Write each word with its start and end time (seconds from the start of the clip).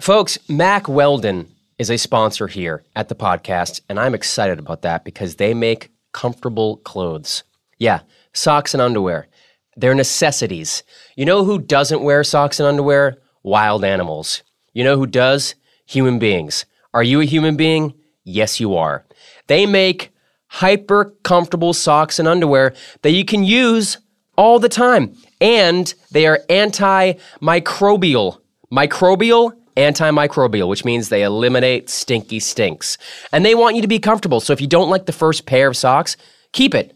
Folks, 0.00 0.38
Mack 0.48 0.88
Weldon 0.88 1.48
is 1.76 1.90
a 1.90 1.98
sponsor 1.98 2.46
here 2.46 2.84
at 2.94 3.08
the 3.08 3.16
podcast, 3.16 3.80
and 3.88 3.98
I'm 3.98 4.14
excited 4.14 4.60
about 4.60 4.82
that 4.82 5.04
because 5.04 5.34
they 5.36 5.54
make 5.54 5.90
comfortable 6.12 6.76
clothes. 6.78 7.42
Yeah, 7.78 8.02
socks 8.32 8.74
and 8.74 8.80
underwear. 8.80 9.26
They're 9.76 9.96
necessities. 9.96 10.84
You 11.16 11.24
know 11.24 11.42
who 11.44 11.58
doesn't 11.58 12.04
wear 12.04 12.22
socks 12.22 12.60
and 12.60 12.68
underwear? 12.68 13.18
Wild 13.42 13.84
animals. 13.84 14.44
You 14.72 14.84
know 14.84 14.96
who 14.96 15.06
does? 15.06 15.56
Human 15.86 16.20
beings. 16.20 16.64
Are 16.94 17.02
you 17.02 17.20
a 17.20 17.24
human 17.24 17.56
being? 17.56 17.92
Yes, 18.22 18.60
you 18.60 18.76
are. 18.76 19.04
They 19.48 19.66
make 19.66 20.12
hyper 20.46 21.06
comfortable 21.24 21.72
socks 21.72 22.20
and 22.20 22.28
underwear 22.28 22.72
that 23.02 23.10
you 23.10 23.24
can 23.24 23.42
use 23.42 23.98
all 24.36 24.60
the 24.60 24.68
time. 24.68 25.16
And 25.40 25.92
they 26.12 26.28
are 26.28 26.38
antimicrobial. 26.48 28.38
Microbial? 28.70 29.57
Antimicrobial, 29.78 30.68
which 30.68 30.84
means 30.84 31.08
they 31.08 31.22
eliminate 31.22 31.88
stinky 31.88 32.40
stinks. 32.40 32.98
And 33.32 33.44
they 33.44 33.54
want 33.54 33.76
you 33.76 33.82
to 33.82 33.88
be 33.88 34.00
comfortable. 34.00 34.40
So 34.40 34.52
if 34.52 34.60
you 34.60 34.66
don't 34.66 34.90
like 34.90 35.06
the 35.06 35.12
first 35.12 35.46
pair 35.46 35.68
of 35.68 35.76
socks, 35.76 36.16
keep 36.52 36.74
it. 36.74 36.94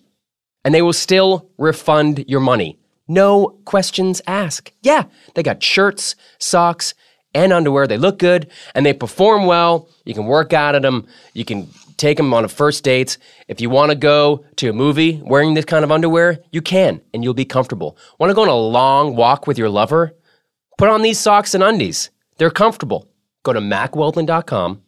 And 0.65 0.75
they 0.75 0.83
will 0.83 0.93
still 0.93 1.49
refund 1.59 2.25
your 2.29 2.41
money. 2.41 2.79
No 3.09 3.59
questions 3.65 4.21
asked. 4.27 4.73
Yeah, 4.83 5.05
they 5.35 5.43
got 5.43 5.63
shirts, 5.63 6.17
socks, 6.39 6.95
and 7.35 7.53
underwear. 7.53 7.87
They 7.87 7.99
look 7.99 8.19
good 8.19 8.51
and 8.75 8.85
they 8.85 8.93
perform 8.93 9.47
well. 9.47 9.89
You 10.05 10.15
can 10.15 10.27
work 10.27 10.53
out 10.53 10.75
at 10.75 10.83
them. 10.83 11.07
You 11.35 11.45
can 11.45 11.69
take 11.97 12.17
them 12.17 12.35
on 12.35 12.45
a 12.45 12.49
first 12.49 12.85
dates. 12.85 13.19
If 13.49 13.61
you 13.61 13.71
want 13.71 13.91
to 13.91 13.97
go 13.97 14.45
to 14.57 14.69
a 14.69 14.73
movie 14.73 15.21
wearing 15.25 15.55
this 15.55 15.65
kind 15.65 15.85
of 15.85 15.93
underwear, 15.93 16.41
you 16.51 16.63
can 16.63 17.01
and 17.15 17.23
you'll 17.23 17.35
be 17.35 17.45
comfortable. 17.45 17.97
Want 18.19 18.31
to 18.31 18.35
go 18.35 18.43
on 18.43 18.49
a 18.49 18.57
long 18.57 19.15
walk 19.15 19.47
with 19.47 19.57
your 19.57 19.69
lover? 19.69 20.15
Put 20.79 20.89
on 20.89 21.03
these 21.03 21.19
socks 21.19 21.55
and 21.55 21.63
undies. 21.63 22.11
They're 22.39 22.51
comfortable. 22.51 23.09
Go 23.43 23.53
to 23.53 23.61
mackweldon.com. 23.61 24.83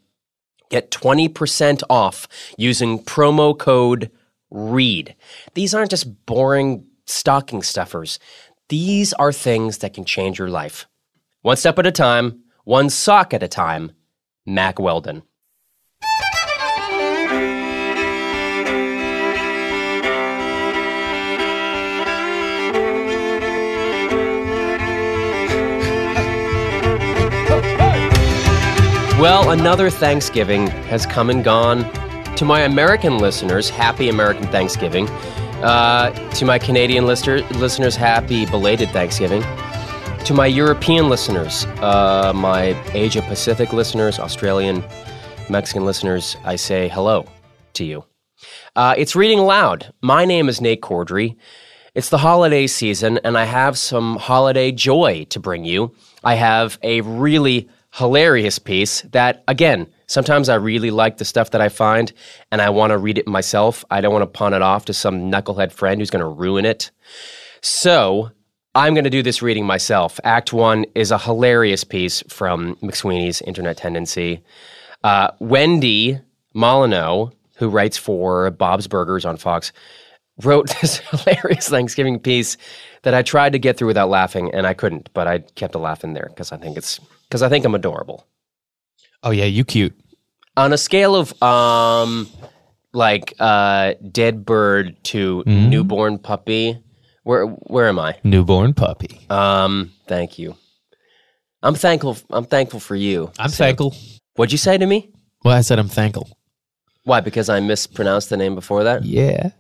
Get 0.70 0.90
20% 0.90 1.82
off 1.90 2.26
using 2.56 3.02
promo 3.02 3.56
code 3.58 4.10
READ. 4.50 5.14
These 5.54 5.74
aren't 5.74 5.90
just 5.90 6.26
boring 6.26 6.86
stocking 7.06 7.62
stuffers. 7.62 8.18
These 8.68 9.12
are 9.14 9.32
things 9.32 9.78
that 9.78 9.94
can 9.94 10.04
change 10.04 10.38
your 10.38 10.48
life. 10.48 10.86
One 11.42 11.56
step 11.56 11.78
at 11.78 11.86
a 11.86 11.92
time, 11.92 12.44
one 12.64 12.88
sock 12.88 13.34
at 13.34 13.42
a 13.42 13.48
time. 13.48 13.92
Mack 14.46 14.78
Weldon. 14.78 15.22
Well, 29.24 29.52
another 29.52 29.88
Thanksgiving 29.88 30.66
has 30.66 31.06
come 31.06 31.30
and 31.30 31.42
gone. 31.42 31.90
To 32.34 32.44
my 32.44 32.60
American 32.60 33.16
listeners, 33.16 33.70
happy 33.70 34.10
American 34.10 34.46
Thanksgiving. 34.48 35.08
Uh, 35.62 36.10
to 36.32 36.44
my 36.44 36.58
Canadian 36.58 37.06
lister- 37.06 37.40
listeners, 37.52 37.96
happy 37.96 38.44
belated 38.44 38.90
Thanksgiving. 38.90 39.40
To 40.26 40.34
my 40.34 40.44
European 40.44 41.08
listeners, 41.08 41.64
uh, 41.80 42.34
my 42.36 42.78
Asia 42.92 43.22
Pacific 43.22 43.72
listeners, 43.72 44.18
Australian, 44.18 44.84
Mexican 45.48 45.86
listeners, 45.86 46.36
I 46.44 46.56
say 46.56 46.90
hello 46.90 47.24
to 47.72 47.84
you. 47.86 48.04
Uh, 48.76 48.94
it's 48.98 49.16
Reading 49.16 49.38
Aloud. 49.38 49.90
My 50.02 50.26
name 50.26 50.50
is 50.50 50.60
Nate 50.60 50.82
Corddry. 50.82 51.34
It's 51.94 52.10
the 52.10 52.18
holiday 52.18 52.66
season, 52.66 53.20
and 53.24 53.38
I 53.38 53.44
have 53.46 53.78
some 53.78 54.16
holiday 54.16 54.70
joy 54.70 55.24
to 55.30 55.40
bring 55.40 55.64
you. 55.64 55.94
I 56.22 56.34
have 56.34 56.78
a 56.82 57.00
really 57.00 57.70
hilarious 57.94 58.58
piece 58.58 59.02
that, 59.12 59.44
again, 59.46 59.86
sometimes 60.08 60.48
I 60.48 60.56
really 60.56 60.90
like 60.90 61.18
the 61.18 61.24
stuff 61.24 61.50
that 61.50 61.60
I 61.60 61.68
find 61.68 62.12
and 62.50 62.60
I 62.60 62.70
want 62.70 62.90
to 62.90 62.98
read 62.98 63.18
it 63.18 63.28
myself. 63.28 63.84
I 63.90 64.00
don't 64.00 64.12
want 64.12 64.22
to 64.22 64.38
pawn 64.38 64.52
it 64.52 64.62
off 64.62 64.86
to 64.86 64.92
some 64.92 65.30
knucklehead 65.30 65.70
friend 65.70 66.00
who's 66.00 66.10
going 66.10 66.24
to 66.24 66.28
ruin 66.28 66.64
it. 66.64 66.90
So 67.60 68.30
I'm 68.74 68.94
going 68.94 69.04
to 69.04 69.10
do 69.10 69.22
this 69.22 69.42
reading 69.42 69.64
myself. 69.64 70.18
Act 70.24 70.52
one 70.52 70.86
is 70.96 71.12
a 71.12 71.18
hilarious 71.18 71.84
piece 71.84 72.22
from 72.28 72.74
McSweeney's 72.76 73.40
Internet 73.42 73.76
Tendency. 73.76 74.42
Uh, 75.04 75.28
Wendy 75.38 76.18
Molyneux, 76.52 77.28
who 77.58 77.68
writes 77.68 77.96
for 77.96 78.50
Bob's 78.50 78.88
Burgers 78.88 79.24
on 79.24 79.36
Fox, 79.36 79.72
wrote 80.42 80.68
this 80.80 80.98
hilarious 80.98 81.68
Thanksgiving 81.68 82.18
piece 82.18 82.56
that 83.04 83.14
I 83.14 83.22
tried 83.22 83.52
to 83.52 83.58
get 83.58 83.76
through 83.76 83.88
without 83.88 84.10
laughing, 84.10 84.52
and 84.52 84.66
I 84.66 84.74
couldn't, 84.74 85.08
but 85.14 85.26
I 85.26 85.38
kept 85.38 85.74
a 85.74 85.78
laugh 85.78 86.04
in 86.04 86.14
there 86.14 86.26
because 86.28 86.52
I 86.52 86.56
think 86.56 86.76
it's 86.76 86.98
because 87.28 87.42
I 87.42 87.48
think 87.48 87.64
I'm 87.64 87.74
adorable. 87.74 88.26
Oh 89.22 89.30
yeah, 89.30 89.44
you 89.44 89.64
cute. 89.64 89.98
On 90.56 90.72
a 90.72 90.78
scale 90.78 91.14
of 91.14 91.40
um, 91.42 92.28
like 92.92 93.34
uh, 93.38 93.94
dead 94.10 94.44
bird 94.44 94.96
to 95.04 95.42
newborn 95.46 96.18
puppy, 96.18 96.78
where 97.22 97.46
where 97.46 97.88
am 97.88 97.98
I? 97.98 98.18
Newborn 98.24 98.74
puppy. 98.74 99.26
Um, 99.30 99.92
thank 100.06 100.38
you. 100.38 100.56
I'm 101.62 101.74
thankful. 101.74 102.18
I'm 102.30 102.44
thankful 102.44 102.80
for 102.80 102.94
you. 102.96 103.32
I'm 103.38 103.50
thankful. 103.50 103.94
What'd 104.34 104.52
you 104.52 104.58
say 104.58 104.76
to 104.76 104.86
me? 104.86 105.10
Well, 105.44 105.56
I 105.56 105.60
said 105.62 105.78
I'm 105.78 105.88
thankful. 105.88 106.28
Why? 107.04 107.20
Because 107.20 107.48
I 107.48 107.60
mispronounced 107.60 108.30
the 108.30 108.36
name 108.36 108.54
before 108.54 108.84
that. 108.84 109.04
Yeah. 109.04 109.50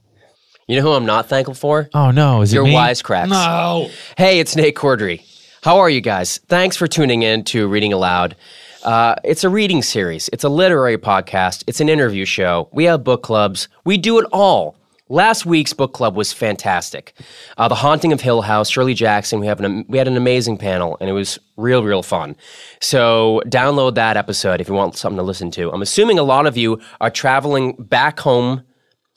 You 0.66 0.76
know 0.76 0.82
who 0.82 0.92
I'm 0.92 1.04
not 1.04 1.28
thankful 1.28 1.54
for? 1.54 1.90
Oh 1.92 2.10
no, 2.10 2.40
is 2.40 2.52
Your 2.52 2.64
it 2.64 2.68
me? 2.70 2.74
wisecracks. 2.74 3.28
No. 3.28 3.90
Hey, 4.16 4.38
it's 4.40 4.56
Nate 4.56 4.74
Corddry. 4.74 5.22
How 5.62 5.78
are 5.78 5.90
you 5.90 6.00
guys? 6.00 6.38
Thanks 6.48 6.76
for 6.76 6.86
tuning 6.86 7.22
in 7.22 7.44
to 7.44 7.68
Reading 7.68 7.92
Aloud. 7.92 8.34
Uh, 8.82 9.14
it's 9.24 9.44
a 9.44 9.48
reading 9.48 9.82
series. 9.82 10.28
It's 10.32 10.44
a 10.44 10.48
literary 10.48 10.98
podcast. 10.98 11.64
It's 11.66 11.80
an 11.80 11.88
interview 11.88 12.24
show. 12.24 12.68
We 12.72 12.84
have 12.84 13.04
book 13.04 13.22
clubs. 13.22 13.68
We 13.84 13.96
do 13.98 14.18
it 14.18 14.26
all. 14.32 14.76
Last 15.10 15.44
week's 15.44 15.74
book 15.74 15.92
club 15.92 16.16
was 16.16 16.32
fantastic. 16.32 17.12
Uh, 17.58 17.68
the 17.68 17.74
Haunting 17.74 18.12
of 18.12 18.22
Hill 18.22 18.40
House, 18.40 18.70
Shirley 18.70 18.94
Jackson. 18.94 19.40
We 19.40 19.46
have 19.46 19.60
an 19.60 19.84
we 19.86 19.98
had 19.98 20.08
an 20.08 20.16
amazing 20.16 20.56
panel, 20.56 20.96
and 20.98 21.10
it 21.10 21.12
was 21.12 21.38
real, 21.58 21.82
real 21.84 22.02
fun. 22.02 22.36
So 22.80 23.42
download 23.46 23.96
that 23.96 24.16
episode 24.16 24.62
if 24.62 24.68
you 24.68 24.74
want 24.74 24.96
something 24.96 25.18
to 25.18 25.22
listen 25.22 25.50
to. 25.52 25.70
I'm 25.72 25.82
assuming 25.82 26.18
a 26.18 26.22
lot 26.22 26.46
of 26.46 26.56
you 26.56 26.80
are 27.02 27.10
traveling 27.10 27.74
back 27.74 28.18
home 28.20 28.62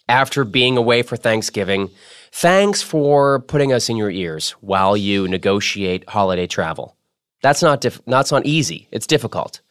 after 0.10 0.44
being 0.44 0.78
away 0.78 1.02
for 1.02 1.18
Thanksgiving. 1.18 1.90
Thanks 2.32 2.82
for 2.82 3.40
putting 3.42 3.74
us 3.74 3.90
in 3.90 3.98
your 3.98 4.12
ears 4.12 4.52
while 4.62 4.96
you 4.96 5.28
negotiate 5.28 6.08
holiday 6.10 6.48
travel. 6.48 6.96
That's 7.42 7.62
not 7.62 7.82
diff- 7.82 8.02
that's 8.06 8.32
not 8.32 8.46
easy. 8.46 8.88
It's 8.92 9.08
difficult. 9.08 9.62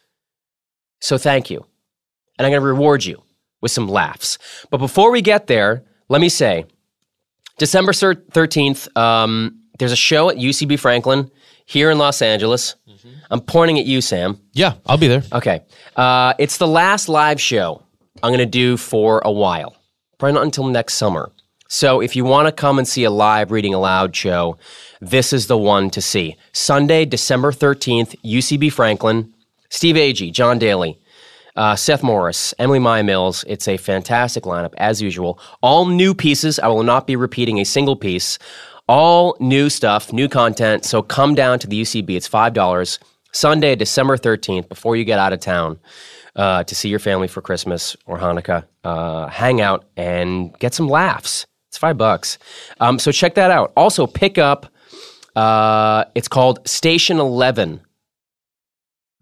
So 1.00 1.18
thank 1.18 1.50
you. 1.50 1.64
And 2.38 2.46
I'm 2.46 2.52
going 2.52 2.60
to 2.62 2.66
reward 2.66 3.04
you 3.04 3.22
with 3.60 3.70
some 3.70 3.88
laughs. 3.88 4.38
But 4.70 4.78
before 4.78 5.10
we 5.10 5.22
get 5.22 5.46
there, 5.46 5.82
let 6.08 6.20
me 6.20 6.28
say 6.28 6.66
December 7.58 7.92
13th, 7.92 8.94
um, 8.96 9.60
there's 9.78 9.92
a 9.92 9.96
show 9.96 10.30
at 10.30 10.36
UCB 10.36 10.78
Franklin 10.78 11.30
here 11.64 11.90
in 11.90 11.98
Los 11.98 12.22
Angeles. 12.22 12.74
I'm 13.30 13.40
pointing 13.40 13.78
at 13.78 13.86
you, 13.86 14.00
Sam. 14.00 14.40
Yeah, 14.52 14.74
I'll 14.86 14.98
be 14.98 15.08
there. 15.08 15.22
Okay. 15.32 15.62
Uh, 15.96 16.34
it's 16.38 16.58
the 16.58 16.66
last 16.68 17.08
live 17.08 17.40
show 17.40 17.82
I'm 18.22 18.30
going 18.30 18.38
to 18.38 18.46
do 18.46 18.76
for 18.76 19.20
a 19.24 19.32
while, 19.32 19.76
probably 20.18 20.34
not 20.34 20.44
until 20.44 20.66
next 20.66 20.94
summer. 20.94 21.30
So 21.68 22.00
if 22.00 22.14
you 22.14 22.24
want 22.24 22.46
to 22.46 22.52
come 22.52 22.78
and 22.78 22.86
see 22.86 23.04
a 23.04 23.10
live 23.10 23.50
reading 23.50 23.74
aloud 23.74 24.14
show, 24.14 24.56
this 25.00 25.32
is 25.32 25.48
the 25.48 25.58
one 25.58 25.90
to 25.90 26.00
see. 26.00 26.36
Sunday, 26.52 27.04
December 27.04 27.50
13th, 27.50 28.14
UCB 28.24 28.72
Franklin, 28.72 29.32
Steve 29.68 29.96
Agee, 29.96 30.32
Jon 30.32 30.58
Daly, 30.58 30.98
uh, 31.56 31.74
Seth 31.74 32.02
Morris, 32.02 32.54
Emily 32.58 32.78
Maya 32.78 33.02
Mills. 33.02 33.44
It's 33.48 33.66
a 33.66 33.76
fantastic 33.76 34.44
lineup, 34.44 34.74
as 34.76 35.02
usual. 35.02 35.40
All 35.60 35.86
new 35.86 36.14
pieces. 36.14 36.58
I 36.60 36.68
will 36.68 36.84
not 36.84 37.06
be 37.06 37.16
repeating 37.16 37.58
a 37.58 37.64
single 37.64 37.96
piece. 37.96 38.38
All 38.88 39.36
new 39.40 39.68
stuff, 39.68 40.12
new 40.12 40.28
content. 40.28 40.84
So 40.84 41.02
come 41.02 41.34
down 41.34 41.58
to 41.58 41.66
the 41.66 41.82
UCB. 41.82 42.10
It's 42.10 42.28
$5. 42.28 42.98
Sunday, 43.32 43.74
December 43.74 44.16
13th, 44.16 44.68
before 44.68 44.94
you 44.94 45.04
get 45.04 45.18
out 45.18 45.32
of 45.32 45.40
town 45.40 45.80
uh, 46.36 46.64
to 46.64 46.74
see 46.74 46.88
your 46.88 46.98
family 46.98 47.28
for 47.28 47.40
Christmas 47.40 47.96
or 48.06 48.18
Hanukkah. 48.18 48.64
Uh, 48.84 49.26
hang 49.26 49.60
out 49.60 49.86
and 49.96 50.56
get 50.58 50.74
some 50.74 50.88
laughs. 50.88 51.46
It's 51.68 51.78
five 51.78 51.98
bucks. 51.98 52.38
Um, 52.78 52.98
so 52.98 53.10
check 53.10 53.34
that 53.34 53.50
out. 53.50 53.72
Also, 53.76 54.06
pick 54.06 54.38
up, 54.38 54.66
uh, 55.34 56.04
it's 56.14 56.28
called 56.28 56.66
Station 56.68 57.18
11. 57.18 57.80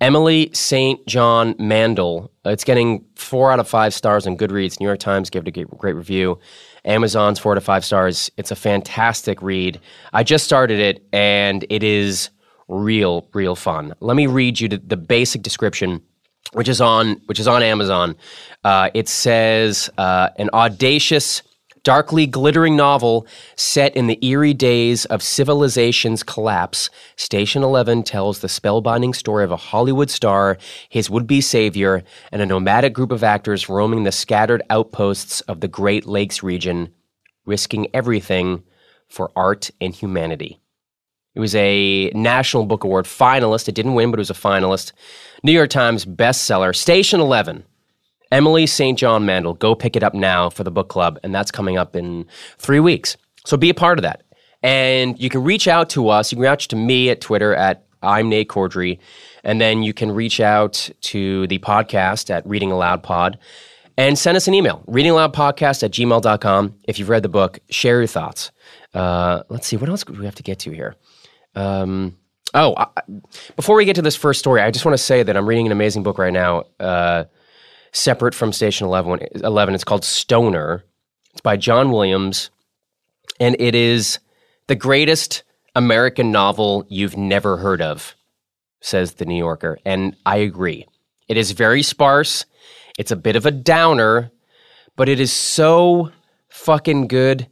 Emily 0.00 0.50
St. 0.52 1.06
John 1.06 1.54
Mandel. 1.58 2.30
It's 2.44 2.64
getting 2.64 3.04
four 3.14 3.50
out 3.50 3.60
of 3.60 3.68
five 3.68 3.94
stars 3.94 4.26
on 4.26 4.36
Goodreads. 4.36 4.78
New 4.78 4.86
York 4.86 4.98
Times 4.98 5.30
gave 5.30 5.46
it 5.46 5.56
a 5.56 5.64
great 5.64 5.94
review. 5.94 6.38
Amazon's 6.84 7.38
four 7.38 7.54
to 7.54 7.60
five 7.60 7.84
stars. 7.84 8.30
It's 8.36 8.50
a 8.50 8.56
fantastic 8.56 9.40
read. 9.40 9.80
I 10.12 10.22
just 10.22 10.44
started 10.44 10.78
it 10.78 11.06
and 11.12 11.64
it 11.70 11.82
is 11.82 12.28
real, 12.68 13.28
real 13.32 13.54
fun. 13.56 13.94
Let 14.00 14.16
me 14.16 14.26
read 14.26 14.60
you 14.60 14.68
the, 14.68 14.78
the 14.78 14.96
basic 14.96 15.42
description, 15.42 16.02
which 16.52 16.68
is 16.68 16.80
on 16.80 17.20
which 17.26 17.40
is 17.40 17.48
on 17.48 17.62
Amazon. 17.62 18.16
Uh, 18.62 18.90
it 18.94 19.08
says 19.08 19.90
uh, 19.98 20.30
an 20.36 20.50
audacious 20.52 21.42
darkly 21.84 22.26
glittering 22.26 22.76
novel 22.76 23.26
set 23.56 23.94
in 23.94 24.08
the 24.08 24.18
eerie 24.26 24.54
days 24.54 25.04
of 25.04 25.22
civilization's 25.22 26.22
collapse, 26.22 26.90
Station 27.16 27.62
11 27.62 28.02
tells 28.02 28.40
the 28.40 28.48
spellbinding 28.48 29.14
story 29.14 29.44
of 29.44 29.52
a 29.52 29.56
Hollywood 29.56 30.10
star, 30.10 30.58
his 30.88 31.08
would 31.08 31.26
be 31.26 31.40
savior, 31.40 32.02
and 32.32 32.42
a 32.42 32.46
nomadic 32.46 32.94
group 32.94 33.12
of 33.12 33.22
actors 33.22 33.68
roaming 33.68 34.02
the 34.02 34.12
scattered 34.12 34.62
outposts 34.70 35.42
of 35.42 35.60
the 35.60 35.68
Great 35.68 36.06
Lakes 36.06 36.42
region, 36.42 36.92
risking 37.44 37.86
everything 37.94 38.64
for 39.08 39.30
art 39.36 39.70
and 39.80 39.94
humanity. 39.94 40.58
It 41.34 41.40
was 41.40 41.54
a 41.54 42.10
National 42.14 42.64
Book 42.64 42.84
Award 42.84 43.06
finalist. 43.06 43.68
It 43.68 43.74
didn't 43.74 43.94
win, 43.94 44.10
but 44.10 44.18
it 44.18 44.22
was 44.22 44.30
a 44.30 44.34
finalist. 44.34 44.92
New 45.42 45.52
York 45.52 45.70
Times 45.70 46.04
bestseller, 46.04 46.74
Station 46.74 47.20
11. 47.20 47.64
Emily 48.30 48.66
St. 48.66 48.98
John 48.98 49.26
Mandel, 49.26 49.54
go 49.54 49.74
pick 49.74 49.96
it 49.96 50.02
up 50.02 50.14
now 50.14 50.50
for 50.50 50.64
the 50.64 50.70
book 50.70 50.88
club, 50.88 51.18
and 51.22 51.34
that's 51.34 51.50
coming 51.50 51.76
up 51.78 51.94
in 51.94 52.26
three 52.58 52.80
weeks. 52.80 53.16
So 53.46 53.56
be 53.56 53.70
a 53.70 53.74
part 53.74 53.98
of 53.98 54.02
that. 54.02 54.22
And 54.62 55.20
you 55.20 55.28
can 55.28 55.44
reach 55.44 55.68
out 55.68 55.90
to 55.90 56.08
us. 56.08 56.32
You 56.32 56.36
can 56.36 56.42
reach 56.42 56.50
out 56.50 56.58
to 56.60 56.76
me 56.76 57.10
at 57.10 57.20
Twitter 57.20 57.54
at 57.54 57.84
I'm 58.02 58.28
Nate 58.28 58.48
Corddry. 58.48 58.98
And 59.42 59.60
then 59.60 59.82
you 59.82 59.92
can 59.92 60.10
reach 60.10 60.40
out 60.40 60.90
to 61.02 61.46
the 61.48 61.58
podcast 61.58 62.30
at 62.30 62.46
Reading 62.46 62.72
Aloud 62.72 63.02
Pod 63.02 63.38
and 63.96 64.18
send 64.18 64.36
us 64.36 64.48
an 64.48 64.54
email, 64.54 64.82
readingaloudpodcast 64.88 65.82
at 65.82 65.90
gmail.com. 65.90 66.74
If 66.84 66.98
you've 66.98 67.08
read 67.08 67.22
the 67.22 67.28
book, 67.28 67.60
share 67.70 67.98
your 67.98 68.06
thoughts. 68.06 68.50
Uh, 68.92 69.42
let's 69.48 69.66
see, 69.66 69.76
what 69.76 69.88
else 69.88 70.04
do 70.04 70.12
we 70.14 70.24
have 70.24 70.34
to 70.36 70.42
get 70.42 70.58
to 70.60 70.70
here? 70.70 70.96
Um, 71.54 72.16
oh, 72.54 72.74
I, 72.76 72.86
before 73.56 73.76
we 73.76 73.84
get 73.84 73.96
to 73.96 74.02
this 74.02 74.16
first 74.16 74.40
story, 74.40 74.60
I 74.60 74.70
just 74.70 74.84
want 74.84 74.94
to 74.94 75.02
say 75.02 75.22
that 75.22 75.36
I'm 75.36 75.46
reading 75.46 75.66
an 75.66 75.72
amazing 75.72 76.02
book 76.02 76.18
right 76.18 76.32
now, 76.32 76.64
uh, 76.80 77.24
separate 77.92 78.34
from 78.34 78.52
Station 78.52 78.86
11, 78.86 79.20
11. 79.36 79.74
It's 79.74 79.84
called 79.84 80.04
Stoner. 80.04 80.84
It's 81.32 81.40
by 81.40 81.56
John 81.56 81.90
Williams, 81.90 82.50
and 83.40 83.56
it 83.58 83.74
is 83.74 84.18
the 84.66 84.76
greatest 84.76 85.42
American 85.74 86.30
novel 86.30 86.86
you've 86.88 87.16
never 87.16 87.56
heard 87.56 87.82
of, 87.82 88.14
says 88.80 89.14
the 89.14 89.24
New 89.24 89.36
Yorker. 89.36 89.78
And 89.84 90.16
I 90.24 90.36
agree. 90.36 90.86
It 91.28 91.36
is 91.36 91.52
very 91.52 91.82
sparse. 91.82 92.44
It's 92.98 93.10
a 93.10 93.16
bit 93.16 93.36
of 93.36 93.46
a 93.46 93.50
downer, 93.50 94.30
but 94.96 95.08
it 95.08 95.18
is 95.18 95.32
so 95.32 96.12
fucking 96.48 97.08
good. 97.08 97.48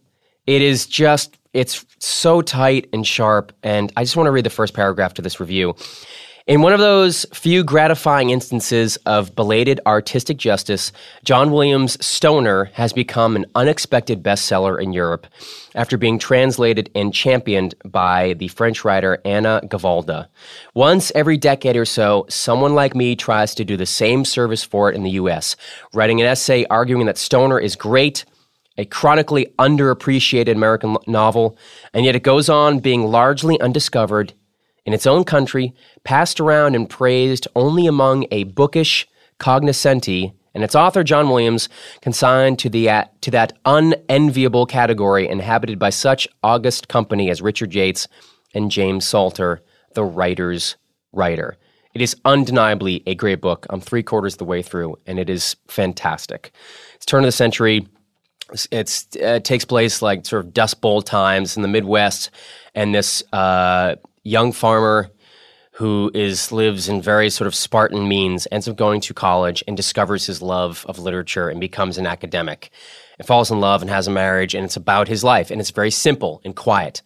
It 0.46 0.62
is 0.62 0.86
just, 0.86 1.36
it's 1.52 1.84
so 1.98 2.42
tight 2.42 2.88
and 2.92 3.06
sharp. 3.06 3.52
And 3.62 3.92
I 3.96 4.04
just 4.04 4.16
want 4.16 4.26
to 4.26 4.32
read 4.32 4.44
the 4.44 4.50
first 4.50 4.74
paragraph 4.74 5.14
to 5.14 5.22
this 5.22 5.40
review. 5.40 5.74
In 6.48 6.60
one 6.60 6.72
of 6.72 6.80
those 6.80 7.24
few 7.32 7.62
gratifying 7.62 8.30
instances 8.30 8.96
of 9.06 9.32
belated 9.36 9.78
artistic 9.86 10.38
justice, 10.38 10.90
John 11.22 11.52
Williams' 11.52 12.04
Stoner 12.04 12.64
has 12.74 12.92
become 12.92 13.36
an 13.36 13.46
unexpected 13.54 14.24
bestseller 14.24 14.82
in 14.82 14.92
Europe 14.92 15.28
after 15.76 15.96
being 15.96 16.18
translated 16.18 16.90
and 16.96 17.14
championed 17.14 17.76
by 17.84 18.32
the 18.34 18.48
French 18.48 18.84
writer 18.84 19.22
Anna 19.24 19.60
Gavalda. 19.66 20.26
Once 20.74 21.12
every 21.14 21.36
decade 21.36 21.76
or 21.76 21.84
so, 21.84 22.26
someone 22.28 22.74
like 22.74 22.96
me 22.96 23.14
tries 23.14 23.54
to 23.54 23.64
do 23.64 23.76
the 23.76 23.86
same 23.86 24.24
service 24.24 24.64
for 24.64 24.90
it 24.90 24.96
in 24.96 25.04
the 25.04 25.10
US, 25.10 25.54
writing 25.94 26.20
an 26.20 26.26
essay 26.26 26.66
arguing 26.68 27.06
that 27.06 27.18
Stoner 27.18 27.60
is 27.60 27.76
great, 27.76 28.24
a 28.78 28.84
chronically 28.84 29.52
underappreciated 29.58 30.52
American 30.52 30.96
novel, 31.06 31.56
and 31.92 32.04
yet 32.04 32.16
it 32.16 32.22
goes 32.22 32.48
on 32.48 32.80
being 32.80 33.06
largely 33.06 33.60
undiscovered 33.60 34.32
in 34.84 34.92
its 34.92 35.06
own 35.06 35.24
country, 35.24 35.74
passed 36.04 36.40
around 36.40 36.74
and 36.74 36.90
praised 36.90 37.46
only 37.54 37.86
among 37.86 38.26
a 38.30 38.44
bookish 38.44 39.06
cognoscenti, 39.38 40.32
and 40.54 40.62
its 40.62 40.74
author, 40.74 41.02
John 41.02 41.28
Williams, 41.28 41.68
consigned 42.00 42.58
to, 42.58 42.68
the, 42.68 42.90
uh, 42.90 43.04
to 43.22 43.30
that 43.30 43.54
unenviable 43.64 44.66
category 44.66 45.28
inhabited 45.28 45.78
by 45.78 45.90
such 45.90 46.28
august 46.42 46.88
company 46.88 47.30
as 47.30 47.40
Richard 47.40 47.74
Yates 47.74 48.06
and 48.54 48.70
James 48.70 49.06
Salter, 49.06 49.62
the 49.94 50.04
writer's 50.04 50.76
writer. 51.12 51.56
It 51.94 52.00
is 52.00 52.16
undeniably 52.24 53.02
a 53.06 53.14
great 53.14 53.40
book. 53.40 53.66
I'm 53.70 53.80
three 53.80 54.02
quarters 54.02 54.34
of 54.34 54.38
the 54.38 54.44
way 54.44 54.62
through, 54.62 54.96
and 55.06 55.18
it 55.18 55.28
is 55.28 55.56
fantastic. 55.68 56.52
It's 56.94 57.06
turn 57.06 57.24
of 57.24 57.28
the 57.28 57.32
century. 57.32 57.86
It's, 58.70 59.06
uh, 59.16 59.36
it 59.36 59.44
takes 59.44 59.64
place 59.64 60.02
like 60.02 60.26
sort 60.26 60.44
of 60.44 60.52
Dust 60.52 60.80
Bowl 60.80 61.02
times 61.02 61.56
in 61.56 61.62
the 61.62 61.68
Midwest, 61.68 62.30
and 62.74 62.94
this 62.94 63.22
uh, 63.32 63.96
young 64.24 64.52
farmer 64.52 65.10
who 65.76 66.10
is 66.12 66.52
lives 66.52 66.88
in 66.88 67.00
very 67.00 67.30
sort 67.30 67.46
of 67.48 67.54
Spartan 67.54 68.06
means, 68.06 68.46
ends 68.52 68.68
up 68.68 68.76
going 68.76 69.00
to 69.00 69.14
college 69.14 69.64
and 69.66 69.76
discovers 69.76 70.26
his 70.26 70.42
love 70.42 70.84
of 70.86 70.98
literature 70.98 71.48
and 71.48 71.60
becomes 71.60 71.96
an 71.96 72.06
academic 72.06 72.70
and 73.18 73.26
falls 73.26 73.50
in 73.50 73.58
love 73.58 73.80
and 73.80 73.90
has 73.90 74.06
a 74.06 74.10
marriage 74.10 74.54
and 74.54 74.64
it's 74.64 74.76
about 74.76 75.08
his 75.08 75.24
life 75.24 75.50
and 75.50 75.60
it's 75.60 75.70
very 75.70 75.90
simple 75.90 76.42
and 76.44 76.54
quiet. 76.54 77.00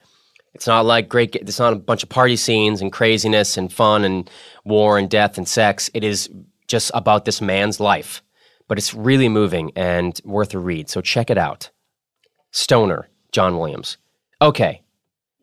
It's 0.52 0.66
not 0.66 0.84
like 0.84 1.08
great 1.08 1.36
it's 1.36 1.60
not 1.60 1.74
a 1.74 1.76
bunch 1.76 2.02
of 2.02 2.08
party 2.08 2.34
scenes 2.34 2.80
and 2.80 2.92
craziness 2.92 3.56
and 3.56 3.72
fun 3.72 4.04
and 4.04 4.28
war 4.64 4.98
and 4.98 5.08
death 5.08 5.38
and 5.38 5.46
sex. 5.46 5.88
It 5.94 6.02
is 6.02 6.28
just 6.66 6.90
about 6.92 7.24
this 7.24 7.40
man's 7.40 7.78
life. 7.78 8.20
But 8.68 8.78
it's 8.78 8.94
really 8.94 9.28
moving 9.28 9.72
and 9.76 10.20
worth 10.24 10.54
a 10.54 10.58
read. 10.58 10.88
So 10.88 11.00
check 11.00 11.30
it 11.30 11.38
out. 11.38 11.70
Stoner, 12.50 13.08
John 13.32 13.58
Williams. 13.58 13.96
Okay, 14.42 14.82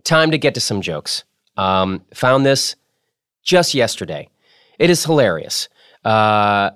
time 0.04 0.32
to 0.32 0.38
get 0.38 0.54
to 0.56 0.60
some 0.60 0.82
jokes. 0.82 1.24
Um, 1.58 2.04
found 2.14 2.46
this 2.46 2.76
just 3.44 3.74
yesterday. 3.74 4.30
It 4.80 4.90
is 4.90 5.06
hilarious. 5.06 5.70
Uh, 6.04 6.72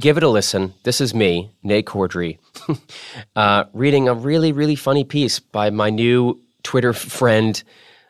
give 0.00 0.16
it 0.16 0.22
a 0.22 0.28
listen. 0.28 0.74
This 0.82 1.00
is 1.00 1.14
me, 1.14 1.52
Nate 1.62 1.86
Corddry, 1.86 2.38
uh, 3.36 3.64
reading 3.72 4.08
a 4.08 4.14
really, 4.14 4.52
really 4.52 4.76
funny 4.76 5.04
piece 5.04 5.38
by 5.38 5.70
my 5.70 5.90
new 5.90 6.40
Twitter 6.62 6.92
friend, 6.92 7.62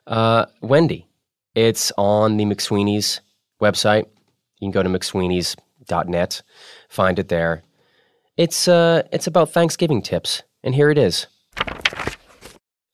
uh, 0.06 0.46
Wendy. 0.61 1.06
It's 1.55 1.93
on 1.96 2.37
the 2.37 2.44
McSweeney's 2.44 3.20
website. 3.61 4.06
You 4.58 4.67
can 4.67 4.70
go 4.70 4.82
to 4.82 4.88
mcsweeney's.net, 4.88 6.43
find 6.88 7.19
it 7.19 7.29
there. 7.29 7.62
It's, 8.37 8.69
uh, 8.69 9.03
it's 9.12 9.27
about 9.27 9.50
Thanksgiving 9.50 10.03
tips, 10.03 10.43
and 10.62 10.75
here 10.75 10.91
it 10.91 10.99
is. 10.99 11.27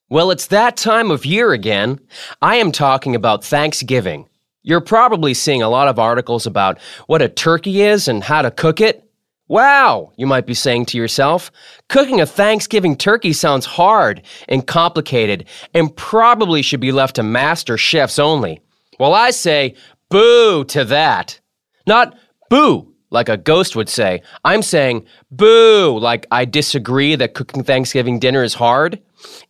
Well, 0.09 0.31
it's 0.31 0.49
that 0.49 0.77
time 0.77 1.11
of 1.11 1.25
year 1.25 1.53
again. 1.53 1.99
I 2.43 2.57
am 2.57 2.71
talking 2.71 3.15
about 3.15 3.45
Thanksgiving. 3.45 4.29
You're 4.63 4.81
probably 4.81 5.35
seeing 5.35 5.63
a 5.63 5.69
lot 5.69 5.89
of 5.89 5.99
articles 5.99 6.47
about 6.47 6.79
what 7.07 7.23
a 7.23 7.29
turkey 7.29 7.83
is 7.83 8.09
and 8.09 8.23
how 8.23 8.43
to 8.43 8.51
cook 8.51 8.81
it. 8.81 9.09
Wow, 9.49 10.13
you 10.17 10.27
might 10.27 10.47
be 10.47 10.55
saying 10.55 10.87
to 10.87 10.97
yourself, 10.97 11.51
cooking 11.89 12.21
a 12.21 12.27
Thanksgiving 12.27 12.97
turkey 12.97 13.33
sounds 13.33 13.67
hard 13.67 14.23
and 14.49 14.67
complicated 14.67 15.47
and 15.75 15.95
probably 15.97 16.63
should 16.63 16.81
be 16.81 16.93
left 16.93 17.17
to 17.17 17.23
master 17.23 17.77
chefs 17.77 18.19
only. 18.19 18.61
Well, 19.01 19.15
I 19.15 19.31
say, 19.31 19.75
boo 20.09 20.65
to 20.67 20.85
that. 20.85 21.41
Not 21.87 22.17
boo, 22.49 22.92
like 23.13 23.29
a 23.29 23.37
ghost 23.37 23.77
would 23.77 23.89
say. 23.89 24.23
I'm 24.45 24.63
saying, 24.63 25.07
boo, 25.31 25.99
like 25.99 26.27
I 26.31 26.45
disagree 26.45 27.15
that 27.17 27.35
cooking 27.35 27.63
Thanksgiving 27.63 28.19
dinner 28.19 28.43
is 28.43 28.55
hard. 28.55 29.01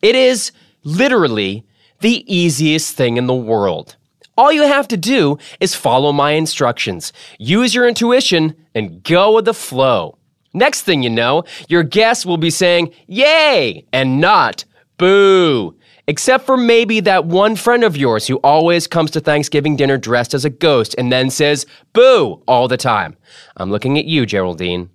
It 0.03 0.15
is 0.15 0.53
literally 0.85 1.65
the 2.01 2.25
easiest 2.33 2.97
thing 2.97 3.17
in 3.17 3.27
the 3.27 3.35
world. 3.35 3.97
All 4.37 4.53
you 4.53 4.63
have 4.63 4.89
to 4.89 4.97
do 4.97 5.39
is 5.61 5.75
follow 5.75 6.13
my 6.13 6.33
instructions, 6.33 7.13
use 7.39 7.75
your 7.75 7.87
intuition, 7.87 8.57
and 8.75 9.03
go 9.03 9.35
with 9.35 9.45
the 9.45 9.55
flow. 9.55 10.19
Next 10.55 10.83
thing 10.83 11.03
you 11.03 11.11
know, 11.11 11.45
your 11.69 11.83
guests 11.83 12.27
will 12.27 12.39
be 12.39 12.51
saying, 12.51 12.93
Yay! 13.07 13.87
and 13.93 14.21
not 14.21 14.65
Boo! 15.03 15.75
Except 16.13 16.45
for 16.45 16.59
maybe 16.59 17.01
that 17.01 17.25
one 17.25 17.57
friend 17.57 17.83
of 17.83 17.97
yours 17.97 18.27
who 18.27 18.37
always 18.45 18.87
comes 18.87 19.11
to 19.13 19.19
Thanksgiving 19.19 19.77
dinner 19.77 19.97
dressed 19.97 20.35
as 20.35 20.45
a 20.45 20.51
ghost 20.51 20.95
and 20.99 21.11
then 21.11 21.31
says, 21.31 21.65
Boo! 21.95 22.43
all 22.47 22.69
the 22.69 22.77
time. 22.77 23.17
I'm 23.57 23.71
looking 23.71 23.97
at 23.97 24.05
you, 24.05 24.27
Geraldine. 24.27 24.91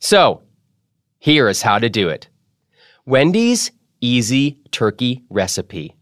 So, 0.00 0.40
here 1.18 1.46
is 1.50 1.60
how 1.60 1.78
to 1.78 1.90
do 1.90 2.08
it 2.08 2.28
Wendy's 3.04 3.70
easy 4.00 4.60
turkey 4.70 5.22
recipe. 5.28 5.94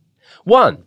One, 0.44 0.84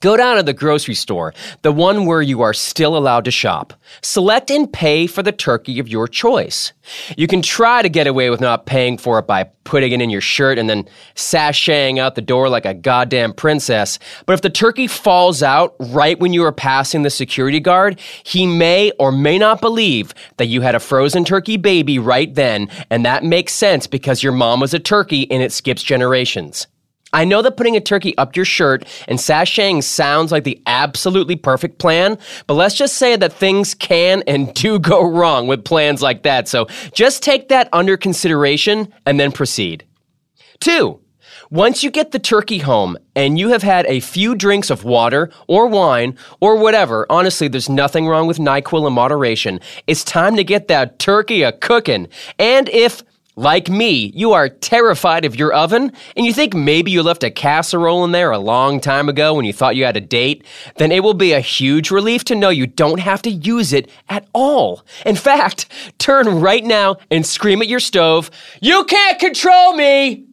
Go 0.00 0.16
down 0.16 0.36
to 0.36 0.42
the 0.42 0.52
grocery 0.52 0.94
store, 0.94 1.32
the 1.62 1.72
one 1.72 2.04
where 2.04 2.20
you 2.20 2.42
are 2.42 2.52
still 2.52 2.96
allowed 2.96 3.24
to 3.24 3.30
shop. 3.30 3.72
Select 4.02 4.50
and 4.50 4.70
pay 4.70 5.06
for 5.06 5.22
the 5.22 5.32
turkey 5.32 5.78
of 5.78 5.88
your 5.88 6.06
choice. 6.06 6.72
You 7.16 7.26
can 7.26 7.40
try 7.40 7.80
to 7.80 7.88
get 7.88 8.06
away 8.06 8.28
with 8.28 8.40
not 8.40 8.66
paying 8.66 8.98
for 8.98 9.18
it 9.18 9.26
by 9.26 9.44
putting 9.64 9.92
it 9.92 10.02
in 10.02 10.10
your 10.10 10.20
shirt 10.20 10.58
and 10.58 10.68
then 10.68 10.84
sashaying 11.14 11.98
out 11.98 12.14
the 12.14 12.20
door 12.22 12.48
like 12.48 12.66
a 12.66 12.74
goddamn 12.74 13.32
princess. 13.32 13.98
But 14.26 14.34
if 14.34 14.42
the 14.42 14.50
turkey 14.50 14.86
falls 14.86 15.42
out 15.42 15.74
right 15.80 16.18
when 16.18 16.32
you 16.32 16.44
are 16.44 16.52
passing 16.52 17.02
the 17.02 17.10
security 17.10 17.58
guard, 17.58 17.98
he 18.22 18.46
may 18.46 18.92
or 18.98 19.10
may 19.10 19.38
not 19.38 19.62
believe 19.62 20.12
that 20.36 20.46
you 20.46 20.60
had 20.60 20.74
a 20.74 20.80
frozen 20.80 21.24
turkey 21.24 21.56
baby 21.56 21.98
right 21.98 22.32
then, 22.34 22.68
and 22.90 23.04
that 23.06 23.24
makes 23.24 23.54
sense 23.54 23.86
because 23.86 24.22
your 24.22 24.32
mom 24.32 24.60
was 24.60 24.74
a 24.74 24.78
turkey 24.78 25.28
and 25.30 25.42
it 25.42 25.52
skips 25.52 25.82
generations. 25.82 26.66
I 27.12 27.24
know 27.24 27.40
that 27.42 27.56
putting 27.56 27.76
a 27.76 27.80
turkey 27.80 28.16
up 28.18 28.36
your 28.36 28.44
shirt 28.44 28.84
and 29.08 29.18
sashaying 29.18 29.82
sounds 29.82 30.32
like 30.32 30.44
the 30.44 30.60
absolutely 30.66 31.36
perfect 31.36 31.78
plan, 31.78 32.18
but 32.46 32.54
let's 32.54 32.74
just 32.74 32.96
say 32.96 33.16
that 33.16 33.32
things 33.32 33.74
can 33.74 34.22
and 34.26 34.52
do 34.54 34.78
go 34.80 35.04
wrong 35.04 35.46
with 35.46 35.64
plans 35.64 36.02
like 36.02 36.24
that. 36.24 36.48
So 36.48 36.66
just 36.92 37.22
take 37.22 37.48
that 37.48 37.68
under 37.72 37.96
consideration 37.96 38.92
and 39.06 39.20
then 39.20 39.32
proceed. 39.32 39.84
Two, 40.58 41.00
once 41.50 41.84
you 41.84 41.90
get 41.90 42.10
the 42.10 42.18
turkey 42.18 42.58
home 42.58 42.96
and 43.14 43.38
you 43.38 43.50
have 43.50 43.62
had 43.62 43.86
a 43.86 44.00
few 44.00 44.34
drinks 44.34 44.68
of 44.68 44.82
water 44.82 45.30
or 45.46 45.68
wine 45.68 46.16
or 46.40 46.56
whatever, 46.56 47.06
honestly, 47.08 47.46
there's 47.46 47.68
nothing 47.68 48.08
wrong 48.08 48.26
with 48.26 48.38
NyQuil 48.38 48.86
in 48.86 48.92
moderation. 48.92 49.60
It's 49.86 50.02
time 50.02 50.34
to 50.36 50.44
get 50.44 50.66
that 50.68 50.98
turkey 50.98 51.42
a 51.42 51.52
cooking. 51.52 52.08
And 52.38 52.68
if 52.70 53.02
like 53.36 53.68
me, 53.68 54.10
you 54.14 54.32
are 54.32 54.48
terrified 54.48 55.26
of 55.26 55.36
your 55.36 55.52
oven 55.52 55.92
and 56.16 56.26
you 56.26 56.32
think 56.32 56.54
maybe 56.54 56.90
you 56.90 57.02
left 57.02 57.22
a 57.22 57.30
casserole 57.30 58.02
in 58.04 58.12
there 58.12 58.30
a 58.30 58.38
long 58.38 58.80
time 58.80 59.10
ago 59.10 59.34
when 59.34 59.44
you 59.44 59.52
thought 59.52 59.76
you 59.76 59.84
had 59.84 59.96
a 59.96 60.00
date, 60.00 60.44
then 60.76 60.90
it 60.90 61.02
will 61.02 61.14
be 61.14 61.32
a 61.32 61.40
huge 61.40 61.90
relief 61.90 62.24
to 62.24 62.34
know 62.34 62.48
you 62.48 62.66
don't 62.66 63.00
have 63.00 63.20
to 63.22 63.30
use 63.30 63.74
it 63.74 63.90
at 64.08 64.26
all. 64.32 64.84
In 65.04 65.16
fact, 65.16 65.66
turn 65.98 66.40
right 66.40 66.64
now 66.64 66.96
and 67.10 67.26
scream 67.26 67.60
at 67.60 67.68
your 67.68 67.80
stove, 67.80 68.30
You 68.60 68.84
can't 68.84 69.18
control 69.18 69.74
me! 69.74 70.25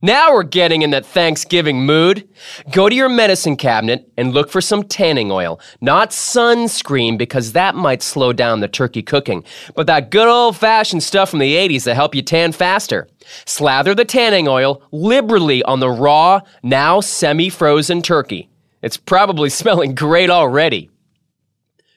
Now 0.00 0.32
we're 0.32 0.44
getting 0.44 0.82
in 0.82 0.90
that 0.90 1.04
Thanksgiving 1.04 1.84
mood. 1.84 2.28
Go 2.70 2.88
to 2.88 2.94
your 2.94 3.08
medicine 3.08 3.56
cabinet 3.56 4.08
and 4.16 4.32
look 4.32 4.48
for 4.48 4.60
some 4.60 4.84
tanning 4.84 5.32
oil. 5.32 5.58
Not 5.80 6.10
sunscreen 6.10 7.18
because 7.18 7.50
that 7.52 7.74
might 7.74 8.00
slow 8.00 8.32
down 8.32 8.60
the 8.60 8.68
turkey 8.68 9.02
cooking, 9.02 9.42
but 9.74 9.88
that 9.88 10.10
good 10.10 10.28
old 10.28 10.56
fashioned 10.56 11.02
stuff 11.02 11.30
from 11.30 11.40
the 11.40 11.56
80s 11.56 11.82
that 11.82 11.96
help 11.96 12.14
you 12.14 12.22
tan 12.22 12.52
faster. 12.52 13.08
Slather 13.44 13.92
the 13.92 14.04
tanning 14.04 14.46
oil 14.46 14.82
liberally 14.92 15.64
on 15.64 15.80
the 15.80 15.90
raw, 15.90 16.42
now 16.62 17.00
semi 17.00 17.48
frozen 17.48 18.00
turkey. 18.00 18.48
It's 18.82 18.96
probably 18.96 19.50
smelling 19.50 19.96
great 19.96 20.30
already. 20.30 20.90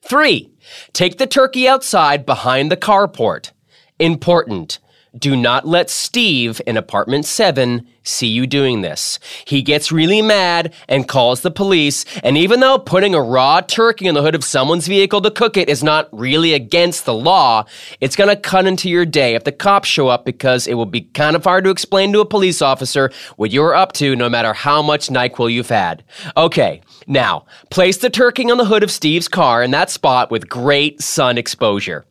Three, 0.02 0.50
take 0.94 1.20
the 1.20 1.28
turkey 1.28 1.68
outside 1.68 2.26
behind 2.26 2.72
the 2.72 2.78
carport. 2.78 3.52
Important. 4.00 4.80
Do 5.18 5.36
not 5.36 5.68
let 5.68 5.90
Steve 5.90 6.62
in 6.66 6.78
apartment 6.78 7.26
7 7.26 7.86
see 8.02 8.28
you 8.28 8.48
doing 8.48 8.80
this. 8.80 9.20
He 9.44 9.62
gets 9.62 9.92
really 9.92 10.22
mad 10.22 10.74
and 10.88 11.06
calls 11.06 11.42
the 11.42 11.52
police, 11.52 12.06
and 12.24 12.38
even 12.38 12.62
though 12.62 12.80
putting 12.80 13.14
a 13.14 13.22
raw 13.22 13.60
turkey 13.60 14.08
in 14.08 14.16
the 14.16 14.22
hood 14.22 14.36
of 14.36 14.46
someone's 14.46 14.88
vehicle 14.88 15.20
to 15.22 15.30
cook 15.30 15.58
it 15.58 15.68
is 15.68 15.84
not 15.84 16.08
really 16.14 16.54
against 16.54 17.04
the 17.04 17.14
law, 17.14 17.66
it's 18.00 18.16
gonna 18.16 18.38
cut 18.38 18.66
into 18.66 18.90
your 18.90 19.06
day 19.06 19.36
if 19.36 19.44
the 19.44 19.52
cops 19.52 19.90
show 19.90 20.08
up 20.08 20.24
because 20.24 20.66
it 20.66 20.76
will 20.76 20.86
be 20.86 21.02
kind 21.02 21.36
of 21.36 21.44
hard 21.44 21.66
to 21.66 21.72
explain 21.72 22.14
to 22.14 22.22
a 22.22 22.26
police 22.26 22.62
officer 22.62 23.12
what 23.36 23.52
you're 23.52 23.76
up 23.76 23.92
to 23.92 24.16
no 24.16 24.30
matter 24.30 24.54
how 24.54 24.82
much 24.82 25.10
NyQuil 25.10 25.52
you've 25.52 25.68
had. 25.68 26.06
Okay, 26.38 26.82
now, 27.06 27.46
place 27.70 27.98
the 27.98 28.10
turkey 28.10 28.50
on 28.50 28.58
the 28.58 28.66
hood 28.66 28.82
of 28.82 28.90
Steve's 28.90 29.28
car 29.28 29.62
in 29.62 29.72
that 29.72 29.90
spot 29.90 30.32
with 30.32 30.48
great 30.48 31.02
sun 31.02 31.38
exposure. 31.38 32.06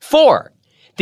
Four, 0.00 0.52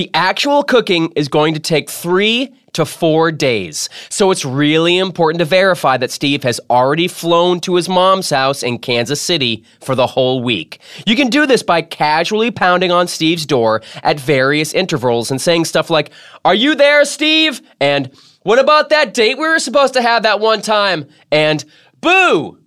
the 0.00 0.10
actual 0.14 0.62
cooking 0.62 1.12
is 1.14 1.28
going 1.28 1.52
to 1.52 1.60
take 1.60 1.90
three 1.90 2.54
to 2.72 2.86
four 2.86 3.30
days. 3.30 3.90
So 4.08 4.30
it's 4.30 4.46
really 4.46 4.96
important 4.96 5.40
to 5.40 5.44
verify 5.44 5.98
that 5.98 6.10
Steve 6.10 6.42
has 6.42 6.58
already 6.70 7.06
flown 7.06 7.60
to 7.60 7.74
his 7.74 7.86
mom's 7.86 8.30
house 8.30 8.62
in 8.62 8.78
Kansas 8.78 9.20
City 9.20 9.62
for 9.82 9.94
the 9.94 10.06
whole 10.06 10.42
week. 10.42 10.80
You 11.04 11.16
can 11.16 11.28
do 11.28 11.44
this 11.44 11.62
by 11.62 11.82
casually 11.82 12.50
pounding 12.50 12.90
on 12.90 13.08
Steve's 13.08 13.44
door 13.44 13.82
at 14.02 14.18
various 14.18 14.72
intervals 14.72 15.30
and 15.30 15.38
saying 15.38 15.66
stuff 15.66 15.90
like, 15.90 16.12
Are 16.46 16.54
you 16.54 16.74
there, 16.74 17.04
Steve? 17.04 17.60
And 17.78 18.10
what 18.42 18.58
about 18.58 18.88
that 18.88 19.12
date 19.12 19.36
we 19.36 19.46
were 19.46 19.58
supposed 19.58 19.92
to 19.92 20.00
have 20.00 20.22
that 20.22 20.40
one 20.40 20.62
time? 20.62 21.08
And 21.30 21.62
boo! 22.00 22.58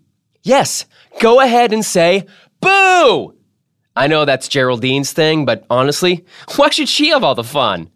Yes, 0.44 0.86
go 1.20 1.42
ahead 1.42 1.74
and 1.74 1.84
say, 1.84 2.28
Boo! 2.62 3.34
I 3.96 4.08
know 4.08 4.26
that's 4.26 4.48
Geraldine's 4.48 5.14
thing, 5.14 5.46
but 5.46 5.66
honestly, 5.70 6.26
why 6.56 6.70
should 6.70 6.90
she 6.90 7.10
have 7.10 7.24
all 7.24 7.36
the 7.36 7.44
fun? 7.44 7.90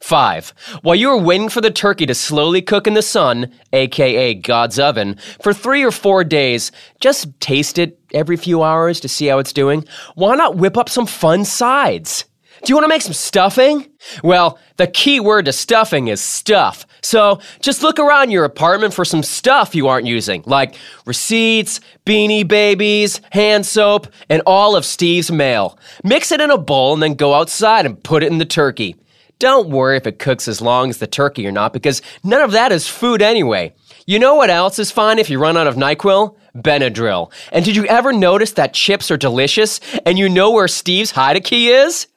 5. 0.00 0.52
While 0.82 0.94
you 0.94 1.10
are 1.10 1.18
waiting 1.18 1.48
for 1.48 1.60
the 1.60 1.70
turkey 1.70 2.06
to 2.06 2.14
slowly 2.14 2.60
cook 2.60 2.86
in 2.86 2.94
the 2.94 3.02
sun, 3.02 3.52
aka 3.72 4.34
God's 4.34 4.78
oven, 4.78 5.16
for 5.40 5.52
three 5.54 5.82
or 5.82 5.90
four 5.90 6.22
days, 6.22 6.70
just 7.00 7.40
taste 7.40 7.78
it 7.78 7.98
every 8.12 8.36
few 8.36 8.62
hours 8.62 9.00
to 9.00 9.08
see 9.08 9.26
how 9.26 9.38
it's 9.38 9.52
doing. 9.52 9.84
Why 10.14 10.34
not 10.36 10.56
whip 10.56 10.76
up 10.76 10.88
some 10.88 11.06
fun 11.06 11.44
sides? 11.44 12.24
Do 12.62 12.70
you 12.70 12.76
want 12.76 12.84
to 12.84 12.88
make 12.88 13.02
some 13.02 13.12
stuffing? 13.12 13.86
Well, 14.22 14.58
the 14.76 14.86
key 14.86 15.20
word 15.20 15.44
to 15.44 15.52
stuffing 15.52 16.08
is 16.08 16.20
stuff. 16.20 16.86
So 17.06 17.38
just 17.60 17.84
look 17.84 18.00
around 18.00 18.32
your 18.32 18.44
apartment 18.44 18.92
for 18.92 19.04
some 19.04 19.22
stuff 19.22 19.76
you 19.76 19.86
aren't 19.86 20.08
using, 20.08 20.42
like 20.44 20.74
receipts, 21.04 21.78
beanie 22.04 22.46
babies, 22.46 23.20
hand 23.30 23.64
soap, 23.64 24.08
and 24.28 24.42
all 24.44 24.74
of 24.74 24.84
Steve's 24.84 25.30
mail. 25.30 25.78
Mix 26.02 26.32
it 26.32 26.40
in 26.40 26.50
a 26.50 26.58
bowl 26.58 26.94
and 26.94 27.02
then 27.02 27.14
go 27.14 27.32
outside 27.32 27.86
and 27.86 28.02
put 28.02 28.24
it 28.24 28.32
in 28.32 28.38
the 28.38 28.44
turkey. 28.44 28.96
Don't 29.38 29.70
worry 29.70 29.96
if 29.96 30.06
it 30.08 30.18
cooks 30.18 30.48
as 30.48 30.60
long 30.60 30.90
as 30.90 30.98
the 30.98 31.06
turkey 31.06 31.46
or 31.46 31.52
not, 31.52 31.72
because 31.72 32.02
none 32.24 32.42
of 32.42 32.50
that 32.50 32.72
is 32.72 32.88
food 32.88 33.22
anyway. 33.22 33.72
You 34.04 34.18
know 34.18 34.34
what 34.34 34.50
else 34.50 34.80
is 34.80 34.90
fine 34.90 35.20
if 35.20 35.30
you 35.30 35.38
run 35.38 35.56
out 35.56 35.68
of 35.68 35.76
NyQuil? 35.76 36.36
Benadryl. 36.56 37.32
And 37.52 37.64
did 37.64 37.76
you 37.76 37.86
ever 37.86 38.12
notice 38.12 38.50
that 38.52 38.74
chips 38.74 39.12
are 39.12 39.16
delicious 39.16 39.78
and 40.04 40.18
you 40.18 40.28
know 40.28 40.50
where 40.50 40.66
Steve's 40.66 41.12
hide 41.12 41.44
key 41.44 41.68
is? 41.68 42.08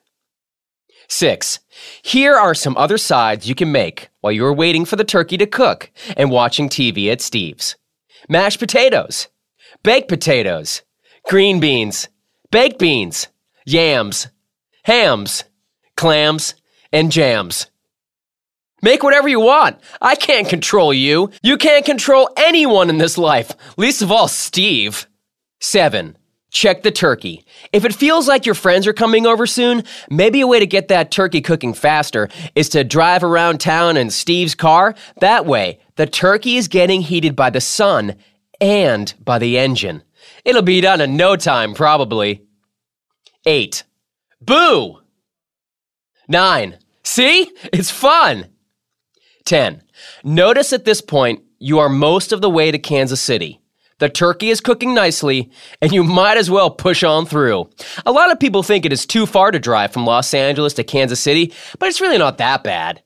Six, 1.07 1.59
here 2.01 2.35
are 2.35 2.55
some 2.55 2.75
other 2.75 2.97
sides 2.97 3.47
you 3.47 3.53
can 3.53 3.71
make 3.71 4.08
while 4.21 4.33
you 4.33 4.45
are 4.45 4.53
waiting 4.53 4.85
for 4.85 4.95
the 4.95 5.03
turkey 5.03 5.37
to 5.37 5.45
cook 5.45 5.91
and 6.17 6.31
watching 6.31 6.69
TV 6.69 7.11
at 7.11 7.21
Steve's 7.21 7.75
mashed 8.27 8.59
potatoes, 8.59 9.27
baked 9.83 10.09
potatoes, 10.09 10.81
green 11.27 11.59
beans, 11.59 12.09
baked 12.51 12.79
beans, 12.79 13.27
yams, 13.65 14.27
hams, 14.83 15.43
clams, 15.95 16.55
and 16.91 17.11
jams. 17.11 17.67
Make 18.81 19.03
whatever 19.03 19.27
you 19.27 19.41
want. 19.41 19.77
I 20.01 20.15
can't 20.15 20.47
control 20.47 20.93
you. 20.93 21.31
You 21.43 21.57
can't 21.57 21.85
control 21.85 22.29
anyone 22.37 22.89
in 22.89 22.97
this 22.97 23.17
life, 23.17 23.51
least 23.77 24.01
of 24.01 24.11
all 24.11 24.27
Steve. 24.27 25.07
7. 25.59 26.17
Check 26.51 26.81
the 26.81 26.91
turkey. 26.91 27.45
If 27.71 27.85
it 27.85 27.93
feels 27.93 28.27
like 28.27 28.45
your 28.45 28.55
friends 28.55 28.87
are 28.87 28.93
coming 28.93 29.27
over 29.27 29.45
soon, 29.45 29.83
maybe 30.09 30.41
a 30.41 30.47
way 30.47 30.59
to 30.59 30.65
get 30.65 30.87
that 30.87 31.11
turkey 31.11 31.41
cooking 31.41 31.73
faster 31.73 32.27
is 32.55 32.69
to 32.69 32.83
drive 32.83 33.23
around 33.23 33.59
town 33.59 33.97
in 33.97 34.09
Steve's 34.09 34.55
car. 34.55 34.95
That 35.19 35.45
way, 35.45 35.79
the 35.95 36.07
turkey 36.07 36.57
is 36.57 36.67
getting 36.67 37.01
heated 37.01 37.35
by 37.35 37.51
the 37.51 37.61
sun 37.61 38.15
and 38.59 39.13
by 39.23 39.37
the 39.37 39.59
engine. 39.59 40.03
It'll 40.43 40.63
be 40.63 40.81
done 40.81 41.01
in 41.01 41.15
no 41.15 41.35
time, 41.35 41.73
probably. 41.75 42.43
8. 43.45 43.83
Boo! 44.41 44.99
9. 46.27 46.77
See? 47.03 47.51
It's 47.71 47.91
fun! 47.91 48.47
10. 49.45 49.83
Notice 50.23 50.73
at 50.73 50.85
this 50.85 51.01
point, 51.01 51.43
you 51.59 51.79
are 51.79 51.89
most 51.89 52.31
of 52.31 52.41
the 52.41 52.49
way 52.49 52.71
to 52.71 52.79
Kansas 52.79 53.21
City. 53.21 53.58
The 53.99 54.09
turkey 54.09 54.49
is 54.49 54.61
cooking 54.61 54.93
nicely, 54.93 55.51
and 55.81 55.91
you 55.91 56.03
might 56.03 56.37
as 56.37 56.49
well 56.49 56.71
push 56.71 57.03
on 57.03 57.25
through. 57.25 57.69
A 58.05 58.11
lot 58.11 58.31
of 58.31 58.39
people 58.39 58.63
think 58.63 58.85
it 58.85 58.93
is 58.93 59.05
too 59.05 59.25
far 59.25 59.51
to 59.51 59.59
drive 59.59 59.93
from 59.93 60.05
Los 60.05 60.33
Angeles 60.33 60.73
to 60.75 60.83
Kansas 60.83 61.19
City, 61.19 61.53
but 61.77 61.89
it's 61.89 62.01
really 62.01 62.17
not 62.17 62.37
that 62.37 62.63
bad. 62.63 63.03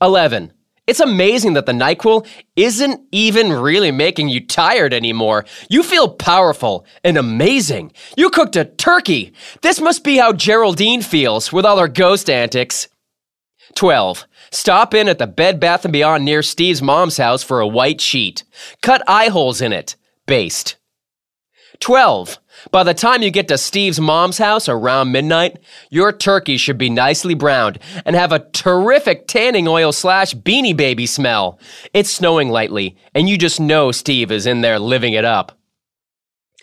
11. 0.00 0.52
It's 0.86 1.00
amazing 1.00 1.52
that 1.52 1.66
the 1.66 1.72
NyQuil 1.72 2.26
isn't 2.56 3.00
even 3.12 3.52
really 3.52 3.92
making 3.92 4.28
you 4.28 4.44
tired 4.44 4.92
anymore. 4.92 5.44
You 5.70 5.84
feel 5.84 6.08
powerful 6.08 6.86
and 7.04 7.16
amazing. 7.16 7.92
You 8.16 8.30
cooked 8.30 8.56
a 8.56 8.64
turkey. 8.64 9.32
This 9.60 9.80
must 9.80 10.02
be 10.02 10.16
how 10.16 10.32
Geraldine 10.32 11.02
feels 11.02 11.52
with 11.52 11.64
all 11.64 11.78
her 11.78 11.86
ghost 11.86 12.28
antics. 12.28 12.88
12. 13.76 14.26
Stop 14.52 14.92
in 14.92 15.08
at 15.08 15.18
the 15.18 15.26
Bed 15.26 15.58
Bath 15.58 15.90
& 15.90 15.90
Beyond 15.90 16.26
near 16.26 16.42
Steve's 16.42 16.82
mom's 16.82 17.16
house 17.16 17.42
for 17.42 17.60
a 17.60 17.66
white 17.66 18.02
sheet. 18.02 18.44
Cut 18.82 19.02
eye 19.08 19.28
holes 19.28 19.62
in 19.62 19.72
it. 19.72 19.96
Baste. 20.26 20.76
12. 21.80 22.38
By 22.70 22.84
the 22.84 22.92
time 22.92 23.22
you 23.22 23.30
get 23.30 23.48
to 23.48 23.56
Steve's 23.56 23.98
mom's 23.98 24.36
house 24.36 24.68
around 24.68 25.10
midnight, 25.10 25.58
your 25.88 26.12
turkey 26.12 26.58
should 26.58 26.76
be 26.76 26.90
nicely 26.90 27.32
browned 27.32 27.78
and 28.04 28.14
have 28.14 28.30
a 28.30 28.46
terrific 28.50 29.26
tanning 29.26 29.66
oil 29.66 29.90
slash 29.90 30.34
beanie 30.34 30.76
baby 30.76 31.06
smell. 31.06 31.58
It's 31.94 32.10
snowing 32.10 32.50
lightly, 32.50 32.96
and 33.14 33.30
you 33.30 33.38
just 33.38 33.58
know 33.58 33.90
Steve 33.90 34.30
is 34.30 34.46
in 34.46 34.60
there 34.60 34.78
living 34.78 35.14
it 35.14 35.24
up. 35.24 35.58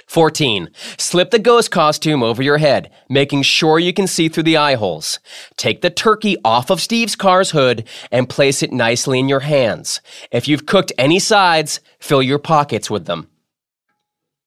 14. 0.09 0.71
Slip 0.97 1.29
the 1.29 1.37
ghost 1.37 1.69
costume 1.69 2.23
over 2.23 2.41
your 2.41 2.57
head, 2.57 2.89
making 3.09 3.43
sure 3.43 3.77
you 3.77 3.93
can 3.93 4.07
see 4.07 4.27
through 4.27 4.41
the 4.41 4.57
eye 4.57 4.73
holes. 4.73 5.19
Take 5.55 5.81
the 5.81 5.91
turkey 5.91 6.35
off 6.43 6.71
of 6.71 6.81
Steve's 6.81 7.15
car's 7.15 7.51
hood 7.51 7.87
and 8.11 8.27
place 8.27 8.63
it 8.63 8.73
nicely 8.73 9.19
in 9.19 9.29
your 9.29 9.41
hands. 9.41 10.01
If 10.31 10.47
you've 10.47 10.65
cooked 10.65 10.91
any 10.97 11.19
sides, 11.19 11.79
fill 11.99 12.23
your 12.23 12.39
pockets 12.39 12.89
with 12.89 13.05
them. 13.05 13.29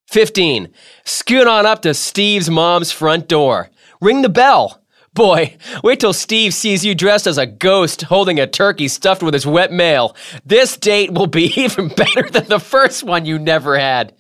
15. 0.09 0.69
Scoot 1.05 1.47
on 1.47 1.65
up 1.65 1.83
to 1.83 1.95
Steve's 1.95 2.51
mom's 2.51 2.91
front 2.91 3.29
door. 3.29 3.71
Ring 4.01 4.23
the 4.23 4.29
bell. 4.29 4.83
Boy, 5.15 5.57
wait 5.85 6.01
till 6.01 6.13
Steve 6.13 6.55
sees 6.55 6.85
you 6.85 6.97
dressed 6.97 7.29
as 7.29 7.39
a 7.39 7.47
ghost 7.47 8.03
holding 8.03 8.41
a 8.41 8.49
turkey 8.49 8.89
stuffed 8.89 9.23
with 9.23 9.35
his 9.35 9.47
wet 9.47 9.71
mail. 9.71 10.17
This 10.45 10.77
date 10.77 11.13
will 11.13 11.29
be 11.29 11.45
even 11.57 11.87
better 11.87 12.29
than 12.29 12.47
the 12.47 12.59
first 12.59 13.05
one 13.05 13.27
you 13.27 13.39
never 13.39 13.79
had. 13.79 14.13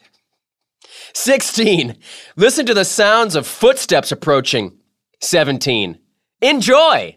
16. 1.14 1.96
Listen 2.36 2.66
to 2.66 2.74
the 2.74 2.84
sounds 2.84 3.34
of 3.34 3.46
footsteps 3.46 4.12
approaching. 4.12 4.78
17. 5.20 5.98
Enjoy! 6.40 7.16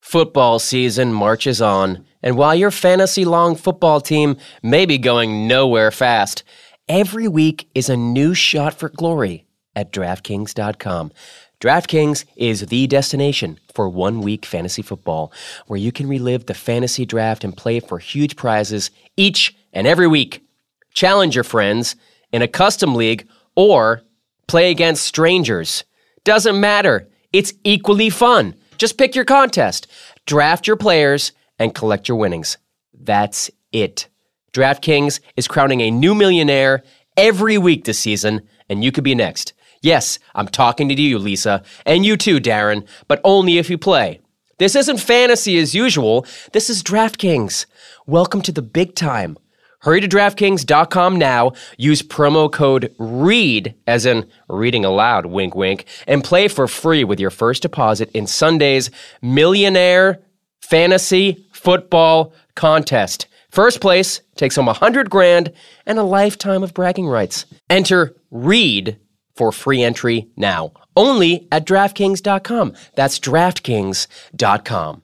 Football 0.00 0.58
season 0.58 1.12
marches 1.12 1.60
on, 1.60 2.04
and 2.22 2.36
while 2.36 2.54
your 2.54 2.70
fantasy 2.70 3.24
long 3.24 3.56
football 3.56 4.00
team 4.00 4.36
may 4.62 4.86
be 4.86 4.98
going 4.98 5.46
nowhere 5.46 5.90
fast, 5.90 6.42
every 6.88 7.28
week 7.28 7.68
is 7.74 7.88
a 7.88 7.96
new 7.96 8.34
shot 8.34 8.74
for 8.74 8.88
glory 8.88 9.46
at 9.76 9.92
DraftKings.com. 9.92 11.12
DraftKings 11.60 12.24
is 12.36 12.66
the 12.66 12.86
destination 12.86 13.58
for 13.74 13.88
one 13.88 14.20
week 14.20 14.46
fantasy 14.46 14.82
football, 14.82 15.32
where 15.66 15.78
you 15.78 15.90
can 15.90 16.08
relive 16.08 16.46
the 16.46 16.54
fantasy 16.54 17.04
draft 17.04 17.44
and 17.44 17.56
play 17.56 17.80
for 17.80 17.98
huge 17.98 18.36
prizes 18.36 18.90
each 19.16 19.56
and 19.72 19.86
every 19.86 20.06
week. 20.06 20.46
Challenge 20.94 21.34
your 21.34 21.44
friends 21.44 21.96
in 22.32 22.42
a 22.42 22.48
custom 22.48 22.94
league 22.94 23.28
or 23.54 24.02
play 24.46 24.70
against 24.70 25.06
strangers. 25.06 25.84
Doesn't 26.24 26.60
matter. 26.60 27.08
It's 27.32 27.52
equally 27.64 28.10
fun. 28.10 28.54
Just 28.78 28.98
pick 28.98 29.14
your 29.14 29.24
contest, 29.24 29.86
draft 30.26 30.66
your 30.66 30.76
players, 30.76 31.32
and 31.58 31.74
collect 31.74 32.08
your 32.08 32.16
winnings. 32.16 32.56
That's 32.94 33.50
it. 33.72 34.08
DraftKings 34.52 35.20
is 35.36 35.48
crowning 35.48 35.80
a 35.80 35.90
new 35.90 36.14
millionaire 36.14 36.82
every 37.16 37.58
week 37.58 37.84
this 37.84 37.98
season, 37.98 38.42
and 38.68 38.82
you 38.84 38.92
could 38.92 39.04
be 39.04 39.14
next. 39.14 39.52
Yes, 39.82 40.18
I'm 40.34 40.48
talking 40.48 40.88
to 40.88 40.94
you, 41.00 41.18
Lisa, 41.18 41.62
and 41.84 42.04
you 42.04 42.16
too, 42.16 42.40
Darren, 42.40 42.86
but 43.06 43.20
only 43.24 43.58
if 43.58 43.70
you 43.70 43.78
play. 43.78 44.20
This 44.58 44.74
isn't 44.74 44.98
fantasy 44.98 45.58
as 45.58 45.74
usual. 45.74 46.26
This 46.52 46.68
is 46.68 46.82
DraftKings. 46.82 47.66
Welcome 48.06 48.42
to 48.42 48.52
the 48.52 48.62
big 48.62 48.96
time. 48.96 49.38
Hurry 49.80 50.00
to 50.00 50.08
DraftKings.com 50.08 51.16
now. 51.16 51.52
Use 51.76 52.02
promo 52.02 52.50
code 52.50 52.94
READ, 52.98 53.74
as 53.86 54.06
in 54.06 54.28
reading 54.48 54.84
aloud, 54.84 55.26
wink, 55.26 55.54
wink, 55.54 55.84
and 56.06 56.24
play 56.24 56.48
for 56.48 56.66
free 56.66 57.04
with 57.04 57.20
your 57.20 57.30
first 57.30 57.62
deposit 57.62 58.10
in 58.12 58.26
Sunday's 58.26 58.90
Millionaire 59.22 60.20
Fantasy 60.60 61.46
Football 61.52 62.32
Contest. 62.56 63.26
First 63.50 63.80
place 63.80 64.20
takes 64.36 64.56
home 64.56 64.68
a 64.68 64.72
hundred 64.72 65.10
grand 65.10 65.52
and 65.86 65.98
a 65.98 66.02
lifetime 66.02 66.62
of 66.62 66.74
bragging 66.74 67.06
rights. 67.06 67.46
Enter 67.70 68.14
READ 68.30 68.98
for 69.36 69.52
free 69.52 69.82
entry 69.82 70.28
now. 70.36 70.72
Only 70.96 71.46
at 71.52 71.64
DraftKings.com. 71.64 72.74
That's 72.96 73.20
DraftKings.com. 73.20 75.02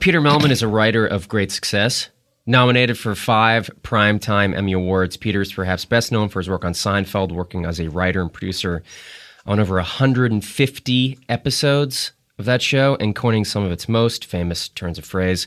Peter 0.00 0.20
Mehlman 0.20 0.50
is 0.50 0.62
a 0.62 0.68
writer 0.68 1.06
of 1.06 1.28
great 1.28 1.52
success. 1.52 2.08
Nominated 2.44 2.98
for 2.98 3.14
five 3.14 3.70
Primetime 3.82 4.56
Emmy 4.56 4.72
Awards, 4.72 5.16
Peter 5.16 5.42
is 5.42 5.52
perhaps 5.52 5.84
best 5.84 6.10
known 6.10 6.28
for 6.28 6.40
his 6.40 6.48
work 6.48 6.64
on 6.64 6.72
Seinfeld, 6.72 7.30
working 7.30 7.64
as 7.64 7.78
a 7.78 7.88
writer 7.88 8.20
and 8.20 8.32
producer 8.32 8.82
on 9.46 9.60
over 9.60 9.76
150 9.76 11.18
episodes 11.28 12.12
of 12.40 12.44
that 12.44 12.60
show 12.60 12.96
and 12.98 13.14
coining 13.14 13.44
some 13.44 13.62
of 13.62 13.70
its 13.70 13.88
most 13.88 14.24
famous 14.24 14.68
turns 14.68 14.98
of 14.98 15.04
phrase. 15.04 15.46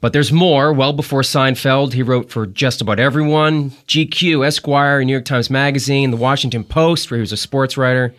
But 0.00 0.12
there's 0.12 0.32
more. 0.32 0.72
Well 0.72 0.92
before 0.92 1.22
Seinfeld, 1.22 1.92
he 1.92 2.02
wrote 2.02 2.30
for 2.30 2.46
just 2.46 2.80
about 2.80 2.98
everyone 2.98 3.70
GQ, 3.86 4.44
Esquire, 4.44 5.04
New 5.04 5.12
York 5.12 5.24
Times 5.24 5.50
Magazine, 5.50 6.10
The 6.10 6.16
Washington 6.16 6.64
Post, 6.64 7.12
where 7.12 7.18
he 7.18 7.22
was 7.22 7.30
a 7.30 7.36
sports 7.36 7.76
writer. 7.76 8.12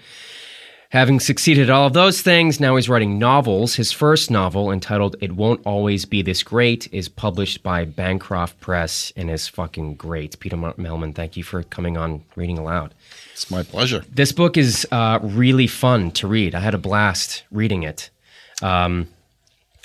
Having 0.93 1.21
succeeded 1.21 1.71
at 1.71 1.73
all 1.73 1.87
of 1.87 1.93
those 1.93 2.21
things, 2.21 2.59
now 2.59 2.75
he's 2.75 2.87
writing 2.87 3.17
novels. 3.17 3.73
His 3.73 3.91
first 3.91 4.29
novel, 4.29 4.71
entitled 4.71 5.15
It 5.21 5.31
Won't 5.31 5.65
Always 5.65 6.05
Be 6.05 6.21
This 6.21 6.43
Great, 6.43 6.87
is 6.93 7.09
published 7.09 7.63
by 7.63 7.83
Bancroft 7.83 8.59
Press 8.59 9.11
and 9.15 9.27
is 9.31 9.47
fucking 9.47 9.95
great. 9.95 10.39
Peter 10.39 10.55
Mehlman, 10.55 11.15
thank 11.15 11.35
you 11.35 11.43
for 11.43 11.63
coming 11.63 11.97
on 11.97 12.23
Reading 12.35 12.59
Aloud. 12.59 12.93
It's 13.31 13.49
my 13.49 13.63
pleasure. 13.63 14.05
This 14.07 14.31
book 14.31 14.55
is 14.55 14.85
uh, 14.91 15.17
really 15.23 15.65
fun 15.65 16.11
to 16.11 16.27
read. 16.27 16.53
I 16.53 16.59
had 16.59 16.75
a 16.75 16.77
blast 16.77 17.43
reading 17.49 17.81
it. 17.81 18.11
Um, 18.61 19.07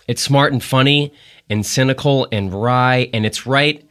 it's 0.06 0.20
smart 0.20 0.52
and 0.52 0.62
funny 0.62 1.14
and 1.48 1.64
cynical 1.64 2.28
and 2.30 2.52
wry, 2.52 3.08
and 3.14 3.24
it's 3.24 3.46
right. 3.46 3.82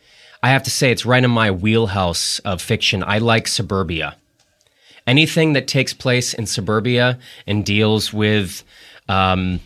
I 0.44 0.50
have 0.50 0.62
to 0.62 0.70
say, 0.70 0.92
it's 0.92 1.04
right 1.04 1.24
in 1.24 1.32
my 1.32 1.50
wheelhouse 1.50 2.38
of 2.46 2.62
fiction. 2.62 3.04
I 3.04 3.18
like 3.18 3.48
suburbia 3.48 4.18
anything 5.08 5.54
that 5.54 5.68
takes 5.68 5.94
place 5.94 6.34
in 6.34 6.46
suburbia 6.46 7.18
and 7.48 7.66
deals 7.66 8.14
with 8.14 8.64
um, 9.10 9.60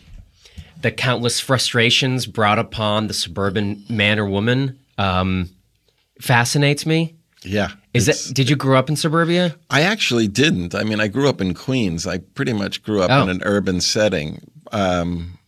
the 0.80 0.90
countless 0.92 1.40
frustrations 1.40 2.26
brought 2.26 2.58
upon 2.58 3.08
the 3.08 3.14
suburban 3.14 3.84
man 3.90 4.18
or 4.18 4.26
woman 4.26 4.78
um, 4.98 5.50
fascinates 6.20 6.86
me. 6.86 7.14
Yeah. 7.44 7.72
Is 7.92 8.06
that 8.06 8.30
did 8.34 8.48
you 8.48 8.56
grow 8.56 8.78
up 8.78 8.88
in 8.88 8.96
suburbia? 8.96 9.56
I 9.68 9.82
actually 9.82 10.28
didn't. 10.28 10.74
I 10.74 10.84
mean, 10.84 11.00
I 11.00 11.08
grew 11.08 11.28
up 11.28 11.40
in 11.40 11.54
Queens. 11.54 12.06
I 12.06 12.18
pretty 12.18 12.52
much 12.52 12.82
grew 12.82 13.02
up 13.02 13.10
Oh. 13.10 13.22
in 13.24 13.28
an 13.28 13.42
urban 13.44 13.80
setting. 13.80 14.40
Um, 14.70 15.38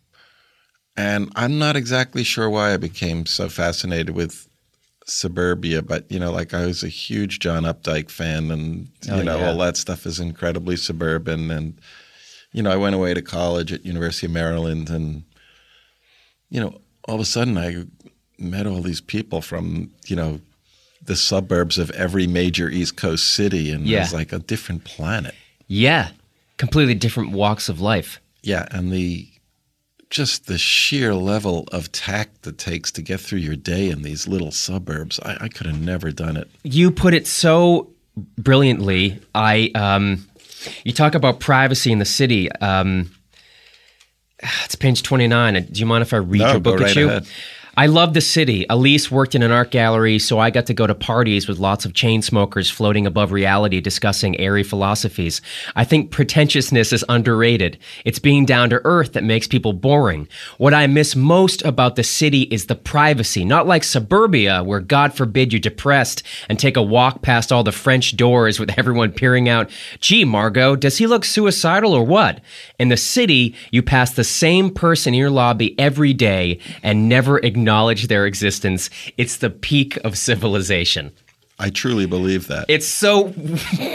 and 0.96 1.32
I'm 1.36 1.58
not 1.58 1.76
exactly 1.76 2.22
sure 2.24 2.50
why 2.50 2.74
I 2.74 2.76
became 2.76 3.26
so 3.26 3.48
fascinated 3.48 4.10
with 4.10 4.48
suburbia, 5.04 5.82
but 5.82 6.10
you 6.10 6.18
know, 6.18 6.32
like 6.32 6.54
I 6.54 6.66
was 6.66 6.82
a 6.82 6.88
huge 6.88 7.38
John 7.40 7.64
Updike 7.64 8.10
fan, 8.10 8.50
and 8.50 8.88
Oh, 9.10 9.16
you 9.18 9.24
know, 9.24 9.38
yeah. 9.38 9.48
all 9.50 9.58
that 9.58 9.76
stuff 9.76 10.06
is 10.06 10.18
incredibly 10.20 10.76
suburban. 10.76 11.50
And 11.50 11.78
you 12.52 12.62
know, 12.62 12.70
I 12.70 12.76
went 12.76 12.94
away 12.94 13.14
to 13.14 13.22
college 13.22 13.72
at 13.72 13.84
University 13.84 14.26
of 14.26 14.32
Maryland, 14.32 14.88
and 14.90 15.24
you 16.50 16.60
know, 16.60 16.80
all 17.06 17.16
of 17.16 17.20
a 17.20 17.24
sudden 17.24 17.58
I 17.58 17.84
met 18.38 18.66
all 18.66 18.80
these 18.80 19.00
people 19.00 19.40
from 19.42 19.90
you 20.06 20.16
know 20.16 20.40
the 21.02 21.16
suburbs 21.16 21.76
of 21.78 21.90
every 21.90 22.26
major 22.26 22.68
East 22.70 22.96
Coast 22.96 23.32
city, 23.34 23.70
and 23.70 23.86
Yeah. 23.86 23.98
it 23.98 24.00
was 24.02 24.14
like 24.14 24.32
a 24.32 24.38
different 24.38 24.84
planet. 24.84 25.34
Yeah, 25.66 26.10
completely 26.56 26.94
different 26.94 27.32
walks 27.32 27.68
of 27.68 27.80
life. 27.80 28.20
Yeah, 28.42 28.66
and 28.70 28.90
the 28.92 29.28
just 30.10 30.46
the 30.46 30.58
sheer 30.58 31.14
level 31.14 31.66
of 31.72 31.90
tact 31.92 32.42
that 32.42 32.58
takes 32.58 32.92
to 32.92 33.02
get 33.02 33.20
through 33.20 33.40
your 33.40 33.56
day 33.56 33.88
in 33.90 34.02
these 34.02 34.28
little 34.28 34.50
suburbs. 34.50 35.18
I, 35.20 35.36
I 35.42 35.48
could 35.48 35.66
have 35.66 35.80
never 35.80 36.10
done 36.10 36.36
it. 36.36 36.48
You 36.62 36.90
put 36.90 37.14
it 37.14 37.26
so 37.26 37.90
brilliantly. 38.38 39.20
I 39.34 39.70
um, 39.74 40.26
you 40.84 40.92
talk 40.92 41.14
about 41.14 41.40
privacy 41.40 41.90
in 41.92 41.98
the 41.98 42.04
city. 42.04 42.50
Um, 42.52 43.10
it's 44.64 44.74
page 44.74 45.02
twenty 45.02 45.26
nine. 45.26 45.54
Do 45.54 45.80
you 45.80 45.86
mind 45.86 46.02
if 46.02 46.12
I 46.12 46.18
read 46.18 46.40
No, 46.40 46.50
your 46.52 46.60
book 46.60 46.78
go 46.78 46.84
at 46.84 46.94
you? 46.96 47.08
ahead. 47.08 47.26
I 47.76 47.86
love 47.86 48.14
the 48.14 48.20
city. 48.20 48.64
Elise 48.70 49.10
worked 49.10 49.34
in 49.34 49.42
an 49.42 49.50
art 49.50 49.72
gallery, 49.72 50.20
so 50.20 50.38
I 50.38 50.50
got 50.50 50.66
to 50.66 50.74
go 50.74 50.86
to 50.86 50.94
parties 50.94 51.48
with 51.48 51.58
lots 51.58 51.84
of 51.84 51.92
chain 51.92 52.22
smokers 52.22 52.70
floating 52.70 53.04
above 53.04 53.32
reality 53.32 53.80
discussing 53.80 54.38
airy 54.38 54.62
philosophies. 54.62 55.40
I 55.74 55.82
think 55.82 56.12
pretentiousness 56.12 56.92
is 56.92 57.04
underrated. 57.08 57.78
It's 58.04 58.20
being 58.20 58.44
down 58.44 58.70
to 58.70 58.80
earth 58.84 59.14
that 59.14 59.24
makes 59.24 59.48
people 59.48 59.72
boring. 59.72 60.28
What 60.56 60.72
I 60.72 60.86
miss 60.86 61.16
most 61.16 61.64
about 61.64 61.96
the 61.96 62.04
city 62.04 62.42
is 62.42 62.66
the 62.66 62.76
privacy, 62.76 63.44
not 63.44 63.66
like 63.66 63.82
suburbia, 63.82 64.62
where 64.62 64.80
God 64.80 65.12
forbid 65.12 65.52
you're 65.52 65.58
depressed 65.58 66.22
and 66.48 66.60
take 66.60 66.76
a 66.76 66.82
walk 66.82 67.22
past 67.22 67.50
all 67.50 67.64
the 67.64 67.72
French 67.72 68.16
doors 68.16 68.60
with 68.60 68.70
everyone 68.78 69.10
peering 69.10 69.48
out, 69.48 69.68
gee, 69.98 70.24
Margot, 70.24 70.76
does 70.76 70.98
he 70.98 71.08
look 71.08 71.24
suicidal 71.24 71.92
or 71.92 72.04
what? 72.04 72.40
In 72.78 72.88
the 72.88 72.96
city, 72.96 73.56
you 73.72 73.82
pass 73.82 74.12
the 74.12 74.22
same 74.22 74.70
person 74.70 75.12
in 75.12 75.18
your 75.18 75.30
lobby 75.30 75.76
every 75.76 76.12
day 76.12 76.60
and 76.84 77.08
never 77.08 77.38
acknowledge 77.68 78.08
their 78.08 78.26
existence. 78.26 78.90
It's 79.16 79.38
the 79.38 79.48
peak 79.48 79.96
of 80.04 80.18
civilization. 80.18 81.10
I 81.58 81.70
truly 81.70 82.04
believe 82.04 82.46
that. 82.48 82.66
It's 82.68 82.86
so 82.86 83.32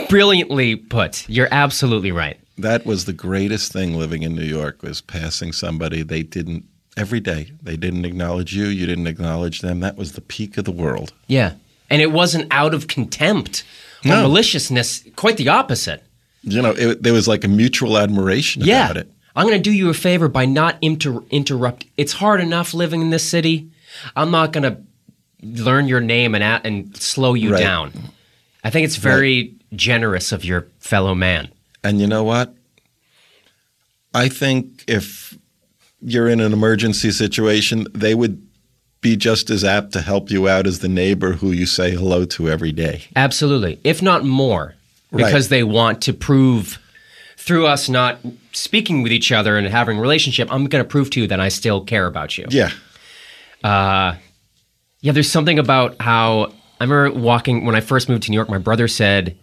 brilliantly 0.08 0.74
put. 0.74 1.28
You're 1.28 1.48
absolutely 1.52 2.10
right. 2.10 2.36
that 2.58 2.84
was 2.84 3.04
the 3.04 3.12
greatest 3.12 3.72
thing 3.72 3.94
living 3.96 4.22
in 4.22 4.34
New 4.34 4.44
York 4.44 4.82
was 4.82 5.00
passing 5.00 5.52
somebody 5.52 6.02
they 6.02 6.22
didn't 6.24 6.64
every 6.96 7.20
day. 7.20 7.52
They 7.62 7.76
didn't 7.76 8.04
acknowledge 8.04 8.54
you, 8.56 8.66
you 8.66 8.86
didn't 8.86 9.06
acknowledge 9.06 9.60
them. 9.60 9.78
That 9.80 9.96
was 9.96 10.12
the 10.12 10.20
peak 10.20 10.58
of 10.58 10.64
the 10.64 10.72
world. 10.72 11.12
Yeah. 11.28 11.52
And 11.88 12.02
it 12.02 12.10
wasn't 12.12 12.48
out 12.50 12.74
of 12.74 12.86
contempt 12.88 13.62
or 14.04 14.08
No. 14.08 14.22
maliciousness, 14.22 15.04
quite 15.16 15.36
the 15.36 15.48
opposite. 15.48 16.02
You 16.42 16.60
know, 16.60 16.72
it, 16.76 17.02
there 17.02 17.12
was 17.12 17.28
like 17.28 17.44
a 17.44 17.48
mutual 17.48 17.96
admiration 17.96 18.62
Yeah. 18.64 18.84
about 18.86 18.96
it. 18.96 19.08
I'm 19.36 19.46
going 19.46 19.58
to 19.58 19.70
do 19.70 19.72
you 19.72 19.88
a 19.90 19.94
favor 19.94 20.28
by 20.28 20.44
not 20.44 20.76
inter- 20.80 21.22
interrupt. 21.30 21.86
It's 21.96 22.14
hard 22.14 22.40
enough 22.40 22.74
living 22.74 23.00
in 23.00 23.10
this 23.10 23.28
city. 23.28 23.70
I'm 24.16 24.30
not 24.30 24.52
going 24.52 24.64
to 24.64 24.78
learn 25.42 25.88
your 25.88 26.00
name 26.00 26.34
and 26.34 26.42
at- 26.44 26.66
and 26.66 26.96
slow 26.96 27.34
you 27.34 27.52
Right. 27.52 27.60
down. 27.60 27.92
I 28.64 28.70
think 28.70 28.84
it's 28.84 28.96
very 28.96 29.54
generous 29.74 30.32
of 30.32 30.44
your 30.44 30.66
fellow 30.80 31.14
man. 31.14 31.48
And 31.82 32.00
you 32.00 32.06
know 32.06 32.24
what? 32.24 32.54
I 34.12 34.28
think 34.28 34.84
if 34.86 35.36
you're 36.02 36.28
in 36.28 36.40
an 36.40 36.52
emergency 36.52 37.10
situation, 37.12 37.86
they 37.94 38.14
would 38.14 38.42
be 39.00 39.16
just 39.16 39.48
as 39.48 39.64
apt 39.64 39.92
to 39.92 40.00
help 40.02 40.30
you 40.30 40.48
out 40.48 40.66
as 40.66 40.80
the 40.80 40.88
neighbor 40.88 41.32
who 41.34 41.52
you 41.52 41.64
say 41.64 41.92
hello 41.92 42.24
to 42.26 42.50
every 42.50 42.72
day. 42.72 43.04
Absolutely. 43.16 43.78
If 43.84 44.02
not 44.02 44.24
more, 44.24 44.74
Right. 45.10 45.24
because 45.26 45.48
they 45.48 45.62
want 45.62 46.02
to 46.02 46.12
prove 46.12 46.78
through 47.40 47.66
us 47.66 47.88
not 47.88 48.18
speaking 48.52 49.02
with 49.02 49.12
each 49.12 49.32
other 49.32 49.56
and 49.56 49.66
having 49.66 49.98
a 49.98 50.00
relationship, 50.00 50.48
I'm 50.52 50.66
going 50.66 50.84
to 50.84 50.88
prove 50.88 51.10
to 51.10 51.20
you 51.20 51.26
that 51.28 51.40
I 51.40 51.48
still 51.48 51.82
care 51.84 52.06
about 52.06 52.36
you. 52.38 52.46
Yeah. 52.50 52.70
Yeah, 55.02 55.12
there's 55.12 55.30
something 55.30 55.58
about 55.58 55.96
how 56.00 56.52
I 56.80 56.84
remember 56.84 57.18
walking 57.18 57.64
when 57.64 57.74
I 57.74 57.80
first 57.80 58.08
moved 58.08 58.24
to 58.24 58.30
New 58.30 58.36
York. 58.36 58.50
My 58.50 58.58
brother 58.58 58.86
said, 58.86 59.36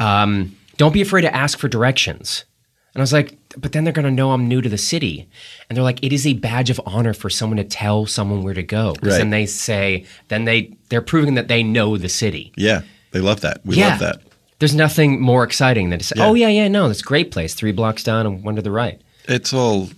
um, 0.00 0.56
"Don't 0.76 0.92
be 0.92 1.00
afraid 1.00 1.22
to 1.22 1.34
ask 1.34 1.58
for 1.58 1.68
directions." 1.68 2.44
And 2.92 3.00
I 3.00 3.04
was 3.04 3.12
like, 3.12 3.38
but 3.56 3.70
then 3.70 3.84
they're 3.84 3.92
going 3.92 4.04
to 4.04 4.10
know 4.10 4.32
I'm 4.32 4.48
new 4.48 4.60
to 4.60 4.68
the 4.68 4.76
city. 4.76 5.28
And 5.68 5.76
they're 5.76 5.84
like, 5.84 6.02
it 6.02 6.12
is 6.12 6.26
a 6.26 6.32
badge 6.32 6.70
of 6.70 6.80
honor 6.86 7.14
for 7.14 7.30
someone 7.30 7.58
to 7.58 7.62
tell 7.64 8.04
someone 8.06 8.42
where 8.42 8.52
to 8.54 8.64
go. 8.64 8.94
Because 8.94 9.12
Right. 9.12 9.18
then 9.18 9.30
they 9.30 9.46
say, 9.46 10.06
then 10.26 10.44
they, 10.44 10.76
they're 10.88 11.00
proving 11.00 11.34
that 11.34 11.46
they 11.46 11.62
know 11.62 11.96
the 11.96 12.08
city. 12.08 12.52
Yeah, 12.56 12.80
they 13.12 13.20
love 13.20 13.42
that. 13.42 13.60
We 13.64 13.76
yeah. 13.76 13.90
love 13.90 13.98
that. 14.00 14.22
There's 14.60 14.74
nothing 14.74 15.20
more 15.20 15.42
exciting 15.42 15.90
than 15.90 15.98
to 15.98 16.04
say, 16.04 16.14
Yeah. 16.16 16.26
oh, 16.26 16.34
yeah, 16.34 16.48
yeah, 16.48 16.68
no, 16.68 16.86
that's 16.86 17.00
a 17.00 17.04
great 17.04 17.32
place. 17.32 17.54
Three 17.54 17.72
blocks 17.72 18.04
down 18.04 18.26
and 18.26 18.44
one 18.44 18.54
to 18.56 18.62
the 18.62 18.70
right. 18.70 19.00
It's 19.26 19.52
all. 19.52 19.88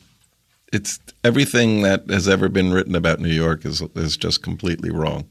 It's 0.72 0.98
everything 1.22 1.82
that 1.82 2.08
has 2.08 2.28
ever 2.28 2.48
been 2.48 2.72
written 2.72 2.94
about 2.94 3.20
New 3.20 3.28
York 3.28 3.66
is 3.66 3.82
is 3.94 4.16
just 4.16 4.42
completely 4.42 4.90
wrong. 4.90 5.24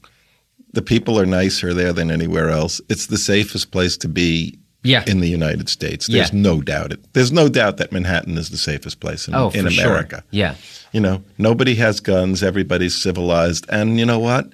The 0.72 0.82
people 0.82 1.18
are 1.18 1.26
nicer 1.26 1.74
there 1.74 1.92
than 1.92 2.10
anywhere 2.10 2.48
else. 2.50 2.80
It's 2.88 3.06
the 3.06 3.18
safest 3.18 3.72
place 3.72 3.96
to 3.98 4.08
be 4.08 4.58
Yeah. 4.84 5.02
in 5.06 5.20
the 5.20 5.28
United 5.28 5.68
States. 5.68 6.06
There's 6.06 6.32
Yeah. 6.32 6.40
no 6.40 6.60
doubt 6.60 6.92
it. 6.92 7.00
There's 7.12 7.32
no 7.32 7.48
doubt 7.48 7.76
that 7.78 7.90
Manhattan 7.92 8.38
is 8.38 8.50
the 8.50 8.56
safest 8.56 9.00
place 9.00 9.26
in, 9.28 9.34
oh, 9.34 9.50
in 9.50 9.64
for 9.64 9.70
sure. 9.70 9.84
America. 9.86 10.22
Yeah. 10.30 10.54
You 10.92 11.00
know, 11.00 11.22
nobody 11.38 11.74
has 11.76 12.00
guns, 12.00 12.42
everybody's 12.42 13.00
civilized. 13.02 13.66
And 13.68 13.98
you 13.98 14.06
know 14.06 14.18
what? 14.18 14.46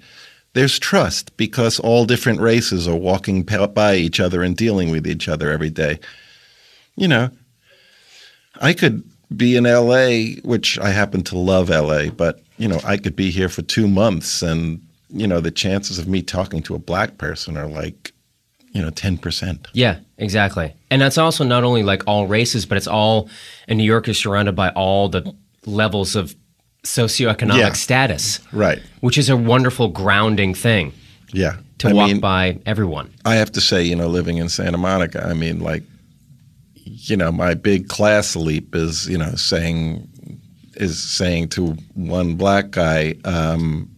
There's 0.59 0.77
trust 0.77 1.37
because 1.37 1.79
all 1.79 2.05
different 2.05 2.41
races 2.41 2.89
are 2.89 2.97
walking 2.97 3.45
by 3.45 3.95
each 3.95 4.19
other 4.19 4.43
and 4.43 4.57
dealing 4.57 4.91
with 4.91 5.07
each 5.07 5.29
other 5.29 5.53
every 5.53 5.71
day. 5.71 6.01
You 6.97 7.07
know, 7.07 7.31
I 8.61 8.73
could 8.73 9.09
be 9.37 9.55
in 9.55 9.63
LA, 9.63 10.41
which 10.43 10.77
I 10.81 10.91
happen 10.91 11.23
to 11.23 11.39
love 11.39 11.71
LA, 11.71 12.11
but, 12.11 12.43
you 12.57 12.67
know, 12.67 12.81
I 12.85 12.97
could 12.97 13.15
be 13.15 13.31
here 13.31 13.49
for 13.49 13.63
two 13.63 13.87
months 13.87 14.43
and, 14.43 14.85
you 15.11 15.29
know, 15.29 15.41
the 15.41 15.53
chances 15.53 15.97
of 15.97 16.09
me 16.09 16.23
talking 16.23 16.61
to 16.65 16.75
a 16.75 16.81
black 16.81 17.19
person 17.19 17.57
are 17.57 17.69
like, 17.69 18.13
you 18.73 18.83
know, 18.83 18.91
10%. 18.91 19.69
Yeah, 19.75 20.01
exactly. 20.17 20.75
And 20.91 21.01
that's 21.01 21.19
also 21.19 21.45
not 21.45 21.63
only 21.63 21.85
like 21.85 22.03
all 22.09 22.27
races, 22.27 22.67
but 22.67 22.77
it's 22.77 22.89
all, 22.89 23.31
and 23.69 23.79
New 23.79 23.85
York 23.85 24.09
is 24.09 24.19
surrounded 24.19 24.57
by 24.57 24.71
all 24.71 25.09
the 25.09 25.33
levels 25.67 26.17
of 26.17 26.35
socioeconomic 26.89 27.59
Yeah. 27.59 27.73
status, 27.73 28.41
Right. 28.53 28.81
which 29.01 29.19
is 29.19 29.29
a 29.29 29.37
wonderful 29.37 29.89
grounding 29.89 30.55
thing 30.55 30.93
Yeah. 31.33 31.57
to 31.79 31.89
I 31.89 31.93
walk 31.93 32.09
mean, 32.09 32.21
by 32.21 32.59
everyone. 32.67 33.11
I 33.25 33.35
have 33.37 33.53
to 33.53 33.61
say, 33.61 33.83
you 33.85 33.95
know, 33.95 34.09
living 34.09 34.39
in 34.39 34.49
Santa 34.49 34.79
Monica, 34.79 35.27
I 35.29 35.35
mean, 35.35 35.61
like, 35.61 35.83
you 36.85 37.17
know, 37.17 37.31
my 37.31 37.55
big 37.55 37.89
class 37.89 38.35
leap 38.35 38.75
is, 38.75 39.07
you 39.09 39.19
know, 39.19 39.35
saying 39.37 40.09
is 40.77 40.97
saying 41.03 41.49
to 41.49 41.77
one 41.95 42.35
black 42.37 42.71
guy, 42.71 43.15
um, 43.25 43.91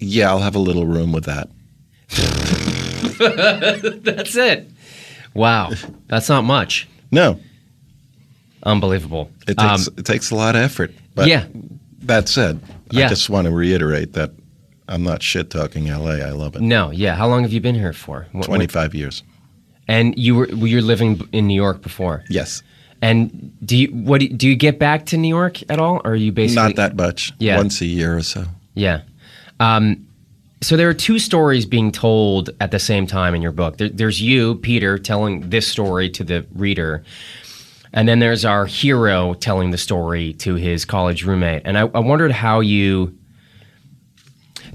"Yeah, 0.00 0.30
I'll 0.30 0.38
have 0.40 0.54
a 0.56 0.58
little 0.58 0.86
room 0.86 1.12
with 1.12 1.24
that." 1.26 1.50
That's 4.04 4.34
it. 4.36 4.70
Wow. 5.34 5.72
That's 6.08 6.28
not 6.28 6.44
much. 6.44 6.88
No, 7.10 7.38
Unbelievable. 8.62 9.30
it 9.46 9.56
takes 9.58 9.88
Um, 9.88 9.94
it 9.98 10.04
takes 10.04 10.30
a 10.30 10.34
lot 10.34 10.56
of 10.56 10.62
effort. 10.62 10.92
But 11.18 11.28
yeah. 11.28 11.46
that 12.02 12.28
said, 12.28 12.60
Yeah. 12.90 13.06
I 13.06 13.08
just 13.08 13.28
want 13.30 13.46
to 13.46 13.52
reiterate 13.52 14.12
that 14.14 14.30
I'm 14.88 15.02
not 15.02 15.22
shit 15.22 15.50
talking 15.50 15.88
L.A. 15.88 16.22
I 16.22 16.30
love 16.30 16.56
it. 16.56 16.62
No, 16.62 16.90
yeah. 16.90 17.14
How 17.14 17.28
long 17.28 17.42
have 17.42 17.52
you 17.52 17.60
been 17.60 17.74
here 17.74 17.92
for? 17.92 18.26
What- 18.32 18.34
what- 18.34 18.46
Twenty 18.46 18.66
five 18.66 18.94
years. 18.94 19.22
And 19.86 20.18
you 20.18 20.34
were 20.34 20.48
you 20.48 20.76
were 20.76 20.82
living 20.82 21.26
in 21.32 21.46
New 21.46 21.54
York 21.54 21.82
before. 21.82 22.22
Yes, 22.28 22.62
And 23.00 23.52
do 23.64 23.76
you 23.76 23.88
what 23.88 24.20
do 24.20 24.26
you, 24.26 24.32
do 24.34 24.46
you 24.48 24.56
get 24.56 24.78
back 24.78 25.06
to 25.06 25.16
New 25.16 25.28
York 25.28 25.62
at 25.70 25.78
all, 25.78 25.96
or 26.04 26.12
are 26.12 26.14
you 26.16 26.30
basically 26.32 26.62
not 26.62 26.76
that 26.76 26.94
much. 26.96 27.32
Yeah. 27.38 27.56
once 27.56 27.80
a 27.80 27.86
year 27.86 28.16
or 28.16 28.22
so. 28.22 28.44
Yeah. 28.74 29.00
Um, 29.60 30.06
so 30.60 30.76
there 30.76 30.88
are 30.88 30.94
two 30.94 31.18
stories 31.18 31.66
being 31.66 31.90
told 31.92 32.50
at 32.60 32.70
the 32.70 32.78
same 32.78 33.06
time 33.06 33.34
in 33.34 33.42
your 33.42 33.52
book. 33.52 33.76
There, 33.78 33.88
there's 33.88 34.20
you, 34.20 34.56
Peter, 34.56 34.98
telling 34.98 35.48
this 35.50 35.66
story 35.68 36.10
to 36.10 36.24
the 36.24 36.44
reader. 36.54 37.02
And 37.92 38.08
then 38.08 38.18
there's 38.18 38.44
our 38.44 38.66
hero 38.66 39.34
telling 39.34 39.70
the 39.70 39.78
story 39.78 40.34
to 40.34 40.54
his 40.56 40.84
college 40.84 41.24
roommate. 41.24 41.62
And 41.64 41.78
I, 41.78 41.82
I 41.82 42.00
wondered 42.00 42.32
how 42.32 42.60
you. 42.60 43.16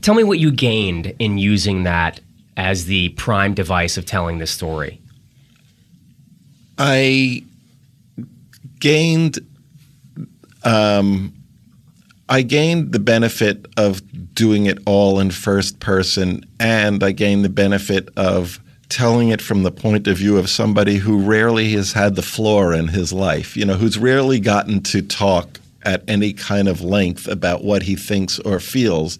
Tell 0.01 0.15
me 0.15 0.23
what 0.23 0.39
you 0.39 0.51
gained 0.51 1.13
in 1.19 1.37
using 1.37 1.83
that 1.83 2.19
as 2.57 2.85
the 2.85 3.09
prime 3.09 3.53
device 3.53 3.97
of 3.97 4.05
telling 4.05 4.37
this 4.37 4.51
story. 4.51 5.01
I 6.77 7.43
gained 8.79 9.39
um, 10.63 11.33
I 12.29 12.41
gained 12.41 12.93
the 12.93 12.99
benefit 12.99 13.67
of 13.77 14.01
doing 14.33 14.65
it 14.65 14.79
all 14.85 15.19
in 15.19 15.31
first 15.31 15.79
person, 15.79 16.45
and 16.59 17.03
I 17.03 17.11
gained 17.11 17.43
the 17.43 17.49
benefit 17.49 18.09
of 18.15 18.59
telling 18.93 19.29
it 19.29 19.41
from 19.41 19.63
the 19.63 19.71
point 19.71 20.07
of 20.07 20.17
view 20.17 20.37
of 20.37 20.47
somebody 20.47 20.97
who 20.97 21.17
rarely 21.19 21.71
has 21.71 21.93
had 21.93 22.15
the 22.15 22.21
floor 22.21 22.75
in 22.75 22.87
his 22.87 23.11
life, 23.11 23.57
you 23.57 23.65
know, 23.65 23.73
who's 23.73 23.97
rarely 23.97 24.39
gotten 24.39 24.81
to 24.83 25.01
talk 25.01 25.59
at 25.81 26.03
any 26.07 26.31
kind 26.31 26.67
of 26.67 26.81
length 26.81 27.27
about 27.27 27.63
what 27.63 27.81
he 27.81 27.95
thinks 27.95 28.37
or 28.39 28.59
feels. 28.59 29.17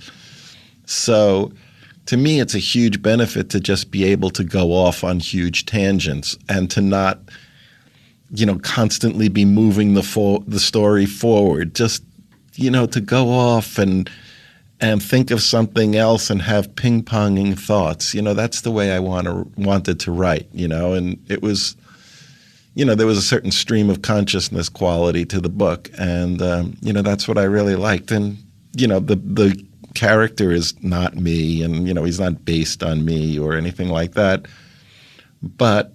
So 0.85 1.51
to 2.05 2.17
me, 2.17 2.39
it's 2.39 2.53
a 2.53 2.59
huge 2.59 3.01
benefit 3.01 3.49
to 3.49 3.59
just 3.59 3.89
be 3.89 4.03
able 4.03 4.29
to 4.31 4.43
go 4.43 4.73
off 4.73 5.03
on 5.03 5.19
huge 5.19 5.65
tangents 5.65 6.37
and 6.47 6.69
to 6.69 6.79
not, 6.79 7.19
you 8.29 8.45
know, 8.45 8.59
constantly 8.59 9.27
be 9.27 9.43
moving 9.43 9.95
the 9.95 10.03
fo- 10.03 10.43
the 10.45 10.59
story 10.59 11.07
forward. 11.07 11.73
Just, 11.73 12.03
you 12.55 12.69
know, 12.69 12.85
to 12.85 13.01
go 13.01 13.29
off 13.31 13.79
and 13.79 14.07
and 14.83 15.01
think 15.01 15.31
of 15.31 15.41
something 15.41 15.95
else 15.95 16.29
and 16.29 16.41
have 16.41 16.75
ping 16.75 17.03
ponging 17.03 17.57
thoughts. 17.57 18.13
You 18.13 18.21
know, 18.21 18.33
that's 18.33 18.61
the 18.61 18.71
way 18.71 18.91
I 18.91 18.99
want 18.99 19.27
to 19.27 19.47
wanted 19.55 19.97
to 20.01 20.11
write. 20.11 20.49
You 20.51 20.67
know, 20.67 20.93
and 20.93 21.17
it 21.31 21.41
was. 21.41 21.75
You 22.75 22.83
know, 22.83 22.95
there 22.95 23.05
was 23.05 23.19
a 23.19 23.21
certain 23.21 23.51
stream 23.51 23.91
of 23.91 24.01
consciousness 24.01 24.67
quality 24.67 25.25
to 25.25 25.39
the 25.39 25.47
book, 25.47 25.91
and 25.99 26.41
um, 26.41 26.75
you 26.81 26.91
know 26.91 27.03
that's 27.03 27.27
what 27.27 27.37
I 27.37 27.43
really 27.43 27.75
liked. 27.75 28.09
And 28.09 28.37
you 28.75 28.87
know, 28.87 28.99
the 28.99 29.15
the 29.15 29.63
character 29.93 30.51
is 30.51 30.73
not 30.83 31.15
me, 31.15 31.61
and 31.61 31.87
you 31.87 31.93
know 31.93 32.03
he's 32.03 32.19
not 32.19 32.43
based 32.45 32.81
on 32.81 33.05
me 33.05 33.37
or 33.37 33.53
anything 33.53 33.89
like 33.89 34.13
that. 34.13 34.47
But 35.43 35.93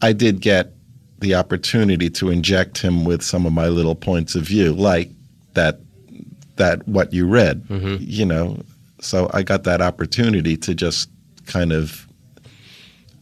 I 0.00 0.12
did 0.12 0.40
get 0.40 0.74
the 1.18 1.34
opportunity 1.34 2.08
to 2.10 2.30
inject 2.30 2.78
him 2.78 3.04
with 3.04 3.20
some 3.20 3.46
of 3.46 3.52
my 3.52 3.66
little 3.66 3.96
points 3.96 4.36
of 4.36 4.44
view, 4.44 4.74
like 4.74 5.10
that 5.54 5.80
that 6.56 6.86
what 6.88 7.12
you 7.12 7.26
read, 7.26 7.64
mm-hmm. 7.64 7.96
you 8.00 8.24
know. 8.24 8.60
So 9.00 9.30
I 9.32 9.42
got 9.42 9.64
that 9.64 9.80
opportunity 9.80 10.56
to 10.58 10.74
just 10.74 11.10
kind 11.46 11.72
of 11.72 12.06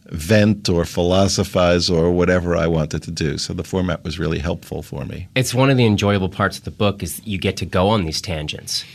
vent 0.07 0.69
or 0.69 0.85
philosophize 0.85 1.89
or 1.89 2.11
whatever 2.11 2.55
I 2.55 2.67
wanted 2.67 3.03
to 3.03 3.11
do. 3.11 3.37
So 3.37 3.53
the 3.53 3.63
format 3.63 4.03
was 4.03 4.19
really 4.19 4.39
helpful 4.39 4.81
for 4.81 5.05
me. 5.05 5.27
It's 5.35 5.53
one 5.53 5.69
of 5.69 5.77
the 5.77 5.85
enjoyable 5.85 6.29
parts 6.29 6.57
of 6.57 6.63
the 6.63 6.71
book 6.71 7.01
is 7.03 7.21
you 7.25 7.37
get 7.37 7.57
to 7.57 7.65
go 7.65 7.89
on 7.89 8.05
these 8.05 8.21
tangents, 8.21 8.85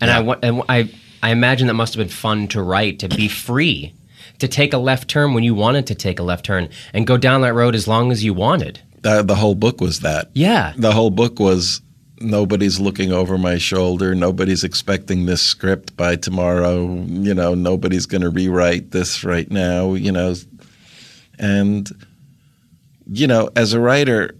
and 0.00 0.10
I 0.10 0.20
wa- 0.20 0.38
and 0.42 0.62
I 0.68 0.90
I 1.22 1.30
imagine 1.30 1.66
that 1.66 1.74
must 1.74 1.94
have 1.94 1.98
been 1.98 2.08
fun 2.08 2.48
to 2.48 2.62
write 2.62 2.98
to 3.00 3.08
be 3.08 3.28
free 3.28 3.94
to 4.38 4.48
take 4.48 4.72
a 4.72 4.78
left 4.78 5.08
turn 5.08 5.34
when 5.34 5.44
you 5.44 5.54
wanted 5.54 5.86
to 5.88 5.94
take 5.94 6.18
a 6.18 6.22
left 6.22 6.44
turn 6.46 6.68
and 6.94 7.06
go 7.06 7.16
down 7.16 7.42
that 7.42 7.52
road 7.52 7.74
as 7.74 7.86
long 7.86 8.10
as 8.10 8.24
you 8.24 8.32
wanted. 8.32 8.80
The, 9.02 9.22
the 9.22 9.34
whole 9.34 9.54
book 9.54 9.80
was 9.80 10.00
that. 10.00 10.30
Yeah, 10.34 10.72
The 10.76 10.92
whole 10.92 11.10
book 11.10 11.38
was 11.38 11.82
nobody's 12.20 12.78
looking 12.78 13.12
over 13.12 13.38
my 13.38 13.58
shoulder. 13.58 14.14
Nobody's 14.14 14.62
expecting 14.62 15.26
this 15.26 15.42
script 15.42 15.96
by 15.96 16.16
tomorrow. 16.16 16.94
You 17.06 17.34
know, 17.34 17.54
nobody's 17.54 18.06
going 18.06 18.22
to 18.22 18.30
rewrite 18.30 18.90
this 18.90 19.24
right 19.24 19.50
now, 19.50 19.94
you 19.94 20.12
know. 20.12 20.34
And, 21.38 21.90
you 23.10 23.26
know, 23.26 23.50
as 23.56 23.72
a 23.72 23.80
writer, 23.80 24.36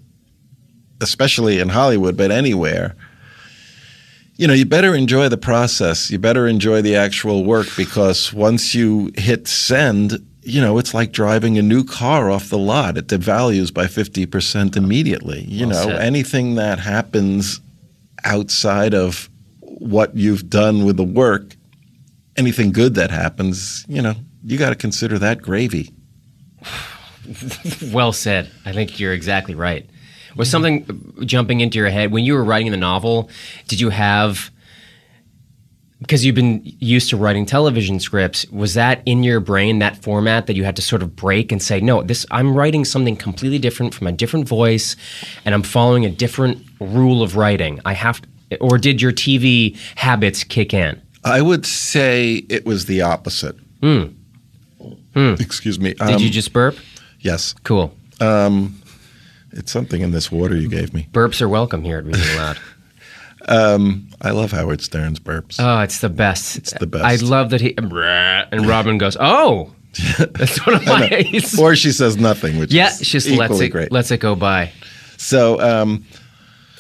especially 1.01 1.59
in 1.59 1.71
Hollywood, 1.71 2.16
but 2.16 2.31
anywhere, 2.31 2.95
you 4.37 4.47
know, 4.47 4.55
you 4.55 4.66
better 4.66 4.95
enjoy 4.95 5.29
the 5.29 5.38
process. 5.38 6.11
You 6.11 6.19
better 6.19 6.47
enjoy 6.47 6.83
the 6.83 6.97
actual 6.97 7.45
work 7.45 7.66
because 7.77 8.33
once 8.33 8.75
you 8.75 9.11
hit 9.16 9.49
send, 9.49 10.25
you 10.43 10.61
know, 10.61 10.79
it's 10.79 10.95
like 10.95 11.12
driving 11.12 11.59
a 11.59 11.62
new 11.62 11.85
car 11.85 12.31
off 12.31 12.49
the 12.49 12.59
lot. 12.59 12.97
It 12.97 13.07
devalues 13.07 13.73
by 13.73 13.87
50% 13.87 14.77
immediately. 14.77 15.45
You 15.45 15.66
Well 15.66 15.87
know, 15.87 15.93
said. 15.93 16.03
anything 16.03 16.55
that 16.55 16.79
happens 16.79 17.61
outside 18.24 18.94
of 18.94 19.28
what 19.61 20.16
you've 20.16 20.48
done 20.48 20.85
with 20.85 20.96
the 20.96 21.04
work, 21.04 21.56
anything 22.37 22.72
good 22.72 22.94
that 22.94 23.11
happens, 23.11 23.85
you 23.88 24.02
know, 24.02 24.14
you 24.44 24.59
got 24.59 24.70
to 24.70 24.76
consider 24.76 25.18
that 25.18 25.42
gravy. 25.42 25.90
well 27.92 28.12
said. 28.12 28.50
I 28.64 28.72
think 28.72 28.98
you're 28.98 29.12
exactly 29.12 29.54
right. 29.54 29.88
Was 30.37 30.50
something 30.50 31.14
jumping 31.26 31.61
into 31.61 31.78
your 31.78 31.88
head 31.88 32.12
when 32.12 32.24
you 32.24 32.35
were 32.35 32.44
writing 32.44 32.70
the 32.70 32.76
novel? 32.76 33.28
Did 33.66 33.80
you 33.80 33.90
have 33.90 34.50
because 36.00 36.24
you've 36.24 36.34
been 36.34 36.62
used 36.64 37.10
to 37.10 37.16
writing 37.16 37.46
television 37.46 38.00
scripts, 38.00 38.46
was 38.50 38.74
that 38.74 39.02
in 39.06 39.22
your 39.22 39.38
brain 39.40 39.78
that 39.80 40.02
format 40.02 40.46
that 40.46 40.56
you 40.56 40.64
had 40.64 40.76
to 40.76 40.82
sort 40.82 41.02
of 41.02 41.14
break 41.16 41.52
and 41.52 41.62
say, 41.62 41.80
"No, 41.80 42.02
this 42.02 42.24
I'm 42.30 42.54
writing 42.56 42.84
something 42.84 43.16
completely 43.16 43.58
different 43.58 43.94
from 43.94 44.06
a 44.06 44.12
different 44.12 44.48
voice 44.48 44.96
and 45.44 45.54
I'm 45.54 45.62
following 45.62 46.04
a 46.04 46.10
different 46.10 46.64
rule 46.80 47.22
of 47.22 47.36
writing." 47.36 47.80
I 47.84 47.92
have 47.92 48.22
to, 48.50 48.56
or 48.58 48.78
did 48.78 49.00
your 49.02 49.12
TV 49.12 49.76
habits 49.96 50.42
kick 50.44 50.72
in? 50.74 51.00
I 51.24 51.42
would 51.42 51.66
say 51.66 52.44
it 52.48 52.64
was 52.64 52.86
the 52.86 53.02
opposite. 53.02 53.56
Excuse 55.14 55.78
me. 55.78 55.94
Hmm. 55.98 56.06
Did 56.06 56.16
Um, 56.16 56.22
you 56.22 56.30
just 56.30 56.52
burp? 56.52 56.76
Yes. 57.20 57.54
Cool. 57.64 57.94
um, 58.20 58.76
It's 59.52 59.72
something 59.72 60.00
in 60.00 60.12
this 60.12 60.30
water 60.32 60.56
you 60.56 60.68
gave 60.68 60.94
me. 60.94 61.08
Burps 61.12 61.42
are 61.42 61.48
welcome 61.48 61.82
here 61.84 61.98
at 61.98 62.04
Reading 62.04 62.22
Aloud. 62.36 62.56
I 63.48 64.31
love 64.31 64.53
Howard 64.53 64.81
Stern's 64.83 65.18
burps. 65.20 65.57
Oh, 65.59 65.81
it's 65.83 66.00
the 66.00 66.09
best. 66.09 66.57
It's 66.57 66.72
the 66.74 66.87
best. 66.87 67.05
I 67.05 67.16
love 67.26 67.50
that 67.50 67.61
he 67.61 67.74
and 67.76 68.66
Robin 68.66 68.98
goes, 68.98 69.16
"Oh, 69.18 69.72
that's 70.18 70.64
one 70.66 70.76
of 70.76 70.87
my." 70.87 71.26
or 71.61 71.74
she 71.76 71.92
says 71.92 72.16
nothing, 72.16 72.59
which 72.59 72.72
yeah, 72.72 72.88
is 72.90 73.00
just 73.00 73.29
lets 73.31 73.61
it 73.61 73.68
great. 73.70 73.90
lets 73.92 74.11
it 74.11 74.18
go 74.20 74.35
by. 74.35 74.72
so, 75.16 75.61
um, 75.61 76.05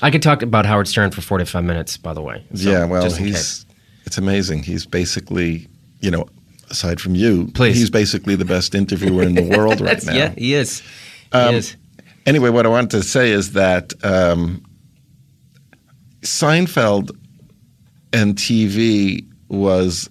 I 0.02 0.10
could 0.10 0.22
talk 0.22 0.42
about 0.42 0.66
Howard 0.66 0.88
Stern 0.88 1.10
for 1.10 1.20
forty 1.20 1.44
five 1.44 1.64
minutes. 1.64 1.96
By 1.96 2.14
the 2.14 2.22
way, 2.22 2.44
So, 2.54 2.70
yeah, 2.70 2.84
well, 2.84 3.04
he's 3.10 3.18
case. 3.18 3.66
it's 4.06 4.18
amazing. 4.18 4.62
He's 4.62 4.86
basically, 4.86 5.66
you 6.00 6.10
know, 6.10 6.26
aside 6.70 7.00
from 7.00 7.14
you, 7.14 7.48
Please. 7.54 7.76
he's 7.78 7.90
basically 7.90 8.36
the 8.36 8.44
best 8.44 8.74
interviewer 8.74 9.22
in 9.22 9.34
the 9.34 9.42
world 9.56 9.80
right 9.82 10.02
now. 10.04 10.14
yeah, 10.14 10.30
he 10.36 10.54
is. 10.54 10.80
He 10.80 11.38
Um, 11.38 11.54
is. 11.56 11.76
Anyway, 12.26 12.50
what 12.50 12.66
I 12.66 12.68
wanted 12.68 12.90
to 12.90 13.02
say 13.02 13.30
is 13.32 13.52
that 13.52 13.92
um, 14.04 14.62
Seinfeld 16.22 17.10
and 18.12 18.36
TV 18.36 19.26
was 19.48 20.08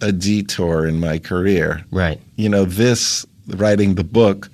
a 0.00 0.12
detour 0.12 0.86
in 0.86 1.00
my 1.00 1.18
career. 1.18 1.84
Right. 1.90 2.20
You 2.36 2.48
know, 2.48 2.64
this 2.64 3.26
writing 3.48 3.94
the 3.94 4.04
book 4.04 4.50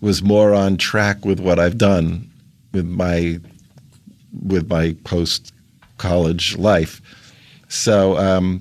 was 0.00 0.22
more 0.22 0.54
on 0.54 0.76
track 0.76 1.24
with 1.24 1.40
what 1.40 1.58
I've 1.58 1.78
done 1.78 2.30
with 2.72 2.86
my 2.86 3.40
with 4.44 4.68
my 4.68 4.94
post 5.04 5.52
college 5.98 6.56
life. 6.58 7.00
So 7.68 8.16
um, 8.18 8.60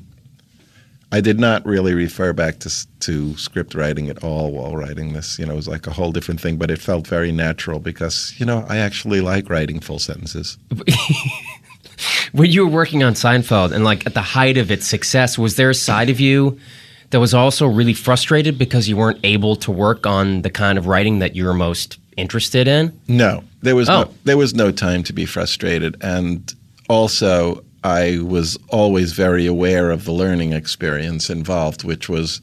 I 1.11 1.21
did 1.21 1.39
not 1.39 1.65
really 1.65 1.93
refer 1.93 2.33
back 2.33 2.59
to 2.59 2.69
to 3.01 3.37
script 3.37 3.75
writing 3.75 4.09
at 4.09 4.23
all 4.23 4.51
while 4.51 4.75
writing 4.75 5.13
this. 5.13 5.37
You 5.39 5.45
know, 5.45 5.53
it 5.53 5.57
was 5.57 5.67
like 5.67 5.87
a 5.87 5.91
whole 5.91 6.11
different 6.11 6.41
thing, 6.41 6.57
but 6.57 6.69
it 6.71 6.79
felt 6.79 7.07
very 7.07 7.31
natural 7.31 7.79
because 7.79 8.33
you 8.37 8.45
know 8.45 8.65
I 8.67 8.77
actually 8.77 9.21
like 9.21 9.49
writing 9.49 9.79
full 9.79 9.99
sentences. 9.99 10.57
When 12.33 12.51
you 12.51 12.65
were 12.65 12.71
working 12.71 13.03
on 13.03 13.13
Seinfeld 13.13 13.71
and 13.71 13.85
like 13.85 14.05
at 14.05 14.13
the 14.13 14.21
height 14.21 14.57
of 14.57 14.69
its 14.69 14.85
success, 14.85 15.37
was 15.37 15.55
there 15.55 15.69
a 15.69 15.73
side 15.75 16.09
of 16.09 16.19
you 16.19 16.59
that 17.11 17.21
was 17.21 17.33
also 17.33 17.65
really 17.67 17.93
frustrated 17.93 18.57
because 18.57 18.89
you 18.89 18.97
weren't 18.97 19.19
able 19.23 19.55
to 19.57 19.71
work 19.71 20.05
on 20.05 20.41
the 20.41 20.49
kind 20.49 20.77
of 20.77 20.87
writing 20.87 21.19
that 21.19 21.35
you 21.37 21.45
were 21.45 21.53
most 21.53 21.97
interested 22.17 22.67
in? 22.67 22.99
No, 23.07 23.43
there 23.61 23.75
was 23.77 23.87
Oh. 23.87 24.01
no 24.03 24.13
there 24.25 24.37
was 24.37 24.53
no 24.53 24.71
time 24.71 25.03
to 25.03 25.13
be 25.13 25.25
frustrated, 25.25 25.95
and 26.01 26.53
also 26.89 27.63
I 27.85 28.17
was 28.17 28.57
always 28.69 29.11
very 29.11 29.45
aware 29.45 29.91
of 29.91 30.05
the 30.05 30.11
learning 30.11 30.53
experience 30.53 31.29
involved, 31.29 31.83
which 31.83 32.09
was, 32.09 32.41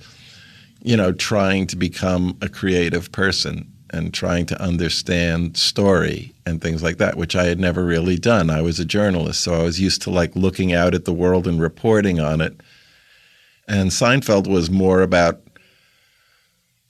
you 0.83 0.97
know, 0.97 1.11
trying 1.11 1.67
to 1.67 1.77
become 1.77 2.39
a 2.41 2.49
creative 2.49 3.11
person 3.11 3.69
and 3.91 4.15
trying 4.15 4.47
to 4.47 4.63
understand 4.63 5.57
story 5.57 6.33
and 6.47 6.63
things 6.63 6.81
like 6.81 6.99
that, 6.99 7.17
which 7.17 7.35
I 7.35 7.47
had 7.47 7.59
never 7.59 7.85
really 7.85 8.17
done. 8.17 8.51
I 8.51 8.63
was 8.63 8.79
a 8.79 8.85
journalist, 8.85 9.41
so 9.41 9.55
I 9.55 9.65
was 9.65 9.81
used 9.81 10.01
to 10.03 10.11
like 10.11 10.37
looking 10.37 10.73
out 10.73 10.95
at 10.95 11.07
the 11.07 11.13
world 11.13 11.49
and 11.49 11.61
reporting 11.61 12.21
on 12.21 12.41
it. 12.41 12.61
And 13.67 13.91
Seinfeld 13.91 14.47
was 14.47 14.71
more 14.71 15.03
about 15.03 15.41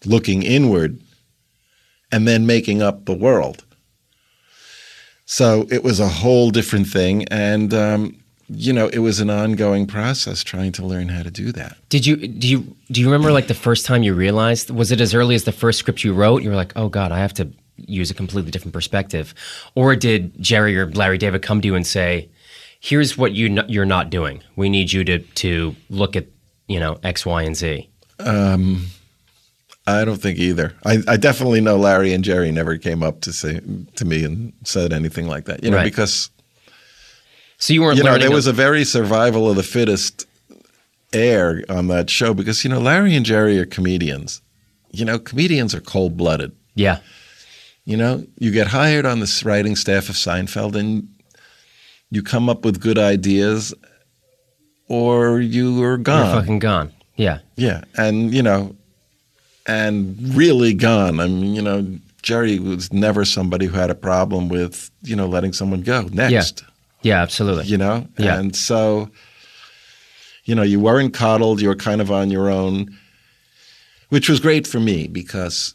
looking 0.04 0.42
inward 0.42 1.00
and 2.12 2.28
then 2.28 2.46
making 2.46 2.82
up 2.82 3.06
the 3.06 3.16
world. 3.16 3.64
So 5.24 5.66
it 5.70 5.82
was 5.82 6.00
a 6.00 6.08
whole 6.08 6.50
different 6.50 6.88
thing. 6.88 7.24
And, 7.30 7.72
um, 7.72 8.21
you 8.54 8.72
know, 8.72 8.88
it 8.88 8.98
was 8.98 9.20
an 9.20 9.30
ongoing 9.30 9.86
process 9.86 10.42
trying 10.44 10.72
to 10.72 10.84
learn 10.86 11.08
how 11.08 11.22
to 11.22 11.30
do 11.30 11.52
that. 11.52 11.76
Did 11.88 12.06
you 12.06 12.16
do 12.16 12.48
you 12.48 12.76
do 12.90 13.00
you 13.00 13.06
remember 13.06 13.32
like 13.32 13.46
the 13.48 13.54
first 13.54 13.86
time 13.86 14.02
you 14.02 14.14
realized 14.14 14.70
was 14.70 14.92
it 14.92 15.00
as 15.00 15.14
early 15.14 15.34
as 15.34 15.44
the 15.44 15.52
first 15.52 15.78
script 15.78 16.04
you 16.04 16.12
wrote? 16.14 16.42
You 16.42 16.50
were 16.50 16.56
like, 16.56 16.72
oh 16.76 16.88
god, 16.88 17.12
I 17.12 17.18
have 17.18 17.34
to 17.34 17.48
use 17.76 18.10
a 18.10 18.14
completely 18.14 18.50
different 18.50 18.74
perspective, 18.74 19.34
or 19.74 19.96
did 19.96 20.40
Jerry 20.40 20.76
or 20.78 20.86
Larry 20.90 21.18
David 21.18 21.42
come 21.42 21.60
to 21.62 21.66
you 21.66 21.74
and 21.74 21.86
say, 21.86 22.28
here's 22.80 23.16
what 23.16 23.32
you 23.32 23.48
no- 23.48 23.64
you're 23.68 23.84
not 23.86 24.10
doing. 24.10 24.42
We 24.56 24.68
need 24.68 24.92
you 24.92 25.04
to 25.04 25.18
to 25.18 25.74
look 25.88 26.14
at 26.16 26.26
you 26.68 26.78
know 26.80 26.98
X, 27.02 27.24
Y, 27.26 27.42
and 27.42 27.56
Z. 27.56 27.88
Um, 28.18 28.86
I 29.86 30.04
don't 30.04 30.20
think 30.22 30.38
either. 30.38 30.74
I, 30.86 30.98
I 31.08 31.16
definitely 31.16 31.60
know 31.60 31.76
Larry 31.76 32.12
and 32.12 32.22
Jerry 32.22 32.52
never 32.52 32.78
came 32.78 33.02
up 33.02 33.20
to 33.22 33.32
say 33.32 33.60
to 33.96 34.04
me 34.04 34.24
and 34.24 34.52
said 34.64 34.92
anything 34.92 35.26
like 35.26 35.46
that. 35.46 35.64
You 35.64 35.70
know, 35.70 35.78
Right. 35.78 35.84
because 35.84 36.30
So 37.62 37.72
you 37.72 37.82
weren't 37.82 37.96
you 37.96 38.02
know 38.02 38.18
there 38.18 38.28
a- 38.28 38.32
was 38.32 38.48
a 38.48 38.52
very 38.52 38.84
survival 38.84 39.48
of 39.48 39.54
the 39.54 39.62
fittest 39.62 40.26
air 41.12 41.62
on 41.68 41.86
that 41.86 42.10
show 42.10 42.34
because 42.34 42.64
you 42.64 42.70
know 42.70 42.80
Larry 42.80 43.14
and 43.14 43.24
Jerry 43.24 43.56
are 43.60 43.66
comedians. 43.66 44.42
You 44.90 45.04
know, 45.04 45.20
comedians 45.20 45.72
are 45.72 45.80
cold 45.80 46.16
blooded. 46.16 46.50
yeah 46.74 46.98
You 47.84 47.96
know, 47.96 48.26
you 48.36 48.50
get 48.50 48.66
hired 48.66 49.06
on 49.06 49.20
the 49.20 49.42
writing 49.44 49.76
staff 49.76 50.08
of 50.08 50.16
Seinfeld 50.16 50.74
and 50.74 51.06
you 52.10 52.20
come 52.20 52.48
up 52.48 52.64
with 52.64 52.80
good 52.80 52.98
ideas 52.98 53.72
or 54.88 55.40
you 55.40 55.80
are 55.84 55.96
gone. 55.98 56.26
you're 56.26 56.40
fucking 56.40 56.58
gone. 56.58 56.92
Yeah, 57.14 57.38
yeah. 57.54 57.84
And, 57.96 58.34
you 58.34 58.42
know, 58.42 58.74
and 59.66 60.34
really 60.34 60.74
gone. 60.74 61.20
I 61.20 61.28
mean, 61.28 61.54
you 61.54 61.62
know, 61.62 61.86
Jerry 62.22 62.58
was 62.58 62.92
never 62.92 63.24
somebody 63.24 63.66
who 63.66 63.76
had 63.76 63.90
a 63.90 63.94
problem 63.94 64.48
with, 64.48 64.90
you 65.02 65.14
know, 65.14 65.28
letting 65.28 65.52
someone 65.52 65.82
go 65.82 66.02
next, 66.12 66.32
yeah, 66.62 66.68
absolutely. 67.04 67.64
you 67.66 67.78
know? 67.78 68.06
Yeah. 68.18 68.38
And 68.38 68.54
so, 68.54 69.10
you 70.44 70.54
know, 70.54 70.62
you 70.62 70.80
weren't 70.80 71.14
coddled, 71.14 71.60
you 71.60 71.68
were 71.68 71.76
kind 71.76 72.00
of 72.00 72.10
on 72.10 72.30
your 72.30 72.50
own, 72.50 72.96
which 74.08 74.28
was 74.28 74.40
great 74.40 74.66
for 74.66 74.80
me 74.80 75.06
because 75.06 75.74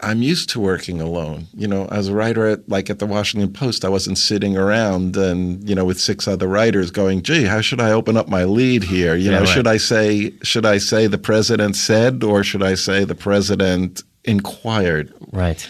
I'm 0.00 0.20
used 0.22 0.50
to 0.50 0.60
working 0.60 1.00
alone. 1.00 1.46
You 1.54 1.68
know, 1.68 1.86
as 1.86 2.08
a 2.08 2.12
writer, 2.14 2.46
at, 2.46 2.68
like 2.68 2.90
at 2.90 2.98
the 2.98 3.06
Washington 3.06 3.52
Post, 3.52 3.84
I 3.84 3.88
wasn't 3.88 4.18
sitting 4.18 4.56
around 4.56 5.16
and 5.16 5.68
you 5.68 5.74
know 5.76 5.84
with 5.84 6.00
six 6.00 6.26
other 6.26 6.48
writers 6.48 6.90
going, 6.90 7.22
"Gee, 7.22 7.44
how 7.44 7.60
should 7.60 7.80
I 7.80 7.92
open 7.92 8.16
up 8.16 8.28
my 8.28 8.44
lead 8.44 8.82
here? 8.82 9.14
You 9.14 9.30
Yeah, 9.30 9.38
know, 9.38 9.44
right. 9.44 9.48
should 9.48 9.66
I 9.68 9.76
say 9.76 10.32
should 10.42 10.66
I 10.66 10.78
say 10.78 11.06
the 11.06 11.18
president 11.18 11.76
said 11.76 12.24
or 12.24 12.42
should 12.42 12.62
I 12.64 12.74
say 12.74 13.04
the 13.04 13.14
president 13.14 14.02
inquired?" 14.24 15.14
Right, 15.30 15.68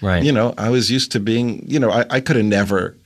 right. 0.00 0.22
You 0.22 0.30
know, 0.30 0.54
I 0.56 0.68
was 0.70 0.88
used 0.90 1.10
to 1.12 1.20
being. 1.20 1.64
You 1.66 1.80
know, 1.80 1.90
I, 1.90 2.04
I 2.08 2.20
could 2.20 2.36
have 2.36 2.44
never 2.44 2.96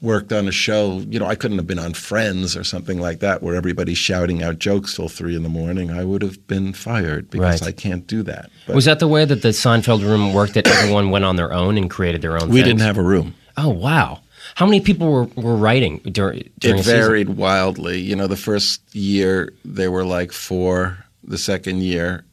worked 0.00 0.32
on 0.32 0.46
a 0.48 0.52
show. 0.52 0.98
You 1.08 1.18
know, 1.18 1.26
I 1.26 1.34
couldn't 1.34 1.58
have 1.58 1.66
been 1.66 1.78
on 1.78 1.94
Friends 1.94 2.56
or 2.56 2.64
something 2.64 3.00
like 3.00 3.20
that 3.20 3.42
where 3.42 3.54
everybody's 3.54 3.98
shouting 3.98 4.42
out 4.42 4.58
jokes 4.58 4.94
till 4.96 5.08
three 5.08 5.34
in 5.34 5.42
the 5.42 5.48
morning. 5.48 5.90
I 5.90 6.04
would 6.04 6.22
have 6.22 6.46
been 6.46 6.72
fired 6.72 7.30
because 7.30 7.62
Right. 7.62 7.68
I 7.68 7.72
can't 7.72 8.06
do 8.06 8.22
that. 8.24 8.50
But 8.66 8.76
was 8.76 8.84
that 8.84 8.98
the 8.98 9.08
way 9.08 9.24
that 9.24 9.42
the 9.42 9.48
Seinfeld 9.48 10.02
room 10.02 10.32
worked? 10.34 10.54
That 10.54 10.66
everyone 10.68 11.10
went 11.10 11.24
on 11.24 11.36
their 11.36 11.52
own 11.52 11.76
and 11.78 11.88
created 11.90 12.22
their 12.22 12.34
own. 12.40 12.48
we 12.48 12.56
things? 12.60 12.64
didn't 12.68 12.80
have 12.82 12.98
a 12.98 13.02
room. 13.02 13.34
Oh 13.56 13.68
wow! 13.70 14.20
How 14.56 14.66
many 14.66 14.80
people 14.80 15.10
were, 15.10 15.24
were 15.36 15.56
writing 15.56 15.98
during 16.10 16.50
during 16.58 16.78
it 16.80 16.84
varied 16.84 17.30
wildly. 17.30 18.00
You 18.00 18.16
know, 18.16 18.26
the 18.26 18.36
first 18.36 18.82
year 18.94 19.52
there 19.64 19.90
were 19.90 20.04
like 20.04 20.32
four. 20.32 20.98
The 21.26 21.38
second 21.38 21.82
year, 21.82 22.24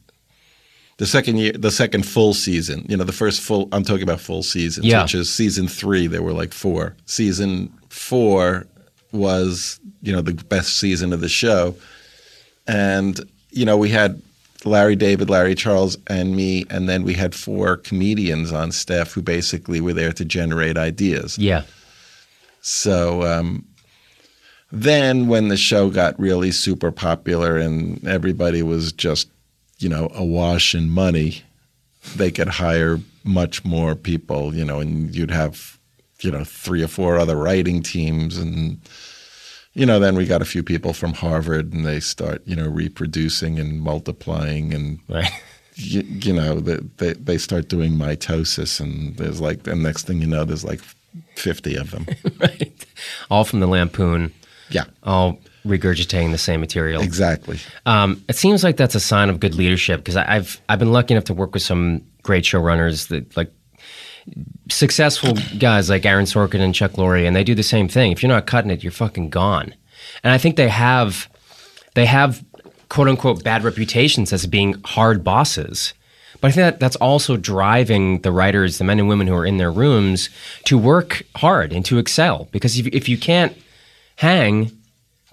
the 1.02 1.08
second 1.08 1.38
year, 1.38 1.52
the 1.54 1.72
second 1.72 2.06
full 2.06 2.32
season. 2.34 2.86
You 2.88 2.96
know, 2.96 3.04
the 3.04 3.12
first 3.24 3.42
full. 3.42 3.68
I'm 3.72 3.84
talking 3.84 4.04
about 4.04 4.20
full 4.22 4.44
seasons, 4.44 4.86
Yeah. 4.86 5.02
which 5.02 5.16
is 5.16 5.34
season 5.34 5.68
three. 5.68 6.06
There 6.06 6.22
were 6.22 6.32
like 6.44 6.54
four. 6.54 6.96
Season 7.08 7.74
four 7.90 8.68
was 9.12 9.80
you 10.04 10.14
know 10.14 10.22
the 10.22 10.34
best 10.56 10.78
season 10.78 11.12
of 11.12 11.20
the 11.20 11.28
show, 11.28 11.76
and 12.68 13.20
you 13.50 13.66
know 13.66 13.78
we 13.78 13.90
had 13.90 14.22
Larry 14.64 14.96
David, 14.96 15.28
Larry 15.28 15.56
Charles, 15.56 15.98
and 16.06 16.36
me, 16.36 16.66
and 16.70 16.88
then 16.88 17.02
we 17.04 17.16
had 17.16 17.34
four 17.34 17.78
comedians 17.78 18.52
on 18.54 18.72
staff 18.72 19.12
who 19.12 19.24
basically 19.24 19.82
were 19.82 19.94
there 19.94 20.14
to 20.14 20.24
generate 20.24 20.78
ideas. 20.78 21.36
Yeah, 21.40 21.64
So 22.62 23.24
um, 23.24 23.66
then, 24.72 25.28
when 25.28 25.48
the 25.48 25.58
show 25.58 25.90
got 25.90 26.20
really 26.20 26.52
super 26.52 26.92
popular 26.92 27.58
and 27.58 28.06
everybody 28.08 28.62
was 28.62 28.92
just, 28.94 29.28
you 29.82 29.90
know, 29.90 30.10
awash 30.14 30.76
in 30.76 30.90
money, 30.90 31.42
they 32.16 32.32
could 32.32 32.48
hire 32.48 33.00
much 33.24 33.64
more 33.64 33.96
people, 33.96 34.56
you 34.56 34.66
know, 34.66 34.80
and 34.80 35.16
you'd 35.16 35.32
have, 35.32 35.78
you 36.22 36.32
know, 36.32 36.44
three 36.44 36.84
or 36.84 36.88
four 36.88 37.18
other 37.18 37.36
writing 37.36 37.82
teams. 37.82 38.38
And, 38.38 38.80
you 39.74 39.86
know, 39.86 40.00
then 40.00 40.16
we 40.16 40.26
got 40.26 40.42
a 40.42 40.46
few 40.46 40.64
people 40.64 40.94
from 40.94 41.14
Harvard 41.14 41.74
and 41.74 41.86
they 41.86 42.00
start, 42.00 42.42
you 42.46 42.56
know, 42.56 42.68
reproducing 42.68 43.60
and 43.60 43.82
multiplying 43.82 44.74
and 44.74 45.00
right. 45.08 45.32
you, 45.76 46.02
you 46.02 46.34
know, 46.34 46.60
they, 46.60 46.78
they 46.98 47.14
they 47.14 47.38
start 47.38 47.68
doing 47.68 47.94
mitosis, 47.94 48.80
and 48.80 49.16
there's 49.18 49.42
like, 49.42 49.64
the 49.64 49.76
next 49.76 50.06
thing 50.06 50.20
you 50.20 50.28
know, 50.28 50.44
there's 50.44 50.64
like 50.64 50.82
fifty 51.36 51.76
of 51.76 51.92
them. 51.92 52.06
right. 52.40 52.86
All 53.30 53.46
from 53.46 53.62
the 53.62 53.68
Lampoon, 53.68 54.34
yeah, 54.70 54.86
all 55.04 55.40
regurgitating 55.66 56.32
the 56.32 56.38
same 56.38 56.60
material. 56.60 57.02
exactly. 57.02 57.60
Um, 57.86 58.24
it 58.28 58.36
seems 58.36 58.64
like 58.64 58.78
that's 58.78 58.96
a 58.96 59.00
sign 59.00 59.30
of 59.30 59.40
good 59.40 59.56
leadership 59.56 60.00
because 60.00 60.18
I've 60.18 60.62
I've 60.70 60.80
been 60.80 60.92
lucky 60.92 61.14
enough 61.14 61.26
to 61.26 61.34
work 61.34 61.54
with 61.54 61.64
some 61.64 62.04
great 62.24 62.44
showrunners 62.44 63.08
that 63.10 63.36
like 63.38 63.52
successful 64.70 65.34
guys 65.58 65.90
like 65.90 66.06
Aaron 66.06 66.26
Sorkin 66.26 66.62
and 66.62 66.74
Chuck 66.74 66.92
Lorre, 66.94 67.26
and 67.26 67.36
they 67.36 67.44
do 67.44 67.56
the 67.56 67.64
same 67.64 67.88
thing. 67.88 68.12
If 68.12 68.22
you're 68.22 68.32
not 68.32 68.46
cutting 68.46 68.72
it, 68.72 68.84
you're 68.84 68.92
fucking 68.92 69.30
gone. 69.30 69.74
And 70.24 70.34
I 70.34 70.38
think 70.38 70.56
they 70.56 70.70
have 70.70 71.30
they 71.94 72.06
have 72.06 72.44
quote 72.90 73.08
unquote 73.08 73.44
bad 73.44 73.64
reputations 73.64 74.34
as 74.34 74.46
being 74.46 74.82
hard 74.84 75.24
bosses, 75.24 75.94
But 76.40 76.50
I 76.50 76.52
think 76.52 76.64
that 76.66 76.80
that's 76.80 76.96
also 76.98 77.38
driving 77.38 78.22
the 78.22 78.32
writers, 78.32 78.78
the 78.78 78.84
men 78.84 79.00
and 79.00 79.08
women 79.08 79.28
who 79.28 79.36
are 79.36 79.46
in 79.46 79.58
their 79.58 79.72
rooms, 79.72 80.30
to 80.66 80.78
work 80.78 81.24
hard 81.36 81.72
and 81.72 81.86
to 81.86 82.00
excel. 82.00 82.50
Because 82.52 82.78
if, 82.78 82.88
if 82.88 83.08
you 83.08 83.18
can't 83.18 83.56
hang, 84.18 84.72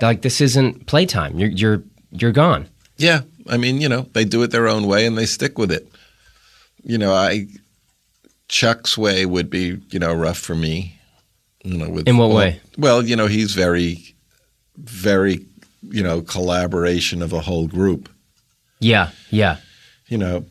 like 0.01 0.23
this 0.23 0.41
isn't 0.41 0.87
playtime. 0.87 1.39
You're 1.39 1.51
you're 1.51 1.83
you're 2.11 2.33
gone. 2.33 2.69
Yeah, 2.97 3.21
I 3.49 3.57
mean, 3.57 3.81
you 3.81 3.89
know, 3.89 4.03
they 4.13 4.25
do 4.25 4.43
it 4.43 4.51
their 4.51 4.69
own 4.69 4.87
way 4.87 5.07
and 5.07 5.17
they 5.17 5.27
stick 5.27 5.59
with 5.59 5.71
it. 5.71 5.89
You 6.83 6.99
know, 6.99 7.13
I 7.15 7.47
Chuck's 8.49 8.97
way 8.97 9.27
would 9.27 9.51
be, 9.51 9.79
you 9.91 9.99
know, 9.99 10.15
rough 10.15 10.39
for 10.39 10.55
me. 10.55 10.95
You 11.65 11.77
know, 11.79 11.89
with 11.91 12.09
In 12.09 12.17
what 12.17 12.27
all- 12.31 12.37
way? 12.37 12.61
Well, 12.79 13.05
you 13.05 13.15
know, 13.17 13.27
he's 13.27 13.53
very, 13.53 14.15
very, 14.77 15.45
you 15.83 16.03
know, 16.03 16.23
collaboration 16.23 17.21
of 17.21 17.33
a 17.33 17.41
whole 17.41 17.67
group. 17.67 18.09
Yeah, 18.81 19.11
yeah, 19.31 19.57
You 20.07 20.19
know, 20.19 20.45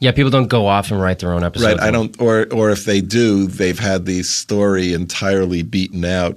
yeah. 0.00 0.10
People 0.12 0.30
don't 0.30 0.48
go 0.48 0.66
off 0.66 0.90
and 0.90 1.00
write 1.00 1.20
their 1.20 1.32
own 1.32 1.44
episodes. 1.44 1.74
right? 1.78 1.80
I 1.80 1.90
don't, 1.92 2.20
or 2.20 2.46
or 2.52 2.70
if 2.70 2.84
they 2.84 3.00
do, 3.00 3.46
they've 3.46 3.78
had 3.78 4.06
the 4.06 4.22
story 4.24 4.92
entirely 4.92 5.62
beaten 5.62 6.04
out 6.04 6.36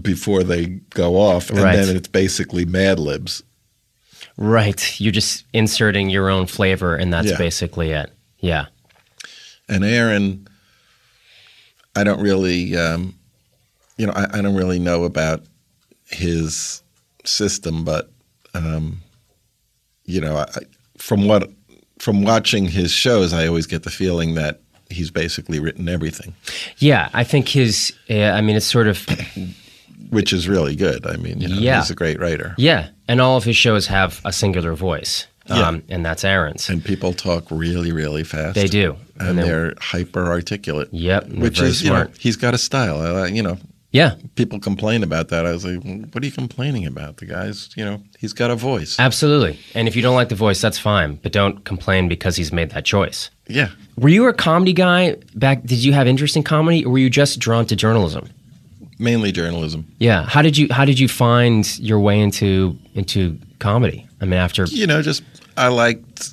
before 0.00 0.42
they 0.42 0.66
go 0.90 1.16
off, 1.16 1.50
and 1.50 1.58
Right. 1.60 1.76
then 1.76 1.96
it's 1.96 2.08
basically 2.08 2.64
Mad 2.64 2.98
Libs. 2.98 3.42
Right. 4.36 5.00
You're 5.00 5.12
just 5.12 5.44
inserting 5.52 6.10
your 6.10 6.28
own 6.28 6.46
flavor, 6.46 6.94
and 6.94 7.12
that's 7.12 7.30
Yeah. 7.30 7.38
basically 7.38 7.90
it. 7.90 8.10
Yeah. 8.40 8.66
And 9.68 9.84
Aaron, 9.84 10.46
I 11.94 12.04
don't 12.04 12.20
really, 12.20 12.76
um, 12.76 13.14
you 13.96 14.06
know, 14.06 14.12
I, 14.12 14.38
I 14.38 14.42
don't 14.42 14.54
really 14.54 14.78
know 14.78 15.04
about 15.04 15.42
his 16.10 16.82
system, 17.24 17.84
but 17.84 18.10
um, 18.54 19.00
you 20.04 20.20
know, 20.20 20.36
I, 20.36 20.46
from 20.98 21.26
what 21.26 21.50
from 21.98 22.22
watching 22.22 22.66
his 22.68 22.90
shows, 22.92 23.32
I 23.32 23.46
always 23.46 23.66
get 23.66 23.82
the 23.82 23.90
feeling 23.90 24.34
that 24.34 24.60
he's 24.90 25.10
basically 25.10 25.58
written 25.58 25.88
everything, 25.88 26.34
Yeah. 26.78 27.08
I 27.14 27.24
think 27.24 27.48
his, 27.48 27.92
uh, 28.10 28.14
I 28.30 28.40
mean, 28.42 28.54
it's 28.54 28.66
sort 28.66 28.86
of, 28.86 29.04
which 30.10 30.32
is 30.32 30.48
really 30.48 30.76
good. 30.76 31.06
I 31.06 31.16
mean, 31.16 31.40
you 31.40 31.48
know, 31.48 31.56
Yeah. 31.56 31.80
he's 31.80 31.90
a 31.90 31.94
great 31.94 32.18
writer, 32.20 32.54
yeah. 32.58 32.88
And 33.08 33.20
all 33.20 33.36
of 33.36 33.44
his 33.44 33.56
shows 33.56 33.86
have 33.86 34.20
a 34.24 34.32
singular 34.32 34.74
voice, 34.74 35.26
Yeah. 35.48 35.68
um, 35.68 35.82
and 35.88 36.04
that's 36.04 36.24
Aaron's. 36.24 36.68
and 36.68 36.84
people 36.84 37.12
talk 37.12 37.44
really, 37.50 37.92
really 37.92 38.24
fast. 38.24 38.54
They 38.54 38.66
do. 38.68 38.96
and, 39.18 39.38
they're- 39.38 39.44
they're, 39.46 39.74
hyper 39.80 40.26
articulate. 40.26 40.88
Yep, 40.92 41.28
which 41.30 41.60
is 41.60 41.82
you 41.82 41.88
know, 41.90 41.96
smart. 42.04 42.16
he's 42.18 42.36
got 42.36 42.52
a 42.54 42.58
style. 42.58 43.00
I, 43.00 43.28
you 43.28 43.42
know, 43.42 43.56
Yeah. 43.92 44.16
people 44.34 44.58
complain 44.60 45.02
about 45.02 45.28
that. 45.28 45.46
I 45.46 45.52
was 45.52 45.64
like, 45.64 45.80
what 46.12 46.22
are 46.22 46.26
you 46.26 46.32
complaining 46.32 46.84
about? 46.84 47.16
The 47.16 47.24
guy's, 47.26 47.70
you 47.76 47.84
know, 47.84 48.02
he's 48.18 48.34
got 48.34 48.50
a 48.50 48.56
voice. 48.56 48.96
Absolutely. 48.98 49.58
And 49.74 49.88
if 49.88 49.96
you 49.96 50.02
don't 50.02 50.14
like 50.16 50.28
the 50.28 50.34
voice, 50.34 50.60
that's 50.60 50.78
fine, 50.78 51.18
but 51.22 51.32
don't 51.32 51.64
complain 51.64 52.08
because 52.08 52.36
he's 52.36 52.52
made 52.52 52.70
that 52.70 52.84
choice. 52.84 53.30
Yeah. 53.48 53.68
Were 53.96 54.10
you 54.10 54.26
a 54.26 54.34
comedy 54.34 54.74
guy 54.74 55.16
back? 55.34 55.62
Did 55.64 55.82
you 55.82 55.92
have 55.94 56.06
interest 56.06 56.36
in 56.36 56.42
comedy, 56.42 56.84
or 56.84 56.90
were 56.92 56.98
you 56.98 57.08
just 57.08 57.38
drawn 57.38 57.64
to 57.66 57.76
journalism? 57.76 58.28
Mainly 58.98 59.30
journalism. 59.32 59.86
Yeah. 59.98 60.24
How 60.24 60.40
did 60.42 60.56
you 60.56 60.68
How 60.70 60.84
did 60.84 60.98
you 60.98 61.08
find 61.08 61.78
your 61.78 62.00
way 62.00 62.20
into 62.20 62.76
into 62.94 63.38
comedy? 63.58 64.06
I 64.20 64.24
mean, 64.24 64.34
after 64.40 64.64
You 64.64 64.86
know, 64.86 65.02
just 65.02 65.22
I 65.56 65.68
liked, 65.68 66.30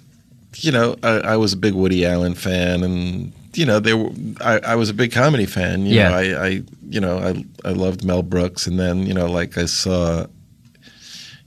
you 0.58 0.72
know, 0.72 0.96
I, 1.04 1.20
I 1.20 1.38
was 1.38 1.52
a 1.54 1.58
big 1.58 1.74
Woody 1.74 2.06
Allen 2.06 2.36
fan, 2.36 2.84
and 2.84 3.34
you 3.54 3.66
know, 3.66 3.80
there 3.80 3.98
were 3.98 4.12
I, 4.42 4.60
I 4.60 4.76
was 4.76 4.90
a 4.90 4.94
big 4.94 5.12
comedy 5.12 5.46
fan. 5.46 5.86
You 5.86 5.96
Yeah. 5.96 6.10
know, 6.10 6.16
I, 6.16 6.46
I 6.48 6.62
you 6.90 7.00
know 7.02 7.18
I 7.20 7.46
I 7.68 7.74
loved 7.74 8.06
Mel 8.06 8.24
Brooks, 8.24 8.66
and 8.68 8.80
then 8.80 9.06
you 9.06 9.14
know, 9.14 9.28
like 9.30 9.58
I 9.58 9.66
saw, 9.66 10.26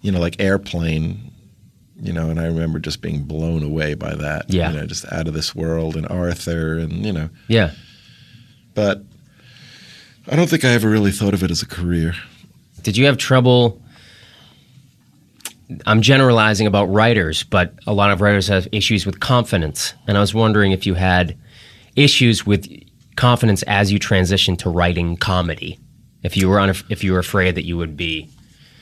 you 0.02 0.12
know, 0.12 0.20
like 0.20 0.40
Airplane. 0.40 1.22
You 1.98 2.12
know, 2.12 2.28
and 2.28 2.38
I 2.38 2.44
remember 2.44 2.78
just 2.78 3.00
being 3.00 3.22
blown 3.22 3.62
away 3.62 3.94
by 3.94 4.14
that. 4.14 4.50
Yeah. 4.52 4.70
You 4.70 4.76
know, 4.80 4.86
just 4.86 5.10
out 5.10 5.28
of 5.28 5.32
this 5.32 5.54
world, 5.54 5.96
and 5.96 6.06
Arthur, 6.08 6.76
and 6.76 7.06
you 7.06 7.12
know, 7.12 7.30
yeah, 7.48 7.70
but 8.74 9.02
I 10.28 10.34
don't 10.36 10.48
think 10.48 10.64
I 10.64 10.70
ever 10.70 10.88
really 10.88 11.12
thought 11.12 11.34
of 11.34 11.42
it 11.42 11.50
as 11.50 11.62
a 11.62 11.66
career. 11.66 12.14
did 12.82 12.96
you 12.96 13.06
have 13.06 13.16
trouble? 13.16 13.80
I'm 15.86 16.00
generalizing 16.02 16.66
about 16.66 16.84
writers, 16.86 17.42
but 17.42 17.74
a 17.86 17.92
lot 17.92 18.10
of 18.10 18.20
writers 18.20 18.46
have 18.48 18.68
issues 18.70 19.04
with 19.04 19.18
confidence, 19.20 19.94
and 20.06 20.16
I 20.16 20.20
was 20.20 20.32
wondering 20.34 20.72
if 20.72 20.86
you 20.86 20.94
had 20.94 21.36
issues 21.96 22.46
with 22.46 22.68
confidence 23.16 23.62
as 23.64 23.90
you 23.90 23.98
transitioned 23.98 24.58
to 24.58 24.70
writing 24.70 25.16
comedy. 25.16 25.78
If 26.22 26.36
you 26.36 26.48
were 26.48 26.60
on, 26.60 26.70
if 26.70 27.02
you 27.02 27.12
were 27.12 27.18
afraid 27.18 27.54
that 27.56 27.64
you 27.64 27.76
would 27.76 27.96
be, 27.96 28.28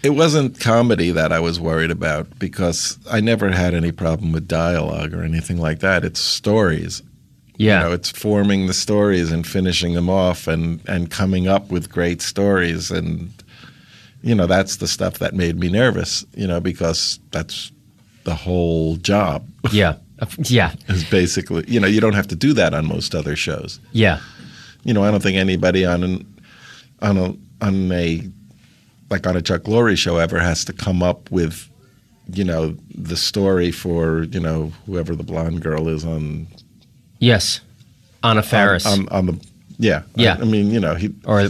It 0.02 0.10
wasn't 0.10 0.60
comedy 0.60 1.10
that 1.12 1.32
I 1.32 1.40
was 1.40 1.58
worried 1.58 1.90
about 1.90 2.38
because 2.38 2.98
I 3.10 3.20
never 3.20 3.50
had 3.50 3.72
any 3.72 3.90
problem 3.92 4.32
with 4.32 4.46
dialogue 4.46 5.14
or 5.14 5.22
anything 5.22 5.58
like 5.58 5.80
that. 5.80 6.04
It's 6.04 6.20
stories. 6.20 7.02
Yeah, 7.56 7.82
You 7.82 7.88
know, 7.88 7.94
it's 7.94 8.10
forming 8.10 8.66
the 8.66 8.74
stories 8.74 9.30
and 9.32 9.46
finishing 9.46 9.94
them 9.94 10.08
off 10.10 10.46
and, 10.48 10.80
and 10.88 11.10
coming 11.10 11.46
up 11.48 11.70
with 11.70 11.90
great 11.90 12.20
stories. 12.22 12.90
And, 12.90 13.32
you 14.22 14.34
know, 14.34 14.46
that's 14.46 14.76
the 14.76 14.88
stuff 14.88 15.18
that 15.18 15.34
made 15.34 15.58
me 15.58 15.68
nervous, 15.68 16.24
you 16.34 16.46
know, 16.46 16.60
because 16.60 17.20
that's 17.30 17.70
the 18.24 18.34
whole 18.34 18.96
job. 18.96 19.46
Yeah, 19.72 19.96
yeah, 20.38 20.74
is 20.88 21.04
basically, 21.04 21.64
you 21.66 21.80
know, 21.80 21.86
you 21.88 22.00
don't 22.00 22.14
have 22.14 22.28
to 22.28 22.36
do 22.36 22.52
that 22.54 22.72
on 22.74 22.86
most 22.86 23.14
other 23.14 23.36
shows. 23.36 23.80
yeah, 23.92 24.20
you 24.84 24.92
know, 24.94 25.02
I 25.04 25.10
don't 25.10 25.22
think 25.22 25.36
anybody 25.36 25.84
on 25.84 26.02
an 26.02 26.40
on 27.02 27.16
a 27.18 27.34
on 27.64 27.90
a 27.92 28.22
like 29.10 29.26
on 29.26 29.36
a 29.36 29.42
Chuck 29.42 29.62
Lorre 29.62 29.96
show 29.98 30.16
ever 30.18 30.38
has 30.38 30.64
to 30.66 30.72
come 30.72 31.02
up 31.02 31.30
with, 31.30 31.68
you 32.32 32.44
know, 32.44 32.76
the 32.94 33.16
story 33.16 33.70
for 33.70 34.24
you 34.24 34.40
know 34.40 34.72
whoever 34.86 35.14
the 35.14 35.24
blonde 35.24 35.60
girl 35.62 35.88
is 35.88 36.04
on 36.04 36.46
yes, 37.18 37.60
Anna 38.22 38.42
Faris, 38.42 38.86
on, 38.86 39.08
on 39.10 39.26
the 39.26 39.46
yeah 39.78 40.02
Yeah. 40.16 40.36
I, 40.38 40.42
I 40.42 40.44
mean 40.44 40.70
you 40.70 40.80
know 40.80 40.94
he 40.94 41.14
or 41.26 41.48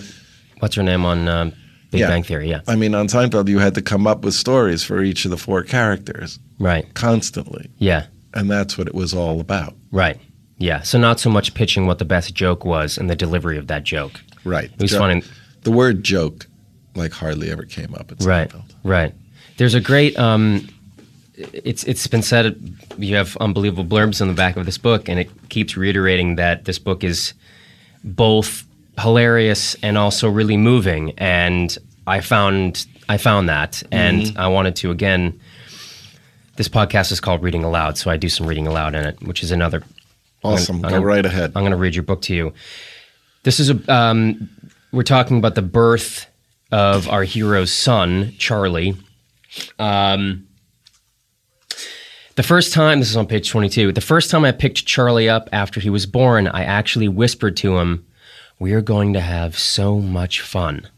what's 0.60 0.74
her 0.76 0.82
name 0.82 1.04
on 1.04 1.28
um, 1.28 1.52
Big 1.90 2.00
Yeah. 2.00 2.08
Bang 2.08 2.22
Theory? 2.22 2.48
Yeah, 2.50 2.60
I 2.66 2.76
mean 2.76 2.94
on 2.94 3.06
Seinfeld 3.08 3.48
you 3.48 3.58
had 3.58 3.74
to 3.74 3.82
come 3.82 4.06
up 4.06 4.22
with 4.24 4.34
stories 4.34 4.82
for 4.82 5.02
each 5.02 5.24
of 5.24 5.30
the 5.30 5.36
four 5.36 5.62
characters 5.62 6.38
right, 6.58 6.92
constantly, 6.94 7.70
yeah. 7.78 8.06
and 8.34 8.50
that's 8.50 8.76
what 8.78 8.86
it 8.88 8.94
was 8.94 9.12
all 9.14 9.40
about. 9.40 9.74
Right. 9.90 10.18
Yeah. 10.58 10.82
So 10.82 10.98
not 10.98 11.18
so 11.20 11.30
much 11.30 11.52
pitching 11.54 11.86
what 11.86 11.98
the 11.98 12.04
best 12.04 12.32
joke 12.34 12.64
was 12.64 12.96
and 12.96 13.10
the 13.10 13.16
delivery 13.16 13.58
of 13.58 13.66
that 13.66 13.82
joke. 13.82 14.20
Right. 14.44 14.70
It 14.72 14.80
was 14.80 14.92
Jo- 14.92 14.98
funny. 15.00 15.22
The 15.62 15.72
word 15.72 16.04
joke 16.04 16.46
like 16.94 17.12
hardly 17.12 17.50
ever 17.50 17.64
came 17.64 17.92
up 17.94 18.12
at 18.12 18.22
Right. 18.22 18.48
Seinfeld. 18.48 18.72
Right. 18.84 19.14
There's 19.56 19.74
a 19.74 19.80
great. 19.80 20.16
Um, 20.18 20.68
it's 21.36 21.84
it's 21.84 22.06
been 22.06 22.22
said. 22.22 22.60
You 22.98 23.16
have 23.16 23.36
unbelievable 23.38 23.84
blurbs 23.84 24.20
on 24.20 24.28
the 24.28 24.34
back 24.34 24.56
of 24.56 24.66
this 24.66 24.78
book, 24.78 25.08
and 25.08 25.18
it 25.18 25.30
keeps 25.48 25.76
reiterating 25.76 26.36
that 26.36 26.64
this 26.64 26.78
book 26.78 27.02
is 27.04 27.34
both 28.02 28.64
hilarious 28.98 29.74
and 29.82 29.98
also 29.98 30.28
really 30.28 30.56
moving. 30.56 31.12
And 31.18 31.76
I 32.06 32.20
found 32.20 32.86
I 33.08 33.16
found 33.18 33.48
that, 33.48 33.82
and 33.90 34.22
Mm-hmm. 34.22 34.38
I 34.38 34.48
wanted 34.48 34.76
to 34.76 34.90
again. 34.90 35.40
This 36.56 36.68
podcast 36.68 37.10
is 37.10 37.18
called 37.18 37.42
Reading 37.42 37.64
Aloud, 37.64 37.98
so 37.98 38.12
I 38.12 38.16
do 38.16 38.28
some 38.28 38.46
reading 38.46 38.68
aloud 38.68 38.94
in 38.94 39.04
it, 39.04 39.20
which 39.22 39.42
is 39.42 39.50
another 39.50 39.82
Awesome. 40.44 40.76
I'm 40.76 40.82
Go 40.82 40.88
gonna- 40.90 41.04
right 41.06 41.26
ahead. 41.26 41.50
I'm 41.56 41.62
going 41.62 41.72
to 41.72 41.76
read 41.76 41.96
your 41.96 42.04
book 42.04 42.22
to 42.22 42.34
you. 42.34 42.52
This 43.42 43.58
is 43.58 43.70
a. 43.70 43.92
Um, 43.92 44.48
we're 44.92 45.02
talking 45.02 45.38
about 45.38 45.56
the 45.56 45.62
birth 45.62 46.26
of 46.70 47.08
our 47.08 47.24
hero's 47.24 47.72
son, 47.72 48.34
Charlie. 48.38 48.94
Um, 49.80 50.46
the 52.36 52.42
first 52.42 52.72
time, 52.72 52.98
this 52.98 53.10
is 53.10 53.16
on 53.16 53.26
page 53.26 53.48
22, 53.48 53.92
the 53.92 54.00
first 54.00 54.30
time 54.30 54.44
I 54.44 54.52
picked 54.52 54.86
Charlie 54.86 55.28
up 55.28 55.48
after 55.52 55.80
he 55.80 55.90
was 55.90 56.06
born, 56.06 56.48
I 56.48 56.64
actually 56.64 57.08
whispered 57.08 57.56
to 57.58 57.78
him, 57.78 58.06
We 58.58 58.72
are 58.72 58.80
going 58.80 59.12
to 59.12 59.20
have 59.20 59.58
so 59.58 60.00
much 60.00 60.40
fun. 60.40 60.88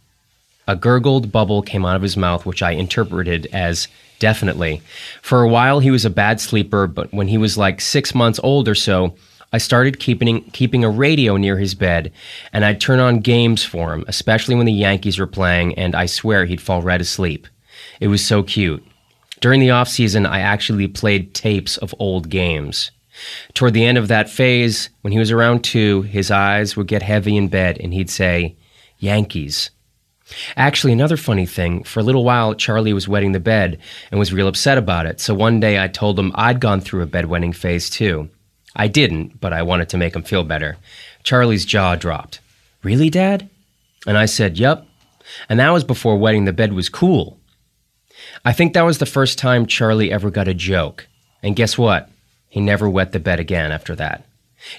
A 0.66 0.74
gurgled 0.74 1.30
bubble 1.30 1.62
came 1.62 1.84
out 1.84 1.96
of 1.96 2.02
his 2.02 2.16
mouth, 2.16 2.46
which 2.46 2.62
I 2.62 2.72
interpreted 2.72 3.46
as 3.52 3.86
definitely. 4.18 4.82
For 5.22 5.42
a 5.42 5.48
while, 5.48 5.80
he 5.80 5.90
was 5.90 6.04
a 6.04 6.10
bad 6.10 6.40
sleeper, 6.40 6.86
but 6.86 7.12
when 7.12 7.28
he 7.28 7.38
was 7.38 7.58
like 7.58 7.80
six 7.80 8.14
months 8.14 8.40
old 8.42 8.66
or 8.66 8.74
so, 8.74 9.14
I 9.52 9.58
started 9.58 10.00
keeping, 10.00 10.42
keeping 10.50 10.84
a 10.84 10.90
radio 10.90 11.36
near 11.36 11.56
his 11.56 11.74
bed, 11.74 12.12
and 12.52 12.64
I'd 12.64 12.80
turn 12.80 12.98
on 12.98 13.20
games 13.20 13.62
for 13.64 13.92
him, 13.92 14.04
especially 14.08 14.54
when 14.54 14.66
the 14.66 14.72
Yankees 14.72 15.18
were 15.18 15.26
playing, 15.26 15.74
and 15.74 15.94
I 15.94 16.06
swear 16.06 16.46
he'd 16.46 16.60
fall 16.60 16.82
right 16.82 17.00
asleep. 17.00 17.46
It 18.00 18.08
was 18.08 18.26
so 18.26 18.42
cute. 18.42 18.84
During 19.40 19.60
the 19.60 19.70
off 19.70 19.88
season, 19.88 20.26
I 20.26 20.40
actually 20.40 20.88
played 20.88 21.34
tapes 21.34 21.76
of 21.76 21.94
old 21.98 22.28
games. 22.28 22.90
Toward 23.54 23.74
the 23.74 23.84
end 23.84 23.98
of 23.98 24.08
that 24.08 24.28
phase, 24.28 24.90
when 25.02 25.12
he 25.12 25.18
was 25.18 25.30
around 25.30 25.62
two, 25.62 26.02
his 26.02 26.30
eyes 26.30 26.76
would 26.76 26.86
get 26.86 27.02
heavy 27.02 27.36
in 27.36 27.48
bed, 27.48 27.78
and 27.80 27.92
he'd 27.92 28.10
say, 28.10 28.56
Yankees. 28.98 29.70
Actually, 30.56 30.92
another 30.92 31.16
funny 31.16 31.46
thing, 31.46 31.84
for 31.84 32.00
a 32.00 32.02
little 32.02 32.24
while, 32.24 32.54
Charlie 32.54 32.92
was 32.92 33.08
wetting 33.08 33.32
the 33.32 33.40
bed 33.40 33.78
and 34.10 34.18
was 34.18 34.32
real 34.32 34.48
upset 34.48 34.76
about 34.76 35.06
it. 35.06 35.20
So 35.20 35.34
one 35.34 35.60
day 35.60 35.82
I 35.82 35.88
told 35.88 36.18
him 36.18 36.32
I'd 36.34 36.60
gone 36.60 36.80
through 36.80 37.02
a 37.02 37.06
bedwetting 37.06 37.54
phase 37.54 37.88
too. 37.88 38.28
I 38.74 38.88
didn't, 38.88 39.40
but 39.40 39.52
I 39.52 39.62
wanted 39.62 39.88
to 39.90 39.96
make 39.96 40.16
him 40.16 40.22
feel 40.22 40.42
better. 40.42 40.76
Charlie's 41.22 41.64
jaw 41.64 41.94
dropped. 41.94 42.40
Really, 42.82 43.08
Dad? 43.08 43.48
And 44.06 44.18
I 44.18 44.26
said, 44.26 44.58
Yup. 44.58 44.86
And 45.48 45.58
that 45.60 45.70
was 45.70 45.84
before 45.84 46.16
wetting 46.18 46.44
the 46.44 46.52
bed 46.52 46.72
was 46.72 46.88
cool. 46.88 47.35
I 48.46 48.52
think 48.52 48.74
that 48.74 48.84
was 48.84 48.98
the 48.98 49.06
first 49.06 49.40
time 49.40 49.66
Charlie 49.66 50.12
ever 50.12 50.30
got 50.30 50.46
a 50.46 50.54
joke. 50.54 51.08
And 51.42 51.56
guess 51.56 51.76
what? 51.76 52.08
He 52.48 52.60
never 52.60 52.88
wet 52.88 53.10
the 53.10 53.18
bed 53.18 53.40
again 53.40 53.72
after 53.72 53.96
that. 53.96 54.24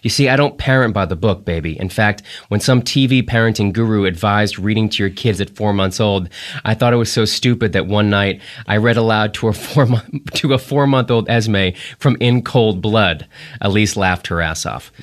You 0.01 0.09
see, 0.09 0.29
I 0.29 0.37
don't 0.37 0.57
parent 0.57 0.93
by 0.93 1.05
the 1.05 1.17
book, 1.17 1.43
baby. 1.43 1.77
In 1.77 1.89
fact, 1.89 2.23
when 2.47 2.61
some 2.61 2.81
TV 2.81 3.21
parenting 3.21 3.73
guru 3.73 4.05
advised 4.05 4.57
reading 4.57 4.87
to 4.89 5.03
your 5.03 5.09
kids 5.09 5.41
at 5.41 5.49
four 5.49 5.73
months 5.73 5.99
old, 5.99 6.29
I 6.63 6.75
thought 6.75 6.93
it 6.93 6.97
was 6.97 7.11
so 7.11 7.25
stupid 7.25 7.73
that 7.73 7.87
one 7.87 8.09
night 8.09 8.41
I 8.67 8.77
read 8.77 8.95
aloud 8.95 9.33
to 9.35 9.49
a 9.49 9.53
four 9.53 9.85
month, 9.85 10.31
to 10.35 10.53
a 10.53 10.57
four 10.57 10.87
month 10.87 11.11
old 11.11 11.29
Esme 11.29 11.69
from 11.99 12.15
In 12.21 12.43
Cold 12.43 12.81
Blood. 12.81 13.27
Elise 13.59 13.97
laughed 13.97 14.27
her 14.27 14.41
ass 14.41 14.65
off. 14.65 14.93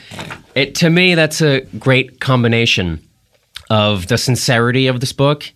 It 0.54 0.74
to 0.76 0.88
me, 0.88 1.14
that's 1.14 1.42
a 1.42 1.60
great 1.78 2.18
combination 2.18 3.06
of 3.68 4.06
the 4.06 4.16
sincerity 4.16 4.86
of 4.86 5.00
this 5.00 5.12
book 5.12 5.52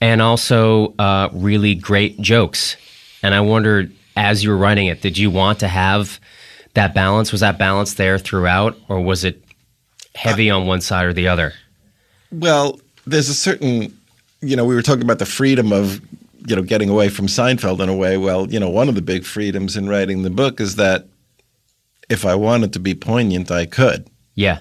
and 0.00 0.22
also 0.22 0.94
uh, 0.98 1.28
really 1.32 1.74
great 1.74 2.20
jokes. 2.20 2.76
And 3.22 3.34
I 3.34 3.40
wondered, 3.40 3.92
as 4.16 4.42
you 4.44 4.50
were 4.50 4.56
writing 4.56 4.86
it, 4.86 5.00
did 5.00 5.18
you 5.18 5.30
want 5.30 5.60
to 5.60 5.68
have 5.68 6.20
that 6.74 6.94
balance? 6.94 7.32
Was 7.32 7.40
that 7.40 7.58
balance 7.58 7.94
there 7.94 8.18
throughout, 8.18 8.76
or 8.88 9.00
was 9.00 9.24
it 9.24 9.42
heavy 10.14 10.50
on 10.50 10.66
one 10.66 10.80
side 10.80 11.06
or 11.06 11.12
the 11.12 11.28
other? 11.28 11.52
Well, 12.30 12.80
there's 13.06 13.28
a 13.28 13.34
certain, 13.34 13.96
you 14.40 14.54
know, 14.56 14.64
we 14.64 14.74
were 14.74 14.82
talking 14.82 15.02
about 15.02 15.18
the 15.18 15.26
freedom 15.26 15.72
of, 15.72 16.00
you 16.46 16.54
know, 16.54 16.62
getting 16.62 16.88
away 16.90 17.08
from 17.08 17.26
Seinfeld 17.26 17.80
in 17.80 17.88
a 17.88 17.94
way. 17.96 18.16
Well, 18.16 18.48
you 18.48 18.60
know, 18.60 18.68
one 18.68 18.88
of 18.88 18.94
the 18.94 19.02
big 19.02 19.24
freedoms 19.24 19.76
in 19.76 19.88
writing 19.88 20.22
the 20.22 20.30
book 20.30 20.60
is 20.60 20.76
that 20.76 21.06
if 22.08 22.24
I 22.24 22.34
wanted 22.34 22.72
to 22.74 22.78
be 22.78 22.94
poignant, 22.94 23.50
I 23.50 23.66
could, 23.66 24.08
Yeah. 24.34 24.60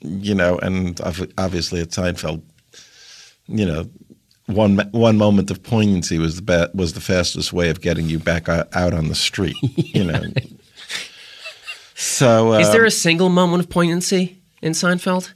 you 0.00 0.34
know, 0.34 0.58
and 0.58 1.00
ob- 1.02 1.30
obviously 1.38 1.80
at 1.80 1.90
Seinfeld, 1.90 2.42
you 3.48 3.66
know, 3.66 3.88
one 4.46 4.78
one 4.92 5.16
moment 5.16 5.50
of 5.50 5.62
poignancy 5.62 6.18
was 6.18 6.36
the 6.36 6.42
ba- 6.42 6.70
was 6.74 6.94
the 6.94 7.00
fastest 7.00 7.52
way 7.52 7.70
of 7.70 7.80
getting 7.80 8.08
you 8.08 8.18
back 8.18 8.48
out 8.48 8.94
on 8.94 9.08
the 9.08 9.14
street, 9.14 9.56
you 9.76 10.04
know. 10.04 10.22
So, 11.94 12.54
uh, 12.54 12.58
Is 12.58 12.72
there 12.72 12.84
a 12.84 12.90
single 12.90 13.28
moment 13.28 13.62
of 13.62 13.70
poignancy 13.70 14.42
in 14.60 14.72
Seinfeld? 14.72 15.32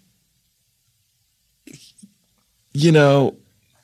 You 2.73 2.93
know, 2.93 3.37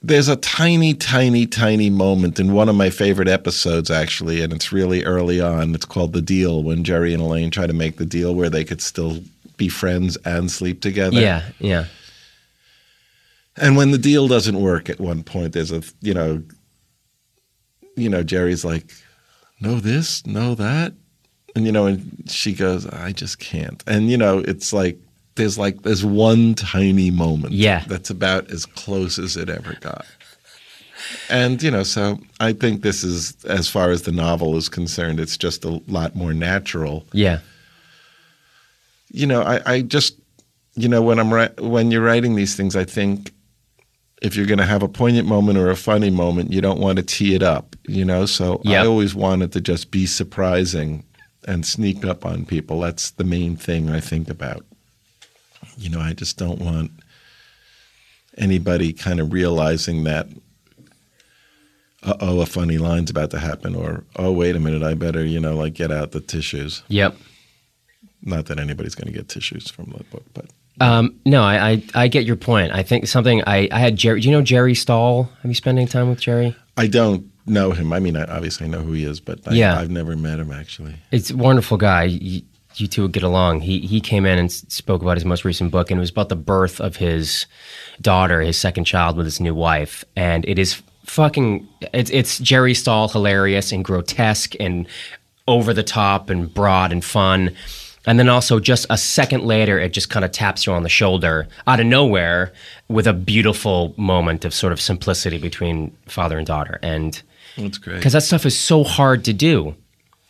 there's 0.02 0.28
a 0.28 0.36
tiny, 0.36 0.94
tiny, 0.94 1.46
tiny 1.46 1.90
moment 1.90 2.40
in 2.40 2.52
one 2.52 2.68
of 2.68 2.74
my 2.74 2.90
favorite 2.90 3.28
episodes, 3.28 3.90
actually, 3.90 4.42
and 4.42 4.52
it's 4.52 4.72
really 4.72 5.04
early 5.04 5.40
on. 5.40 5.74
It's 5.74 5.84
called 5.86 6.12
The 6.12 6.20
Deal 6.20 6.62
when 6.62 6.82
Jerry 6.82 7.14
and 7.14 7.22
Elaine 7.22 7.50
try 7.50 7.66
to 7.66 7.72
make 7.72 7.96
the 7.98 8.04
deal 8.04 8.34
where 8.34 8.50
they 8.50 8.64
could 8.64 8.82
still 8.82 9.22
be 9.56 9.68
friends 9.68 10.16
and 10.24 10.50
sleep 10.50 10.80
together. 10.82 11.20
Yeah, 11.20 11.44
yeah. 11.60 11.86
And 13.56 13.76
when 13.76 13.90
the 13.90 13.98
deal 13.98 14.28
doesn't 14.28 14.60
work 14.60 14.88
at 14.88 14.98
one 15.00 15.22
point, 15.22 15.52
there's 15.52 15.72
a, 15.72 15.82
you 16.00 16.14
know, 16.14 16.42
you 17.96 18.08
know, 18.08 18.22
Jerry's 18.22 18.64
like, 18.64 18.92
no 19.60 19.74
this, 19.80 20.24
no 20.26 20.54
that. 20.54 20.94
And, 21.54 21.66
you 21.66 21.72
know, 21.72 21.84
and 21.86 22.24
she 22.28 22.54
goes, 22.54 22.86
I 22.86 23.12
just 23.12 23.38
can't. 23.38 23.82
And, 23.86 24.10
you 24.10 24.16
know, 24.16 24.38
it's 24.38 24.72
like, 24.72 24.98
there's 25.34 25.58
like, 25.58 25.82
there's 25.82 26.04
one 26.04 26.54
tiny 26.54 27.10
moment. 27.10 27.52
Yeah. 27.52 27.84
That's 27.86 28.08
about 28.10 28.50
as 28.50 28.64
close 28.64 29.18
as 29.18 29.36
it 29.36 29.50
ever 29.50 29.76
got. 29.80 30.06
And, 31.28 31.62
you 31.62 31.70
know, 31.70 31.82
so 31.82 32.18
I 32.40 32.52
think 32.54 32.82
this 32.82 33.04
is, 33.04 33.36
as 33.44 33.68
far 33.68 33.90
as 33.90 34.02
the 34.02 34.12
novel 34.12 34.56
is 34.56 34.68
concerned, 34.70 35.20
it's 35.20 35.36
just 35.36 35.64
a 35.64 35.82
lot 35.88 36.14
more 36.16 36.32
natural 36.32 37.06
Yeah. 37.12 37.40
you 39.10 39.26
know, 39.26 39.42
I, 39.42 39.60
I 39.66 39.80
just, 39.82 40.16
you 40.74 40.88
know, 40.88 41.02
when 41.02 41.18
I'm 41.18 41.30
when 41.58 41.90
you're 41.90 42.02
writing 42.02 42.34
these 42.34 42.56
things, 42.56 42.76
I 42.76 42.84
think 42.84 43.32
if 44.22 44.36
you're 44.36 44.46
going 44.46 44.58
to 44.58 44.64
have 44.64 44.84
a 44.84 44.88
poignant 44.88 45.26
moment 45.26 45.58
or 45.58 45.68
a 45.68 45.76
funny 45.76 46.08
moment, 46.08 46.52
you 46.52 46.60
don't 46.60 46.78
want 46.80 46.96
to 46.96 47.02
tee 47.02 47.34
it 47.34 47.42
up, 47.42 47.74
you 47.88 48.04
know. 48.04 48.24
So 48.24 48.62
Yep. 48.64 48.84
I 48.84 48.86
always 48.86 49.14
wanted 49.14 49.52
to 49.52 49.60
just 49.60 49.90
be 49.90 50.06
surprising 50.06 51.04
and 51.46 51.66
sneak 51.66 52.04
up 52.04 52.24
on 52.24 52.46
people. 52.46 52.80
That's 52.80 53.10
the 53.10 53.24
main 53.24 53.56
thing 53.56 53.90
I 53.90 53.98
think 53.98 54.30
about. 54.30 54.64
You 55.76 55.90
know, 55.90 56.00
I 56.00 56.12
just 56.12 56.38
don't 56.38 56.60
want 56.60 56.92
anybody 58.38 58.92
kind 58.92 59.18
of 59.20 59.32
realizing 59.32 60.04
that. 60.04 60.28
Uh 62.04 62.14
oh, 62.20 62.40
a 62.40 62.46
funny 62.46 62.78
line's 62.78 63.10
about 63.10 63.30
to 63.30 63.38
happen, 63.38 63.76
or 63.76 64.04
oh, 64.16 64.32
wait 64.32 64.56
a 64.56 64.60
minute, 64.60 64.82
I 64.82 64.94
better, 64.94 65.24
you 65.24 65.38
know, 65.38 65.56
like 65.56 65.74
get 65.74 65.92
out 65.92 66.10
the 66.10 66.20
tissues. 66.20 66.82
Yep. 66.88 67.16
Not 68.22 68.46
that 68.46 68.58
anybody's 68.58 68.96
going 68.96 69.12
to 69.12 69.16
get 69.16 69.28
tissues 69.28 69.68
from 69.70 69.86
the 69.86 70.02
book, 70.04 70.24
but 70.34 70.46
Um, 70.80 71.20
no, 71.26 71.42
I, 71.42 71.70
I 71.70 71.82
I 71.94 72.08
get 72.08 72.24
your 72.24 72.36
point. 72.36 72.72
I 72.72 72.82
think 72.82 73.06
something 73.06 73.42
I, 73.46 73.68
I 73.70 73.78
had 73.78 73.96
Jerry. 73.96 74.20
Do 74.20 74.28
you 74.28 74.32
know 74.32 74.42
Jerry 74.42 74.74
Stahl? 74.74 75.24
Have 75.42 75.50
you 75.50 75.54
spent 75.54 75.78
any 75.78 75.86
time 75.86 76.08
with 76.08 76.20
Jerry? 76.20 76.56
I 76.76 76.86
don't 76.86 77.30
know 77.46 77.72
him. 77.72 77.92
I 77.92 77.98
mean, 78.00 78.16
I 78.16 78.24
obviously 78.24 78.68
know 78.68 78.80
who 78.80 78.92
he 78.92 79.04
is, 79.04 79.20
but 79.20 79.40
I, 79.46 79.52
Yeah. 79.52 79.78
I've 79.78 79.90
never 79.90 80.16
met 80.16 80.38
him 80.38 80.50
actually. 80.50 80.94
It's 81.10 81.30
a 81.30 81.36
wonderful 81.36 81.76
guy. 81.76 82.04
You, 82.04 82.42
you 82.76 82.86
two 82.86 83.02
would 83.02 83.12
get 83.12 83.22
along. 83.22 83.60
He 83.60 83.80
he 83.80 84.00
came 84.00 84.24
in 84.24 84.38
and 84.38 84.50
spoke 84.50 85.02
about 85.02 85.16
his 85.18 85.24
most 85.26 85.44
recent 85.44 85.70
book, 85.70 85.90
and 85.90 85.98
it 85.98 86.00
was 86.00 86.10
about 86.10 86.30
the 86.30 86.36
birth 86.36 86.80
of 86.80 86.96
his 86.96 87.46
daughter, 88.00 88.40
his 88.40 88.56
second 88.56 88.84
child, 88.84 89.16
with 89.16 89.26
his 89.26 89.40
new 89.40 89.54
wife. 89.54 90.04
And 90.16 90.44
it 90.48 90.58
is 90.58 90.80
fucking. 91.04 91.68
It's 91.92 92.10
it's 92.10 92.38
Jerry 92.38 92.72
Stahl 92.72 93.08
hilarious 93.08 93.72
and 93.72 93.84
grotesque 93.84 94.54
and 94.58 94.86
over 95.46 95.74
the 95.74 95.82
top 95.82 96.30
and 96.30 96.52
broad 96.52 96.92
and 96.92 97.04
fun. 97.04 97.54
And 98.06 98.18
then 98.18 98.28
also 98.28 98.58
just 98.58 98.86
a 98.90 98.98
second 98.98 99.44
later, 99.44 99.78
it 99.78 99.92
just 99.92 100.10
kind 100.10 100.24
of 100.24 100.32
taps 100.32 100.66
you 100.66 100.72
on 100.72 100.82
the 100.82 100.88
shoulder 100.88 101.46
out 101.66 101.78
of 101.80 101.86
nowhere 101.86 102.52
with 102.88 103.06
a 103.06 103.12
beautiful 103.12 103.94
moment 103.96 104.44
of 104.44 104.52
sort 104.52 104.72
of 104.72 104.80
simplicity 104.80 105.38
between 105.38 105.96
father 106.06 106.36
and 106.36 106.46
daughter. 106.46 106.80
And 106.82 107.20
That's 107.56 107.78
great. 107.78 107.96
because 107.96 108.12
that 108.14 108.22
stuff 108.22 108.44
is 108.44 108.58
so 108.58 108.82
hard 108.82 109.24
to 109.26 109.32
do. 109.32 109.76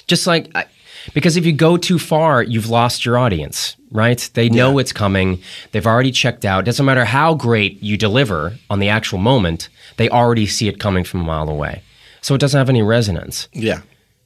Just 0.07 0.27
like, 0.27 0.51
I, 0.55 0.67
because 1.15 1.37
if 1.39 1.47
you 1.47 1.53
go 1.53 1.77
too 1.79 1.99
far, 1.99 2.43
you've 2.43 2.69
lost 2.69 3.07
your 3.07 3.17
audience, 3.17 3.75
right? 3.91 4.29
They 4.35 4.49
know 4.51 4.73
Yeah. 4.73 4.81
it's 4.83 4.93
coming. 4.93 5.41
They've 5.73 5.87
already 5.87 6.13
checked 6.13 6.45
out. 6.45 6.65
Doesn't 6.67 6.85
matter 6.85 7.05
how 7.07 7.35
great 7.35 7.83
you 7.83 7.97
deliver 7.97 8.59
on 8.69 8.81
the 8.81 8.89
actual 8.91 9.19
moment, 9.19 9.69
they 9.97 10.09
already 10.11 10.47
see 10.47 10.69
it 10.69 10.79
coming 10.79 11.05
from 11.05 11.21
a 11.23 11.25
mile 11.25 11.49
away. 11.49 11.83
So 12.21 12.35
it 12.35 12.39
doesn't 12.39 12.59
have 12.59 12.69
any 12.69 12.83
resonance. 12.83 13.49
Yeah, 13.53 13.81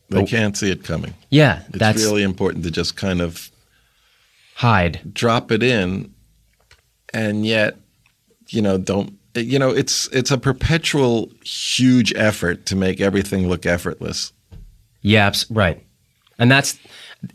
they 0.09 0.25
can't 0.25 0.57
see 0.57 0.71
it 0.71 0.85
coming. 0.85 1.15
Yeah, 1.31 1.63
It's 1.69 1.79
that's 1.79 2.03
really 2.03 2.23
important 2.23 2.65
to 2.65 2.71
just 2.71 2.97
kind 2.97 3.21
of 3.21 3.51
hide. 4.55 5.01
drop 5.13 5.51
it 5.53 5.63
in, 5.63 6.13
and 7.13 7.45
yet, 7.47 7.77
you 8.49 8.63
know, 8.63 8.79
don't. 8.79 9.19
You 9.35 9.59
know, 9.59 9.71
it's 9.71 10.09
it's 10.09 10.31
a 10.31 10.39
perpetual 10.39 11.31
huge 11.45 12.15
effort 12.15 12.65
to 12.67 12.77
make 12.77 13.01
everything 13.03 13.49
look 13.49 13.67
effortless. 13.67 14.33
Yeah, 15.03 15.33
right. 15.51 15.85
And 16.39 16.51
that's, 16.51 16.79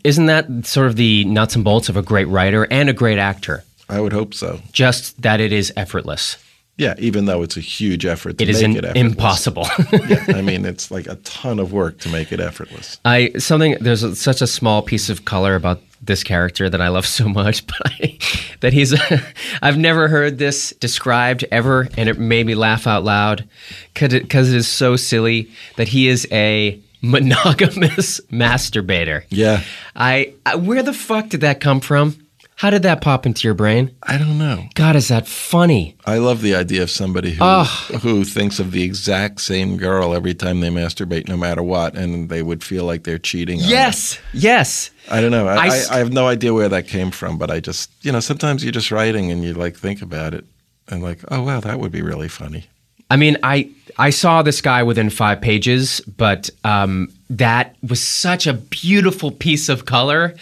isn't 0.04 0.26
that 0.26 0.66
sort 0.66 0.88
of 0.88 0.96
the 0.96 1.26
nuts 1.26 1.56
and 1.56 1.64
bolts 1.64 1.90
of 1.90 1.98
a 1.98 2.02
great 2.02 2.28
writer 2.28 2.68
and 2.72 2.90
a 2.90 2.94
great 2.94 3.18
actor? 3.20 3.64
I 3.88 4.00
would 4.00 4.14
hope 4.14 4.34
so. 4.34 4.60
Just 4.72 5.22
that 5.22 5.40
it 5.40 5.52
is 5.54 5.72
effortless. 5.78 6.38
Yeah, 6.78 6.96
even 6.98 7.26
though 7.26 7.44
it's 7.44 7.58
a 7.58 7.62
huge 7.62 8.06
effort 8.06 8.38
to 8.38 8.44
It 8.44 8.50
is 8.50 8.62
it 8.62 8.70
effortless. 8.70 8.96
impossible. 8.96 9.68
yeah, 10.08 10.24
I 10.30 10.42
mean, 10.42 10.66
it's 10.66 10.90
like 10.90 11.06
a 11.08 11.16
ton 11.16 11.60
of 11.60 11.72
work 11.74 12.00
to 12.00 12.10
make 12.10 12.32
it 12.32 12.40
effortless. 12.40 13.00
I 13.06 13.32
something 13.38 13.78
there's 13.82 14.04
a, 14.04 14.16
such 14.16 14.42
a 14.42 14.48
small 14.48 14.82
piece 14.82 15.10
of 15.10 15.26
color 15.26 15.56
about 15.56 15.80
this 16.02 16.24
character 16.24 16.68
that 16.70 16.82
I 16.82 16.88
love 16.88 17.06
so 17.06 17.28
much, 17.30 17.68
but 17.68 17.78
I, 17.86 18.18
that 18.62 18.74
he's 18.74 18.96
I've 19.62 19.78
never 19.78 20.08
heard 20.08 20.38
this 20.40 20.72
described 20.80 21.46
ever, 21.52 21.88
and 21.98 22.10
it 22.10 22.18
made 22.18 22.46
me 22.48 22.56
laugh 22.56 22.88
out 22.88 23.04
loud 23.04 23.48
because 23.94 24.14
it, 24.14 24.34
it 24.34 24.56
is 24.56 24.68
so 24.68 24.96
silly 24.96 25.52
that 25.76 25.90
he 25.90 26.08
is 26.08 26.28
a 26.32 26.82
monogamous 27.04 28.20
masturbator. 28.32 29.24
Yeah, 29.30 29.62
I, 29.96 30.34
I 30.46 30.56
where 30.56 30.84
the 30.84 30.94
fuck 30.94 31.30
did 31.30 31.42
that 31.42 31.60
come 31.60 31.80
from? 31.82 32.21
How 32.62 32.70
did 32.70 32.84
that 32.84 33.02
pop 33.02 33.26
into 33.26 33.48
your 33.48 33.56
brain? 33.56 33.90
I 34.04 34.20
don't 34.20 34.38
know. 34.38 34.66
God, 34.76 34.96
is 34.96 35.08
that 35.08 35.28
funny? 35.28 35.96
I 36.06 36.20
love 36.20 36.44
the 36.44 36.54
idea 36.54 36.84
of 36.84 36.92
somebody 36.92 37.32
who 37.32 37.40
ah. 37.42 37.88
who 38.04 38.24
thinks 38.24 38.60
of 38.60 38.70
the 38.72 38.84
exact 38.84 39.42
same 39.42 39.78
girl 39.78 40.14
every 40.14 40.36
time 40.36 40.60
they 40.60 40.70
masturbate, 40.70 41.28
no 41.28 41.36
matter 41.36 41.64
what, 41.64 41.96
and 41.96 42.30
they 42.30 42.44
would 42.44 42.64
feel 42.64 42.86
like 42.86 43.04
they're 43.04 43.18
cheating. 43.18 43.64
on. 43.64 43.68
Yes, 43.68 44.20
yes. 44.32 44.92
I 45.10 45.22
don't 45.22 45.32
know. 45.32 45.48
I 45.48 45.98
have 45.98 46.14
no 46.14 46.28
idea 46.28 46.54
where 46.54 46.70
that 46.70 46.88
came 46.88 47.10
from, 47.10 47.40
but 47.40 47.50
I 47.50 47.62
just, 47.62 47.90
you 48.06 48.12
know, 48.12 48.20
sometimes 48.20 48.64
you're 48.64 48.72
just 48.72 48.92
writing 48.92 49.32
and 49.32 49.44
you 49.44 49.56
like 49.56 49.76
think 49.76 50.04
about 50.04 50.36
it 50.36 50.46
and 50.88 51.02
like, 51.02 51.22
oh 51.32 51.42
wow, 51.42 51.62
that 51.62 51.80
would 51.80 51.92
be 51.92 52.04
really 52.04 52.28
funny. 52.28 52.68
I 53.10 53.18
mean, 53.18 53.38
I 53.42 53.72
I 53.98 54.10
saw 54.10 54.42
this 54.42 54.62
guy 54.62 54.84
within 54.84 55.10
five 55.10 55.42
pages, 55.42 56.02
but 56.02 56.50
um, 56.64 57.12
that 57.30 57.76
was 57.88 58.02
such 58.02 58.48
a 58.48 58.54
beautiful 58.54 59.32
piece 59.32 59.70
of 59.70 59.86
color. 59.86 60.36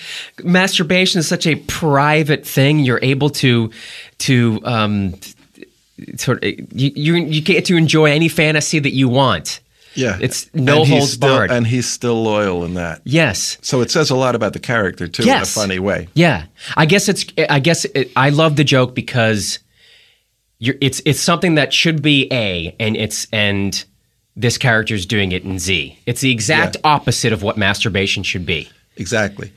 Masturbation 0.43 1.19
is 1.19 1.27
such 1.27 1.45
a 1.47 1.55
private 1.55 2.45
thing. 2.45 2.79
You're 2.79 2.99
able 3.01 3.29
to 3.31 3.71
to 4.19 4.59
um, 4.63 5.15
sort 6.17 6.43
of 6.43 6.49
you, 6.73 6.91
you 6.95 7.15
you 7.15 7.41
get 7.41 7.65
to 7.65 7.75
enjoy 7.77 8.11
any 8.11 8.29
fantasy 8.29 8.79
that 8.79 8.93
you 8.93 9.09
want. 9.09 9.59
Yeah, 9.95 10.17
It's 10.21 10.49
no 10.53 10.85
holds 10.85 11.13
still- 11.13 11.29
barred. 11.29 11.51
and 11.51 11.65
he's 11.65 11.89
still 11.89 12.21
loyal 12.23 12.63
in 12.63 12.75
that. 12.75 13.01
Yes. 13.05 13.57
So 13.61 13.81
it 13.81 13.89
says 13.89 14.11
a 14.11 14.15
lot 14.15 14.35
about 14.35 14.53
the 14.53 14.59
character 14.59 15.07
too, 15.07 15.23
Yes. 15.23 15.55
in 15.57 15.61
a 15.61 15.63
funny 15.65 15.79
way. 15.79 16.07
Yeah, 16.13 16.45
I 16.77 16.85
guess 16.85 17.09
it's. 17.09 17.25
I 17.49 17.59
guess 17.59 17.85
it, 17.85 18.11
I 18.15 18.29
love 18.29 18.55
the 18.55 18.63
joke 18.63 18.93
because 18.93 19.59
you're. 20.59 20.75
It's 20.81 21.01
it's 21.05 21.19
something 21.19 21.55
that 21.55 21.73
should 21.73 22.01
be 22.01 22.27
A, 22.31 22.75
and 22.79 22.95
it's 22.95 23.27
and 23.31 23.83
this 24.35 24.57
character's 24.57 25.05
doing 25.05 25.31
it 25.31 25.43
in 25.43 25.59
Z. 25.59 25.97
It's 26.05 26.21
the 26.21 26.31
exact 26.31 26.75
Yeah. 26.77 26.91
opposite 26.91 27.33
of 27.33 27.43
what 27.43 27.57
masturbation 27.57 28.23
should 28.23 28.45
be. 28.45 28.69
Exactly. 28.97 29.51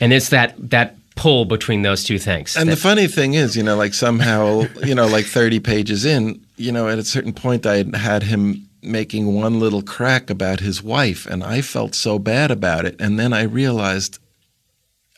And 0.00 0.12
it's 0.12 0.28
that 0.28 0.54
that 0.70 0.96
pull 1.16 1.44
between 1.44 1.82
those 1.82 2.04
two 2.04 2.18
things. 2.18 2.56
And 2.56 2.68
the 2.68 2.76
funny 2.76 3.08
thing 3.08 3.34
is, 3.34 3.56
you 3.56 3.62
know, 3.64 3.76
like 3.76 3.92
somehow, 3.94 4.66
you 4.84 4.94
know, 4.94 5.08
like 5.08 5.26
30 5.26 5.58
pages 5.58 6.04
in, 6.04 6.40
you 6.56 6.70
know, 6.70 6.88
at 6.88 6.98
a 7.00 7.04
certain 7.04 7.32
point, 7.32 7.66
I 7.66 7.78
had 7.78 7.94
had 7.96 8.22
him 8.24 8.68
making 8.80 9.34
one 9.34 9.58
little 9.58 9.82
crack 9.82 10.30
about 10.30 10.60
his 10.60 10.80
wife, 10.84 11.26
and 11.26 11.42
I 11.42 11.60
felt 11.62 11.96
so 11.96 12.20
bad 12.20 12.52
about 12.52 12.84
it. 12.84 12.94
And 13.00 13.18
then 13.18 13.32
I 13.32 13.42
realized 13.42 14.18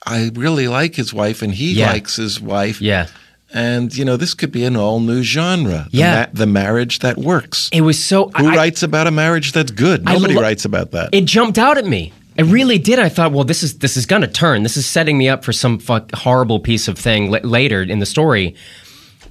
I 0.07 0.30
really 0.34 0.66
like 0.68 0.95
his 0.95 1.12
wife, 1.12 1.43
and 1.43 1.53
he 1.55 1.72
Yeah. 1.74 1.93
likes 1.93 2.16
his 2.16 2.41
wife. 2.41 2.80
yeah. 2.80 3.09
And, 3.53 3.94
you 3.96 4.05
know, 4.05 4.16
this 4.16 4.32
could 4.34 4.53
be 4.53 4.64
an 4.64 4.76
all 4.76 5.01
new 5.01 5.22
genre. 5.22 5.88
The 5.90 5.98
Yeah. 5.98 6.26
the 6.32 6.46
marriage 6.46 7.01
that 7.01 7.18
works. 7.18 7.68
It 7.72 7.80
was 7.80 7.98
so 8.03 8.30
Who 8.36 8.46
I- 8.48 8.55
writes 8.57 8.82
about 8.82 9.07
a 9.07 9.11
marriage 9.11 9.53
that's 9.53 9.72
good? 9.72 10.05
Nobody 10.05 10.34
lo- 10.34 10.42
writes 10.42 10.64
about 10.64 10.92
that. 10.92 11.09
it 11.12 11.24
jumped 11.24 11.59
out 11.59 11.76
at 11.76 11.86
me. 11.86 12.12
It 12.36 12.44
really 12.44 12.78
did. 12.78 12.98
I 13.01 13.09
thought, 13.09 13.32
well, 13.32 13.44
this 13.44 13.62
is 13.62 13.74
this 13.78 13.96
is 13.96 14.07
gonna 14.07 14.28
turn. 14.28 14.62
This 14.62 14.76
is 14.76 14.86
setting 14.86 15.18
me 15.18 15.28
up 15.28 15.44
for 15.44 15.53
some 15.53 15.78
fuck 15.78 16.14
horrible 16.14 16.61
piece 16.61 16.86
of 16.88 16.96
thing 16.96 17.30
la- 17.30 17.40
later 17.42 17.82
in 17.82 17.98
the 17.98 18.07
story. 18.07 18.55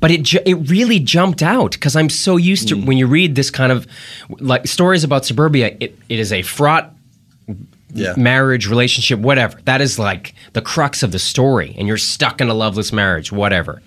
But 0.02 0.12
it 0.12 0.24
ju- 0.24 0.40
it 0.46 0.70
really 0.70 1.00
jumped 1.00 1.42
out 1.42 1.72
because 1.72 1.96
I'm 1.96 2.10
so 2.10 2.36
used 2.38 2.68
to 2.70 2.76
mm. 2.76 2.86
when 2.86 2.98
you 2.98 3.08
read 3.08 3.36
this 3.36 3.50
kind 3.50 3.72
of 3.72 3.88
like 4.40 4.68
stories 4.68 5.04
about 5.04 5.26
suburbia. 5.26 5.76
It, 5.80 5.98
it 6.10 6.20
is 6.20 6.32
a 6.34 6.42
fraught 6.42 6.94
yeah. 7.94 8.14
marriage, 8.18 8.68
relationship, 8.68 9.20
whatever. 9.20 9.60
That 9.66 9.82
is 9.82 10.00
like 10.00 10.34
the 10.54 10.62
crux 10.62 11.04
of 11.04 11.12
the 11.12 11.20
story, 11.20 11.76
and 11.78 11.88
you're 11.88 11.98
stuck 11.98 12.42
in 12.42 12.50
a 12.50 12.54
loveless 12.54 12.92
marriage, 12.92 13.32
whatever. 13.32 13.82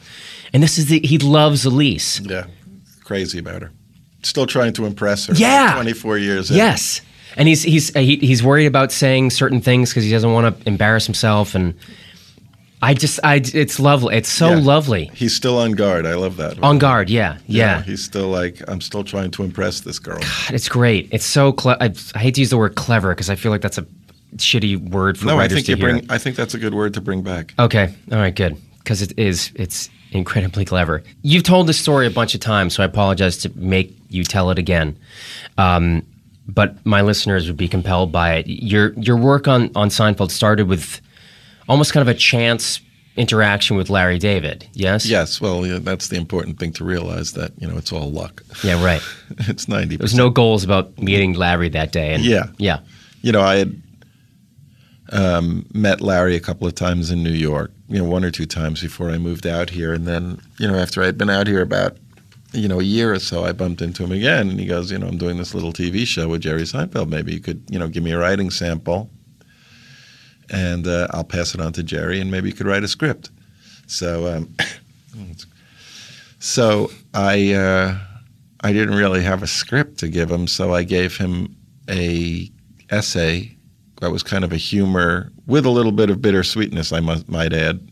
And 0.52 0.62
this 0.62 0.78
is 0.78 0.86
the, 0.86 1.00
he 1.00 1.18
loves 1.18 1.64
Elise. 1.64 2.20
yeah. 2.20 2.46
Crazy 3.04 3.38
about 3.38 3.62
her. 3.62 3.72
Still 4.22 4.46
trying 4.46 4.72
to 4.74 4.86
impress 4.86 5.26
her. 5.26 5.34
Yeah. 5.34 5.74
24 5.74 6.18
years 6.18 6.50
in. 6.50 6.56
Yes, 6.56 7.00
and 7.36 7.48
he's 7.48 7.62
he's 7.62 7.92
he, 7.94 8.16
he's 8.16 8.42
worried 8.42 8.66
about 8.66 8.92
saying 8.92 9.30
certain 9.30 9.60
things 9.60 9.90
because 9.90 10.04
he 10.04 10.10
doesn't 10.10 10.32
want 10.32 10.58
to 10.60 10.68
embarrass 10.68 11.06
himself. 11.06 11.54
And 11.54 11.74
I 12.84 12.94
just 12.94 13.20
I 13.22 13.36
it's 13.36 13.78
lovely. 13.78 14.16
It's 14.16 14.28
so 14.28 14.50
Yeah. 14.50 14.56
lovely. 14.60 15.10
He's 15.14 15.34
still 15.36 15.56
on 15.58 15.72
guard. 15.72 16.04
I 16.04 16.14
love 16.14 16.36
that. 16.38 16.60
On 16.62 16.78
guard, 16.78 17.08
yeah, 17.08 17.34
You 17.46 17.60
yeah. 17.60 17.82
he's 17.82 18.02
still 18.04 18.26
like, 18.28 18.60
I'm 18.68 18.80
still 18.80 19.04
trying 19.04 19.30
to 19.30 19.44
impress 19.44 19.80
this 19.80 19.98
girl. 20.00 20.18
God, 20.18 20.52
It's 20.54 20.68
great. 20.68 21.08
It's 21.12 21.24
so 21.24 21.52
cle- 21.52 21.76
I, 21.80 21.94
I 22.14 22.18
hate 22.18 22.34
to 22.34 22.40
use 22.40 22.50
the 22.50 22.56
word 22.58 22.74
clever 22.74 23.10
because 23.14 23.30
I 23.30 23.36
feel 23.36 23.52
like 23.52 23.60
that's 23.60 23.78
a 23.78 23.86
shitty 24.36 24.90
word 24.90 25.16
for 25.16 25.26
No, 25.26 25.34
I 25.34 25.42
writers 25.42 25.58
think 25.58 25.66
to 25.66 25.72
you 25.72 25.76
hear. 25.76 25.92
bring. 25.92 26.06
I 26.10 26.18
think 26.18 26.34
that's 26.36 26.54
a 26.54 26.58
good 26.58 26.74
word 26.74 26.94
to 26.94 27.00
bring 27.00 27.22
back. 27.22 27.54
Okay. 27.58 27.94
All 28.10 28.18
right. 28.18 28.34
Good. 28.34 28.56
Because 28.78 29.00
it 29.00 29.12
is. 29.16 29.52
It's 29.54 29.88
incredibly 30.10 30.64
clever. 30.64 31.04
You've 31.22 31.44
told 31.44 31.68
this 31.68 31.78
story 31.78 32.06
a 32.06 32.10
bunch 32.10 32.34
of 32.34 32.40
times, 32.40 32.74
so 32.74 32.82
I 32.82 32.86
apologize 32.86 33.36
to 33.38 33.52
make 33.54 33.96
you 34.10 34.24
tell 34.24 34.50
it 34.50 34.58
again. 34.58 34.96
Um, 35.56 36.04
but 36.48 36.84
my 36.84 37.02
listeners 37.02 37.46
would 37.46 37.56
be 37.56 37.68
compelled 37.68 38.10
by 38.10 38.34
it. 38.34 38.46
Your 38.48 38.92
your 38.94 39.16
work 39.16 39.46
on 39.46 39.70
on 39.76 39.88
Seinfeld 39.90 40.32
started 40.32 40.66
with 40.66 41.00
almost 41.68 41.92
kind 41.92 42.06
of 42.06 42.14
a 42.14 42.18
chance 42.18 42.80
interaction 43.16 43.76
with 43.76 43.90
Larry 43.90 44.18
David. 44.18 44.68
Yes. 44.72 45.06
Yes, 45.06 45.40
well, 45.40 45.66
yeah, 45.66 45.78
that's 45.80 46.08
the 46.08 46.16
important 46.16 46.58
thing 46.58 46.72
to 46.74 46.84
realize 46.84 47.32
that 47.32 47.52
you 47.58 47.68
know 47.68 47.76
it's 47.76 47.92
all 47.92 48.10
luck. 48.10 48.42
Yeah. 48.62 48.82
Right. 48.82 49.02
it's 49.48 49.68
ninety. 49.68 49.96
There's 49.96 50.14
no 50.14 50.30
goals 50.30 50.64
about 50.64 50.98
meeting 50.98 51.34
Larry 51.34 51.68
that 51.70 51.92
day. 51.92 52.14
And 52.14 52.24
Yeah. 52.24 52.46
Yeah. 52.58 52.80
You 53.20 53.32
know, 53.32 53.40
I 53.40 53.56
had 53.56 53.82
um, 55.12 55.66
met 55.72 56.00
Larry 56.00 56.34
a 56.34 56.40
couple 56.40 56.66
of 56.66 56.74
times 56.74 57.10
in 57.10 57.22
New 57.22 57.30
York. 57.30 57.70
You 57.88 57.98
know, 57.98 58.04
one 58.04 58.24
or 58.24 58.30
two 58.30 58.46
times 58.46 58.80
before 58.80 59.10
I 59.10 59.18
moved 59.18 59.46
out 59.46 59.70
here, 59.70 59.92
and 59.92 60.06
then 60.06 60.40
you 60.58 60.66
know 60.66 60.76
after 60.76 61.02
I'd 61.02 61.18
been 61.18 61.30
out 61.30 61.46
here 61.46 61.60
about 61.60 61.98
you 62.52 62.68
know 62.68 62.80
a 62.80 62.84
year 62.84 63.12
or 63.12 63.18
so, 63.18 63.44
I 63.44 63.52
bumped 63.52 63.82
into 63.82 64.02
him 64.02 64.12
again, 64.12 64.48
and 64.48 64.58
he 64.58 64.66
goes, 64.66 64.90
you 64.90 64.98
know, 64.98 65.06
I'm 65.06 65.18
doing 65.18 65.36
this 65.36 65.54
little 65.54 65.72
TV 65.72 66.06
show 66.06 66.28
with 66.28 66.40
Jerry 66.40 66.62
Seinfeld. 66.62 67.08
Maybe 67.08 67.32
you 67.34 67.40
could 67.40 67.62
you 67.68 67.78
know 67.78 67.88
give 67.88 68.02
me 68.02 68.12
a 68.12 68.18
writing 68.18 68.50
sample, 68.50 69.10
and 70.52 70.86
uh, 70.86 71.08
I'll 71.10 71.24
pass 71.24 71.54
it 71.54 71.60
on 71.60 71.72
to 71.72 71.82
Jerry, 71.82 72.20
and 72.20 72.30
maybe 72.30 72.48
you 72.48 72.54
could 72.54 72.66
write 72.66 72.84
a 72.84 72.88
script. 72.88 73.30
So, 73.86 74.36
um, 74.36 74.54
so 76.38 76.90
I 77.14 77.54
uh, 77.54 77.98
I 78.60 78.72
didn't 78.72 78.94
really 78.94 79.22
have 79.22 79.42
a 79.42 79.46
script 79.46 79.98
to 79.98 80.08
give 80.08 80.30
him, 80.30 80.46
so 80.46 80.74
I 80.74 80.84
gave 80.84 81.16
him 81.16 81.56
a 81.88 82.50
essay 82.90 83.56
that 84.00 84.10
was 84.10 84.22
kind 84.22 84.44
of 84.44 84.52
a 84.52 84.56
humor 84.56 85.32
with 85.46 85.64
a 85.64 85.70
little 85.70 85.92
bit 85.92 86.10
of 86.10 86.20
bittersweetness, 86.20 86.92
I 86.92 87.00
must, 87.00 87.28
might 87.28 87.52
add. 87.52 87.90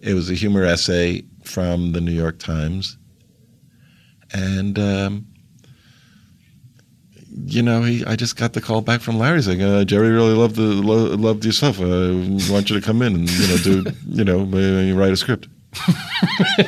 It 0.00 0.14
was 0.14 0.30
a 0.30 0.34
humor 0.34 0.64
essay 0.64 1.24
from 1.42 1.92
the 1.92 2.00
New 2.00 2.12
York 2.12 2.38
Times, 2.38 2.96
and 4.32 4.78
um, 4.78 5.26
you 7.46 7.62
know, 7.62 7.82
he, 7.82 8.04
I 8.04 8.16
just 8.16 8.36
got 8.36 8.52
the 8.52 8.60
call 8.60 8.80
back 8.82 9.00
from 9.00 9.18
Larry 9.18 9.42
saying, 9.42 9.62
uh, 9.62 9.84
"Jerry 9.84 10.10
really 10.10 10.34
loved 10.34 10.56
the 10.56 10.62
lo- 10.62 11.14
loved 11.16 11.44
your 11.44 11.52
stuff. 11.52 11.80
Uh, 11.80 12.14
want 12.52 12.68
you 12.70 12.78
to 12.78 12.80
come 12.80 13.02
in 13.02 13.14
and 13.14 13.30
you 13.30 13.48
know 13.48 13.56
do 13.58 13.84
you 14.08 14.24
know 14.24 14.40
uh, 14.40 14.94
write 14.96 15.12
a 15.12 15.16
script." 15.16 15.48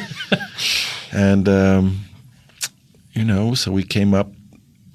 and 1.12 1.48
um, 1.48 2.00
you 3.12 3.24
know, 3.24 3.54
so 3.54 3.70
we 3.72 3.82
came 3.82 4.14
up. 4.14 4.32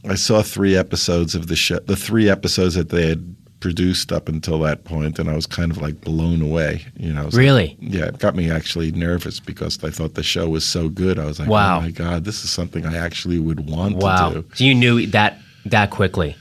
I 0.08 0.16
saw 0.16 0.42
three 0.42 0.76
episodes 0.76 1.36
of 1.36 1.48
the 1.48 1.56
show, 1.56 1.80
the 1.80 1.96
three 1.96 2.30
episodes 2.30 2.76
that 2.76 2.90
they 2.90 3.08
had 3.08 3.36
produced 3.60 4.14
up 4.14 4.30
until 4.30 4.58
that 4.60 4.86
point, 4.86 5.20
and 5.20 5.30
I 5.30 5.36
was 5.36 5.46
kind 5.46 5.70
of 5.72 5.78
like 5.80 6.00
blown 6.02 6.42
away. 6.42 6.86
You 6.98 7.12
know, 7.14 7.24
I 7.24 7.26
was 7.26 7.34
like- 7.36 7.42
Really? 7.42 7.78
yeah, 7.82 8.06
it 8.06 8.18
got 8.20 8.34
me 8.34 8.50
actually 8.50 8.94
nervous 8.94 9.42
because 9.42 9.84
I 9.84 9.90
thought 9.90 10.14
the 10.16 10.24
show 10.24 10.48
was 10.48 10.64
so 10.64 10.88
good. 10.88 11.20
I 11.20 11.26
was 11.26 11.40
like, 11.42 11.50
Wow. 11.50 11.80
oh 11.80 11.82
my 11.82 11.92
god, 11.92 12.24
this 12.24 12.46
is 12.46 12.50
something 12.50 12.86
I 12.86 12.96
actually 12.96 13.38
would 13.38 13.70
want 13.70 13.98
Wow. 13.98 14.30
to 14.30 14.42
do. 14.44 14.50
So 14.54 14.64
you 14.64 14.74
knew 14.74 15.06
that 15.08 15.38
that 15.72 15.90
quickly. 15.92 16.36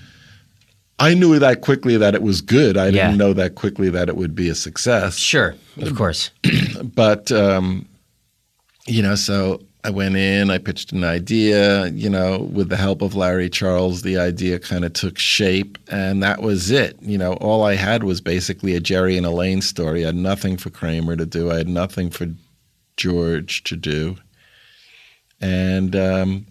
I 1.00 1.14
knew 1.14 1.38
that 1.38 1.60
quickly 1.60 1.96
that 1.96 2.14
it 2.14 2.22
was 2.22 2.40
good. 2.40 2.76
I 2.76 2.86
Yeah. 2.86 3.06
didn't 3.06 3.18
know 3.18 3.32
that 3.34 3.54
quickly 3.54 3.88
that 3.90 4.08
it 4.08 4.16
would 4.16 4.34
be 4.34 4.48
a 4.48 4.54
success. 4.54 5.16
Sure. 5.16 5.54
Of 5.80 5.94
course. 5.94 6.30
But 6.94 7.30
um, 7.32 7.86
you 8.86 9.02
know, 9.02 9.14
so 9.16 9.60
I 9.84 9.90
went 9.90 10.16
in, 10.16 10.50
I 10.50 10.58
pitched 10.58 10.92
an 10.92 11.04
idea, 11.04 11.86
you 11.88 12.08
know, 12.10 12.38
with 12.52 12.68
the 12.68 12.76
help 12.76 13.00
of 13.02 13.14
Larry 13.14 13.48
Charles, 13.48 14.02
the 14.02 14.16
idea 14.18 14.58
kind 14.58 14.84
of 14.84 14.92
took 14.92 15.18
shape 15.18 15.78
and 15.88 16.22
that 16.22 16.42
was 16.42 16.70
it. 16.70 16.96
You 17.00 17.18
know, 17.18 17.34
all 17.34 17.62
I 17.64 17.74
had 17.74 18.02
was 18.04 18.20
basically 18.20 18.74
a 18.74 18.80
Jerry 18.80 19.16
and 19.16 19.26
Elaine 19.26 19.62
story. 19.62 20.02
I 20.02 20.06
had 20.06 20.16
nothing 20.16 20.56
for 20.56 20.70
Kramer 20.70 21.16
to 21.16 21.26
do. 21.26 21.50
I 21.50 21.56
had 21.56 21.68
nothing 21.68 22.10
for 22.10 22.26
George 22.96 23.62
to 23.64 23.76
do. 23.76 24.16
And 25.40 25.94
um 25.94 26.46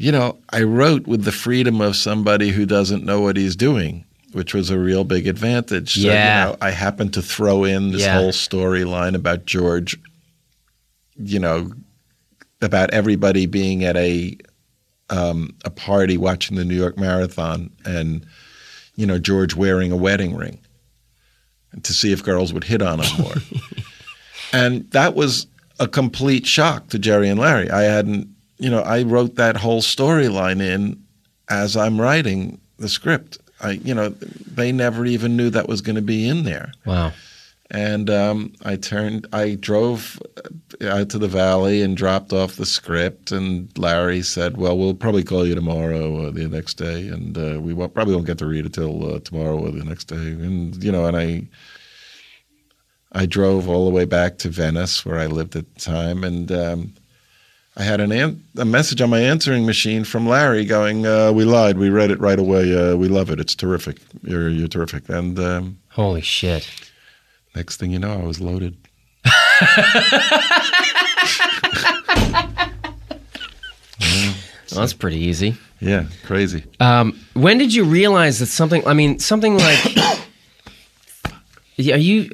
you 0.00 0.10
know, 0.12 0.38
I 0.50 0.62
wrote 0.62 1.06
with 1.06 1.24
the 1.24 1.32
freedom 1.32 1.80
of 1.82 1.94
somebody 1.94 2.50
who 2.50 2.64
doesn't 2.64 3.04
know 3.04 3.20
what 3.20 3.36
he's 3.36 3.54
doing, 3.54 4.04
which 4.32 4.54
was 4.54 4.70
a 4.70 4.78
real 4.78 5.04
big 5.04 5.26
advantage. 5.26 5.94
So, 5.94 6.00
Yeah. 6.08 6.46
you 6.46 6.50
know, 6.52 6.56
I 6.62 6.70
happened 6.70 7.12
to 7.14 7.22
throw 7.22 7.64
in 7.64 7.90
this 7.92 8.02
Yeah. 8.02 8.18
whole 8.18 8.30
storyline 8.32 9.14
about 9.14 9.44
George, 9.44 9.98
you 11.16 11.38
know, 11.38 11.72
about 12.62 12.90
everybody 12.92 13.44
being 13.46 13.84
at 13.84 13.96
a 13.96 14.36
um, 15.10 15.54
a 15.64 15.70
party 15.70 16.16
watching 16.16 16.56
the 16.56 16.64
New 16.64 16.76
York 16.76 16.96
Marathon 16.96 17.68
and 17.84 18.24
you 18.94 19.04
know 19.06 19.18
George 19.18 19.56
wearing 19.56 19.90
a 19.90 19.96
wedding 19.96 20.36
ring 20.36 20.60
to 21.82 21.92
see 21.92 22.12
if 22.12 22.22
girls 22.22 22.52
would 22.52 22.62
hit 22.64 22.80
on 22.80 23.00
him 23.00 23.22
more. 23.24 23.34
and 24.52 24.88
that 24.92 25.14
was 25.16 25.46
a 25.80 25.88
complete 25.88 26.46
shock 26.46 26.88
to 26.90 26.98
Jerry 26.98 27.28
and 27.28 27.40
Larry. 27.40 27.68
I 27.70 27.82
hadn't, 27.82 28.28
you 28.60 28.68
know, 28.68 28.82
I 28.82 29.02
wrote 29.02 29.36
that 29.36 29.56
whole 29.56 29.80
storyline 29.80 30.60
in 30.60 31.02
as 31.48 31.76
I'm 31.76 32.00
writing 32.00 32.60
the 32.76 32.88
script. 32.88 33.38
I, 33.62 33.72
you 33.72 33.94
know, 33.94 34.10
they 34.10 34.70
never 34.70 35.06
even 35.06 35.36
knew 35.36 35.50
that 35.50 35.68
was 35.68 35.80
going 35.80 35.96
to 35.96 36.02
be 36.02 36.28
in 36.28 36.44
there. 36.44 36.72
Wow. 36.84 37.12
And 37.70 38.10
um, 38.10 38.52
I 38.64 38.76
turned, 38.76 39.26
I 39.32 39.54
drove 39.54 40.20
out 40.82 41.08
to 41.10 41.18
the 41.18 41.28
valley 41.28 41.82
and 41.82 41.96
dropped 41.96 42.32
off 42.32 42.56
the 42.56 42.66
script. 42.66 43.30
And 43.32 43.70
Larry 43.78 44.22
said, 44.22 44.56
"Well, 44.56 44.76
we'll 44.76 44.94
probably 44.94 45.22
call 45.22 45.46
you 45.46 45.54
tomorrow 45.54 46.10
or 46.10 46.30
the 46.32 46.48
next 46.48 46.74
day, 46.74 47.06
and 47.06 47.38
uh, 47.38 47.60
we 47.60 47.72
won't, 47.72 47.94
probably 47.94 48.14
won't 48.14 48.26
get 48.26 48.38
to 48.38 48.46
read 48.46 48.66
it 48.66 48.72
till 48.72 49.14
uh, 49.14 49.20
tomorrow 49.20 49.56
or 49.56 49.70
the 49.70 49.84
next 49.84 50.04
day." 50.08 50.16
And 50.16 50.82
you 50.82 50.90
know, 50.90 51.06
and 51.06 51.16
I, 51.16 51.46
I 53.12 53.24
drove 53.26 53.68
all 53.68 53.84
the 53.84 53.94
way 53.94 54.04
back 54.04 54.38
to 54.38 54.48
Venice 54.48 55.06
where 55.06 55.20
I 55.20 55.26
lived 55.26 55.54
at 55.54 55.72
the 55.72 55.80
time, 55.80 56.24
and 56.24 56.50
um, 56.50 56.94
I 57.80 57.82
had 57.82 57.98
an, 58.02 58.12
an 58.12 58.44
a 58.58 58.64
message 58.66 59.00
on 59.00 59.08
my 59.08 59.20
answering 59.20 59.64
machine 59.64 60.04
from 60.04 60.28
Larry 60.28 60.66
going, 60.66 61.06
uh, 61.06 61.32
"We 61.32 61.44
lied. 61.46 61.78
We 61.78 61.88
read 61.88 62.10
it 62.10 62.20
right 62.20 62.38
away. 62.38 62.76
Uh, 62.76 62.94
we 62.94 63.08
love 63.08 63.30
it. 63.30 63.40
It's 63.40 63.54
terrific. 63.54 63.96
You're 64.22 64.50
you're 64.50 64.68
terrific." 64.68 65.08
And 65.08 65.38
um, 65.38 65.78
Holy 65.88 66.20
shit. 66.20 66.70
Next 67.56 67.78
thing 67.78 67.90
you 67.90 67.98
know, 67.98 68.12
I 68.12 68.26
was 68.26 68.38
loaded. 68.38 68.76
Well, 74.72 74.82
that's 74.82 74.92
pretty 74.92 75.18
easy. 75.18 75.56
Yeah, 75.80 76.04
crazy. 76.24 76.62
Um, 76.78 77.18
when 77.34 77.58
did 77.58 77.74
you 77.74 77.82
realize 77.84 78.38
that 78.38 78.46
something? 78.46 78.86
I 78.86 78.94
mean, 78.94 79.18
something 79.18 79.58
like, 79.58 79.96
are 81.78 81.96
you? 81.96 82.30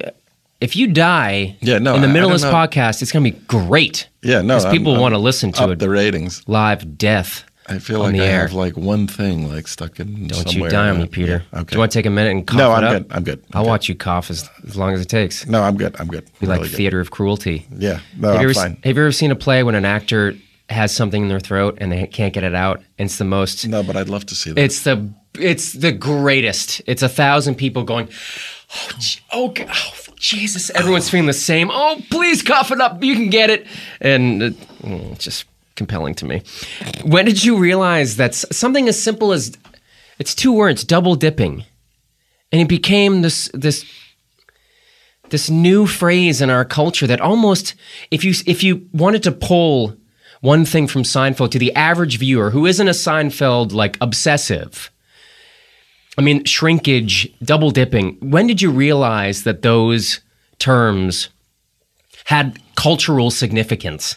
If 0.61 0.75
you 0.75 0.87
die, 0.87 1.55
Yeah, 1.61 1.79
no, 1.79 1.95
in 1.95 2.01
the 2.01 2.07
middle 2.07 2.29
of 2.29 2.35
this 2.35 2.43
know. 2.43 2.51
podcast, 2.53 3.01
it's 3.01 3.11
going 3.11 3.25
to 3.25 3.31
be 3.31 3.39
great 3.47 4.07
Yeah, 4.27 4.41
no, 4.41 4.57
because 4.57 4.71
people 4.71 4.99
want 4.99 5.13
to 5.13 5.19
listen 5.19 5.51
to 5.53 5.71
it 5.71 5.79
the 5.79 5.89
ratings. 5.89 6.43
live 6.47 6.97
death 6.97 7.43
I 7.69 7.79
feel 7.79 7.99
like 7.99 8.13
the 8.13 8.21
I 8.21 8.25
air. 8.27 8.41
have 8.43 8.53
like 8.53 8.77
one 8.77 9.07
thing 9.07 9.51
like 9.51 9.67
stuck 9.67 9.99
in. 9.99 10.27
Don't 10.27 10.53
you 10.53 10.69
die 10.69 10.89
on 10.89 10.99
me. 10.99 11.07
Peter. 11.07 11.43
Yeah, 11.51 11.59
Okay. 11.59 11.65
Do 11.71 11.75
you 11.75 11.79
want 11.79 11.91
to 11.91 11.97
take 11.99 12.05
a 12.05 12.09
minute 12.09 12.31
and 12.31 12.47
cough 12.47 12.57
no, 12.57 12.71
it 12.71 12.75
I'm 12.75 12.83
up? 12.85 12.91
good. 12.91 13.07
I'm 13.11 13.23
good. 13.23 13.39
I'm 13.51 13.57
I'll 13.57 13.63
good. 13.63 13.69
watch 13.69 13.89
you 13.89 13.95
cough 13.95 14.29
as, 14.31 14.49
as 14.65 14.77
long 14.77 14.93
as 14.93 15.01
it 15.01 15.09
takes. 15.09 15.45
No, 15.47 15.61
I'm 15.63 15.75
good. 15.77 15.93
I'm 15.99 16.07
good. 16.07 16.23
Be 16.39 16.47
like 16.47 16.59
Really 16.59 16.69
good. 16.69 16.77
theater 16.77 16.99
of 17.01 17.11
cruelty. 17.11 17.65
Yeah. 17.77 17.99
No, 18.17 18.29
have, 18.29 18.35
you 18.35 18.39
I'm 18.39 18.43
ever, 18.45 18.53
fine. 18.53 18.77
have 18.85 18.95
you 18.95 19.03
ever 19.03 19.11
seen 19.11 19.31
a 19.31 19.35
play 19.35 19.63
when 19.63 19.75
an 19.75 19.83
actor 19.83 20.35
has 20.69 20.93
something 20.95 21.23
in 21.23 21.27
their 21.29 21.41
throat 21.41 21.77
and 21.81 21.91
they 21.91 22.07
can't 22.07 22.33
get 22.33 22.43
it 22.45 22.55
out? 22.55 22.81
It's 22.97 23.17
the 23.17 23.25
most. 23.25 23.67
No, 23.67 23.83
but 23.83 23.97
I'd 23.97 24.07
love 24.09 24.25
to 24.27 24.35
see 24.35 24.51
that. 24.53 24.61
It's 24.61 24.83
the 24.83 25.09
it's 25.37 25.73
the 25.73 25.91
greatest. 25.91 26.81
It's 26.87 27.01
a 27.03 27.09
thousand 27.09 27.55
people 27.55 27.83
going. 27.83 28.07
Oh, 28.73 28.91
gee- 28.99 29.19
oh, 29.33 29.51
g- 29.53 29.65
oh, 29.67 29.93
Jesus! 30.17 30.69
Everyone's 30.71 31.09
feeling 31.09 31.27
the 31.27 31.33
same. 31.33 31.69
Oh, 31.71 32.01
please 32.09 32.41
cough 32.41 32.71
it 32.71 32.81
up. 32.81 33.03
You 33.03 33.15
can 33.15 33.29
get 33.29 33.49
it, 33.49 33.67
and 34.01 34.43
uh, 34.43 34.49
mm, 34.81 35.11
it's 35.13 35.23
just 35.23 35.45
compelling 35.75 36.15
to 36.15 36.25
me. 36.25 36.41
When 37.03 37.25
did 37.25 37.43
you 37.43 37.57
realize 37.57 38.17
that 38.17 38.35
something 38.35 38.87
as 38.87 39.01
simple 39.01 39.31
as 39.31 39.55
it's 40.19 40.33
two 40.33 40.51
words, 40.51 40.83
double 40.83 41.15
dipping, 41.15 41.63
and 42.51 42.61
it 42.61 42.67
became 42.67 43.21
this 43.21 43.49
this 43.53 43.85
this 45.29 45.49
new 45.49 45.85
phrase 45.85 46.41
in 46.41 46.49
our 46.49 46.65
culture 46.65 47.07
that 47.07 47.21
almost 47.21 47.75
if 48.11 48.23
you 48.23 48.33
if 48.45 48.63
you 48.63 48.87
wanted 48.93 49.23
to 49.23 49.31
pull 49.31 49.95
one 50.41 50.65
thing 50.65 50.87
from 50.87 51.03
Seinfeld 51.03 51.51
to 51.51 51.59
the 51.59 51.73
average 51.75 52.17
viewer 52.17 52.51
who 52.51 52.65
isn't 52.65 52.87
a 52.87 52.91
Seinfeld 52.91 53.73
like 53.73 53.97
obsessive 54.01 54.91
I 56.17 56.21
mean 56.21 56.43
shrinkage 56.45 57.29
double 57.43 57.71
dipping 57.71 58.17
when 58.19 58.47
did 58.47 58.61
you 58.61 58.71
realize 58.71 59.43
that 59.43 59.61
those 59.61 60.19
terms 60.59 61.29
had 62.25 62.59
cultural 62.75 63.29
significance 63.31 64.15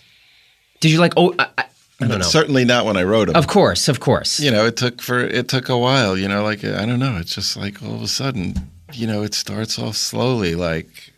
did 0.80 0.90
you 0.90 0.98
like 0.98 1.12
oh 1.16 1.34
I, 1.38 1.48
I, 1.58 1.64
I 2.02 2.06
don't 2.08 2.18
know 2.20 2.24
Certainly 2.24 2.64
not 2.64 2.86
when 2.86 2.96
I 2.96 3.02
wrote 3.02 3.26
them. 3.26 3.36
of 3.36 3.46
course 3.46 3.88
of 3.88 4.00
course 4.00 4.40
you 4.40 4.50
know, 4.50 4.64
it 4.66 4.76
took 4.76 5.02
for 5.02 5.18
it 5.20 5.48
took 5.48 5.68
a 5.68 5.76
while. 5.76 6.16
You 6.16 6.28
know, 6.28 6.42
like 6.42 6.64
I 6.64 6.86
don't 6.86 6.98
know. 6.98 7.18
It's 7.18 7.34
just 7.34 7.56
like 7.58 7.82
all 7.82 7.94
of 7.94 8.02
a 8.02 8.08
sudden, 8.08 8.54
you 8.94 9.06
know, 9.06 9.22
it 9.22 9.34
starts 9.34 9.78
off 9.78 9.96
slowly. 9.96 10.54
Like 10.54 11.12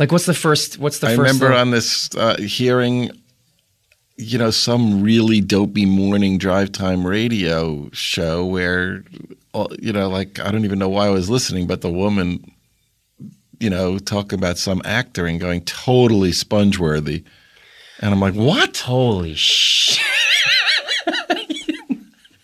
like 0.00 0.10
what's 0.10 0.26
the 0.26 0.34
first 0.34 0.78
what's 0.78 0.98
the 0.98 1.06
I 1.06 1.16
first 1.16 1.18
remember 1.18 1.44
little- 1.50 1.60
on 1.60 1.70
this 1.70 2.12
uh, 2.16 2.36
hearing, 2.40 3.12
you 4.16 4.36
know, 4.36 4.50
some 4.50 5.00
really 5.00 5.40
dopey 5.40 5.86
morning 5.86 6.38
drive 6.38 6.72
time 6.72 7.06
radio 7.06 7.88
show 7.92 8.44
where, 8.44 9.04
you 9.80 9.92
know, 9.92 10.08
like 10.08 10.38
I 10.38 10.50
don't 10.50 10.64
even 10.64 10.78
know 10.78 10.88
why 10.88 11.06
I 11.06 11.10
was 11.10 11.28
listening, 11.30 11.66
but 11.66 11.80
the 11.80 11.90
woman, 11.90 12.52
you 13.58 13.70
know, 13.70 13.98
talking 13.98 14.38
about 14.38 14.58
some 14.58 14.80
actor 14.84 15.26
and 15.26 15.40
going 15.40 15.62
totally 15.62 16.32
sponge 16.32 16.78
worthy. 16.78 17.24
And 18.00 18.12
I'm 18.12 18.20
like, 18.20 18.34
what? 18.34 18.78
holy 18.78 19.34
shit 19.34 20.00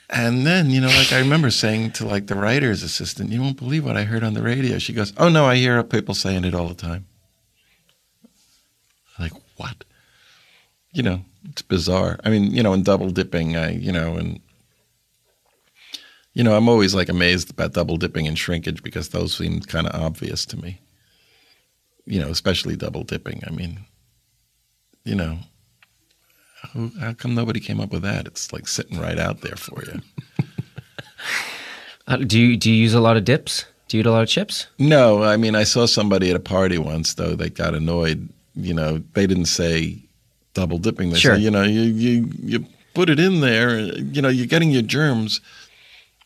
And 0.08 0.46
then, 0.46 0.70
you 0.70 0.80
know, 0.80 0.88
like 0.88 1.12
I 1.12 1.18
remember 1.18 1.50
saying 1.50 1.92
to 1.92 2.06
like 2.06 2.26
the 2.26 2.36
writer's 2.36 2.82
assistant, 2.82 3.30
you 3.30 3.40
won't 3.40 3.58
believe 3.58 3.84
what 3.84 3.96
I 3.96 4.04
heard 4.04 4.24
on 4.24 4.34
the 4.34 4.42
radio. 4.42 4.78
She 4.78 4.92
goes, 4.92 5.12
Oh 5.18 5.28
no, 5.28 5.44
I 5.44 5.56
hear 5.56 5.82
people 5.82 6.14
saying 6.14 6.44
it 6.44 6.54
all 6.54 6.68
the 6.68 6.74
time. 6.74 7.06
I'm 9.18 9.24
like, 9.24 9.42
what? 9.56 9.84
You 10.92 11.02
know, 11.02 11.20
it's 11.44 11.62
bizarre. 11.62 12.18
I 12.24 12.30
mean, 12.30 12.52
you 12.52 12.62
know, 12.62 12.72
in 12.72 12.82
double 12.82 13.10
dipping, 13.10 13.56
I, 13.56 13.72
you 13.72 13.92
know, 13.92 14.16
and 14.16 14.40
you 16.36 16.44
know, 16.44 16.54
I'm 16.54 16.68
always 16.68 16.94
like 16.94 17.08
amazed 17.08 17.50
about 17.50 17.72
double 17.72 17.96
dipping 17.96 18.28
and 18.28 18.38
shrinkage 18.38 18.82
because 18.82 19.08
those 19.08 19.34
seem 19.34 19.60
kind 19.60 19.86
of 19.86 19.98
obvious 19.98 20.44
to 20.46 20.58
me. 20.58 20.82
You 22.04 22.20
know, 22.20 22.28
especially 22.28 22.76
double 22.76 23.04
dipping. 23.04 23.42
I 23.46 23.50
mean, 23.50 23.86
you 25.02 25.14
know, 25.14 25.38
who, 26.74 26.92
how 27.00 27.14
come 27.14 27.34
nobody 27.34 27.58
came 27.58 27.80
up 27.80 27.90
with 27.90 28.02
that? 28.02 28.26
It's 28.26 28.52
like 28.52 28.68
sitting 28.68 29.00
right 29.00 29.18
out 29.18 29.40
there 29.40 29.56
for 29.56 29.82
you. 29.84 30.00
Uh, 32.08 32.18
do 32.18 32.38
you 32.38 32.56
do 32.56 32.70
you 32.70 32.76
use 32.76 32.94
a 32.94 33.00
lot 33.00 33.16
of 33.16 33.24
dips 33.24 33.64
do 33.88 33.96
you 33.96 34.00
eat 34.00 34.06
a 34.06 34.12
lot 34.12 34.22
of 34.22 34.28
chips 34.28 34.68
No, 34.78 35.24
I 35.24 35.36
mean, 35.36 35.56
I 35.56 35.64
saw 35.64 35.86
somebody 35.86 36.30
at 36.30 36.36
a 36.36 36.40
party 36.40 36.78
once, 36.78 37.14
though, 37.14 37.34
that 37.34 37.54
got 37.54 37.74
annoyed. 37.74 38.28
You 38.54 38.74
know, 38.74 39.02
they 39.14 39.26
didn't 39.26 39.46
say 39.46 39.98
double 40.54 40.78
dipping. 40.78 41.10
They 41.10 41.18
Sure. 41.18 41.34
say, 41.34 41.40
you 41.42 41.50
know, 41.50 41.64
you, 41.64 41.80
you, 41.82 42.30
you 42.40 42.66
put 42.94 43.10
it 43.10 43.18
in 43.18 43.40
there, 43.40 43.80
you 43.80 44.22
know, 44.22 44.28
you're 44.28 44.46
getting 44.46 44.70
your 44.70 44.82
germs. 44.82 45.40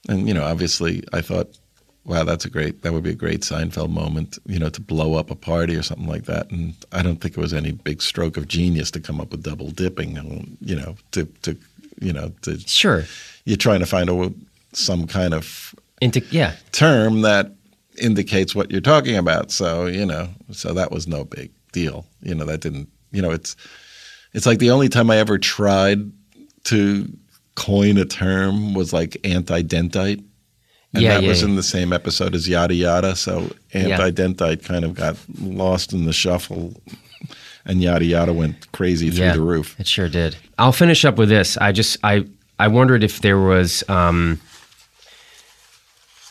And, 0.08 0.26
you 0.26 0.34
know, 0.34 0.44
obviously 0.44 1.04
I 1.12 1.20
thought, 1.20 1.56
wow, 2.04 2.24
that's 2.24 2.44
a 2.44 2.50
great, 2.50 2.82
that 2.82 2.92
would 2.92 3.02
be 3.02 3.10
a 3.10 3.14
great 3.14 3.42
Seinfeld 3.42 3.90
moment, 3.90 4.38
you 4.46 4.58
know, 4.58 4.70
to 4.70 4.80
blow 4.80 5.14
up 5.14 5.30
a 5.30 5.34
party 5.34 5.76
or 5.76 5.82
something 5.82 6.08
like 6.08 6.24
that. 6.24 6.50
And 6.50 6.74
I 6.92 7.02
don't 7.02 7.20
think 7.20 7.36
it 7.36 7.40
was 7.40 7.52
any 7.52 7.72
big 7.72 8.00
stroke 8.00 8.36
of 8.36 8.48
genius 8.48 8.90
to 8.92 9.00
come 9.00 9.20
up 9.20 9.30
with 9.30 9.42
double 9.42 9.70
dipping, 9.70 10.16
and, 10.16 10.56
you 10.60 10.74
know, 10.74 10.96
to, 11.12 11.26
to, 11.42 11.56
you 12.00 12.12
know, 12.12 12.32
to, 12.42 12.58
sure 12.60 13.04
you're 13.44 13.56
trying 13.56 13.80
to 13.80 13.86
find 13.86 14.08
a, 14.08 14.32
some 14.72 15.06
kind 15.06 15.34
of 15.34 15.74
into 16.00 16.20
yeah 16.30 16.54
term 16.72 17.22
that 17.22 17.52
indicates 17.98 18.54
what 18.54 18.70
you're 18.70 18.80
talking 18.80 19.16
about. 19.16 19.50
So, 19.50 19.86
you 19.86 20.06
know, 20.06 20.28
so 20.50 20.72
that 20.72 20.90
was 20.90 21.06
no 21.06 21.24
big 21.24 21.50
deal. 21.72 22.06
You 22.22 22.34
know, 22.34 22.44
that 22.46 22.60
didn't, 22.60 22.88
you 23.12 23.20
know, 23.20 23.30
it's 23.30 23.56
it's 24.32 24.46
like 24.46 24.58
the 24.58 24.70
only 24.70 24.88
time 24.88 25.10
I 25.10 25.18
ever 25.18 25.38
tried 25.38 26.10
to 26.64 27.12
coin 27.60 27.98
a 27.98 28.06
term 28.06 28.72
was 28.72 28.90
like 28.92 29.18
anti-dentite. 29.22 30.24
And 30.94 31.02
Yeah, 31.02 31.14
that 31.14 31.22
yeah, 31.22 31.28
was 31.28 31.42
yeah. 31.42 31.48
in 31.48 31.56
the 31.56 31.62
same 31.62 31.92
episode 31.92 32.34
as 32.34 32.48
yada 32.48 32.74
yada. 32.74 33.14
So 33.14 33.50
anti-dentite 33.74 34.64
kind 34.64 34.82
of 34.84 34.94
got 34.94 35.16
lost 35.38 35.92
in 35.92 36.06
the 36.06 36.12
shuffle 36.12 36.74
and 37.66 37.82
yada 37.82 38.06
yada 38.06 38.32
went 38.32 38.72
crazy 38.72 39.10
through 39.10 39.32
the 39.32 39.42
roof. 39.42 39.78
It 39.78 39.86
sure 39.86 40.08
did. 40.08 40.36
I'll 40.58 40.72
finish 40.72 41.04
up 41.04 41.18
with 41.18 41.28
this. 41.28 41.58
I 41.58 41.72
just 41.72 41.98
I 42.02 42.24
I 42.58 42.68
wondered 42.68 43.04
if 43.04 43.20
there 43.20 43.38
was 43.38 43.84
um, 43.88 44.40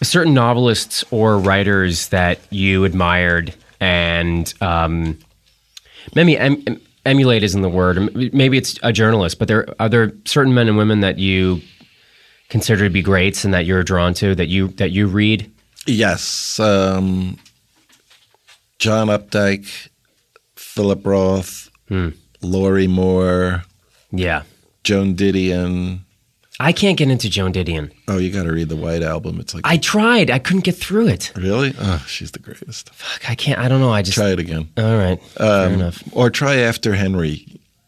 certain 0.02 0.34
novelists 0.34 1.04
or 1.12 1.38
writers 1.38 2.08
that 2.10 2.40
you 2.50 2.86
admired 2.86 3.54
and 3.80 4.52
um, 4.62 5.18
maybe 6.16 6.38
emulate 7.06 7.44
isn't 7.44 7.62
the 7.62 7.70
word. 7.70 8.14
Maybe 8.34 8.58
it's 8.58 8.80
a 8.84 8.92
journalist, 8.92 9.40
but 9.40 9.48
there 9.48 9.68
are 9.80 9.90
there 9.90 10.12
certain 10.26 10.54
men 10.54 10.68
and 10.68 10.78
women 10.78 11.00
that 11.02 11.18
you 11.18 11.62
consider 12.50 12.86
to 12.86 12.90
be 12.90 13.02
greats 13.02 13.46
and 13.46 13.54
that 13.54 13.66
you're 13.66 13.84
drawn 13.84 14.14
to 14.16 14.34
that 14.36 14.48
you 14.48 14.68
that 14.70 14.92
you 14.92 15.08
read. 15.08 15.52
Yes. 15.86 16.60
Um, 16.60 17.38
John 18.80 19.08
Updike, 19.08 19.90
Philip 20.56 21.06
Roth, 21.06 21.70
Hmm. 21.88 22.10
Lorrie 22.42 22.88
Moore, 22.88 23.64
Yeah, 24.12 24.44
Joan 24.84 25.16
Didion. 25.16 26.00
I 26.62 26.74
can't 26.74 26.98
get 26.98 27.10
into 27.10 27.30
Joan 27.30 27.54
Didion. 27.54 27.92
Oh, 28.10 28.18
you 28.18 28.32
got 28.32 28.44
to 28.44 28.52
read 28.52 28.68
the 28.68 28.76
White 28.76 29.02
Album. 29.02 29.40
It's 29.40 29.54
like, 29.54 29.66
I 29.66 29.78
tried. 29.78 30.30
I 30.30 30.40
couldn't 30.40 30.66
get 30.66 30.76
through 30.76 31.08
it. 31.08 31.32
really? 31.38 31.74
Oh, 31.80 32.04
she's 32.08 32.32
the 32.32 32.40
greatest. 32.40 32.90
Fuck, 32.94 33.30
I 33.30 33.36
can't. 33.36 33.60
I 33.60 33.70
don't 33.70 33.80
know. 33.80 33.92
I 33.94 34.02
just. 34.02 34.18
Try 34.18 34.32
it 34.32 34.40
again. 34.40 34.68
All 34.78 34.98
right. 34.98 35.22
Fair 35.22 35.68
Um, 35.68 35.74
enough. 35.76 36.04
Or 36.12 36.30
try 36.30 36.58
After 36.58 36.96
Henry. 36.96 37.46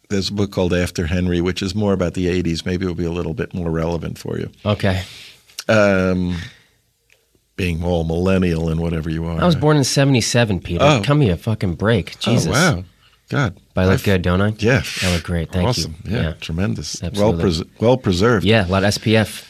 There's 0.09 0.30
a 0.30 0.34
book 0.34 0.51
called 0.51 0.74
After 0.74 1.05
Henry, 1.07 1.41
which 1.41 1.61
is 1.61 1.74
more 1.76 1.91
about 1.93 2.13
the 2.13 2.28
80s. 2.28 2.65
Maybe 2.65 2.86
it'll 2.86 2.95
be 2.95 3.05
a 3.05 3.11
little 3.11 3.34
bit 3.34 3.53
more 3.53 3.69
relevant 3.72 4.17
for 4.17 4.38
you. 4.38 4.49
Okay. 4.65 5.03
Um, 5.69 6.38
being 7.55 7.84
all 7.84 8.03
millennial 8.03 8.69
and 8.69 8.80
whatever 8.82 9.09
you 9.09 9.26
are. 9.26 9.39
I 9.41 9.45
was 9.45 9.55
born 9.55 9.78
in 9.78 9.84
77, 9.84 10.59
Peter. 10.61 10.84
Oh. 10.84 11.01
Cut 11.03 11.15
me 11.15 11.30
a 11.30 11.38
fucking 11.38 11.76
break. 11.76 12.17
Jesus. 12.19 12.47
Oh, 12.47 12.51
wow. 12.78 12.84
God. 13.32 13.57
But 13.73 13.82
I 13.82 13.86
look 13.86 13.93
I've- 13.93 14.03
good, 14.03 14.21
don't 14.23 14.41
I? 14.41 14.53
Yeah. 14.59 14.84
I 15.01 15.13
look 15.13 15.23
great. 15.23 15.51
Thank 15.53 15.69
awesome. 15.69 15.95
you. 16.03 16.15
Yeah, 16.15 16.21
Yeah. 16.21 16.34
Tremendous. 16.41 17.01
Well, 17.01 17.09
Absolutely. 17.11 17.41
pres- 17.41 17.63
well 17.79 17.97
preserved. 17.97 18.45
Yeah, 18.45 18.67
a 18.67 18.69
lot 18.69 18.84
of 18.84 18.89
SPF. 18.93 19.45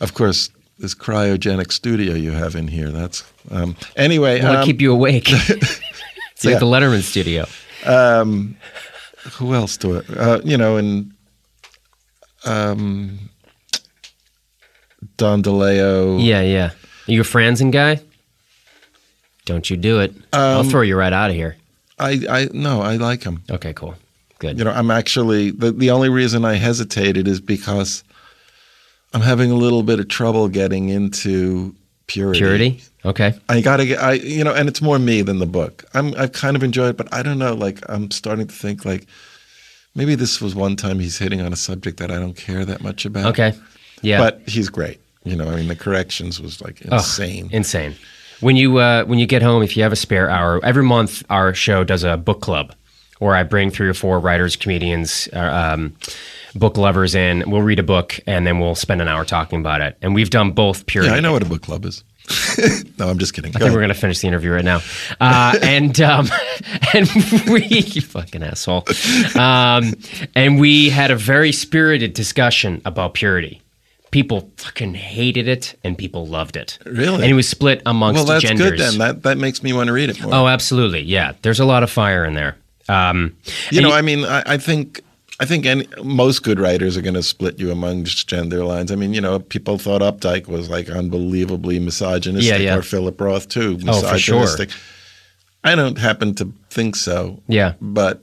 Of 0.00 0.12
course, 0.12 0.50
this 0.78 0.94
cryogenic 0.94 1.72
studio 1.72 2.12
you 2.14 2.32
have 2.32 2.54
in 2.54 2.68
here. 2.68 2.90
That's 2.90 3.24
um, 3.50 3.76
anyway. 3.96 4.40
I 4.40 4.44
want 4.44 4.54
to 4.56 4.60
um, 4.60 4.66
keep 4.66 4.80
you 4.82 4.92
awake. 4.92 5.26
it's 5.32 6.44
like 6.44 6.52
yeah. 6.54 6.58
the 6.58 6.66
Letterman 6.66 7.00
studio. 7.02 7.46
who 9.38 9.54
else 9.54 9.76
do 9.78 9.96
it? 9.96 10.04
Uh, 10.14 10.40
you 10.44 10.58
know, 10.58 10.76
and 10.76 11.12
um, 12.44 13.30
Don 15.16 15.42
DeLillo. 15.42 16.22
Yeah, 16.22 16.42
yeah. 16.42 16.70
Are 17.08 17.12
you 17.12 17.22
a 17.22 17.24
Franzen 17.24 17.70
guy? 17.72 18.00
Don't 19.46 19.68
you 19.70 19.76
do 19.76 20.00
it. 20.00 20.14
I'll 20.32 20.60
Um, 20.60 20.68
throw 20.68 20.82
you 20.82 20.96
right 20.96 21.12
out 21.12 21.30
of 21.30 21.36
here. 21.36 21.56
I, 22.02 22.40
I 22.40 22.48
no, 22.52 22.82
I 22.82 22.96
like 22.96 23.22
him. 23.22 23.42
Okay, 23.50 23.72
cool. 23.72 23.94
Good. 24.38 24.58
You 24.58 24.64
know, 24.64 24.72
I'm 24.72 24.90
actually 24.90 25.50
the 25.52 25.72
the 25.72 25.90
only 25.90 26.08
reason 26.08 26.44
I 26.44 26.54
hesitated 26.54 27.28
is 27.28 27.40
because 27.40 28.02
I'm 29.14 29.20
having 29.20 29.50
a 29.50 29.54
little 29.54 29.82
bit 29.82 30.00
of 30.00 30.08
trouble 30.08 30.48
getting 30.48 30.88
into 30.88 31.74
purity. 32.06 32.40
Purity? 32.40 32.82
Okay. 33.04 33.34
I 33.48 33.60
gotta 33.60 33.86
get, 33.86 34.00
I 34.00 34.12
you 34.14 34.42
know, 34.44 34.52
and 34.54 34.68
it's 34.68 34.82
more 34.82 34.98
me 34.98 35.22
than 35.22 35.38
the 35.38 35.46
book. 35.46 35.84
I'm 35.94 36.14
I've 36.16 36.32
kind 36.32 36.56
of 36.56 36.62
enjoyed, 36.62 36.90
it, 36.90 36.96
but 36.96 37.12
I 37.12 37.22
don't 37.22 37.38
know. 37.38 37.54
Like 37.54 37.78
I'm 37.88 38.10
starting 38.10 38.46
to 38.46 38.52
think 38.54 38.84
like 38.84 39.06
maybe 39.94 40.14
this 40.14 40.40
was 40.40 40.54
one 40.54 40.76
time 40.76 40.98
he's 40.98 41.18
hitting 41.18 41.40
on 41.40 41.52
a 41.52 41.56
subject 41.56 41.98
that 41.98 42.10
I 42.10 42.18
don't 42.18 42.36
care 42.36 42.64
that 42.64 42.80
much 42.82 43.04
about. 43.04 43.26
Okay. 43.26 43.52
Yeah. 44.02 44.18
but 44.18 44.42
he's 44.46 44.68
great. 44.68 44.98
You 45.24 45.36
know, 45.36 45.48
I 45.48 45.54
mean, 45.54 45.68
the 45.68 45.76
corrections 45.76 46.40
was 46.40 46.60
like 46.60 46.82
Oh, 46.90 46.96
insane. 46.96 47.94
When 48.42 48.56
you 48.56 48.78
uh, 48.78 49.04
when 49.04 49.18
you 49.18 49.26
get 49.26 49.40
home, 49.40 49.62
if 49.62 49.76
you 49.76 49.84
have 49.84 49.92
a 49.92 49.96
spare 49.96 50.28
hour, 50.28 50.60
every 50.64 50.82
month 50.82 51.22
our 51.30 51.54
show 51.54 51.84
does 51.84 52.02
a 52.02 52.16
book 52.16 52.40
club 52.40 52.74
where 53.20 53.36
I 53.36 53.44
bring 53.44 53.70
three 53.70 53.88
or 53.88 53.94
four 53.94 54.18
writers, 54.18 54.56
comedians, 54.56 55.28
uh, 55.32 55.38
um, 55.38 55.96
book 56.56 56.76
lovers 56.76 57.14
in. 57.14 57.44
We'll 57.48 57.62
read 57.62 57.78
a 57.78 57.84
book 57.84 58.18
and 58.26 58.44
then 58.44 58.58
we'll 58.58 58.74
spend 58.74 59.00
an 59.00 59.06
hour 59.06 59.24
talking 59.24 59.60
about 59.60 59.80
it. 59.80 59.96
And 60.02 60.12
we've 60.12 60.28
done 60.28 60.50
both 60.50 60.86
purity. 60.86 61.12
Yeah, 61.12 61.18
I 61.18 61.20
know 61.20 61.32
what 61.32 61.42
a 61.42 61.46
book 61.46 61.62
club 61.62 61.84
is. 61.84 62.02
no, 62.98 63.08
I'm 63.08 63.18
just 63.18 63.32
kidding. 63.32 63.54
I 63.54 63.60
think 63.60 63.72
we're 63.72 63.80
gonna 63.80 63.94
finish 63.94 64.20
the 64.20 64.28
interview 64.28 64.52
right 64.52 64.64
now, 64.64 64.80
uh, 65.20 65.56
and 65.62 66.00
um, 66.00 66.28
and 66.94 67.08
we 67.48 67.64
you 67.66 68.00
fucking 68.00 68.42
asshole, 68.42 68.84
um, 69.36 69.94
and 70.34 70.60
we 70.60 70.90
had 70.90 71.10
a 71.10 71.16
very 71.16 71.52
spirited 71.52 72.14
discussion 72.14 72.82
about 72.84 73.14
purity. 73.14 73.61
People 74.12 74.50
fucking 74.58 74.94
hated 74.94 75.48
it, 75.48 75.76
and 75.82 75.98
people 75.98 76.26
loved 76.26 76.56
it. 76.56 76.78
Really? 76.86 77.14
and 77.22 77.24
it 77.24 77.34
was 77.34 77.48
split 77.48 77.82
amongst 77.86 78.18
well, 78.18 78.26
that's 78.26 78.44
genders. 78.44 78.70
good 78.70 78.78
then. 78.78 78.98
That 78.98 79.22
that 79.24 79.38
makes 79.38 79.62
me 79.64 79.72
want 79.72 79.88
to 79.88 79.92
read 79.92 80.10
it 80.10 80.22
more. 80.22 80.32
oh, 80.32 80.46
absolutely, 80.46 81.00
yeah. 81.00 81.32
There's 81.42 81.58
a 81.58 81.64
lot 81.64 81.82
of 81.82 81.90
fire 81.90 82.24
in 82.24 82.34
there. 82.34 82.56
Um, 82.88 83.34
you 83.70 83.80
know, 83.80 83.90
I 83.90 84.02
mean, 84.02 84.24
I, 84.24 84.42
I 84.46 84.56
think 84.58 85.00
I 85.40 85.44
think 85.44 85.66
any, 85.66 85.86
most 86.04 86.42
good 86.44 86.60
writers 86.60 86.96
are 86.96 87.00
going 87.02 87.14
to 87.14 87.22
split 87.22 87.58
you 87.58 87.72
amongst 87.72 88.28
gender 88.28 88.64
lines. 88.64 88.92
I 88.92 88.96
mean, 88.96 89.12
you 89.14 89.20
know, 89.20 89.40
people 89.40 89.78
thought 89.78 90.02
Updike 90.02 90.46
was 90.46 90.68
like 90.70 90.88
unbelievably 90.90 91.80
misogynistic, 91.80 92.48
Yeah, 92.50 92.58
yeah. 92.58 92.76
or 92.76 92.82
Philip 92.82 93.20
Roth 93.20 93.48
too, 93.48 93.78
misogynistic. 93.78 94.04
Oh, 94.04 94.12
for 94.12 94.18
sure. 94.18 94.40
misogynistic. 94.40 94.80
I 95.64 95.74
don't 95.74 95.96
happen 95.98 96.34
to 96.36 96.52
think 96.70 96.96
so. 96.96 97.40
Yeah. 97.48 97.74
but 97.80 98.22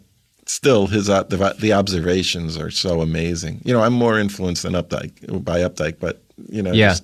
still, 0.49 0.87
his 0.87 1.07
the, 1.07 1.55
the 1.59 1.73
observations 1.73 2.57
are 2.57 2.71
so 2.71 3.01
amazing. 3.01 3.61
You 3.65 3.73
know, 3.73 3.81
I'm 3.81 3.93
more 3.93 4.19
influenced 4.19 4.63
than 4.63 4.73
Updike 4.73 5.43
by 5.43 5.59
Updike, 5.59 5.99
but 5.99 6.21
you 6.49 6.61
know, 6.61 6.71
Yeah. 6.71 6.89
just, 6.89 7.03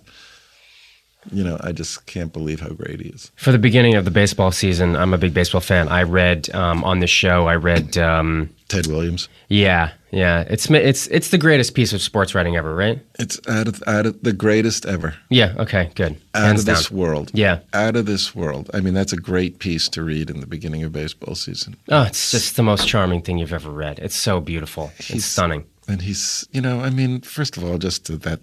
you 1.31 1.43
know, 1.43 1.57
I 1.61 1.71
just 1.71 2.05
can't 2.05 2.31
believe 2.31 2.59
how 2.59 2.69
great 2.69 2.99
he 3.01 3.09
is. 3.09 3.31
For 3.35 3.51
the 3.51 3.57
beginning 3.59 3.95
of 3.95 4.05
the 4.05 4.11
baseball 4.11 4.51
season, 4.51 4.95
I'm 4.95 5.13
a 5.13 5.17
big 5.17 5.33
baseball 5.33 5.61
fan. 5.61 5.87
I 5.89 6.03
read 6.03 6.53
um, 6.53 6.83
on 6.83 6.99
the 6.99 7.07
show. 7.07 7.47
I 7.47 7.55
read, 7.55 7.97
um, 7.97 8.49
Ted 8.67 8.87
Williams. 8.87 9.27
yeah, 9.49 9.91
yeah. 10.15 10.45
It's 10.49 10.69
it's 10.71 11.07
it's 11.07 11.29
the 11.29 11.37
greatest 11.37 11.75
piece 11.75 11.91
of 11.91 12.01
sports 12.01 12.33
writing 12.33 12.55
ever, 12.55 12.73
right? 12.73 12.99
It's 13.19 13.37
out 13.49 13.67
of, 13.67 13.83
out 13.85 14.05
of 14.05 14.23
the 14.23 14.31
greatest 14.31 14.85
ever. 14.85 15.13
Yeah. 15.29 15.53
Okay. 15.57 15.91
Good. 15.93 16.15
out 16.33 16.45
Hands 16.45 16.61
of 16.61 16.65
down. 16.65 16.75
this 16.75 16.89
world. 16.89 17.31
Yeah. 17.33 17.59
Out 17.73 17.97
of 17.97 18.05
this 18.05 18.33
world. 18.33 18.71
I 18.73 18.79
mean, 18.79 18.93
that's 18.93 19.11
a 19.11 19.17
great 19.17 19.59
piece 19.59 19.89
to 19.89 20.03
read 20.03 20.29
in 20.29 20.39
the 20.39 20.47
beginning 20.47 20.83
of 20.83 20.93
baseball 20.93 21.35
season. 21.35 21.75
Oh, 21.89 22.03
it's 22.03 22.31
just 22.31 22.55
the 22.55 22.63
most 22.63 22.87
charming 22.87 23.21
thing 23.21 23.37
you've 23.39 23.53
ever 23.53 23.69
read. 23.69 23.99
It's 23.99 24.15
so 24.15 24.39
beautiful. 24.39 24.91
It's 24.97 25.25
stunning. 25.25 25.65
And 25.87 26.01
he's, 26.01 26.47
you 26.51 26.61
know, 26.61 26.79
I 26.79 26.89
mean, 26.89 27.21
first 27.21 27.57
of 27.57 27.63
all, 27.65 27.77
just 27.77 28.05
that 28.21 28.39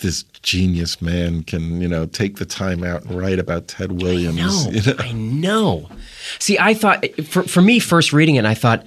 this 0.00 0.24
genius 0.42 1.00
man 1.00 1.42
can, 1.42 1.80
you 1.80 1.88
know, 1.88 2.06
take 2.06 2.36
the 2.38 2.44
time 2.46 2.82
out 2.82 3.04
and 3.04 3.18
write 3.20 3.38
about 3.38 3.68
Ted 3.68 4.02
Williams. 4.02 4.66
No, 4.66 4.72
you 4.72 4.82
know? 4.82 4.96
I 4.98 5.12
know. 5.12 5.88
See, 6.38 6.58
I 6.58 6.74
thought 6.74 7.04
for 7.24 7.42
for 7.44 7.60
me 7.62 7.78
first 7.78 8.12
reading 8.12 8.36
it, 8.36 8.44
I 8.44 8.54
thought, 8.54 8.84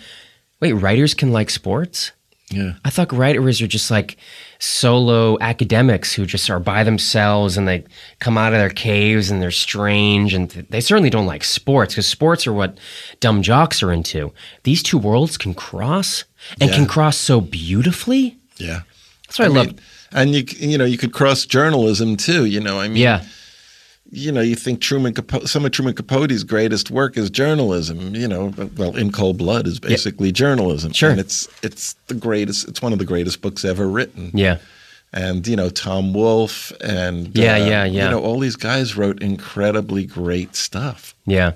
wait, 0.59 0.73
writers 0.73 1.13
can 1.13 1.31
like 1.31 1.49
sports. 1.49 2.11
Yeah. 2.51 2.73
I 2.85 2.91
thought 2.91 3.11
writers 3.11 3.59
are 3.61 3.67
just 3.67 3.89
like 3.89 4.17
solo 4.59 5.37
academics 5.39 6.13
who 6.13 6.25
just 6.25 6.49
are 6.49 6.59
by 6.59 6.83
themselves 6.83 7.57
and 7.57 7.67
they 7.67 7.83
come 8.19 8.37
out 8.37 8.53
of 8.53 8.59
their 8.59 8.69
caves 8.69 9.31
and 9.31 9.41
they're 9.41 9.51
strange 9.51 10.33
and 10.33 10.49
th- 10.49 10.67
they 10.69 10.79
certainly 10.79 11.09
don't 11.09 11.25
like 11.25 11.43
sports 11.43 11.95
because 11.95 12.07
sports 12.07 12.45
are 12.45 12.53
what 12.53 12.77
dumb 13.19 13.41
jocks 13.41 13.81
are 13.81 13.91
into. 13.91 14.31
These 14.63 14.83
two 14.83 14.97
worlds 14.97 15.37
can 15.37 15.53
cross 15.55 16.23
and 16.61 16.69
Yeah. 16.69 16.75
can 16.77 16.85
cross 16.85 17.17
so 17.17 17.41
beautifully. 17.41 18.37
Yeah. 18.57 18.81
That's 19.27 19.39
what 19.39 19.45
I, 19.45 19.47
love. 19.51 19.65
mean, 19.67 19.79
and 20.11 20.35
you, 20.35 20.45
you 20.69 20.77
know, 20.77 20.85
you 20.85 20.97
could 20.99 21.13
cross 21.13 21.45
journalism 21.45 22.15
too. 22.15 22.45
You 22.45 22.59
know, 22.59 22.79
I 22.79 22.87
mean, 22.87 22.97
Yeah, 22.97 23.23
you 24.11 24.31
know, 24.31 24.41
you 24.41 24.55
think 24.55 24.81
Truman 24.81 25.13
Capote, 25.13 25.49
some 25.49 25.65
of 25.65 25.71
Truman 25.71 25.93
Capote's 25.95 26.43
greatest 26.43 26.91
work 26.91 27.17
is 27.17 27.29
journalism. 27.29 28.15
You 28.15 28.27
know, 28.27 28.53
well, 28.77 28.95
In 28.95 29.11
Cold 29.11 29.37
Blood 29.37 29.67
is 29.67 29.79
basically 29.79 30.31
journalism. 30.31 30.93
Sure. 30.93 31.09
and 31.09 31.19
it's 31.19 31.47
it's 31.63 31.93
the 32.07 32.13
greatest. 32.13 32.67
It's 32.67 32.81
one 32.81 32.93
of 32.93 32.99
the 32.99 33.05
greatest 33.05 33.41
books 33.41 33.65
ever 33.65 33.87
written. 33.87 34.31
yeah, 34.33 34.59
and 35.11 35.45
you 35.47 35.55
know 35.55 35.69
Tom 35.69 36.13
Wolfe 36.13 36.71
and 36.81 37.35
Yeah, 37.35 37.53
uh, 37.53 37.57
yeah, 37.57 37.85
yeah. 37.85 38.05
You 38.05 38.11
know 38.11 38.21
all 38.21 38.39
these 38.39 38.55
guys 38.55 38.95
wrote 38.95 39.21
incredibly 39.21 40.05
great 40.05 40.55
stuff. 40.55 41.15
yeah, 41.25 41.53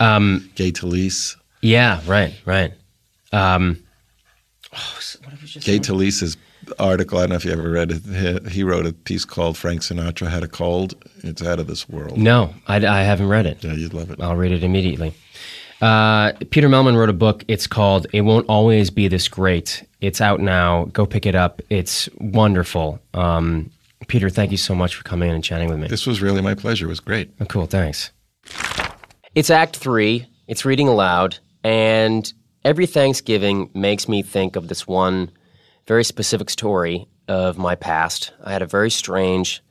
um, 0.00 0.48
Gay 0.54 0.70
Talese, 0.70 1.36
yeah. 1.62 2.00
Right, 2.06 2.34
right. 2.44 2.72
Um, 3.32 3.82
oh, 4.72 4.98
what 5.22 5.30
have 5.32 5.42
you 5.42 5.48
just 5.48 5.66
Gay 5.66 5.82
said? 5.82 5.82
Talese's 5.94 6.35
article. 6.78 7.18
I 7.18 7.22
don't 7.22 7.30
know 7.30 7.36
if 7.36 7.44
you 7.44 7.52
ever 7.52 7.70
read 7.70 7.90
it. 7.92 8.44
He, 8.44 8.50
he 8.50 8.64
wrote 8.64 8.86
a 8.86 8.92
piece 8.92 9.24
called 9.24 9.56
"Frank 9.56 9.82
Sinatra 9.82 10.28
Had 10.28 10.42
a 10.42 10.48
Cold." 10.48 10.94
It's 11.22 11.42
out 11.42 11.58
of 11.58 11.66
this 11.66 11.88
world. 11.88 12.18
No, 12.18 12.54
I, 12.66 12.76
I 12.76 13.02
haven't 13.02 13.28
read 13.28 13.46
it. 13.46 13.62
Yeah, 13.62 13.72
you'd 13.74 13.94
love 13.94 14.10
it. 14.10 14.20
I'll 14.20 14.36
read 14.36 14.52
it 14.52 14.64
immediately. 14.64 15.14
Uh, 15.80 16.32
Peter 16.50 16.68
Mehlman 16.68 16.96
wrote 16.96 17.10
a 17.10 17.14
book. 17.14 17.44
It's 17.48 17.66
called 17.66 18.06
"It 18.12 18.22
Won't 18.22 18.46
Always 18.48 18.90
Be 18.90 19.08
This 19.08 19.28
Great." 19.28 19.86
It's 20.00 20.20
out 20.20 20.40
now. 20.40 20.84
Go 20.86 21.06
pick 21.06 21.26
it 21.26 21.34
up. 21.34 21.62
It's 21.70 22.08
wonderful. 22.18 23.00
Um, 23.14 23.70
Peter, 24.08 24.30
thank 24.30 24.50
you 24.50 24.56
so 24.56 24.74
much 24.74 24.94
for 24.94 25.02
coming 25.04 25.28
in 25.28 25.34
and 25.34 25.42
chatting 25.42 25.68
with 25.68 25.78
me. 25.78 25.88
This 25.88 26.06
was 26.06 26.22
really 26.22 26.42
my 26.42 26.54
pleasure. 26.54 26.86
It 26.86 26.90
was 26.90 27.00
great. 27.00 27.30
Oh, 27.40 27.46
cool. 27.46 27.66
Thanks. 27.66 28.10
It's 29.34 29.50
Act 29.50 29.76
Three. 29.76 30.26
It's 30.46 30.64
reading 30.64 30.88
aloud, 30.88 31.38
and 31.64 32.32
every 32.64 32.86
Thanksgiving 32.86 33.68
makes 33.74 34.08
me 34.08 34.22
think 34.22 34.56
of 34.56 34.68
this 34.68 34.86
one 34.86 35.30
very 35.86 36.04
specific 36.04 36.50
story 36.50 37.06
of 37.28 37.58
my 37.58 37.74
past. 37.74 38.32
I 38.42 38.52
had 38.52 38.62
a 38.62 38.66
very 38.66 38.90
strange 38.90 39.62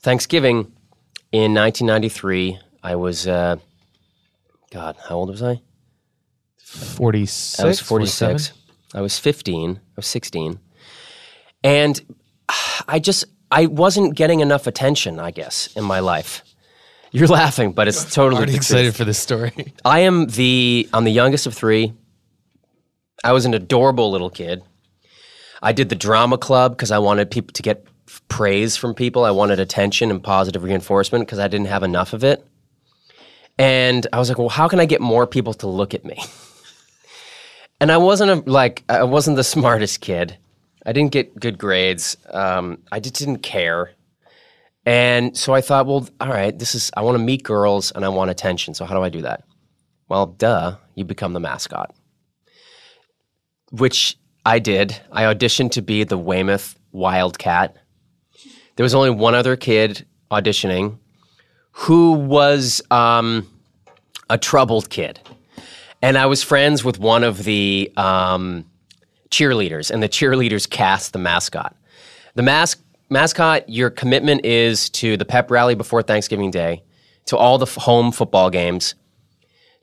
Thanksgiving 0.00 0.72
in 1.32 1.54
1993. 1.54 2.58
I 2.82 2.96
was, 2.96 3.26
uh, 3.26 3.56
God, 4.70 4.96
how 5.08 5.16
old 5.16 5.30
was 5.30 5.42
I? 5.42 5.60
46. 6.58 7.60
I 7.60 7.66
was 7.66 7.80
46. 7.80 8.48
47? 8.48 8.58
I 8.94 9.00
was 9.00 9.18
15. 9.18 9.76
I 9.76 9.80
was 9.96 10.06
16. 10.06 10.60
And 11.64 12.16
I 12.86 12.98
just, 12.98 13.24
I 13.50 13.66
wasn't 13.66 14.14
getting 14.14 14.40
enough 14.40 14.66
attention, 14.66 15.18
I 15.18 15.30
guess, 15.30 15.68
in 15.76 15.84
my 15.84 16.00
life. 16.00 16.44
You're 17.10 17.26
laughing, 17.26 17.72
but 17.72 17.88
it's 17.88 18.14
totally 18.14 18.44
the 18.44 18.54
excited 18.54 18.94
for 18.94 19.04
this 19.04 19.18
story. 19.18 19.72
I 19.84 20.00
am 20.00 20.26
the, 20.26 20.88
I'm 20.92 21.04
the 21.04 21.10
youngest 21.10 21.46
of 21.46 21.54
three. 21.54 21.94
I 23.24 23.32
was 23.32 23.46
an 23.46 23.54
adorable 23.54 24.10
little 24.10 24.30
kid. 24.30 24.62
I 25.62 25.72
did 25.72 25.88
the 25.88 25.94
drama 25.94 26.38
club 26.38 26.72
because 26.72 26.90
I 26.90 26.98
wanted 26.98 27.30
people 27.30 27.52
to 27.52 27.62
get 27.62 27.86
praise 28.28 28.76
from 28.76 28.94
people. 28.94 29.24
I 29.24 29.30
wanted 29.30 29.60
attention 29.60 30.10
and 30.10 30.22
positive 30.22 30.62
reinforcement 30.62 31.26
because 31.26 31.38
I 31.38 31.48
didn't 31.48 31.66
have 31.66 31.82
enough 31.82 32.12
of 32.12 32.24
it. 32.24 32.46
And 33.58 34.06
I 34.12 34.18
was 34.18 34.28
like, 34.28 34.38
well, 34.38 34.48
how 34.48 34.68
can 34.68 34.78
I 34.78 34.86
get 34.86 35.00
more 35.00 35.26
people 35.26 35.52
to 35.54 35.66
look 35.66 35.94
at 35.94 36.04
me? 36.04 36.22
And 37.80 37.92
I 37.92 37.96
wasn't 37.96 38.30
a, 38.30 38.50
like 38.50 38.82
I 38.88 39.04
wasn't 39.04 39.36
the 39.36 39.44
smartest 39.56 40.00
kid. 40.00 40.36
I 40.84 40.92
didn't 40.92 41.12
get 41.12 41.38
good 41.38 41.58
grades. 41.58 42.16
Um, 42.30 42.78
I 42.90 43.00
just 43.00 43.16
didn't 43.16 43.38
care. 43.38 43.92
And 44.86 45.36
so 45.36 45.52
I 45.52 45.60
thought, 45.60 45.86
well, 45.86 46.08
all 46.20 46.28
right, 46.28 46.58
this 46.58 46.74
is 46.74 46.90
I 46.96 47.02
want 47.02 47.18
to 47.18 47.22
meet 47.22 47.42
girls 47.42 47.92
and 47.92 48.04
I 48.04 48.08
want 48.08 48.30
attention. 48.30 48.74
So 48.74 48.84
how 48.84 48.94
do 48.94 49.02
I 49.02 49.10
do 49.10 49.22
that? 49.22 49.44
Well, 50.08 50.26
duh, 50.26 50.76
you 50.94 51.04
become 51.04 51.34
the 51.34 51.40
mascot. 51.40 51.94
Which 53.70 54.18
I 54.48 54.60
did. 54.60 54.98
I 55.12 55.24
auditioned 55.24 55.72
to 55.72 55.82
be 55.82 56.04
the 56.04 56.16
Weymouth 56.16 56.74
Wildcat. 56.90 57.76
There 58.76 58.82
was 58.82 58.94
only 58.94 59.10
one 59.10 59.34
other 59.34 59.56
kid 59.56 60.06
auditioning 60.30 60.96
who 61.72 62.12
was 62.12 62.80
um, 62.90 63.46
a 64.30 64.38
troubled 64.38 64.88
kid. 64.88 65.20
And 66.00 66.16
I 66.16 66.24
was 66.24 66.42
friends 66.42 66.82
with 66.82 66.98
one 66.98 67.24
of 67.24 67.44
the 67.44 67.92
um, 67.98 68.64
cheerleaders, 69.28 69.90
and 69.90 70.02
the 70.02 70.08
cheerleaders 70.08 70.68
cast 70.70 71.12
the 71.12 71.18
mascot. 71.18 71.76
The 72.34 72.42
mas- 72.42 72.76
mascot, 73.10 73.68
your 73.68 73.90
commitment 73.90 74.46
is 74.46 74.88
to 74.90 75.18
the 75.18 75.26
pep 75.26 75.50
rally 75.50 75.74
before 75.74 76.02
Thanksgiving 76.02 76.50
Day, 76.50 76.82
to 77.26 77.36
all 77.36 77.58
the 77.58 77.66
f- 77.66 77.74
home 77.74 78.12
football 78.12 78.48
games, 78.48 78.94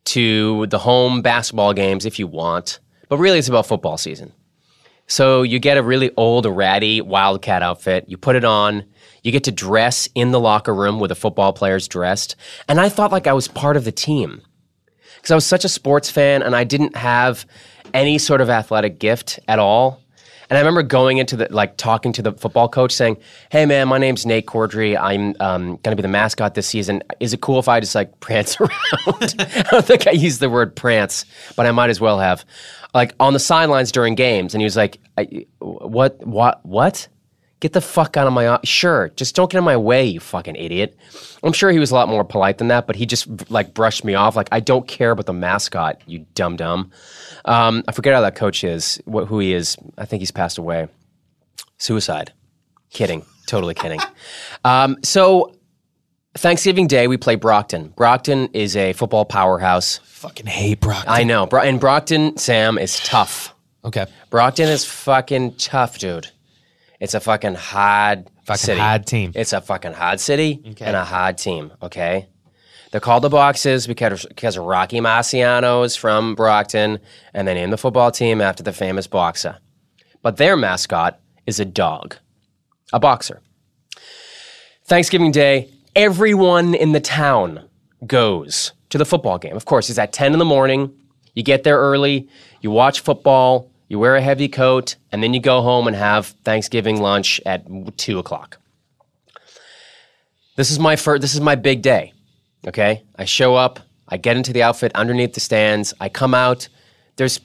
to 0.06 0.66
the 0.66 0.80
home 0.80 1.22
basketball 1.22 1.74
games 1.74 2.04
if 2.04 2.18
you 2.18 2.26
want. 2.26 2.80
But 3.10 3.20
really, 3.20 3.38
it's 3.38 3.48
about 3.48 3.68
football 3.68 4.00
season. 4.00 4.34
So 5.08 5.44
you 5.44 5.60
get 5.60 5.78
a 5.78 5.84
really 5.84 6.12
old, 6.18 6.46
ratty 6.46 7.02
Wildcat 7.02 7.62
outfit. 7.62 8.06
You 8.08 8.18
put 8.18 8.36
it 8.36 8.44
on. 8.44 8.86
You 9.24 9.32
get 9.32 9.44
to 9.46 9.52
dress 9.52 10.08
in 10.16 10.32
the 10.32 10.40
locker 10.40 10.74
room 10.74 11.00
where 11.00 11.08
the 11.08 11.16
football 11.16 11.54
players 11.54 11.88
dressed. 11.88 12.36
And 12.68 12.80
I 12.80 12.90
felt 12.90 13.12
like 13.12 13.28
I 13.28 13.34
was 13.34 13.48
part 13.48 13.78
of 13.78 13.86
the 13.86 13.92
team 13.92 14.42
because 15.18 15.32
I 15.32 15.36
was 15.36 15.46
such 15.46 15.66
a 15.66 15.70
sports 15.70 16.10
fan 16.10 16.44
and 16.44 16.56
I 16.56 16.64
didn't 16.64 16.96
have 16.96 17.46
any 17.94 18.18
sort 18.18 18.42
of 18.42 18.50
athletic 18.50 19.00
gift 19.00 19.40
at 19.48 19.58
all. 19.58 20.02
And 20.50 20.58
I 20.58 20.62
remember 20.62 20.84
going 20.84 21.18
into 21.18 21.36
the 21.38 21.48
like 21.50 21.78
talking 21.78 22.14
to 22.14 22.22
the 22.22 22.34
football 22.34 22.70
coach 22.70 22.92
saying, 22.92 23.18
"Hey 23.50 23.66
man, 23.66 23.88
my 23.88 23.98
name's 23.98 24.26
Nate 24.26 24.46
Corddry. 24.46 24.96
I'm 24.96 25.36
um, 25.40 25.78
going 25.78 25.92
to 25.92 25.96
be 25.96 26.04
the 26.04 26.08
mascot 26.08 26.54
this 26.54 26.68
season. 26.68 27.02
Is 27.20 27.34
it 27.34 27.42
cool 27.42 27.58
if 27.58 27.68
I 27.68 27.80
just 27.80 27.96
like 27.96 28.20
prance 28.20 28.60
around?" 28.60 28.72
I 29.40 29.68
don't 29.72 29.86
think 29.86 30.08
I 30.08 30.12
used 30.12 30.40
the 30.40 30.50
word 30.50 30.76
prance, 30.76 31.26
but 31.56 31.66
I 31.66 31.72
might 31.72 31.90
as 31.90 32.00
well 32.00 32.20
have. 32.20 32.46
Like 32.96 33.14
on 33.20 33.34
the 33.34 33.40
sidelines 33.40 33.92
during 33.92 34.16
games, 34.16 34.56
and 34.56 34.62
he 34.62 34.64
was 34.64 34.76
like, 34.78 35.00
"What? 35.60 36.26
What? 36.26 36.66
What?" 36.66 37.08
Get 37.60 37.74
the 37.74 37.82
fuck 37.82 38.18
out 38.18 38.28
of 38.28 38.34
my. 38.34 38.60
Sure, 38.64 39.10
just 39.16 39.36
don't 39.36 39.52
get 39.52 39.58
in 39.58 39.64
my 39.64 39.78
way, 39.78 40.06
you 40.06 40.20
fucking 40.20 40.56
idiot. 40.56 40.98
I'm 41.44 41.54
sure 41.54 41.72
he 41.72 41.80
was 41.80 41.92
a 41.92 41.96
lot 41.96 42.10
more 42.10 42.24
polite 42.24 42.58
than 42.58 42.68
that, 42.70 42.86
but 42.88 42.96
he 42.96 43.06
just 43.06 43.50
like 43.50 43.74
brushed 43.74 44.04
me 44.04 44.14
off. 44.14 44.36
Like, 44.36 44.50
I 44.52 44.60
don't 44.60 44.88
care 44.88 45.12
about 45.12 45.26
the 45.26 45.34
mascot, 45.34 46.02
you 46.06 46.26
dumb 46.36 46.58
dumb. 46.58 46.92
Um, 47.46 47.84
I 47.88 47.92
forget 47.92 48.14
how 48.14 48.22
that 48.22 48.36
coach 48.36 48.64
is, 48.64 49.02
what, 49.06 49.28
who 49.28 49.40
he 49.40 49.54
is. 49.54 49.78
I 49.98 50.06
think 50.06 50.22
he's 50.22 50.32
passed 50.32 50.58
away. 50.58 50.88
Suicide. 51.78 52.34
Kidding. 52.92 53.26
Totally 53.48 53.74
kidding. 53.74 54.00
Um, 54.64 54.98
so, 55.04 55.55
Thanksgiving 56.38 56.88
Day, 56.88 57.08
we 57.08 57.18
play 57.18 57.36
Brockton. 57.36 57.90
Brockton 57.96 58.50
is 58.54 58.76
a 58.76 58.94
football 58.94 59.26
powerhouse. 59.26 60.00
Fucking 60.04 60.46
hate 60.48 60.82
Brock. 60.82 61.06
I 61.08 61.24
know. 61.24 61.46
Bro- 61.46 61.62
and 61.62 61.80
Brockton, 61.80 62.38
Sam, 62.38 62.78
is 62.78 63.00
tough. 63.00 63.54
okay. 63.86 64.06
Brockton 64.30 64.68
is 64.68 64.84
fucking 64.86 65.56
tough, 65.56 65.98
dude. 65.98 66.28
It's 67.00 67.14
a 67.14 67.20
fucking 67.20 67.56
hard 67.56 68.30
Fucking 68.46 68.58
city. 68.58 68.80
hard 68.80 69.06
team. 69.06 69.32
It's 69.36 69.54
a 69.54 69.62
fucking 69.62 69.94
hard 69.94 70.20
city 70.20 70.62
and 70.82 70.96
a 70.96 71.04
hard 71.06 71.38
team. 71.38 71.72
Okay, 71.82 72.28
they're 72.92 73.02
called 73.02 73.24
the 73.24 73.30
Boxes 73.30 73.86
because 73.88 74.26
because 74.26 74.58
Rocky 74.58 75.00
Marciano 75.00 75.86
is 75.86 75.96
from 75.96 76.36
Brockton, 76.36 77.00
and 77.34 77.48
they 77.48 77.54
named 77.54 77.72
the 77.74 77.78
football 77.78 78.12
team 78.12 78.42
after 78.42 78.64
the 78.64 78.72
famous 78.74 79.08
boxer. 79.08 79.58
But 80.22 80.38
their 80.38 80.56
mascot 80.58 81.20
is 81.46 81.60
a 81.60 81.66
dog, 81.66 82.16
a 82.94 83.00
boxer. 83.00 83.42
Thanksgiving 84.86 85.32
Day, 85.32 85.70
everyone 85.96 86.76
in 86.76 86.92
the 86.92 87.00
town 87.00 87.68
goes 88.06 88.74
to 88.90 88.98
the 88.98 89.06
football 89.06 89.38
game. 89.38 89.56
Of 89.56 89.66
course, 89.66 89.90
it's 89.90 90.00
at 90.00 90.14
10 90.14 90.34
in 90.34 90.40
the 90.40 90.46
morning. 90.46 90.94
You 91.34 91.44
get 91.44 91.64
there 91.64 91.78
early, 91.78 92.30
you 92.62 92.72
watch 92.72 93.00
football, 93.02 93.72
you 93.88 94.00
wear 94.00 94.16
a 94.16 94.22
heavy 94.22 94.48
coat, 94.48 94.96
and 95.12 95.24
then 95.24 95.34
you 95.34 95.40
go 95.40 95.62
home 95.62 95.88
and 95.88 95.96
have 95.96 96.28
Thanksgiving 96.44 97.02
lunch 97.02 97.40
at 97.46 97.66
2 97.98 98.20
o'clock. 98.20 98.60
This 100.56 100.72
is 100.72 100.80
my 100.80 100.96
first, 100.96 101.22
this 101.22 101.34
is 101.34 101.42
my 101.42 101.56
big 101.56 101.82
day. 101.82 102.14
Okay? 102.68 103.04
I 103.18 103.26
show 103.26 103.56
up, 103.56 103.80
I 104.08 104.18
get 104.18 104.38
into 104.38 104.54
the 104.54 104.64
outfit 104.64 104.92
underneath 104.96 105.34
the 105.34 105.40
stands, 105.40 105.94
I 106.00 106.10
come 106.10 106.34
out. 106.34 106.68
There's 107.16 107.40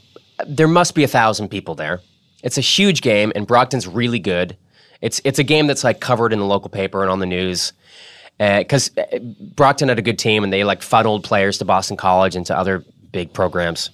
there 0.47 0.69
must 0.69 0.95
be 0.95 1.05
a 1.05 1.09
thousand 1.09 1.49
people 1.49 1.75
there. 1.75 2.01
It's 2.43 2.57
a 2.57 2.63
huge 2.63 3.03
game, 3.03 3.31
and 3.35 3.47
Brockton's 3.47 3.87
really 3.87 4.19
good. 4.19 4.57
It's 5.03 5.21
it's 5.25 5.39
a 5.39 5.45
game 5.45 5.67
that's 5.67 5.85
like 5.85 6.01
covered 6.01 6.33
in 6.33 6.39
the 6.39 6.47
local 6.47 6.71
paper 6.71 7.03
and 7.03 7.11
on 7.11 7.21
the 7.21 7.27
news 7.27 7.73
because 8.41 8.91
uh, 8.97 9.19
Brockton 9.55 9.91
had 9.91 9.99
a 9.99 10.03
good 10.03 10.19
team 10.19 10.43
and 10.43 10.53
they 10.53 10.65
like 10.65 10.81
funneled 10.81 11.25
players 11.25 11.59
to 11.59 11.67
Boston 11.67 11.99
College 11.99 12.35
and 12.35 12.47
to 12.47 12.57
other 12.57 12.83
big 13.13 13.35
programs. 13.35 13.91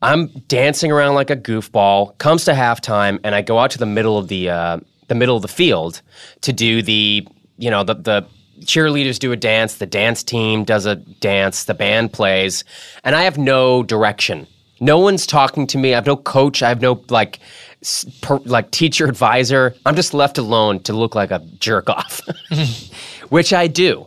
I'm 0.00 0.28
dancing 0.46 0.90
around 0.90 1.14
like 1.14 1.28
a 1.28 1.36
goofball. 1.36 2.16
Comes 2.18 2.46
to 2.46 2.52
halftime, 2.52 3.18
and 3.24 3.34
I 3.34 3.42
go 3.42 3.58
out 3.58 3.70
to 3.72 3.78
the 3.78 3.86
middle 3.86 4.16
of 4.16 4.28
the 4.28 4.48
uh, 4.48 4.78
the 5.08 5.14
middle 5.14 5.36
of 5.36 5.42
the 5.42 5.48
field 5.48 6.00
to 6.42 6.52
do 6.52 6.82
the 6.82 7.26
you 7.58 7.70
know 7.70 7.84
the 7.84 7.94
the 7.94 8.26
cheerleaders 8.60 9.18
do 9.18 9.32
a 9.32 9.36
dance, 9.36 9.76
the 9.76 9.86
dance 9.86 10.22
team 10.22 10.64
does 10.64 10.86
a 10.86 10.96
dance, 10.96 11.64
the 11.64 11.74
band 11.74 12.12
plays, 12.12 12.64
and 13.04 13.14
I 13.14 13.24
have 13.24 13.36
no 13.38 13.82
direction. 13.82 14.46
No 14.80 14.98
one's 14.98 15.26
talking 15.26 15.66
to 15.68 15.78
me. 15.78 15.92
I 15.92 15.96
have 15.96 16.06
no 16.06 16.16
coach. 16.16 16.62
I 16.62 16.68
have 16.68 16.80
no 16.80 17.02
like 17.10 17.40
per, 18.22 18.38
like 18.38 18.70
teacher 18.70 19.06
advisor. 19.06 19.74
I'm 19.86 19.96
just 19.96 20.14
left 20.14 20.38
alone 20.38 20.80
to 20.80 20.92
look 20.92 21.14
like 21.14 21.30
a 21.30 21.40
jerk 21.58 21.88
off, 21.90 22.20
which 23.28 23.52
I 23.52 23.66
do 23.66 24.06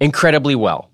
incredibly 0.00 0.54
well. 0.54 0.90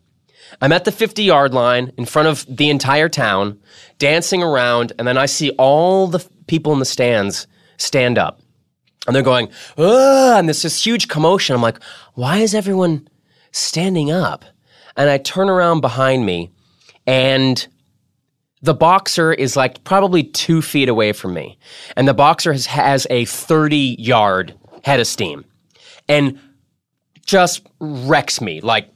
I'm 0.60 0.72
at 0.72 0.84
the 0.84 0.92
50 0.92 1.22
yard 1.22 1.52
line 1.52 1.92
in 1.96 2.04
front 2.04 2.28
of 2.28 2.46
the 2.48 2.70
entire 2.70 3.08
town, 3.08 3.58
dancing 3.98 4.42
around, 4.42 4.92
and 4.98 5.06
then 5.06 5.18
I 5.18 5.26
see 5.26 5.50
all 5.52 6.06
the 6.06 6.24
people 6.46 6.72
in 6.72 6.78
the 6.78 6.84
stands 6.84 7.46
stand 7.76 8.18
up. 8.18 8.40
And 9.06 9.14
they're 9.14 9.22
going, 9.22 9.48
Ugh, 9.76 10.38
and 10.38 10.48
there's 10.48 10.62
this 10.62 10.84
huge 10.84 11.08
commotion. 11.08 11.54
I'm 11.54 11.62
like, 11.62 11.82
why 12.14 12.38
is 12.38 12.54
everyone 12.54 13.08
standing 13.52 14.10
up? 14.10 14.44
And 14.96 15.10
I 15.10 15.18
turn 15.18 15.50
around 15.50 15.80
behind 15.80 16.24
me, 16.24 16.52
and 17.06 17.66
the 18.62 18.74
boxer 18.74 19.32
is 19.32 19.56
like 19.56 19.84
probably 19.84 20.22
two 20.22 20.62
feet 20.62 20.88
away 20.88 21.12
from 21.12 21.34
me. 21.34 21.58
And 21.96 22.08
the 22.08 22.14
boxer 22.14 22.52
has, 22.52 22.66
has 22.66 23.06
a 23.10 23.26
30 23.26 23.96
yard 23.98 24.54
head 24.84 25.00
of 25.00 25.06
steam 25.06 25.44
and 26.08 26.38
just 27.24 27.66
wrecks 27.80 28.40
me. 28.40 28.60
Like, 28.60 28.88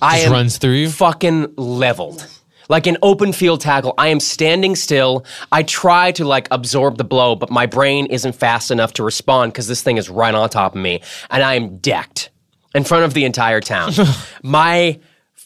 I 0.00 0.18
am 0.18 0.32
runs 0.32 0.58
through 0.58 0.72
you? 0.72 0.90
fucking 0.90 1.54
leveled. 1.56 2.26
Like 2.68 2.86
an 2.86 2.98
open 3.02 3.32
field 3.32 3.62
tackle, 3.62 3.94
I 3.96 4.08
am 4.08 4.20
standing 4.20 4.76
still. 4.76 5.24
I 5.50 5.62
try 5.62 6.12
to 6.12 6.24
like 6.24 6.48
absorb 6.50 6.98
the 6.98 7.04
blow, 7.04 7.34
but 7.34 7.50
my 7.50 7.64
brain 7.64 8.06
isn't 8.06 8.34
fast 8.34 8.70
enough 8.70 8.92
to 8.94 9.02
respond 9.02 9.52
because 9.52 9.68
this 9.68 9.82
thing 9.82 9.96
is 9.96 10.10
right 10.10 10.34
on 10.34 10.48
top 10.50 10.74
of 10.74 10.80
me, 10.80 11.00
and 11.30 11.42
I 11.42 11.54
am 11.54 11.78
decked 11.78 12.30
in 12.74 12.84
front 12.84 13.04
of 13.04 13.14
the 13.14 13.24
entire 13.24 13.62
town. 13.62 13.92
my 14.42 15.00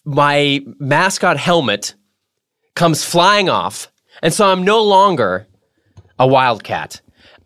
my 0.05 0.65
mascot 0.81 1.37
helmet 1.37 1.95
comes 2.75 3.05
flying 3.05 3.49
off, 3.49 3.91
and 4.21 4.35
so 4.35 4.51
I'm 4.51 4.65
no 4.65 4.83
longer 4.83 5.47
a 6.19 6.27
wildcat. 6.27 7.01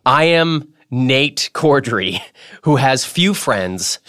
I 0.07 0.23
am 0.23 0.73
Nate 0.89 1.51
Corddry, 1.53 2.19
who 2.63 2.77
has 2.77 3.05
few 3.05 3.35
friends. 3.35 3.99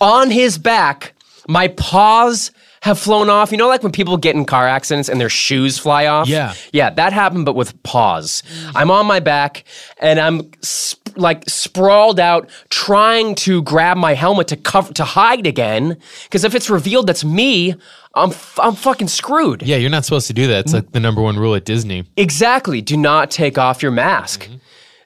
On 0.00 0.30
his 0.30 0.58
back, 0.58 1.14
my 1.48 1.68
paws 1.68 2.50
have 2.82 2.98
flown 2.98 3.28
off. 3.28 3.50
You 3.50 3.58
know, 3.58 3.68
like 3.68 3.82
when 3.82 3.92
people 3.92 4.16
get 4.16 4.36
in 4.36 4.44
car 4.44 4.66
accidents 4.68 5.08
and 5.08 5.20
their 5.20 5.28
shoes 5.28 5.78
fly 5.78 6.06
off? 6.06 6.28
Yeah. 6.28 6.54
Yeah, 6.72 6.90
that 6.90 7.12
happened, 7.12 7.44
but 7.44 7.56
with 7.56 7.80
paws. 7.82 8.42
I'm 8.74 8.90
on 8.90 9.06
my 9.06 9.20
back 9.20 9.64
and 9.98 10.20
I'm 10.20 10.50
sp- 10.62 11.16
like 11.16 11.48
sprawled 11.48 12.20
out, 12.20 12.48
trying 12.70 13.34
to 13.36 13.62
grab 13.62 13.96
my 13.96 14.14
helmet 14.14 14.48
to 14.48 14.56
cover 14.56 14.92
to 14.94 15.04
hide 15.04 15.46
again. 15.46 15.96
Because 16.24 16.44
if 16.44 16.54
it's 16.54 16.70
revealed 16.70 17.08
that's 17.08 17.24
me, 17.24 17.74
I'm 18.14 18.30
f- 18.30 18.58
I'm 18.62 18.74
fucking 18.74 19.08
screwed. 19.08 19.62
Yeah, 19.62 19.76
you're 19.76 19.90
not 19.90 20.04
supposed 20.04 20.28
to 20.28 20.32
do 20.32 20.46
that. 20.46 20.60
It's 20.60 20.72
like 20.72 20.92
the 20.92 21.00
number 21.00 21.20
one 21.20 21.36
rule 21.36 21.54
at 21.54 21.64
Disney. 21.64 22.04
Exactly. 22.16 22.80
Do 22.80 22.96
not 22.96 23.30
take 23.30 23.58
off 23.58 23.82
your 23.82 23.92
mask. 23.92 24.44
Mm-hmm. 24.44 24.56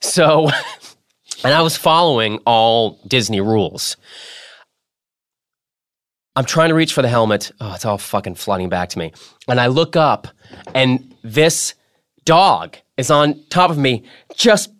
So, 0.01 0.51
and 1.45 1.55
I 1.55 1.63
was 1.63 1.77
following 1.77 2.39
all 2.45 3.01
Disney 3.07 3.41
rules. 3.41 3.97
I'm 6.35 6.45
trying 6.45 6.71
to 6.71 6.75
reach 6.75 6.95
for 6.95 7.03
the 7.03 7.09
helmet. 7.09 7.53
Oh, 7.61 7.75
it's 7.75 7.85
all 7.85 7.99
fucking 7.99 8.37
flooding 8.37 8.69
back 8.69 8.89
to 8.91 8.99
me. 8.99 9.13
And 9.49 9.61
I 9.61 9.67
look 9.67 9.97
up, 9.97 10.29
and 10.75 11.15
this 11.23 11.75
dog 12.25 12.77
is 12.97 13.11
on 13.11 13.43
top 13.51 13.71
of 13.71 13.79
me, 13.79 14.05
just 14.35 14.71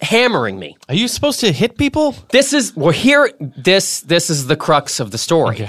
hammering 0.00 0.58
me. 0.58 0.76
Are 0.88 0.94
you 0.94 1.08
supposed 1.08 1.40
to 1.40 1.52
hit 1.52 1.78
people? 1.78 2.14
This 2.30 2.52
is 2.52 2.76
well 2.76 2.92
here 2.92 3.32
this 3.40 4.00
this 4.00 4.30
is 4.30 4.46
the 4.46 4.56
crux 4.56 5.00
of 5.00 5.10
the 5.10 5.18
story. 5.18 5.66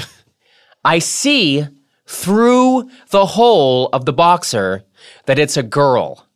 I 0.85 0.99
see 0.99 1.67
through 2.07 2.89
the 3.09 3.25
hole 3.25 3.89
of 3.93 4.05
the 4.05 4.13
boxer 4.13 4.83
that 5.25 5.39
it's 5.39 5.57
a 5.57 5.63
girl. 5.63 6.27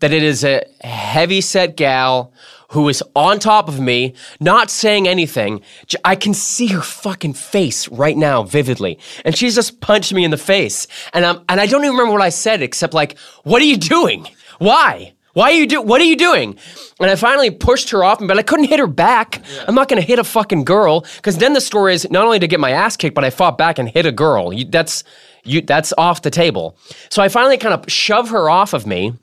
That 0.00 0.12
it 0.12 0.22
is 0.22 0.44
a 0.44 0.62
heavy 0.80 1.40
set 1.40 1.76
gal 1.76 2.32
who 2.68 2.88
is 2.88 3.02
on 3.16 3.38
top 3.38 3.68
of 3.68 3.80
me, 3.80 4.14
not 4.40 4.70
saying 4.70 5.08
anything. 5.08 5.62
I 6.04 6.16
can 6.16 6.34
see 6.34 6.68
her 6.68 6.82
fucking 6.82 7.34
face 7.34 7.88
right 7.88 8.16
now 8.16 8.42
vividly. 8.42 8.98
And 9.24 9.36
she's 9.36 9.54
just 9.54 9.80
punched 9.80 10.12
me 10.12 10.24
in 10.24 10.30
the 10.30 10.36
face. 10.36 10.86
And 11.12 11.24
I'm 11.24 11.44
and 11.48 11.60
I 11.60 11.66
don't 11.66 11.84
even 11.84 11.96
remember 11.96 12.12
what 12.12 12.22
I 12.22 12.28
said 12.28 12.62
except 12.62 12.94
like, 12.94 13.18
what 13.44 13.62
are 13.62 13.66
you 13.66 13.76
doing? 13.76 14.26
Why? 14.58 15.14
Why 15.34 15.50
are 15.50 15.54
you 15.54 15.66
do? 15.68 15.80
What 15.80 16.00
are 16.00 16.04
you 16.04 16.16
doing? 16.16 16.58
And 16.98 17.10
I 17.10 17.14
finally 17.14 17.50
pushed 17.50 17.90
her 17.90 18.02
off, 18.02 18.18
but 18.18 18.38
I 18.38 18.42
couldn't 18.42 18.64
hit 18.66 18.80
her 18.80 18.88
back. 18.88 19.40
I'm 19.68 19.74
not 19.74 19.88
going 19.88 20.00
to 20.00 20.06
hit 20.06 20.18
a 20.18 20.24
fucking 20.24 20.64
girl 20.64 21.06
because 21.16 21.38
then 21.38 21.52
the 21.52 21.60
story 21.60 21.94
is 21.94 22.10
not 22.10 22.24
only 22.24 22.40
to 22.40 22.48
get 22.48 22.58
my 22.58 22.72
ass 22.72 22.96
kicked, 22.96 23.14
but 23.14 23.24
I 23.24 23.30
fought 23.30 23.56
back 23.56 23.78
and 23.78 23.88
hit 23.88 24.04
a 24.04 24.10
girl. 24.10 24.52
You, 24.52 24.64
that's 24.64 25.04
you. 25.44 25.60
That's 25.60 25.92
off 25.96 26.22
the 26.22 26.30
table. 26.30 26.76
So 27.08 27.22
I 27.22 27.28
finally 27.28 27.56
kind 27.56 27.72
of 27.72 27.90
shove 27.90 28.30
her 28.30 28.50
off 28.50 28.72
of 28.72 28.86
me. 28.86 29.14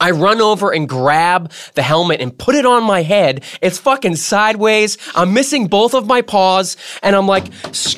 I 0.00 0.10
run 0.10 0.40
over 0.40 0.72
and 0.72 0.88
grab 0.88 1.52
the 1.74 1.82
helmet 1.82 2.20
and 2.20 2.36
put 2.36 2.54
it 2.54 2.66
on 2.66 2.82
my 2.82 3.02
head. 3.02 3.44
It's 3.62 3.78
fucking 3.78 4.16
sideways. 4.16 4.98
I'm 5.14 5.32
missing 5.32 5.68
both 5.68 5.94
of 5.94 6.06
my 6.06 6.20
paws. 6.20 6.76
And 7.02 7.14
I'm 7.14 7.26
like, 7.26 7.46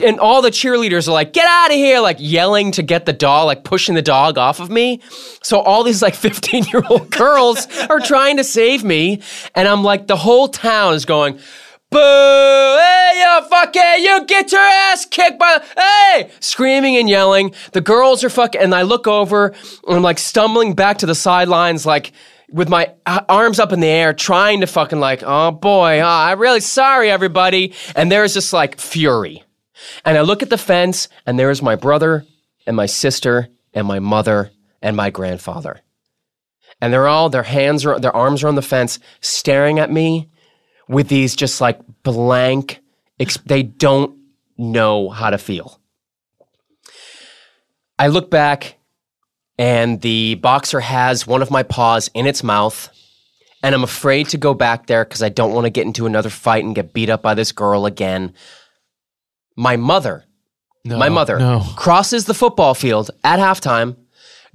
and 0.00 0.20
all 0.20 0.42
the 0.42 0.50
cheerleaders 0.50 1.08
are 1.08 1.12
like, 1.12 1.32
get 1.32 1.48
out 1.48 1.70
of 1.70 1.76
here, 1.76 2.00
like 2.00 2.18
yelling 2.20 2.70
to 2.72 2.82
get 2.82 3.06
the 3.06 3.12
dog, 3.12 3.46
like 3.46 3.64
pushing 3.64 3.94
the 3.94 4.02
dog 4.02 4.36
off 4.38 4.60
of 4.60 4.70
me. 4.70 5.00
So 5.42 5.60
all 5.60 5.82
these 5.82 6.02
like 6.02 6.14
15 6.26 6.64
year 6.64 6.82
old 6.88 7.10
girls 7.10 7.66
are 7.88 8.00
trying 8.00 8.36
to 8.36 8.44
save 8.44 8.84
me. 8.84 9.22
And 9.54 9.66
I'm 9.66 9.82
like, 9.82 10.06
the 10.06 10.16
whole 10.16 10.48
town 10.48 10.94
is 10.94 11.06
going, 11.06 11.40
Boo! 11.90 11.98
Hey, 11.98 13.12
you 13.16 13.48
fucking, 13.48 14.04
you 14.04 14.24
get 14.26 14.50
your 14.50 14.60
ass 14.60 15.06
kicked 15.06 15.38
by, 15.38 15.62
hey! 15.76 16.30
Screaming 16.40 16.96
and 16.96 17.08
yelling. 17.08 17.54
The 17.72 17.80
girls 17.80 18.24
are 18.24 18.30
fucking, 18.30 18.60
and 18.60 18.74
I 18.74 18.82
look 18.82 19.06
over 19.06 19.54
and 19.86 19.96
I'm 19.96 20.02
like 20.02 20.18
stumbling 20.18 20.74
back 20.74 20.98
to 20.98 21.06
the 21.06 21.14
sidelines, 21.14 21.86
like 21.86 22.12
with 22.50 22.68
my 22.68 22.92
uh, 23.06 23.22
arms 23.28 23.58
up 23.60 23.72
in 23.72 23.80
the 23.80 23.86
air, 23.86 24.12
trying 24.12 24.60
to 24.62 24.66
fucking 24.66 25.00
like, 25.00 25.22
oh 25.24 25.52
boy, 25.52 26.00
oh, 26.00 26.06
I'm 26.06 26.38
really 26.40 26.60
sorry, 26.60 27.10
everybody. 27.10 27.72
And 27.94 28.10
there's 28.10 28.34
just 28.34 28.52
like 28.52 28.80
fury. 28.80 29.44
And 30.04 30.18
I 30.18 30.22
look 30.22 30.42
at 30.42 30.50
the 30.50 30.58
fence, 30.58 31.08
and 31.24 31.38
there 31.38 31.50
is 31.50 31.62
my 31.62 31.76
brother 31.76 32.24
and 32.66 32.76
my 32.76 32.86
sister 32.86 33.48
and 33.74 33.86
my 33.86 34.00
mother 34.00 34.50
and 34.82 34.96
my 34.96 35.10
grandfather. 35.10 35.80
And 36.80 36.92
they're 36.92 37.08
all, 37.08 37.30
their 37.30 37.42
hands 37.44 37.86
are, 37.86 37.98
their 38.00 38.14
arms 38.14 38.42
are 38.42 38.48
on 38.48 38.54
the 38.54 38.62
fence, 38.62 38.98
staring 39.20 39.78
at 39.78 39.90
me 39.90 40.28
with 40.88 41.08
these 41.08 41.34
just 41.36 41.60
like 41.60 41.80
blank, 42.02 42.80
ex- 43.18 43.38
they 43.46 43.62
don't 43.62 44.16
know 44.56 45.08
how 45.10 45.30
to 45.30 45.38
feel. 45.38 45.80
I 47.98 48.08
look 48.08 48.30
back 48.30 48.76
and 49.58 50.00
the 50.00 50.34
boxer 50.36 50.80
has 50.80 51.26
one 51.26 51.42
of 51.42 51.50
my 51.50 51.62
paws 51.62 52.10
in 52.14 52.26
its 52.26 52.42
mouth. 52.42 52.90
And 53.62 53.74
I'm 53.74 53.82
afraid 53.84 54.28
to 54.28 54.36
go 54.38 54.54
back 54.54 54.86
there 54.86 55.04
because 55.04 55.22
I 55.22 55.28
don't 55.30 55.52
want 55.52 55.64
to 55.64 55.70
get 55.70 55.86
into 55.86 56.06
another 56.06 56.28
fight 56.28 56.62
and 56.62 56.74
get 56.74 56.92
beat 56.92 57.08
up 57.10 57.22
by 57.22 57.34
this 57.34 57.52
girl 57.52 57.86
again. 57.86 58.34
My 59.56 59.76
mother, 59.76 60.24
No, 60.84 60.98
my 60.98 61.08
mother, 61.08 61.38
No. 61.38 61.64
crosses 61.74 62.26
the 62.26 62.34
football 62.34 62.74
field 62.74 63.10
at 63.24 63.40
halftime, 63.40 63.96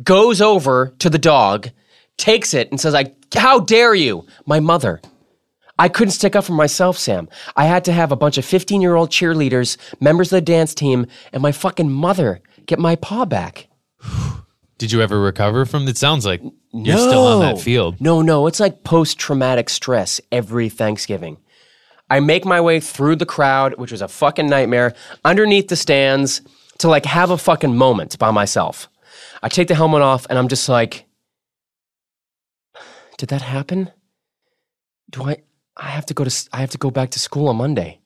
goes 0.02 0.40
over 0.40 0.94
to 1.00 1.10
the 1.10 1.18
dog, 1.18 1.72
takes 2.18 2.54
it, 2.54 2.70
and 2.72 2.80
says, 2.80 2.96
"I 2.96 3.12
how 3.36 3.60
dare 3.60 3.94
you?" 3.96 4.26
My 4.46 4.62
mother. 4.62 5.02
I 5.80 5.90
couldn't 5.90 6.12
stick 6.12 6.36
up 6.36 6.46
for 6.46 6.54
myself, 6.54 6.98
Sam. 6.98 7.30
I 7.56 7.66
had 7.66 7.86
to 7.86 7.94
have 7.94 8.12
a 8.12 8.16
bunch 8.16 8.38
of 8.38 8.46
15 8.46 8.82
year 8.82 8.96
old 8.96 9.10
cheerleaders, 9.10 9.78
members 10.00 10.32
of 10.32 10.38
the 10.38 10.42
dance 10.42 10.74
team, 10.76 11.08
and 11.34 11.42
my 11.42 11.52
fucking 11.52 11.90
mother 11.90 12.42
get 12.66 12.80
my 12.80 12.96
paw 12.96 13.26
back. 13.26 13.68
Did 14.78 14.92
you 14.92 15.02
ever 15.02 15.20
recover 15.20 15.66
from 15.66 15.88
it? 15.88 15.98
Sounds 15.98 16.26
like 16.26 16.42
you're 16.74 16.98
still 16.98 17.28
on 17.28 17.42
that 17.42 17.62
field. 17.62 18.02
No, 18.02 18.24
no, 18.24 18.48
it's 18.48 18.60
like 18.60 18.84
post 18.84 19.20
traumatic 19.20 19.70
stress 19.70 20.20
every 20.32 20.70
Thanksgiving. 20.70 21.38
I 22.10 22.20
make 22.20 22.46
my 22.46 22.60
way 22.60 22.80
through 22.80 23.18
the 23.18 23.26
crowd, 23.26 23.78
which 23.78 23.92
was 23.92 24.02
a 24.02 24.08
fucking 24.08 24.50
nightmare, 24.50 24.96
underneath 25.24 25.68
the 25.68 25.76
stands 25.76 26.42
to 26.80 26.88
like 26.88 27.06
have 27.06 27.30
a 27.30 27.38
fucking 27.38 27.76
moment 27.76 28.18
by 28.18 28.32
myself. 28.32 28.90
I 29.44 29.50
take 29.50 29.68
the 29.68 29.76
helmet 29.76 30.02
off 30.02 30.26
and 30.30 30.38
I'm 30.40 30.48
just 30.48 30.68
like, 30.68 31.06
did 33.18 33.30
that 33.30 33.44
happen? 33.44 33.92
Do 35.12 35.24
I 35.24 35.38
I 35.82 35.90
have 35.90 36.06
to 36.06 36.14
go 36.14 36.24
to 36.24 36.50
I 36.54 36.58
have 36.58 36.70
to 36.70 36.78
go 36.78 36.92
back 36.92 37.10
to 37.12 37.20
school 37.20 37.50
on 37.50 37.58
Monday. 37.58 38.00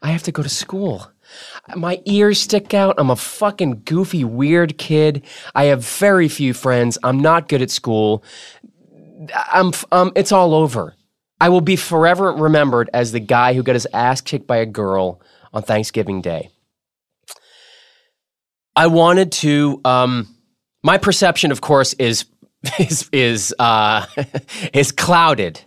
I 0.00 0.12
have 0.12 0.22
to 0.22 0.32
go 0.32 0.44
to 0.44 0.48
school. 0.48 1.10
My 1.74 2.00
ears 2.04 2.40
stick 2.40 2.72
out. 2.72 2.94
I'm 2.96 3.10
a 3.10 3.16
fucking 3.16 3.82
goofy 3.84 4.22
weird 4.22 4.78
kid. 4.78 5.24
I 5.52 5.64
have 5.64 5.84
very 5.84 6.28
few 6.28 6.54
friends. 6.54 6.96
I'm 7.02 7.18
not 7.18 7.48
good 7.48 7.60
at 7.60 7.70
school. 7.70 8.22
I'm 9.52 9.72
um 9.90 10.12
it's 10.14 10.30
all 10.30 10.54
over. 10.54 10.94
I 11.40 11.48
will 11.48 11.60
be 11.60 11.74
forever 11.74 12.32
remembered 12.32 12.88
as 12.94 13.10
the 13.10 13.20
guy 13.20 13.52
who 13.52 13.64
got 13.64 13.74
his 13.74 13.86
ass 13.92 14.20
kicked 14.20 14.46
by 14.46 14.58
a 14.58 14.66
girl 14.66 15.20
on 15.52 15.62
Thanksgiving 15.62 16.20
Day. 16.20 16.50
I 18.76 18.86
wanted 18.86 19.32
to 19.32 19.80
um 19.84 20.28
my 20.84 20.98
perception 20.98 21.50
of 21.50 21.60
course 21.60 21.94
is 21.94 22.26
is 22.78 23.08
is 23.12 23.52
uh 23.58 24.06
is 24.72 24.92
clouded 24.92 25.64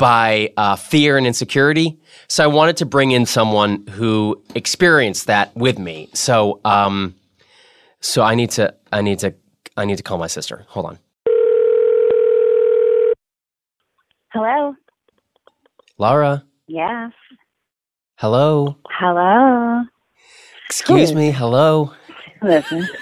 by 0.00 0.50
uh, 0.56 0.76
fear 0.76 1.18
and 1.18 1.26
insecurity. 1.26 2.00
So 2.26 2.42
I 2.42 2.46
wanted 2.46 2.78
to 2.78 2.86
bring 2.86 3.10
in 3.10 3.26
someone 3.26 3.86
who 3.86 4.42
experienced 4.54 5.26
that 5.26 5.54
with 5.54 5.78
me. 5.78 6.08
So 6.14 6.60
um 6.64 7.14
so 8.00 8.22
I 8.22 8.34
need 8.34 8.50
to 8.52 8.74
I 8.90 9.02
need 9.02 9.18
to 9.20 9.34
I 9.76 9.84
need 9.84 9.98
to 9.98 10.02
call 10.02 10.16
my 10.18 10.26
sister. 10.26 10.64
Hold 10.68 10.86
on. 10.86 10.98
Hello. 14.32 14.74
Laura, 15.98 16.44
Yes. 16.66 17.12
hello. 18.16 18.76
Hello. 18.88 19.82
Excuse 20.66 21.14
me, 21.14 21.30
hello. 21.30 21.92
Listen. 22.42 22.88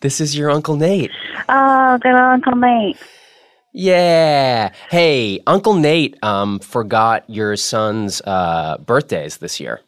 This 0.00 0.20
is 0.20 0.36
your 0.36 0.50
Uncle 0.50 0.76
Nate. 0.76 1.10
Oh, 1.48 1.96
good 2.02 2.12
Uncle 2.14 2.56
Nate. 2.56 2.98
Yeah. 3.76 4.72
Hey, 4.88 5.40
Uncle 5.48 5.74
Nate 5.74 6.16
um, 6.22 6.60
forgot 6.60 7.28
your 7.28 7.56
son's 7.56 8.22
uh, 8.22 8.78
birthdays 8.78 9.38
this 9.38 9.58
year. 9.58 9.80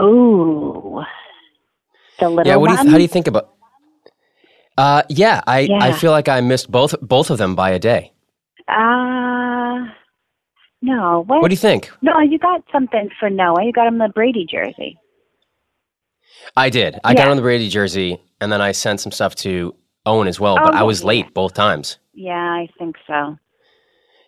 Ooh. 0.00 1.02
The 2.18 2.30
little 2.30 2.46
yeah. 2.46 2.56
What 2.56 2.68
do 2.68 2.82
you, 2.82 2.90
how 2.90 2.96
do 2.96 3.02
you 3.02 3.08
think 3.08 3.26
about? 3.26 3.52
Uh, 4.78 5.02
yeah, 5.10 5.42
I, 5.46 5.68
I 5.70 5.92
feel 5.92 6.12
like 6.12 6.28
I 6.28 6.40
missed 6.40 6.70
both 6.70 6.94
both 7.02 7.30
of 7.30 7.36
them 7.36 7.54
by 7.54 7.70
a 7.70 7.78
day. 7.78 8.12
Uh, 8.68 9.84
no. 10.80 11.24
What? 11.26 11.42
What 11.42 11.48
do 11.48 11.52
you 11.52 11.58
think? 11.58 11.90
no, 12.00 12.18
you 12.20 12.38
got 12.38 12.62
something 12.72 13.10
for 13.20 13.28
Noah. 13.28 13.66
You 13.66 13.72
got 13.72 13.86
him 13.86 13.98
the 13.98 14.08
Brady 14.08 14.46
jersey. 14.50 14.98
I 16.56 16.70
did. 16.70 16.98
I 17.04 17.12
got 17.12 17.28
him 17.28 17.36
the 17.36 17.42
Brady 17.42 17.68
jersey, 17.68 18.18
and 18.40 18.50
then 18.50 18.62
I 18.62 18.72
sent 18.72 19.00
some 19.00 19.12
stuff 19.12 19.34
to 19.36 19.74
Owen 20.06 20.26
as 20.26 20.40
well. 20.40 20.56
Oh, 20.58 20.64
but 20.64 20.74
I 20.74 20.84
was 20.84 21.02
yeah. 21.02 21.08
late 21.08 21.34
both 21.34 21.52
times. 21.52 21.98
Yeah, 22.16 22.34
I 22.34 22.68
think 22.78 22.96
so. 23.06 23.36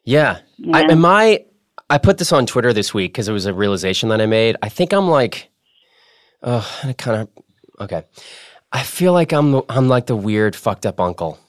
Yeah. 0.04 0.38
I, 0.72 0.82
am 0.84 1.04
I? 1.04 1.44
I 1.90 1.98
put 1.98 2.18
this 2.18 2.32
on 2.32 2.46
Twitter 2.46 2.72
this 2.72 2.92
week 2.92 3.12
because 3.12 3.28
it 3.28 3.32
was 3.32 3.46
a 3.46 3.54
realization 3.54 4.10
that 4.10 4.20
I 4.20 4.26
made. 4.26 4.56
I 4.62 4.68
think 4.68 4.92
I'm 4.92 5.08
like, 5.08 5.48
oh, 6.42 6.80
I 6.84 6.92
kind 6.92 7.22
of 7.22 7.28
okay. 7.80 8.04
I 8.72 8.82
feel 8.82 9.12
like 9.14 9.32
I'm 9.32 9.62
I'm 9.70 9.88
like 9.88 10.06
the 10.06 10.16
weird 10.16 10.54
fucked 10.54 10.86
up 10.86 11.00
uncle. 11.00 11.38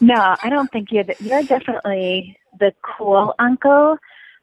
No, 0.00 0.36
I 0.42 0.48
don't 0.48 0.70
think 0.72 0.88
you're. 0.90 1.04
The, 1.04 1.14
you're 1.20 1.42
definitely 1.42 2.36
the 2.58 2.72
cool 2.96 3.34
uncle. 3.38 3.98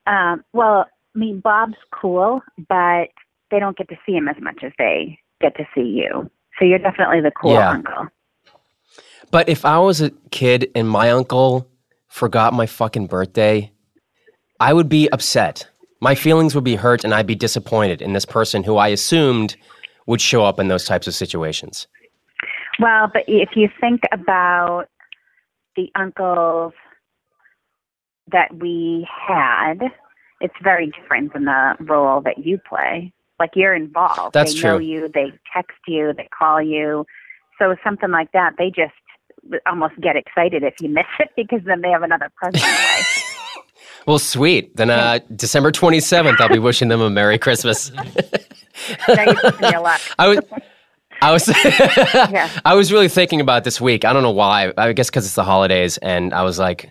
Um, 0.05 0.43
well, 0.53 0.85
I 1.15 1.19
mean, 1.19 1.39
Bob's 1.39 1.77
cool, 1.91 2.41
but 2.69 3.07
they 3.49 3.59
don't 3.59 3.75
get 3.75 3.89
to 3.89 3.97
see 4.05 4.13
him 4.13 4.27
as 4.27 4.35
much 4.39 4.59
as 4.63 4.71
they 4.77 5.17
get 5.41 5.55
to 5.57 5.67
see 5.73 5.81
you. 5.81 6.29
So 6.59 6.65
you're 6.65 6.77
definitely 6.77 7.21
the 7.21 7.31
cool 7.31 7.53
Yeah. 7.53 7.71
uncle. 7.71 8.07
But 9.31 9.49
if 9.49 9.65
I 9.65 9.77
was 9.79 10.01
a 10.01 10.11
kid 10.31 10.69
and 10.75 10.89
my 10.89 11.11
uncle 11.11 11.67
forgot 12.07 12.53
my 12.53 12.65
fucking 12.65 13.07
birthday, 13.07 13.71
I 14.59 14.73
would 14.73 14.89
be 14.89 15.09
upset. 15.09 15.67
My 15.99 16.15
feelings 16.15 16.55
would 16.55 16.63
be 16.63 16.75
hurt, 16.75 17.03
and 17.03 17.13
I'd 17.13 17.27
be 17.27 17.35
disappointed 17.35 18.01
in 18.01 18.13
this 18.13 18.25
person 18.25 18.63
who 18.63 18.77
I 18.77 18.89
assumed 18.89 19.55
would 20.05 20.21
show 20.21 20.43
up 20.43 20.59
in 20.59 20.67
those 20.67 20.85
types 20.85 21.07
of 21.07 21.15
situations. 21.15 21.87
Well, 22.79 23.09
but 23.11 23.23
if 23.27 23.49
you 23.55 23.69
think 23.81 24.01
about 24.11 24.85
the 25.75 25.91
uncles 25.95 26.73
that 28.31 28.55
we 28.57 29.07
had, 29.09 29.79
it's 30.41 30.53
very 30.61 30.91
different 30.91 31.33
than 31.33 31.45
the 31.45 31.75
role 31.79 32.21
that 32.21 32.45
you 32.45 32.59
play. 32.59 33.11
Like 33.39 33.51
you're 33.55 33.75
involved. 33.75 34.33
That's 34.33 34.53
they 34.53 34.61
know 34.61 34.77
you, 34.79 35.09
they 35.13 35.31
text 35.53 35.77
you, 35.87 36.13
they 36.15 36.27
call 36.37 36.61
you. 36.61 37.05
So 37.59 37.75
something 37.83 38.11
like 38.11 38.31
that, 38.31 38.53
they 38.57 38.69
just 38.69 38.93
almost 39.65 39.95
get 40.01 40.15
excited 40.15 40.63
if 40.63 40.75
you 40.81 40.89
miss 40.89 41.05
it 41.19 41.29
because 41.35 41.61
then 41.65 41.81
they 41.81 41.89
have 41.89 42.03
another 42.03 42.31
present 42.35 42.63
away. 42.63 43.01
Well, 44.07 44.19
sweet. 44.19 44.73
Then 44.77 44.89
uh, 44.89 45.19
December 45.35 45.69
27th, 45.69 46.39
I'll 46.39 46.47
be 46.47 46.59
wishing 46.59 46.87
them 46.87 47.01
a 47.01 47.09
Merry 47.09 47.37
Christmas. 47.37 47.91
now 47.91 48.03
you're 48.05 48.15
pissing. 49.35 49.99
I 50.17 50.27
was, 50.29 50.39
I 51.21 51.31
was, 51.33 51.47
Yeah. 52.31 52.49
I 52.63 52.73
was 52.73 52.89
really 52.93 53.09
thinking 53.09 53.41
about 53.41 53.65
this 53.65 53.81
week. 53.81 54.05
I 54.05 54.13
don't 54.13 54.23
know 54.23 54.31
why. 54.31 54.71
I 54.77 54.93
guess 54.93 55.09
because 55.09 55.25
it's 55.25 55.35
the 55.35 55.43
holidays, 55.43 55.97
and 55.97 56.33
I 56.33 56.43
was 56.43 56.57
like, 56.57 56.89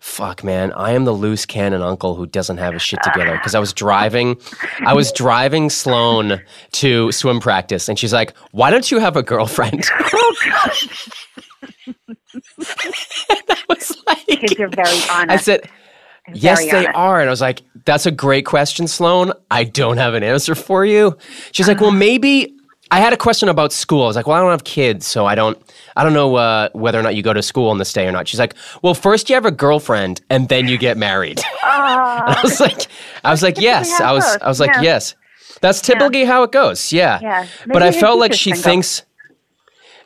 "Fuck, 0.00 0.44
man! 0.44 0.70
I 0.74 0.92
am 0.92 1.06
the 1.06 1.12
loose 1.12 1.46
cannon 1.46 1.80
uncle 1.80 2.14
who 2.14 2.26
doesn't 2.26 2.58
have 2.58 2.74
his 2.74 2.82
shit 2.82 3.02
together." 3.04 3.32
Because 3.32 3.54
I 3.54 3.58
was 3.58 3.72
driving, 3.72 4.38
I 4.84 4.92
was 4.92 5.12
driving 5.12 5.70
Sloan 5.70 6.42
to 6.72 7.10
swim 7.10 7.40
practice, 7.40 7.88
and 7.88 7.98
she's 7.98 8.12
like, 8.12 8.36
"Why 8.50 8.70
don't 8.70 8.90
you 8.90 8.98
have 8.98 9.16
a 9.16 9.22
girlfriend?" 9.22 9.86
I 13.30 13.56
was 13.68 13.96
like, 14.06 14.26
Kids 14.26 14.58
are 14.60 14.68
very 14.68 14.88
I 15.10 15.22
honest. 15.22 15.44
said. 15.44 15.68
Yes, 16.32 16.60
they 16.60 16.70
honest. 16.86 16.90
are. 16.94 17.20
And 17.20 17.28
I 17.28 17.30
was 17.30 17.40
like, 17.40 17.62
that's 17.86 18.06
a 18.06 18.10
great 18.10 18.46
question, 18.46 18.86
Sloan. 18.86 19.32
I 19.50 19.64
don't 19.64 19.96
have 19.96 20.14
an 20.14 20.22
answer 20.22 20.54
for 20.54 20.84
you. 20.84 21.16
She's 21.52 21.66
like, 21.66 21.80
well, 21.80 21.90
maybe 21.90 22.54
I 22.92 23.00
had 23.00 23.12
a 23.12 23.16
question 23.16 23.48
about 23.48 23.72
school. 23.72 24.04
I 24.04 24.06
was 24.06 24.16
like, 24.16 24.26
well, 24.26 24.36
I 24.36 24.40
don't 24.40 24.50
have 24.50 24.64
kids, 24.64 25.06
so 25.06 25.24
I 25.26 25.34
don't 25.34 25.58
I 25.96 26.04
don't 26.04 26.12
know 26.12 26.36
uh, 26.36 26.68
whether 26.72 26.98
or 27.00 27.02
not 27.02 27.16
you 27.16 27.22
go 27.22 27.32
to 27.32 27.42
school 27.42 27.68
on 27.70 27.78
this 27.78 27.92
day 27.92 28.06
or 28.06 28.12
not. 28.12 28.28
She's 28.28 28.38
like, 28.38 28.54
well, 28.82 28.94
first 28.94 29.28
you 29.28 29.34
have 29.34 29.46
a 29.46 29.50
girlfriend 29.50 30.20
and 30.30 30.48
then 30.48 30.68
you 30.68 30.78
get 30.78 30.96
married. 30.96 31.40
Ah, 31.62 32.38
I 32.38 32.42
was 32.42 32.60
like 32.60 32.86
I 33.24 33.30
was 33.30 33.42
like, 33.42 33.58
yes. 33.60 34.00
I 34.00 34.12
was. 34.12 34.24
I 34.42 34.48
was 34.48 34.60
like, 34.60 34.74
Yeah. 34.74 34.82
yes. 34.82 35.14
That's 35.60 35.80
typically 35.80 36.24
how 36.24 36.42
it 36.42 36.52
goes. 36.52 36.92
Yeah. 36.92 37.18
Yeah. 37.22 37.46
But 37.66 37.82
I 37.82 37.92
felt 37.92 38.18
like 38.18 38.32
she 38.32 38.50
single. 38.50 38.62
thinks 38.62 39.02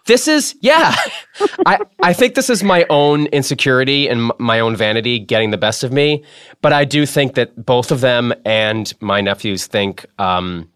this 0.07 0.29
is 0.29 0.55
yeah. 0.61 0.95
I 1.67 1.79
I 2.03 2.13
think 2.13 2.35
this 2.35 2.51
is 2.51 2.63
my 2.63 2.87
own 2.91 3.27
insecurity 3.27 4.09
and 4.09 4.31
my 4.39 4.61
own 4.61 4.77
vanity 4.77 5.19
getting 5.19 5.51
the 5.51 5.59
best 5.59 5.83
of 5.85 5.93
me. 5.93 6.25
But 6.61 6.73
I 6.73 6.85
do 6.85 7.07
think 7.07 7.35
that 7.35 7.65
both 7.65 7.91
of 7.91 8.01
them 8.01 8.33
and 8.45 8.93
my 9.01 9.21
nephews 9.21 9.67
think. 9.67 10.07
Um, 10.19 10.71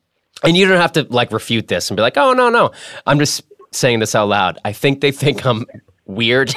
and 0.45 0.57
you 0.57 0.69
don't 0.69 0.81
have 0.81 0.93
to 0.93 1.07
like 1.11 1.33
refute 1.33 1.69
this 1.69 1.91
and 1.91 1.97
be 1.97 2.03
like, 2.03 2.17
oh 2.17 2.33
no 2.33 2.49
no. 2.49 2.71
I'm 3.07 3.19
just 3.19 3.43
saying 3.73 3.99
this 4.01 4.15
out 4.15 4.29
loud. 4.29 4.59
I 4.65 4.73
think 4.73 5.01
they 5.01 5.13
think 5.13 5.45
I'm 5.45 5.67
weird 6.07 6.55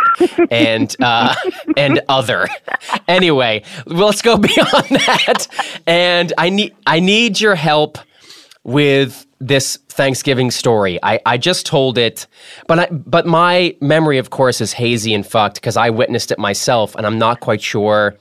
and 0.50 0.94
uh, 1.00 1.34
and 1.76 2.00
other. 2.08 2.48
Anyway, 3.08 3.64
let's 3.86 4.22
go 4.22 4.36
beyond 4.38 4.86
that. 4.88 5.46
And 5.86 6.32
I 6.38 6.50
need 6.50 6.76
I 6.86 7.00
need 7.00 7.40
your 7.40 7.54
help 7.54 7.98
with 8.62 9.26
this 9.40 9.78
Thanksgiving 9.88 10.50
story. 10.50 10.98
I, 11.02 11.20
I 11.24 11.38
just 11.38 11.66
told 11.66 11.98
it, 11.98 12.26
but 12.66 12.78
I, 12.78 12.86
but 12.90 13.26
my 13.26 13.74
memory, 13.80 14.18
of 14.18 14.30
course, 14.30 14.60
is 14.60 14.72
hazy 14.72 15.14
and 15.14 15.26
fucked 15.26 15.54
because 15.54 15.76
I 15.76 15.90
witnessed 15.90 16.30
it 16.30 16.38
myself, 16.38 16.94
and 16.94 17.06
I'm 17.06 17.18
not 17.18 17.40
quite 17.40 17.62
sure 17.62 18.16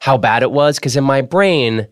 how 0.00 0.18
bad 0.18 0.42
it 0.42 0.50
was 0.50 0.78
because 0.78 0.96
in 0.96 1.04
my 1.04 1.20
brain 1.20 1.86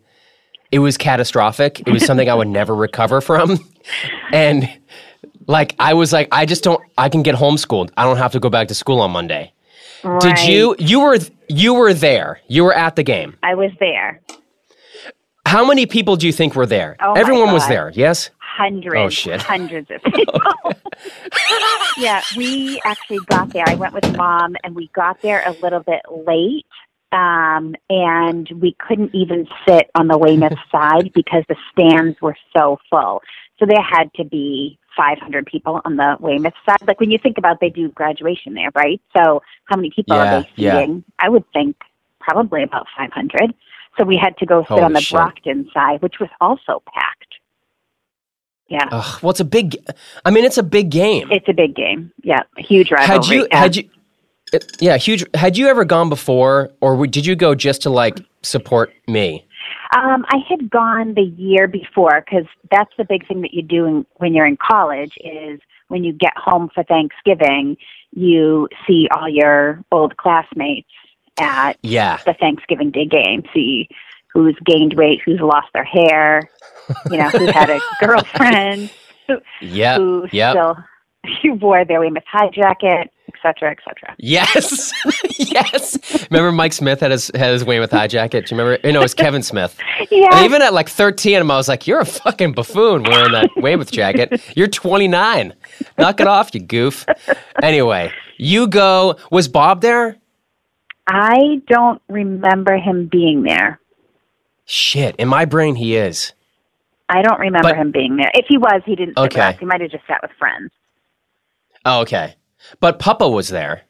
it 0.72 0.78
was 0.78 0.96
catastrophic. 0.96 1.80
It 1.80 1.90
was 1.90 2.04
something 2.04 2.28
I 2.28 2.34
would 2.34 2.48
never 2.48 2.74
recover 2.74 3.20
from. 3.20 3.58
And 4.32 4.68
like 5.46 5.74
I 5.78 5.94
was 5.94 6.12
like 6.12 6.28
I 6.30 6.44
just 6.44 6.62
don't 6.62 6.80
I 6.98 7.08
can 7.08 7.22
get 7.22 7.34
homeschooled. 7.34 7.90
I 7.96 8.04
don't 8.04 8.18
have 8.18 8.32
to 8.32 8.40
go 8.40 8.50
back 8.50 8.68
to 8.68 8.74
school 8.74 9.00
on 9.00 9.10
Monday. 9.10 9.52
Did 10.20 10.38
you 10.40 10.76
you 10.78 11.00
were 11.00 11.18
you 11.48 11.74
were 11.74 11.94
there. 11.94 12.40
You 12.46 12.64
were 12.64 12.74
at 12.74 12.94
the 12.94 13.02
game. 13.02 13.36
I 13.42 13.54
was 13.54 13.72
there. 13.80 14.20
How 15.46 15.64
many 15.66 15.86
people 15.86 16.16
do 16.16 16.26
you 16.26 16.32
think 16.32 16.54
were 16.54 16.66
there? 16.66 16.96
Oh 17.00 17.14
Everyone 17.14 17.52
was 17.52 17.66
there. 17.66 17.90
Yes? 17.94 18.30
Hundreds, 18.60 18.96
Oh, 18.96 19.08
shit. 19.08 19.42
hundreds 19.46 19.90
of 19.90 20.02
people. 20.02 20.40
yeah, 21.98 22.22
we 22.36 22.80
actually 22.84 23.20
got 23.26 23.52
there. 23.52 23.64
I 23.68 23.74
went 23.74 23.94
with 23.94 24.04
mom, 24.16 24.56
and 24.64 24.74
we 24.74 24.88
got 24.94 25.20
there 25.22 25.42
a 25.46 25.52
little 25.62 25.80
bit 25.80 26.02
late, 26.10 26.66
um, 27.12 27.74
and 27.88 28.48
we 28.60 28.76
couldn't 28.78 29.14
even 29.14 29.46
sit 29.66 29.90
on 29.94 30.08
the 30.08 30.18
Weymouth 30.18 30.58
side 30.72 31.12
because 31.14 31.44
the 31.48 31.56
stands 31.72 32.20
were 32.20 32.36
so 32.56 32.78
full. 32.90 33.22
So 33.58 33.66
there 33.66 33.82
had 33.82 34.12
to 34.14 34.24
be 34.24 34.78
500 34.96 35.46
people 35.46 35.80
on 35.84 35.96
the 35.96 36.16
Weymouth 36.20 36.54
side. 36.66 36.86
Like 36.86 37.00
when 37.00 37.10
you 37.10 37.18
think 37.18 37.38
about, 37.38 37.60
they 37.60 37.70
do 37.70 37.88
graduation 37.90 38.54
there, 38.54 38.70
right? 38.74 39.00
So 39.16 39.42
how 39.66 39.76
many 39.76 39.90
people 39.94 40.16
Yeah, 40.16 40.24
are 40.38 40.42
they 40.42 40.48
yeah. 40.56 40.86
I 41.18 41.28
would 41.28 41.44
think 41.52 41.76
probably 42.20 42.62
about 42.62 42.86
500. 42.96 43.54
So 43.98 44.04
we 44.04 44.16
had 44.22 44.36
to 44.38 44.46
go 44.46 44.62
sit 44.62 44.68
Holy 44.68 44.82
on 44.82 44.92
the 44.92 45.00
shit. 45.00 45.16
Brockton 45.16 45.68
side, 45.74 46.02
which 46.02 46.16
was 46.20 46.30
also 46.40 46.82
packed. 46.94 47.29
Yeah. 48.70 48.88
Ugh, 48.92 49.22
well, 49.22 49.30
it's 49.30 49.40
a 49.40 49.44
big. 49.44 49.76
I 50.24 50.30
mean, 50.30 50.44
it's 50.44 50.56
a 50.58 50.62
big 50.62 50.90
game. 50.90 51.28
It's 51.30 51.48
a 51.48 51.52
big 51.52 51.74
game. 51.74 52.12
Yeah, 52.22 52.42
huge 52.56 52.90
rivalry. 52.90 53.08
had 53.08 53.26
you 53.26 53.48
yeah. 53.50 53.58
had 53.58 53.76
you 53.76 53.90
uh, 54.54 54.58
yeah 54.80 54.96
huge 54.96 55.24
had 55.34 55.56
you 55.56 55.68
ever 55.68 55.84
gone 55.84 56.08
before 56.08 56.70
or 56.80 57.06
did 57.06 57.24
you 57.24 57.36
go 57.36 57.54
just 57.54 57.82
to 57.82 57.90
like 57.90 58.18
support 58.42 58.92
me 59.06 59.44
Um, 59.94 60.24
I 60.28 60.38
had 60.48 60.70
gone 60.70 61.14
the 61.14 61.22
year 61.22 61.68
before 61.68 62.24
because 62.24 62.46
that's 62.70 62.90
the 62.96 63.04
big 63.04 63.26
thing 63.26 63.42
that 63.42 63.52
you 63.52 63.62
do 63.62 63.86
in, 63.86 64.06
when 64.16 64.34
you're 64.34 64.46
in 64.46 64.56
college 64.56 65.12
is 65.22 65.60
when 65.88 66.04
you 66.04 66.12
get 66.12 66.32
home 66.36 66.70
for 66.72 66.84
Thanksgiving, 66.84 67.76
you 68.12 68.68
see 68.86 69.08
all 69.16 69.28
your 69.28 69.84
old 69.92 70.16
classmates 70.16 70.88
at 71.38 71.76
yeah 71.82 72.18
the 72.24 72.34
Thanksgiving 72.34 72.90
Day 72.90 73.06
game. 73.06 73.42
See 73.54 73.88
who's 74.32 74.56
gained 74.64 74.94
weight, 74.94 75.20
who's 75.24 75.40
lost 75.40 75.68
their 75.74 75.84
hair, 75.84 76.48
you 77.10 77.16
know, 77.18 77.28
who 77.30 77.46
had 77.46 77.70
a 77.70 77.80
girlfriend, 78.00 78.90
yep 79.60 79.98
who 79.98 80.26
yep. 80.32 80.52
still 80.52 80.76
who 81.42 81.54
wore 81.54 81.84
their 81.84 82.00
Weymouth 82.00 82.24
high 82.26 82.48
jacket, 82.50 83.10
et 83.28 83.34
cetera, 83.42 83.70
et 83.70 83.78
cetera. 83.86 84.14
yes 84.18 84.92
yes. 85.38 86.26
Remember 86.30 86.50
mike 86.50 86.72
smith 86.72 87.00
had 87.00 87.10
his 87.10 87.30
had 87.34 87.52
his 87.52 87.64
weymouth 87.64 87.90
high 87.90 88.06
jacket? 88.06 88.46
Do 88.46 88.54
you 88.54 88.60
remember? 88.60 88.86
You 88.86 88.92
know 88.94 89.00
it 89.00 89.04
was 89.04 89.14
kevin 89.14 89.42
smith. 89.42 89.78
Yeah. 90.10 90.28
and 90.32 90.44
even 90.44 90.62
at 90.62 90.72
like 90.72 90.88
13 90.88 91.36
i 91.42 91.44
was 91.56 91.68
like 91.68 91.86
you're 91.86 92.00
a 92.00 92.04
fucking 92.06 92.52
buffoon 92.52 93.02
wearing 93.04 93.32
that 93.32 93.50
weymouth 93.56 93.92
jacket. 93.92 94.40
You're 94.56 94.66
29 94.66 95.54
knock 95.98 96.20
it 96.20 96.26
off 96.26 96.52
you 96.54 96.60
goof. 96.60 97.06
Anyway 97.62 98.10
you 98.38 98.66
go 98.66 99.16
was 99.30 99.46
bob 99.46 99.82
there? 99.82 100.16
I 101.06 101.60
don't 101.68 102.00
remember 102.08 102.76
him 102.78 103.08
being 103.10 103.42
there. 103.42 103.78
shit 104.64 105.14
in 105.16 105.28
my 105.28 105.44
brain 105.44 105.74
he 105.76 105.96
is 105.96 106.32
I 107.10 107.22
don't 107.22 107.40
remember 107.40 107.68
But- 107.70 107.76
him 107.76 107.90
being 107.90 108.16
there. 108.16 108.30
If 108.34 108.46
he 108.48 108.56
was, 108.56 108.82
he 108.86 108.94
didn't 108.96 109.16
sit 109.18 109.22
with 109.22 109.32
Okay. 109.32 109.40
us. 109.48 109.56
He 109.58 109.66
might 109.66 109.80
have 109.80 109.90
just 109.90 110.06
sat 110.06 110.20
with 110.22 110.30
friends. 110.38 110.70
oh 111.86 112.00
okay 112.02 112.34
but 112.78 112.98
papa 112.98 113.26
was 113.28 113.48
there 113.48 113.82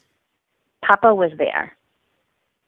Papa 0.82 1.14
was 1.14 1.30
there. 1.38 1.76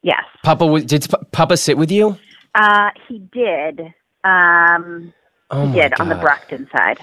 Yes. 0.02 0.24
papa 0.44 0.66
was 0.66 0.84
did 0.84 1.06
papa 1.32 1.56
sit 1.56 1.78
with 1.78 1.90
you 1.90 2.18
Uh, 2.54 2.90
he 3.08 3.18
did. 3.32 3.80
Um, 4.24 5.12
oh 5.50 5.66
he 5.68 5.80
did 5.80 5.98
on 6.00 6.08
the 6.08 6.14
God. 6.16 6.22
Brockton 6.22 6.68
side. 6.76 6.98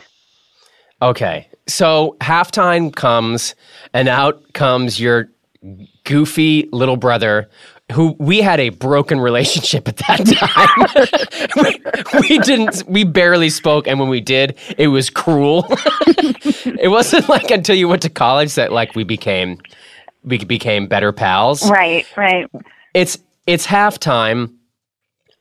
Okay. 1.01 1.47
So 1.67 2.17
halftime 2.21 2.93
comes, 2.93 3.55
and 3.93 4.07
out 4.09 4.53
comes 4.53 4.99
your 4.99 5.29
goofy 6.03 6.67
little 6.71 6.97
brother, 6.97 7.49
who 7.91 8.15
we 8.19 8.41
had 8.41 8.59
a 8.59 8.69
broken 8.69 9.19
relationship 9.19 9.87
at 9.87 9.97
that 9.97 10.25
time. 11.55 11.55
we, 12.21 12.29
we 12.29 12.39
didn't, 12.39 12.83
we 12.87 13.03
barely 13.03 13.49
spoke, 13.49 13.87
and 13.87 13.99
when 13.99 14.09
we 14.09 14.21
did, 14.21 14.57
it 14.77 14.87
was 14.89 15.09
cruel. 15.09 15.65
it 15.69 16.89
wasn't 16.89 17.27
like 17.29 17.49
until 17.51 17.75
you 17.75 17.87
went 17.87 18.01
to 18.03 18.09
college 18.09 18.55
that 18.55 18.71
like 18.71 18.95
we 18.95 19.03
became, 19.03 19.59
we 20.23 20.37
became 20.37 20.87
better 20.87 21.11
pals. 21.11 21.69
Right, 21.69 22.05
right. 22.15 22.49
It's 22.93 23.17
it's 23.47 23.65
halftime. 23.65 24.53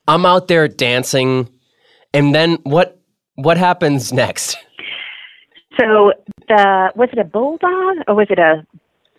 I'm 0.06 0.24
out 0.24 0.48
there 0.48 0.68
dancing, 0.68 1.48
and 2.14 2.34
then 2.34 2.58
what? 2.62 2.94
What 3.34 3.56
happens 3.56 4.12
next? 4.12 4.56
So 5.78 6.12
the 6.48 6.90
was 6.96 7.08
it 7.12 7.18
a 7.18 7.24
bulldog 7.24 7.98
or 8.08 8.14
was 8.14 8.26
it 8.30 8.38
a 8.38 8.66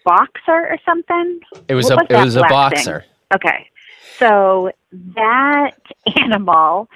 boxer 0.03 0.67
or 0.67 0.77
something? 0.85 1.39
It 1.67 1.75
was 1.75 1.89
What 1.89 2.11
a 2.11 2.19
it 2.19 2.23
was 2.23 2.35
a 2.35 2.41
boxer. 2.41 3.01
thing? 3.01 3.09
Okay. 3.33 3.69
So 4.17 4.71
that 5.15 5.71
animal 6.17 6.89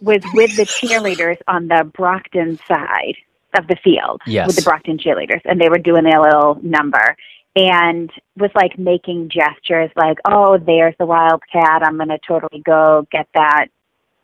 was 0.00 0.22
with 0.34 0.56
the 0.56 0.64
cheerleaders 0.64 1.38
on 1.48 1.68
the 1.68 1.84
Brockton 1.94 2.58
side 2.68 3.14
of 3.58 3.66
the 3.68 3.76
field 3.76 4.20
Yes. 4.26 4.46
with 4.46 4.56
the 4.56 4.62
Brockton 4.62 4.98
cheerleaders, 4.98 5.40
and 5.44 5.60
they 5.60 5.68
were 5.68 5.78
doing 5.78 6.04
their 6.04 6.20
little 6.20 6.58
number 6.62 7.16
and 7.54 8.10
was 8.36 8.50
like 8.54 8.78
making 8.78 9.28
gestures 9.28 9.90
like, 9.96 10.18
oh, 10.24 10.56
there's 10.58 10.94
the 10.98 11.04
wildcat. 11.06 11.82
I'm 11.84 11.96
going 11.96 12.08
to 12.08 12.18
totally 12.26 12.62
go 12.62 13.06
get 13.12 13.28
that 13.34 13.66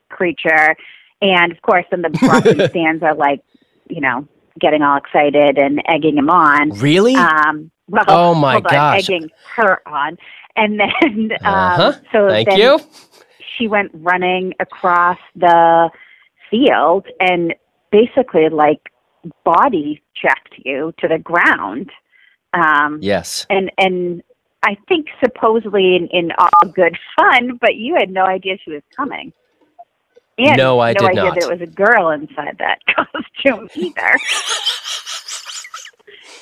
creature. 0.09 0.75
And 1.21 1.53
of 1.53 1.61
course, 1.63 1.85
then 1.91 2.03
the 2.03 2.09
Brockton 2.11 2.69
stands 2.71 3.03
are 3.03 3.15
like, 3.15 3.43
you 3.91 4.01
know, 4.01 4.27
getting 4.59 4.83
all 4.83 4.97
excited 4.97 5.59
and 5.59 5.83
egging 5.87 6.17
him 6.17 6.31
on. 6.31 6.71
Really? 6.71 7.15
Um, 7.17 7.71
well, 7.89 8.05
Oh, 8.09 8.35
my 8.35 8.53
hold 8.55 8.67
on, 8.67 8.73
gosh. 8.73 9.11
egging 9.11 9.31
her 9.57 9.87
on, 9.87 10.17
and 10.59 10.81
then 10.81 11.33
um, 11.43 11.55
uh-huh. 11.55 11.93
so 12.13 12.29
Thank 12.29 12.49
then 12.49 12.59
you. 12.59 12.81
she 13.57 13.69
went 13.69 13.91
running 13.95 14.55
across 14.61 15.19
the 15.37 15.91
field 16.51 17.07
and 17.21 17.55
basically 17.93 18.49
like 18.49 18.81
body 19.45 20.03
checked 20.15 20.55
you 20.65 20.93
to 20.99 21.09
the 21.09 21.19
ground. 21.19 21.91
Um, 22.55 22.99
Yes. 23.03 23.47
and 23.51 23.71
and 23.79 24.23
I 24.63 24.77
think 24.89 25.07
supposedly 25.23 25.95
in, 25.97 26.09
in 26.09 26.33
all 26.39 26.69
good 26.73 26.97
fun, 27.17 27.59
but 27.61 27.77
you 27.77 27.95
had 27.95 28.11
no 28.11 28.25
idea 28.25 28.57
she 28.65 28.73
was 28.73 28.83
coming. 28.97 29.33
And 30.39 30.57
No, 30.57 30.81
I 30.81 30.93
no 30.93 30.99
did 31.01 31.09
idea 31.11 31.25
not. 31.25 31.35
that 31.35 31.43
it 31.45 31.51
was 31.51 31.61
a 31.61 31.67
girl 31.73 32.11
inside 32.11 32.57
that 32.59 32.79
costume 32.97 33.69
either. 33.75 34.19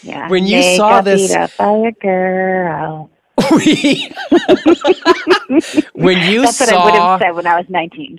yeah. 0.03 0.29
When 0.29 0.47
you 0.47 0.63
saw 0.77 1.01
this- 1.01 1.35
by 1.59 1.71
a 1.89 1.93
girl. 1.93 3.11
We- 3.51 4.11
when 5.95 6.19
you 6.31 6.43
That's 6.43 6.61
what 6.61 6.73
I 6.73 6.85
would 6.85 6.95
have 6.95 7.21
said 7.21 7.31
when 7.35 7.47
I 7.47 7.57
was 7.57 7.67
nineteen. 7.69 8.19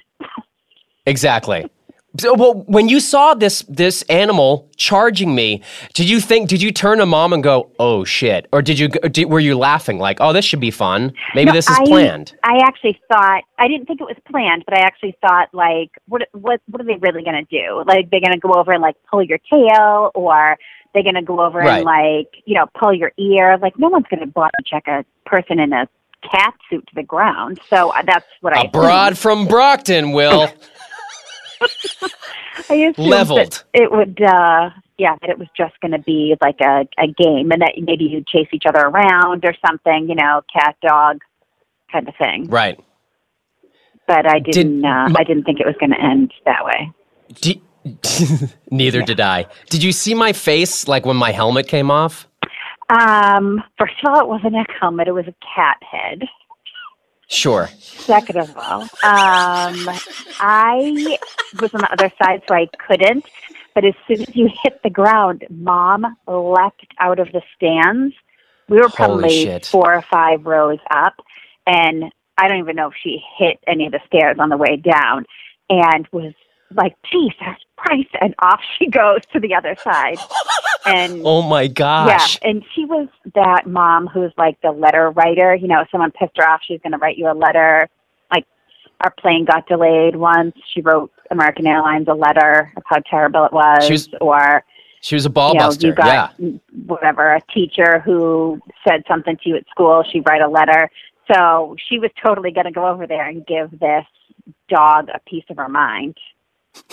exactly. 1.05 1.69
So, 2.19 2.33
well, 2.33 2.63
when 2.65 2.89
you 2.89 2.99
saw 2.99 3.35
this 3.35 3.61
this 3.69 4.01
animal 4.03 4.67
charging 4.75 5.35
me, 5.35 5.61
did 5.93 6.09
you 6.09 6.19
think? 6.19 6.49
Did 6.49 6.63
you 6.63 6.71
turn 6.71 6.97
to 6.97 7.05
mom 7.05 7.31
and 7.31 7.43
go, 7.43 7.69
"Oh 7.77 8.05
shit," 8.05 8.47
or 8.51 8.63
did 8.63 8.79
you? 8.79 8.87
Did, 8.87 9.25
were 9.29 9.39
you 9.39 9.55
laughing 9.55 9.99
like, 9.99 10.17
"Oh, 10.19 10.33
this 10.33 10.43
should 10.43 10.59
be 10.61 10.71
fun. 10.71 11.13
Maybe 11.35 11.47
No, 11.47 11.53
this 11.53 11.69
is 11.69 11.77
I- 11.77 11.85
planned." 11.85 12.33
I 12.43 12.59
actually 12.65 12.99
thought 13.11 13.43
I 13.59 13.67
didn't 13.67 13.85
think 13.85 14.01
it 14.01 14.05
was 14.05 14.17
planned, 14.31 14.63
but 14.65 14.75
I 14.75 14.81
actually 14.81 15.15
thought 15.21 15.49
like, 15.53 15.91
what 16.07 16.23
what 16.31 16.59
what 16.71 16.81
are 16.81 16.85
they 16.85 16.95
really 16.95 17.23
going 17.23 17.45
to 17.45 17.49
do? 17.61 17.83
Like 17.85 18.09
they're 18.09 18.19
to 18.21 18.39
go 18.39 18.53
over 18.53 18.71
and 18.71 18.81
like 18.81 18.95
pull 19.11 19.21
your 19.21 19.39
tail, 19.53 20.09
or 20.15 20.57
they're 21.03 21.03
going 21.11 21.15
to 21.15 21.21
go 21.21 21.39
over 21.45 21.59
Right. 21.59 21.77
and 21.77 21.85
like 21.85 22.41
you 22.45 22.55
know 22.55 22.65
pull 22.79 22.91
your 22.93 23.11
ear. 23.17 23.57
Like 23.61 23.77
no 23.77 23.87
one's 23.89 24.05
going 24.09 24.21
to 24.21 24.25
body 24.27 24.51
check 24.65 24.87
a 24.87 25.05
person 25.25 25.59
in 25.59 25.71
a 25.73 25.87
cat 26.31 26.55
suit 26.69 26.85
to 26.87 26.95
the 26.95 27.03
ground. 27.03 27.59
So 27.69 27.91
uh, 27.91 28.01
that's 28.05 28.25
what 28.41 28.57
I 28.57 28.61
A 28.63 28.67
broad 28.69 29.17
from 29.17 29.45
Brockton, 29.47 30.11
Will. 30.13 30.51
I 32.69 32.93
leveled. 32.97 33.63
it 33.73 33.91
would. 33.91 34.21
uh 34.21 34.69
yeah, 34.99 35.15
that 35.21 35.29
it 35.29 35.37
was 35.37 35.47
just 35.55 35.79
going 35.79 35.91
to 35.91 35.99
be 35.99 36.35
like 36.41 36.59
a, 36.59 36.87
a 36.97 37.05
game, 37.05 37.51
and 37.51 37.61
that 37.61 37.73
maybe 37.79 38.05
you'd 38.05 38.25
chase 38.25 38.47
each 38.51 38.63
other 38.67 38.79
around 38.79 39.45
or 39.45 39.53
something, 39.63 40.09
you 40.09 40.15
know, 40.15 40.41
cat 40.51 40.75
dog 40.81 41.19
kind 41.91 42.07
of 42.09 42.15
thing. 42.15 42.47
right. 42.47 42.79
But 44.07 44.25
I 44.25 44.39
didn't. 44.39 44.83
uh, 44.83 45.09
my- 45.09 45.19
I 45.19 45.23
didn't 45.23 45.43
think 45.43 45.59
it 45.59 45.67
was 45.67 45.75
going 45.79 45.91
to 45.91 46.01
end 46.01 46.33
that 46.45 46.65
way. 46.65 46.91
Do- 47.41 47.61
Neither 48.71 49.01
did 49.01 49.19
I. 49.19 49.45
Did 49.69 49.83
you 49.83 49.91
see 49.91 50.13
my 50.13 50.33
face 50.33 50.87
like 50.87 51.05
when 51.05 51.17
my 51.17 51.31
helmet 51.31 51.67
came 51.67 51.91
off? 51.91 52.27
Um, 52.89 53.63
first 53.77 53.95
of 54.03 54.11
all, 54.11 54.21
it 54.21 54.27
wasn't 54.27 54.55
a 54.55 54.65
helmet; 54.79 55.07
it 55.07 55.11
was 55.11 55.27
a 55.27 55.35
cat 55.55 55.77
head. 55.89 56.23
Sure. 57.29 57.67
Second 57.79 58.37
of 58.37 58.55
all, 58.57 58.81
um, 58.83 59.89
I 60.39 61.17
was 61.59 61.73
on 61.73 61.81
the 61.81 61.89
other 61.91 62.11
side, 62.21 62.41
so 62.47 62.55
I 62.55 62.67
couldn't. 62.87 63.25
But 63.75 63.83
as 63.83 63.93
soon 64.07 64.21
as 64.21 64.35
you 64.35 64.49
hit 64.63 64.81
the 64.81 64.89
ground, 64.89 65.45
Mom 65.49 66.05
leapt 66.25 66.87
out 66.99 67.19
of 67.19 67.27
the 67.33 67.41
stands. 67.55 68.15
We 68.69 68.77
were 68.77 68.89
probably 68.89 69.59
four 69.59 69.93
or 69.93 70.01
five 70.01 70.45
rows 70.45 70.79
up, 70.89 71.15
and 71.65 72.05
I 72.37 72.47
don't 72.47 72.59
even 72.59 72.75
know 72.75 72.87
if 72.87 72.93
she 73.01 73.21
hit 73.37 73.59
any 73.67 73.85
of 73.85 73.91
the 73.91 73.99
stairs 74.07 74.37
on 74.39 74.49
the 74.49 74.57
way 74.57 74.77
down, 74.77 75.25
and 75.69 76.07
was 76.11 76.33
like, 76.73 76.95
Jesus 77.11 77.57
Christ! 77.75 78.09
And 78.21 78.33
off 78.39 78.59
she 78.77 78.89
goes 78.89 79.19
to 79.33 79.39
the 79.39 79.53
other 79.53 79.75
side, 79.83 80.17
and 80.85 81.21
Oh 81.25 81.41
my 81.41 81.67
gosh. 81.67 82.39
yeah, 82.41 82.49
and 82.49 82.63
she 82.73 82.85
was 82.85 83.07
that 83.35 83.67
mom 83.67 84.07
who's 84.07 84.31
like 84.37 84.59
the 84.61 84.71
letter 84.71 85.11
writer. 85.11 85.55
You 85.55 85.67
know, 85.67 85.85
someone 85.91 86.11
pissed 86.11 86.37
her 86.37 86.49
off. 86.49 86.61
She's 86.67 86.81
going 86.81 86.93
to 86.93 86.97
write 86.97 87.17
you 87.17 87.31
a 87.31 87.33
letter. 87.33 87.87
Like 88.31 88.45
our 89.01 89.11
plane 89.19 89.45
got 89.45 89.67
delayed 89.67 90.15
once. 90.15 90.55
She 90.73 90.81
wrote 90.81 91.11
American 91.31 91.67
Airlines 91.67 92.07
a 92.07 92.13
letter 92.13 92.71
of 92.77 92.83
how 92.85 92.99
terrible 93.09 93.45
it 93.45 93.53
was, 93.53 93.85
She 93.85 93.93
was 93.93 94.09
or 94.21 94.63
She 95.01 95.15
was 95.15 95.25
a 95.25 95.29
ball 95.29 95.53
you 95.53 95.59
know, 95.59 95.67
buster. 95.67 95.87
you 95.87 95.93
got 95.93 96.33
yeah. 96.39 96.49
whatever 96.85 97.33
a 97.35 97.41
teacher 97.53 97.99
who 97.99 98.59
said 98.87 99.03
something 99.07 99.37
to 99.43 99.49
you 99.49 99.55
at 99.57 99.67
school. 99.69 100.03
She'd 100.11 100.27
write 100.27 100.41
a 100.41 100.47
letter. 100.49 100.89
So 101.31 101.75
she 101.89 101.99
was 101.99 102.09
totally 102.25 102.51
going 102.51 102.65
to 102.65 102.71
go 102.71 102.87
over 102.87 103.05
there 103.05 103.27
and 103.27 103.45
give 103.45 103.71
this 103.79 104.05
dog 104.69 105.09
a 105.13 105.19
piece 105.29 105.43
of 105.49 105.57
her 105.57 105.67
mind. 105.69 106.17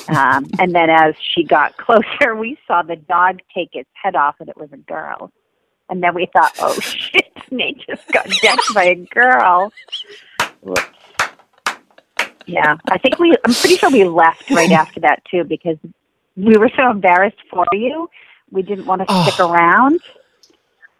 Um, 0.09 0.47
and 0.59 0.74
then 0.74 0.90
as 0.90 1.15
she 1.35 1.44
got 1.44 1.77
closer, 1.78 2.35
we 2.36 2.59
saw 2.66 2.82
the 2.82 2.97
dog 2.97 3.40
take 3.55 3.70
its 3.74 3.89
head 4.01 4.16
off, 4.16 4.36
and 4.40 4.48
it 4.48 4.56
was 4.56 4.70
a 4.73 4.77
girl. 4.77 5.32
And 5.90 6.02
then 6.02 6.15
we 6.15 6.28
thought, 6.32 6.52
oh 6.61 6.74
shit, 6.81 7.32
Nate 7.51 7.82
just 7.86 8.06
got 8.12 8.28
decked 8.43 8.74
by 8.74 8.85
a 8.85 8.94
girl. 8.94 9.73
Whoops. 10.62 10.82
Yeah, 12.47 12.77
I 12.90 12.98
think 12.98 13.19
we. 13.19 13.35
I'm 13.44 13.55
pretty 13.55 13.77
sure 13.77 13.90
we 13.90 14.05
left 14.05 14.51
right 14.51 14.70
after 14.82 15.01
that 15.01 15.23
too 15.31 15.44
because 15.44 15.78
we 16.36 16.56
were 16.56 16.70
so 16.77 16.90
embarrassed 16.90 17.40
for 17.51 17.65
you. 17.73 18.09
We 18.51 18.62
didn't 18.62 18.86
want 18.86 19.06
to 19.06 19.23
stick 19.23 19.40
around. 19.40 20.01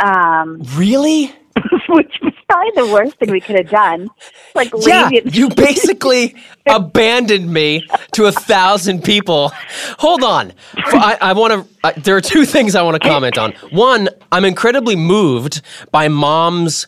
Um, 0.01 0.63
Really? 0.75 1.33
which 1.89 2.19
was 2.23 2.33
probably 2.49 2.71
the 2.75 2.93
worst 2.93 3.17
thing 3.19 3.31
we 3.31 3.41
could 3.41 3.57
have 3.57 3.71
done. 3.71 4.09
Like 4.55 4.73
Yeah, 4.81 5.11
you 5.11 5.49
basically 5.57 6.35
abandoned 6.67 7.53
me 7.53 7.87
to 8.13 8.27
a 8.27 8.33
thousand 8.33 9.05
people. 9.05 9.53
Hold 9.99 10.23
on, 10.23 10.53
I 10.77 11.33
want 11.33 11.53
to. 11.53 11.75
Uh, 11.85 11.93
there 11.97 12.17
are 12.17 12.21
two 12.21 12.45
things 12.45 12.75
I 12.75 12.83
want 12.83 13.01
to 13.01 13.09
comment 13.09 13.39
on. 13.39 13.53
One, 13.71 14.09
I'm 14.33 14.45
incredibly 14.45 14.97
moved 14.97 15.61
by 15.91 16.09
mom's 16.09 16.87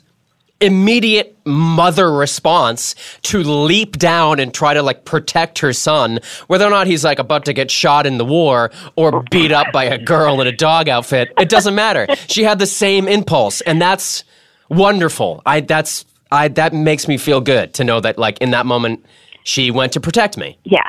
immediate 0.61 1.37
mother 1.45 2.11
response 2.11 2.95
to 3.23 3.43
leap 3.43 3.99
down 3.99 4.41
and 4.41 4.55
try 4.55 4.73
to 4.73 4.83
like 4.83 5.05
protect 5.05 5.59
her 5.59 5.73
son, 5.73 6.19
whether 6.47 6.65
or 6.67 6.71
not 6.71 6.87
he's 6.87 7.05
like 7.05 7.19
about 7.19 7.45
to 7.45 7.53
get 7.53 7.71
shot 7.71 8.07
in 8.07 8.17
the 8.19 8.25
war 8.25 8.71
or 8.97 9.23
beat 9.31 9.53
up 9.53 9.71
by 9.73 9.85
a 9.85 9.99
girl 9.99 10.41
in 10.41 10.47
a 10.47 10.53
dog 10.53 10.89
outfit. 10.89 11.31
It 11.39 11.49
doesn't 11.51 11.75
matter. 11.75 12.07
She 12.29 12.43
had 12.43 12.59
the 12.59 12.67
same 12.67 13.07
impulse, 13.07 13.61
and 13.61 13.81
that's 13.81 14.25
wonderful. 14.69 15.43
I 15.47 15.61
that's 15.61 16.05
I 16.31 16.49
that 16.49 16.73
makes 16.75 17.07
me 17.09 17.19
feel 17.19 17.41
good 17.41 17.75
to 17.75 17.85
know 17.85 18.01
that 18.01 18.19
like 18.19 18.39
in 18.39 18.51
that 18.51 18.67
moment 18.67 19.05
she 19.45 19.71
went 19.71 19.93
to 19.93 20.01
protect 20.01 20.37
me. 20.37 20.59
Yes. 20.65 20.87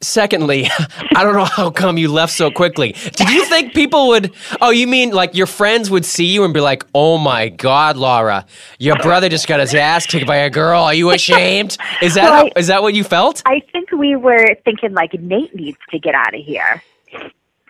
Secondly, 0.00 0.66
I 1.14 1.22
don't 1.22 1.34
know 1.34 1.44
how 1.44 1.70
come 1.70 1.96
you 1.96 2.10
left 2.12 2.32
so 2.32 2.50
quickly. 2.50 2.90
Did 3.14 3.28
you 3.30 3.44
think 3.44 3.72
people 3.72 4.08
would 4.08 4.34
Oh, 4.60 4.70
you 4.70 4.88
mean 4.88 5.10
like 5.12 5.36
your 5.36 5.46
friends 5.46 5.90
would 5.90 6.04
see 6.04 6.24
you 6.26 6.42
and 6.44 6.52
be 6.52 6.60
like, 6.60 6.84
"Oh 6.92 7.18
my 7.18 7.48
god, 7.50 7.96
Laura, 7.96 8.44
your 8.80 8.96
brother 8.96 9.28
just 9.28 9.46
got 9.46 9.60
his 9.60 9.74
ass 9.76 10.06
kicked 10.06 10.26
by 10.26 10.38
a 10.38 10.50
girl. 10.50 10.82
Are 10.82 10.94
you 10.94 11.10
ashamed?" 11.10 11.76
Is 12.02 12.14
that 12.14 12.24
Well, 12.24 12.32
how, 12.32 12.46
I- 12.46 12.52
is 12.58 12.66
that 12.66 12.82
what 12.82 12.94
you 12.94 13.04
felt? 13.04 13.42
I 13.46 13.60
think 13.70 13.92
we 13.92 14.16
were 14.16 14.56
thinking 14.64 14.92
like 14.92 15.12
Nate 15.14 15.54
needs 15.54 15.78
to 15.90 16.00
get 16.00 16.16
out 16.16 16.34
of 16.34 16.40
here. 16.40 16.82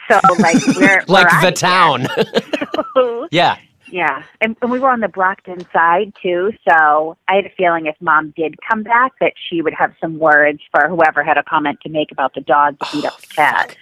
So 0.09 0.19
like 0.39 0.57
we're 0.74 1.05
like 1.09 1.31
we're 1.33 1.51
the 1.51 1.53
town. 1.53 2.07
here. 2.95 3.29
yeah. 3.31 3.57
Yeah, 3.93 4.23
and, 4.40 4.56
and 4.62 4.70
we 4.70 4.81
were 4.81 4.89
on 4.89 5.01
the 5.01 5.09
Brockton 5.09 5.66
side 5.70 6.14
too. 6.23 6.52
So 6.66 7.16
I 7.28 7.36
had 7.36 7.44
a 7.44 7.51
feeling 7.51 7.86
if 7.86 7.94
mom 8.01 8.32
did 8.35 8.56
come 8.66 8.82
back, 8.82 9.12
that 9.20 9.35
she 9.36 9.60
would 9.60 9.74
have 9.74 9.94
some 10.01 10.19
words 10.19 10.60
for 10.70 10.89
whoever 10.89 11.23
had 11.23 11.36
a 11.36 11.43
comment 11.43 11.78
to 11.82 11.90
make 11.90 12.10
about 12.10 12.35
the 12.35 12.40
dog 12.40 12.78
that 12.78 12.90
beat 12.90 13.05
up 13.05 13.20
the 13.20 13.27
oh, 13.32 13.35
cat. 13.35 13.77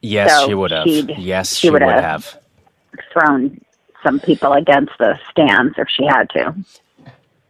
Yes, 0.00 0.30
So 0.30 0.46
she 0.46 0.54
would 0.54 0.70
have. 0.70 0.86
Yes, 0.86 1.54
she 1.54 1.66
she 1.66 1.70
would 1.70 1.82
would 1.82 1.92
have. 1.92 2.02
have. 2.02 2.40
Thrown 3.12 3.60
some 4.02 4.18
people 4.18 4.52
against 4.54 4.92
the 4.98 5.18
stands 5.30 5.74
if 5.76 5.88
she 5.88 6.06
had 6.06 6.30
to. 6.30 6.54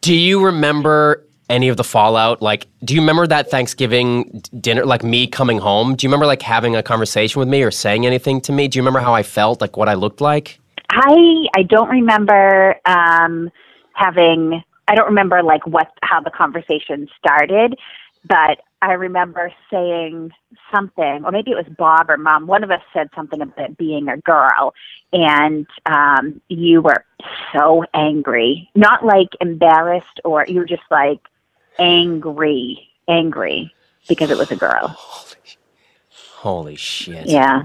Do 0.00 0.14
you 0.14 0.44
remember 0.44 1.24
any 1.48 1.68
of 1.68 1.76
the 1.76 1.84
fallout? 1.84 2.42
Like, 2.42 2.66
do 2.84 2.94
you 2.94 3.00
remember 3.00 3.26
that 3.28 3.50
Thanksgiving 3.50 4.42
dinner, 4.60 4.84
like 4.84 5.04
me 5.04 5.28
coming 5.28 5.58
home? 5.58 5.94
Do 5.94 6.04
you 6.04 6.08
remember 6.08 6.26
like 6.26 6.42
having 6.42 6.74
a 6.74 6.82
conversation 6.82 7.38
with 7.38 7.48
me 7.48 7.62
or 7.62 7.70
saying 7.70 8.04
anything 8.04 8.40
to 8.42 8.52
me? 8.52 8.66
Do 8.66 8.78
you 8.78 8.82
remember 8.82 9.00
how 9.00 9.14
I 9.14 9.22
felt, 9.22 9.60
like 9.60 9.76
what 9.76 9.88
I 9.88 9.94
looked 9.94 10.20
like? 10.20 10.58
I 10.90 11.46
I 11.56 11.62
don't 11.62 11.88
remember 11.88 12.76
um, 12.84 13.50
having. 13.94 14.62
I 14.86 14.94
don't 14.94 15.06
remember 15.06 15.42
like 15.42 15.66
what 15.66 15.90
how 16.02 16.20
the 16.20 16.30
conversation 16.30 17.08
started, 17.18 17.76
but 18.28 18.60
I 18.82 18.92
remember 18.92 19.50
saying 19.70 20.30
something, 20.74 21.24
or 21.24 21.30
maybe 21.30 21.52
it 21.52 21.56
was 21.56 21.74
Bob 21.78 22.10
or 22.10 22.18
Mom. 22.18 22.46
One 22.46 22.62
of 22.62 22.70
us 22.70 22.82
said 22.92 23.08
something 23.14 23.40
about 23.40 23.78
being 23.78 24.08
a 24.08 24.18
girl, 24.18 24.74
and 25.12 25.66
um, 25.86 26.40
you 26.48 26.82
were 26.82 27.04
so 27.54 27.84
angry, 27.94 28.68
not 28.74 29.04
like 29.04 29.28
embarrassed, 29.40 30.20
or 30.22 30.44
you 30.46 30.58
were 30.58 30.66
just 30.66 30.82
like 30.90 31.20
angry, 31.78 32.90
angry 33.08 33.72
because 34.06 34.30
it 34.30 34.36
was 34.36 34.50
a 34.50 34.56
girl. 34.56 34.88
Holy, 34.88 35.56
Holy 36.36 36.76
shit. 36.76 37.26
Yeah. 37.26 37.62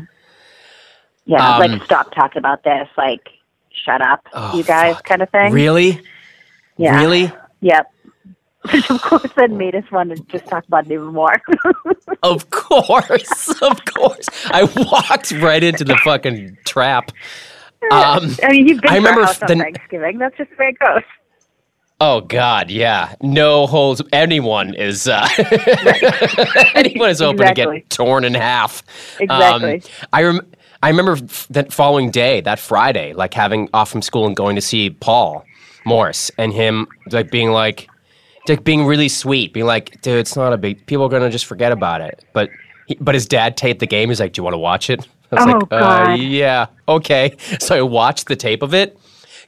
Yeah, 1.30 1.58
Um, 1.58 1.72
like 1.72 1.84
stop 1.84 2.14
talking 2.16 2.40
about 2.40 2.64
this, 2.64 2.88
like 2.98 3.30
shut 3.86 4.02
up, 4.02 4.28
Oh, 4.34 4.58
you 4.58 4.64
guys, 4.64 4.96
fuck. 4.96 5.04
kind 5.04 5.22
of 5.22 5.30
thing. 5.30 5.54
Really? 5.54 6.02
Yeah. 6.78 7.00
Really? 7.00 7.32
Yep. 7.62 7.92
Which 8.72 8.90
of 8.90 9.02
course 9.02 9.32
then 9.38 9.58
made 9.58 9.76
us 9.76 9.84
want 9.92 10.10
to 10.16 10.22
just 10.24 10.46
talk 10.48 10.66
about 10.68 10.86
it 10.88 10.92
even 10.94 11.08
more. 11.14 11.36
Of 12.24 12.50
course. 12.50 13.50
of 13.62 13.86
course. 13.86 14.28
I 14.48 14.64
walked 14.64 15.32
right 15.32 15.64
into 15.64 15.86
the 15.86 15.96
fucking 16.04 16.58
trap. 16.66 17.12
Um, 17.92 18.36
I 18.44 18.50
mean, 18.52 18.68
you've 18.68 18.82
been 18.82 18.92
I 18.92 18.96
remember 18.96 19.24
house 19.24 19.38
the- 19.38 19.52
on 19.54 19.60
Thanksgiving. 19.60 20.18
That's 20.18 20.36
just 20.36 20.50
way 20.60 20.70
it 20.70 20.80
goes. 20.80 21.04
Oh 22.02 22.20
God, 22.22 22.70
yeah. 22.72 23.16
No 23.22 23.68
holds. 23.68 24.02
Anyone 24.12 24.74
is 24.74 25.08
uh, 25.08 25.28
anyone 26.76 27.10
is 27.10 27.22
open 27.22 27.46
to 27.48 27.54
get 27.54 27.90
torn 27.90 28.24
in 28.26 28.34
half. 28.34 28.84
Exactly. 29.20 29.76
Um, 29.76 29.82
I 30.14 30.24
rem- 30.24 30.52
I 30.82 30.90
remember 30.90 31.14
f- 31.24 31.48
that 31.50 31.74
following 31.74 32.10
day, 32.12 32.42
that 32.42 32.60
Friday, 32.60 33.14
like 33.14 33.34
having 33.34 33.70
off 33.74 33.90
from 33.92 34.02
school 34.02 34.26
and 34.28 34.36
going 34.36 34.56
to 34.56 34.62
see 34.62 34.90
Paul 34.90 35.46
Morris, 35.86 36.32
and 36.38 36.54
him 36.54 36.88
like 37.12 37.32
being 37.32 37.52
like, 37.52 37.90
like 38.48 38.64
being 38.64 38.86
really 38.86 39.10
sweet, 39.10 39.54
being 39.54 39.66
like, 39.66 40.02
dude, 40.02 40.18
it's 40.20 40.36
not 40.36 40.54
a 40.54 40.58
big. 40.58 40.86
People 40.86 41.06
are 41.06 41.10
gonna 41.10 41.30
just 41.30 41.46
forget 41.46 41.72
about 41.72 42.02
it. 42.02 42.24
But 42.34 42.50
he, 42.88 42.96
but 43.00 43.14
his 43.16 43.26
dad 43.28 43.58
taped 43.58 43.80
the 43.80 43.88
game. 43.88 44.10
He's 44.10 44.20
like, 44.20 44.34
do 44.34 44.40
you 44.40 44.44
want 44.44 44.54
to 44.54 44.58
watch 44.60 44.90
it? 44.90 45.08
I 45.32 45.36
was 45.36 45.44
Oh, 45.44 45.58
like, 45.60 45.64
uh, 45.74 45.80
God. 45.80 46.20
yeah, 46.20 46.66
okay. 46.88 47.36
So 47.60 47.76
I 47.78 47.82
watched 47.82 48.28
the 48.28 48.36
tape 48.36 48.64
of 48.64 48.74
it. 48.74 48.98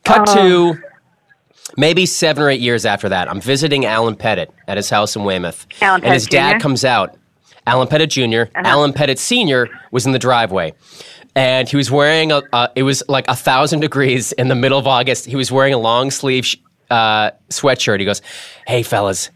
Cut 0.04 0.28
Oh. 0.30 0.74
to 0.74 0.80
maybe 1.78 2.06
seven 2.06 2.44
or 2.44 2.50
eight 2.50 2.60
years 2.62 2.86
after 2.86 3.10
that, 3.10 3.30
I'm 3.30 3.42
visiting 3.42 3.86
Alan 3.86 4.16
Pettit 4.16 4.52
at 4.68 4.78
his 4.78 4.90
house 4.90 5.16
in 5.16 5.24
Weymouth. 5.24 5.66
Alan 5.82 6.04
and 6.04 6.14
his 6.14 6.28
dad 6.28 6.54
Jr.? 6.54 6.60
comes 6.60 6.84
out. 6.86 7.16
Alan 7.68 7.88
Pettit 7.88 8.10
junior 8.10 8.50
Uh-huh. 8.56 8.64
Alan 8.68 8.92
Pettit 8.94 9.18
Sr. 9.20 9.70
was 9.92 10.06
in 10.06 10.12
the 10.12 10.20
driveway. 10.20 10.74
And 11.36 11.68
he 11.70 11.78
was 11.78 11.90
wearing 11.90 12.32
a, 12.32 12.42
uh, 12.52 12.68
it 12.76 12.84
was 12.84 13.04
like 13.08 13.26
a 13.28 13.36
thousand 13.36 13.80
degrees 13.80 14.32
in 14.34 14.48
the 14.50 14.56
middle 14.56 14.78
of 14.78 14.86
August. 14.88 15.26
He 15.26 15.36
was 15.36 15.52
wearing 15.52 15.74
a 15.74 15.78
long 15.78 16.12
sleeve 16.12 16.46
sh- 16.46 16.58
uh, 16.90 17.32
sweatshirt. 17.50 18.00
He 18.00 18.06
goes, 18.06 18.22
Hey, 18.68 18.84
fellas, 18.84 19.30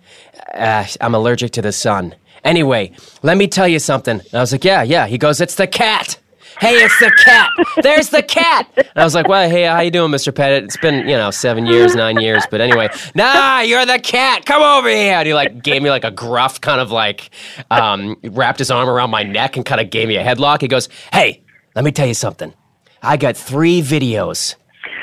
uh, 0.54 0.86
I'm 1.00 1.16
allergic 1.16 1.52
to 1.54 1.62
the 1.62 1.72
sun. 1.72 2.14
Anyway, 2.44 2.92
let 3.24 3.38
me 3.38 3.48
tell 3.48 3.68
you 3.68 3.80
something. 3.80 4.20
And 4.20 4.34
I 4.34 4.42
was 4.42 4.52
like, 4.52 4.66
Yeah, 4.66 4.84
yeah. 4.84 5.08
He 5.08 5.18
goes, 5.18 5.40
It's 5.40 5.56
the 5.56 5.68
cat. 5.68 6.20
Hey, 6.60 6.76
it's 6.76 6.98
the 7.00 7.12
cat. 7.26 7.50
There's 7.84 8.10
the 8.10 8.24
cat. 8.24 8.70
And 8.78 8.88
I 8.96 9.04
was 9.04 9.14
like, 9.14 9.28
well, 9.28 9.50
hey, 9.50 9.64
how 9.66 9.82
you 9.82 9.92
doing, 9.92 10.10
Mr. 10.10 10.34
Pettit? 10.34 10.64
It's 10.64 10.78
been, 10.78 11.06
you 11.06 11.18
know, 11.18 11.30
seven 11.30 11.66
years, 11.66 11.96
nine 11.96 12.22
years. 12.22 12.46
But 12.50 12.62
anyway, 12.62 12.88
nah, 13.14 13.60
you're 13.60 13.86
the 13.86 14.00
cat. 14.00 14.46
Come 14.46 14.62
over 14.62 14.88
here. 14.88 15.16
And 15.16 15.28
he 15.28 15.34
like 15.34 15.62
gave 15.62 15.82
me 15.82 15.90
like 15.90 16.06
a 16.06 16.12
gruff 16.12 16.62
kind 16.62 16.80
of 16.80 16.92
like, 16.92 17.30
um, 17.70 18.16
wrapped 18.24 18.60
his 18.60 18.72
arm 18.72 18.88
around 18.88 19.10
my 19.10 19.24
neck 19.24 19.58
and 19.58 19.66
kind 19.66 19.82
of 19.82 19.90
gave 19.90 20.08
me 20.08 20.16
a 20.16 20.24
headlock. 20.24 20.62
He 20.62 20.70
goes, 20.70 20.88
hey, 21.12 21.44
let 21.76 21.84
me 21.86 21.92
tell 21.92 22.08
you 22.08 22.14
something. 22.14 22.54
I 23.02 23.18
got 23.18 23.38
three 23.38 23.82
videos. 23.82 24.56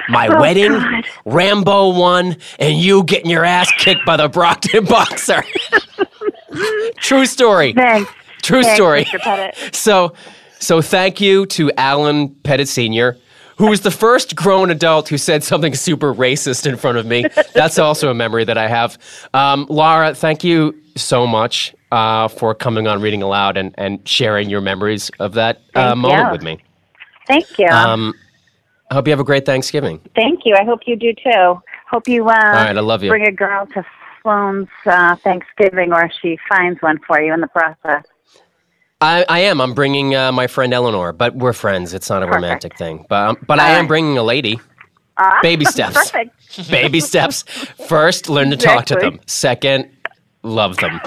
My 0.09 0.27
Oh, 0.29 0.41
wedding, 0.41 0.73
God. 0.73 1.07
Rambo 1.25 1.91
one, 1.99 2.37
and 2.59 2.77
you 2.79 3.05
getting 3.05 3.31
your 3.31 3.45
ass 3.45 3.71
kicked 3.79 4.05
by 4.05 4.17
the 4.17 4.29
Brockton 4.29 4.85
boxer. 4.87 5.45
True 6.97 7.27
story. 7.27 7.73
Thanks. 7.73 8.11
True 8.43 8.63
Thanks, 8.63 8.75
story. 8.77 9.05
Mr. 9.05 9.21
Pettit. 9.21 9.75
So, 9.75 10.15
so 10.59 10.81
thank 10.83 11.21
you 11.21 11.47
to 11.47 11.71
Alan 11.77 12.31
Pettit 12.43 12.69
Sr., 12.69 13.17
who 13.59 13.69
was 13.69 13.83
the 13.83 13.91
first 13.93 14.35
grown 14.35 14.71
adult 14.71 15.09
who 15.09 15.17
said 15.19 15.45
something 15.45 15.75
super 15.75 16.13
racist 16.13 16.67
in 16.67 16.77
front 16.77 16.99
of 16.99 17.07
me. 17.07 17.25
That's 17.55 17.79
also 17.79 18.11
a 18.11 18.15
memory 18.15 18.45
that 18.45 18.59
I 18.59 18.67
have. 18.67 18.99
Um, 19.35 19.67
Laura, 19.69 20.15
thank 20.15 20.43
you 20.43 20.75
so 20.97 21.27
much 21.27 21.75
uh, 21.93 22.27
for 22.27 22.55
coming 22.55 22.89
on 22.89 23.01
Reading 23.01 23.23
Aloud 23.23 23.57
and, 23.57 23.75
and 23.77 24.07
sharing 24.09 24.49
your 24.49 24.63
memories 24.63 25.11
of 25.21 25.35
that 25.35 25.61
uh, 25.75 25.95
moment 25.95 26.27
you. 26.27 26.33
with 26.33 26.43
me. 26.43 26.59
Thank 27.29 27.59
you. 27.59 27.69
Um, 27.69 28.15
I 28.91 28.95
hope 28.95 29.07
you 29.07 29.13
have 29.13 29.21
a 29.21 29.25
great 29.25 29.47
Thanksgiving. 29.47 30.01
Thank 30.17 30.41
you. 30.45 30.57
I 30.57 30.65
hope 30.65 30.81
you 30.87 30.97
do 30.97 31.13
too. 31.13 31.63
Hope 31.91 32.09
you 32.09 32.25
uh, 32.25 32.33
right, 32.33 32.77
I 32.77 32.81
love 32.81 33.03
you. 33.03 33.11
bring 33.11 33.29
a 33.29 33.33
girl 33.33 33.67
to 33.75 33.85
Sloan's 34.23 34.69
uh, 34.87 35.17
Thanksgiving, 35.17 35.93
or 35.93 36.11
she 36.23 36.39
finds 36.49 36.81
one 36.81 36.99
for 37.07 37.21
you 37.21 37.35
in 37.35 37.41
the 37.43 37.49
process. 37.49 38.05
I, 39.03 39.27
I 39.29 39.41
am. 39.41 39.61
I'm 39.61 39.75
bringing 39.75 40.15
uh, 40.15 40.33
my 40.33 40.47
friend 40.47 40.73
Eleanor, 40.73 41.13
but 41.13 41.35
we're 41.35 41.53
friends. 41.53 41.93
It's 41.93 42.09
not 42.09 42.23
a 42.23 42.27
Perfect. 42.27 42.43
romantic 42.43 42.79
thing. 42.79 43.05
But 43.09 43.29
um, 43.31 43.37
but 43.47 43.59
I 43.59 43.71
am 43.71 43.81
right. 43.81 43.89
bringing 43.89 44.17
a 44.17 44.23
lady. 44.23 44.61
Ah, 45.19 45.41
Baby 45.43 45.67
steps. 45.67 46.11
Perfect. 46.11 46.71
Baby 46.71 47.01
steps. 47.01 47.43
First, 47.89 48.31
learn 48.31 48.51
to 48.51 48.57
talk 48.57 48.87
to 48.87 48.95
them. 48.95 49.21
Second, 49.27 49.91
love 50.43 50.79
them. 50.79 51.01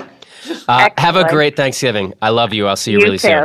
Uh, 0.67 0.89
have 0.97 1.15
a 1.15 1.27
great 1.29 1.55
Thanksgiving. 1.55 2.13
I 2.21 2.29
love 2.29 2.53
you. 2.53 2.67
I'll 2.67 2.75
see 2.75 2.91
you, 2.91 2.99
You 2.99 3.03
really 3.05 3.17
too. 3.17 3.27
soon. 3.29 3.39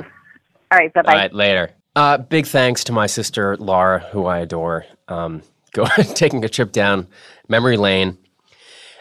All 0.72 0.78
right. 0.78 0.93
Bye 0.93 1.02
bye. 1.02 1.12
All 1.12 1.18
right, 1.18 1.32
later. 1.32 1.70
Uh, 1.97 2.18
big 2.18 2.47
thanks 2.47 2.85
to 2.85 2.93
my 2.93 3.06
sister 3.06 3.56
Laura, 3.56 3.98
who 4.12 4.27
I 4.27 4.39
adore. 4.39 4.86
Um, 5.09 5.43
go 5.72 5.86
taking 6.14 6.44
a 6.44 6.48
trip 6.48 6.72
down 6.72 7.06
memory 7.48 7.77
lane. 7.77 8.18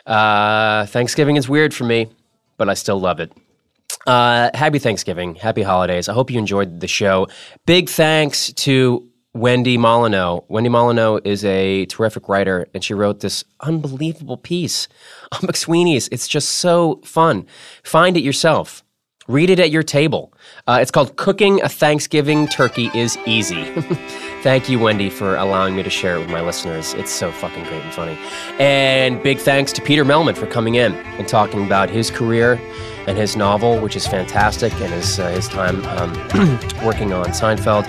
Uh, 0.05 0.85
Thanksgiving 0.87 1.35
is 1.35 1.47
weird 1.47 1.73
for 1.73 1.83
me, 1.83 2.07
but 2.57 2.69
I 2.69 2.73
still 2.73 2.99
love 2.99 3.19
it. 3.19 3.31
Uh, 4.07 4.49
happy 4.53 4.79
Thanksgiving, 4.79 5.35
happy 5.35 5.61
holidays. 5.61 6.07
I 6.09 6.13
hope 6.13 6.31
you 6.31 6.39
enjoyed 6.39 6.79
the 6.79 6.87
show. 6.87 7.27
Big 7.65 7.89
thanks 7.89 8.51
to 8.53 9.07
Wendy 9.39 9.77
Molyneux. 9.77 10.41
Wendy 10.49 10.67
Molyneux 10.69 11.21
is 11.23 11.45
a 11.45 11.85
terrific 11.85 12.27
writer, 12.27 12.67
and 12.73 12.83
she 12.83 12.93
wrote 12.93 13.21
this 13.21 13.45
unbelievable 13.61 14.35
piece 14.35 14.89
on 15.31 15.39
McSweeney's. 15.39 16.09
It's 16.11 16.27
just 16.27 16.49
so 16.49 16.99
fun. 17.05 17.45
Find 17.83 18.17
it 18.17 18.21
yourself. 18.21 18.83
Read 19.29 19.49
it 19.49 19.59
at 19.61 19.71
your 19.71 19.83
table. 19.83 20.33
Uh, 20.67 20.79
it's 20.81 20.91
called 20.91 21.15
Cooking 21.15 21.61
a 21.61 21.69
Thanksgiving 21.69 22.47
Turkey 22.47 22.91
is 22.93 23.17
Easy. 23.25 23.63
Thank 24.41 24.67
you, 24.67 24.77
Wendy, 24.77 25.09
for 25.09 25.37
allowing 25.37 25.73
me 25.73 25.83
to 25.83 25.89
share 25.89 26.17
it 26.17 26.19
with 26.19 26.29
my 26.29 26.41
listeners. 26.41 26.93
It's 26.95 27.11
so 27.11 27.31
fucking 27.31 27.63
great 27.63 27.81
and 27.81 27.93
funny. 27.93 28.17
And 28.59 29.23
big 29.23 29.37
thanks 29.37 29.71
to 29.73 29.81
Peter 29.81 30.03
Mehlman 30.03 30.35
for 30.35 30.47
coming 30.47 30.75
in 30.75 30.93
and 30.93 31.29
talking 31.29 31.63
about 31.65 31.89
his 31.89 32.11
career 32.11 32.59
and 33.07 33.17
his 33.17 33.37
novel, 33.37 33.79
which 33.79 33.95
is 33.95 34.05
fantastic, 34.05 34.73
and 34.73 34.91
his, 34.91 35.17
uh, 35.17 35.29
his 35.29 35.47
time 35.47 35.85
um, 35.85 36.13
working 36.83 37.13
on 37.13 37.27
Seinfeld. 37.27 37.85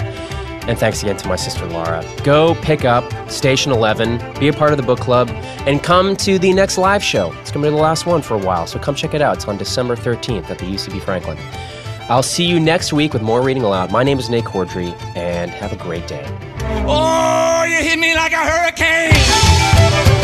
And 0.66 0.78
thanks 0.78 1.03
again 1.03 1.16
to 1.19 1.28
my 1.28 1.37
sister 1.37 1.66
Laura. 1.66 2.05
Go 2.23 2.55
pick 2.57 2.85
up 2.85 3.31
Station 3.31 3.73
11, 3.73 4.39
be 4.39 4.49
a 4.49 4.53
part 4.53 4.70
of 4.73 4.77
the 4.77 4.82
book 4.82 5.01
club, 5.01 5.28
and 5.66 5.82
come 5.82 6.16
to 6.16 6.39
the 6.39 6.53
next 6.53 6.78
live 6.78 7.03
show. 7.03 7.32
It's 7.41 7.51
going 7.51 7.65
to 7.65 7.70
be 7.70 7.77
the 7.77 7.82
last 7.82 8.07
one 8.07 8.23
for 8.23 8.35
a 8.35 8.39
while, 8.39 8.66
so 8.66 8.78
come 8.78 8.95
check 8.95 9.15
it 9.15 9.23
out. 9.23 9.37
It's 9.37 9.47
on 9.47 9.57
December 9.57 9.97
13th 9.97 10.51
at 10.51 10.59
the 10.59 10.66
UCB 10.66 11.01
Franklin. 11.03 11.39
I'll 12.09 12.23
see 12.23 12.45
you 12.45 12.59
next 12.59 12.93
week 12.93 13.12
with 13.12 13.23
more 13.23 13.41
Reading 13.41 13.62
Aloud. 13.62 13.93
My 13.93 14.03
name 14.03 14.19
is 14.19 14.28
Nate 14.28 14.45
Corddry, 14.45 14.91
and 15.16 15.51
have 15.51 15.73
a 15.73 15.77
great 15.77 16.07
day. 16.09 16.24
Oh, 16.87 17.65
you 17.65 17.77
hit 17.89 17.99
me 17.99 18.15
like 18.15 18.32
a 18.32 18.37
hurricane. 18.37 20.19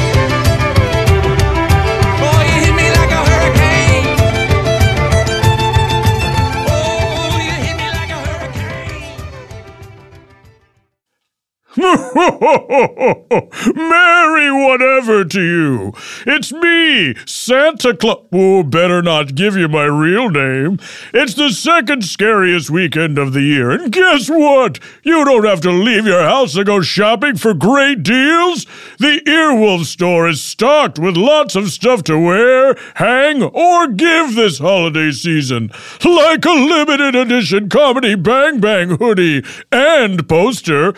Merry 13.74 14.50
whatever 14.50 15.24
to 15.26 15.42
you. 15.42 15.92
It's 16.26 16.50
me, 16.50 17.14
Santa 17.26 17.94
Claus. 17.94 18.24
Oh, 18.32 18.62
better 18.62 19.02
not 19.02 19.34
give 19.34 19.56
you 19.56 19.68
my 19.68 19.84
real 19.84 20.30
name. 20.30 20.78
It's 21.12 21.34
the 21.34 21.50
second 21.50 22.04
scariest 22.04 22.70
weekend 22.70 23.18
of 23.18 23.34
the 23.34 23.42
year. 23.42 23.70
And 23.70 23.92
guess 23.92 24.30
what? 24.30 24.80
You 25.02 25.22
don't 25.24 25.44
have 25.44 25.60
to 25.62 25.70
leave 25.70 26.06
your 26.06 26.22
house 26.22 26.54
to 26.54 26.64
go 26.64 26.80
shopping 26.80 27.36
for 27.36 27.52
great 27.52 28.02
deals. 28.02 28.64
The 28.98 29.20
Earwolf 29.26 29.84
store 29.84 30.28
is 30.28 30.42
stocked 30.42 30.98
with 30.98 31.16
lots 31.16 31.56
of 31.56 31.70
stuff 31.70 32.02
to 32.04 32.18
wear, 32.18 32.74
hang, 32.94 33.42
or 33.42 33.88
give 33.88 34.34
this 34.34 34.58
holiday 34.58 35.10
season. 35.10 35.70
Like 36.02 36.46
a 36.46 36.50
limited 36.50 37.14
edition 37.14 37.68
comedy 37.68 38.14
Bang 38.14 38.60
Bang 38.60 38.96
hoodie 38.96 39.44
and 39.70 40.26
poster. 40.26 40.94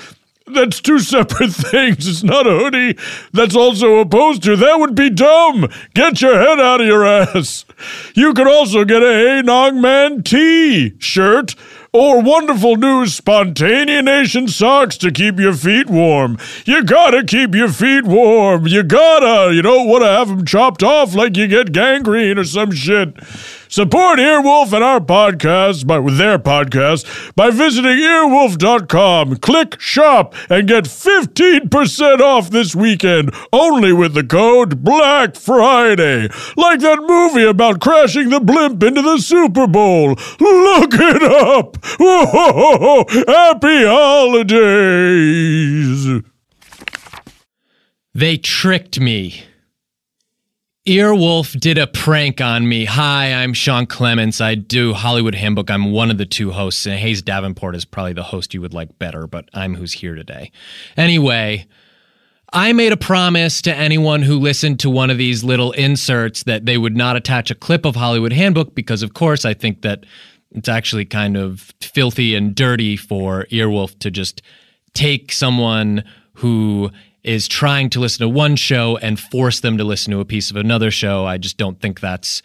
That's 0.52 0.80
two 0.80 0.98
separate 0.98 1.52
things. 1.52 2.06
It's 2.08 2.22
not 2.22 2.46
a 2.46 2.50
hoodie. 2.50 2.98
That's 3.32 3.56
also 3.56 3.98
a 3.98 4.06
poster. 4.06 4.56
That 4.56 4.78
would 4.80 4.94
be 4.94 5.10
dumb. 5.10 5.68
Get 5.94 6.20
your 6.20 6.38
head 6.38 6.60
out 6.60 6.80
of 6.80 6.86
your 6.86 7.04
ass. 7.04 7.64
You 8.14 8.34
could 8.34 8.48
also 8.48 8.84
get 8.84 9.02
a 9.02 9.12
Hey 9.12 9.42
Nog 9.42 9.74
Man 9.74 10.22
T 10.22 10.98
shirt 10.98 11.54
or 11.92 12.20
wonderful 12.20 12.76
new 12.76 13.04
Spontaneanation 13.06 14.48
socks 14.48 14.96
to 14.98 15.10
keep 15.10 15.38
your 15.38 15.54
feet 15.54 15.88
warm. 15.88 16.38
You 16.64 16.84
gotta 16.84 17.24
keep 17.24 17.54
your 17.54 17.68
feet 17.70 18.04
warm. 18.04 18.66
You 18.66 18.82
gotta. 18.82 19.54
You 19.54 19.62
don't 19.62 19.88
want 19.88 20.04
to 20.04 20.08
have 20.08 20.28
them 20.28 20.44
chopped 20.44 20.82
off 20.82 21.14
like 21.14 21.36
you 21.36 21.46
get 21.46 21.72
gangrene 21.72 22.38
or 22.38 22.44
some 22.44 22.72
shit. 22.72 23.16
Support 23.78 24.18
Earwolf 24.18 24.72
and 24.72 24.82
our 24.82 24.98
podcast 24.98 25.86
by 25.86 26.00
their 26.00 26.36
podcast 26.36 27.06
by 27.36 27.50
visiting 27.50 27.98
earwolf.com. 27.98 29.36
Click 29.36 29.80
shop 29.80 30.34
and 30.50 30.66
get 30.66 30.86
15% 30.86 32.18
off 32.18 32.50
this 32.50 32.74
weekend 32.74 33.32
only 33.52 33.92
with 33.92 34.14
the 34.14 34.24
code 34.24 34.82
Black 34.82 35.36
Friday. 35.36 36.22
Like 36.56 36.80
that 36.80 37.04
movie 37.06 37.44
about 37.44 37.80
crashing 37.80 38.30
the 38.30 38.40
blimp 38.40 38.82
into 38.82 39.00
the 39.00 39.18
Super 39.18 39.68
Bowl. 39.68 40.16
Look 40.40 40.94
it 40.94 41.22
up. 41.22 41.76
Happy 43.28 43.84
holidays. 44.48 45.44
They 48.12 48.38
tricked 48.38 48.98
me. 48.98 49.47
Earwolf 50.88 51.60
did 51.60 51.76
a 51.76 51.86
prank 51.86 52.40
on 52.40 52.66
me. 52.66 52.86
Hi, 52.86 53.34
I'm 53.34 53.52
Sean 53.52 53.84
Clements. 53.84 54.40
I 54.40 54.54
do 54.54 54.94
Hollywood 54.94 55.34
Handbook. 55.34 55.70
I'm 55.70 55.92
one 55.92 56.10
of 56.10 56.16
the 56.16 56.24
two 56.24 56.50
hosts, 56.50 56.86
and 56.86 56.98
Hayes 56.98 57.20
Davenport 57.20 57.76
is 57.76 57.84
probably 57.84 58.14
the 58.14 58.22
host 58.22 58.54
you 58.54 58.62
would 58.62 58.72
like 58.72 58.98
better, 58.98 59.26
but 59.26 59.50
I'm 59.52 59.74
who's 59.74 59.92
here 59.92 60.14
today. 60.14 60.50
Anyway, 60.96 61.66
I 62.54 62.72
made 62.72 62.92
a 62.92 62.96
promise 62.96 63.60
to 63.62 63.74
anyone 63.74 64.22
who 64.22 64.38
listened 64.38 64.80
to 64.80 64.88
one 64.88 65.10
of 65.10 65.18
these 65.18 65.44
little 65.44 65.72
inserts 65.72 66.44
that 66.44 66.64
they 66.64 66.78
would 66.78 66.96
not 66.96 67.16
attach 67.16 67.50
a 67.50 67.54
clip 67.54 67.84
of 67.84 67.94
Hollywood 67.94 68.32
Handbook 68.32 68.74
because, 68.74 69.02
of 69.02 69.12
course, 69.12 69.44
I 69.44 69.52
think 69.52 69.82
that 69.82 70.06
it's 70.52 70.70
actually 70.70 71.04
kind 71.04 71.36
of 71.36 71.70
filthy 71.82 72.34
and 72.34 72.54
dirty 72.54 72.96
for 72.96 73.44
Earwolf 73.50 73.98
to 73.98 74.10
just 74.10 74.40
take 74.94 75.32
someone 75.32 76.02
who 76.32 76.90
is 77.28 77.46
trying 77.46 77.90
to 77.90 78.00
listen 78.00 78.20
to 78.20 78.28
one 78.28 78.56
show 78.56 78.96
and 78.96 79.20
force 79.20 79.60
them 79.60 79.76
to 79.76 79.84
listen 79.84 80.10
to 80.10 80.18
a 80.18 80.24
piece 80.24 80.50
of 80.50 80.56
another 80.56 80.90
show. 80.90 81.26
I 81.26 81.36
just 81.36 81.58
don't 81.58 81.78
think 81.78 82.00
that's. 82.00 82.42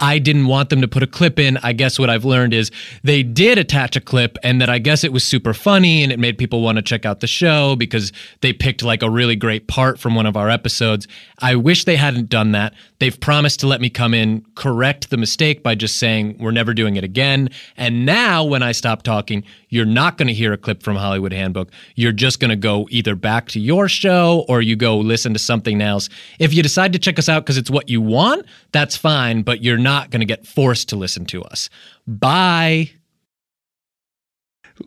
I 0.00 0.18
didn't 0.18 0.46
want 0.46 0.68
them 0.68 0.82
to 0.82 0.86
put 0.86 1.02
a 1.02 1.06
clip 1.06 1.38
in. 1.38 1.56
I 1.62 1.72
guess 1.72 1.98
what 1.98 2.10
I've 2.10 2.26
learned 2.26 2.52
is 2.52 2.70
they 3.02 3.22
did 3.22 3.56
attach 3.56 3.96
a 3.96 4.02
clip 4.02 4.36
and 4.42 4.60
that 4.60 4.68
I 4.68 4.78
guess 4.78 5.02
it 5.02 5.14
was 5.14 5.24
super 5.24 5.54
funny 5.54 6.02
and 6.02 6.12
it 6.12 6.18
made 6.18 6.36
people 6.36 6.60
want 6.60 6.76
to 6.76 6.82
check 6.82 7.06
out 7.06 7.20
the 7.20 7.26
show 7.26 7.74
because 7.74 8.12
they 8.42 8.52
picked 8.52 8.82
like 8.82 9.02
a 9.02 9.08
really 9.08 9.34
great 9.34 9.66
part 9.66 9.98
from 9.98 10.14
one 10.14 10.26
of 10.26 10.36
our 10.36 10.50
episodes. 10.50 11.08
I 11.40 11.56
wish 11.56 11.84
they 11.84 11.96
hadn't 11.96 12.28
done 12.28 12.52
that. 12.52 12.74
They've 13.00 13.18
promised 13.18 13.60
to 13.60 13.68
let 13.68 13.80
me 13.80 13.90
come 13.90 14.12
in, 14.12 14.44
correct 14.56 15.10
the 15.10 15.16
mistake 15.16 15.62
by 15.62 15.76
just 15.76 15.98
saying 15.98 16.36
we're 16.40 16.50
never 16.50 16.74
doing 16.74 16.96
it 16.96 17.04
again. 17.04 17.48
And 17.76 18.04
now 18.04 18.44
when 18.44 18.62
I 18.62 18.72
stop 18.72 19.02
talking, 19.02 19.44
you're 19.68 19.86
not 19.86 20.18
going 20.18 20.26
to 20.26 20.34
hear 20.34 20.52
a 20.52 20.56
clip 20.56 20.82
from 20.82 20.96
Hollywood 20.96 21.32
Handbook. 21.32 21.70
You're 21.94 22.12
just 22.12 22.40
going 22.40 22.50
to 22.50 22.56
go 22.56 22.88
either 22.90 23.14
back 23.14 23.48
to 23.48 23.60
your 23.60 23.88
show 23.88 24.44
or 24.48 24.60
you 24.60 24.74
go 24.74 24.98
listen 24.98 25.32
to 25.32 25.38
something 25.38 25.80
else. 25.80 26.08
If 26.40 26.52
you 26.52 26.62
decide 26.62 26.92
to 26.92 26.98
check 26.98 27.18
us 27.18 27.28
out 27.28 27.44
because 27.44 27.56
it's 27.56 27.70
what 27.70 27.88
you 27.88 28.00
want, 28.00 28.46
that's 28.72 28.96
fine, 28.96 29.42
but 29.42 29.62
you're 29.62 29.78
not 29.78 30.10
going 30.10 30.20
to 30.20 30.26
get 30.26 30.46
forced 30.46 30.88
to 30.88 30.96
listen 30.96 31.24
to 31.26 31.44
us. 31.44 31.70
Bye. 32.06 32.90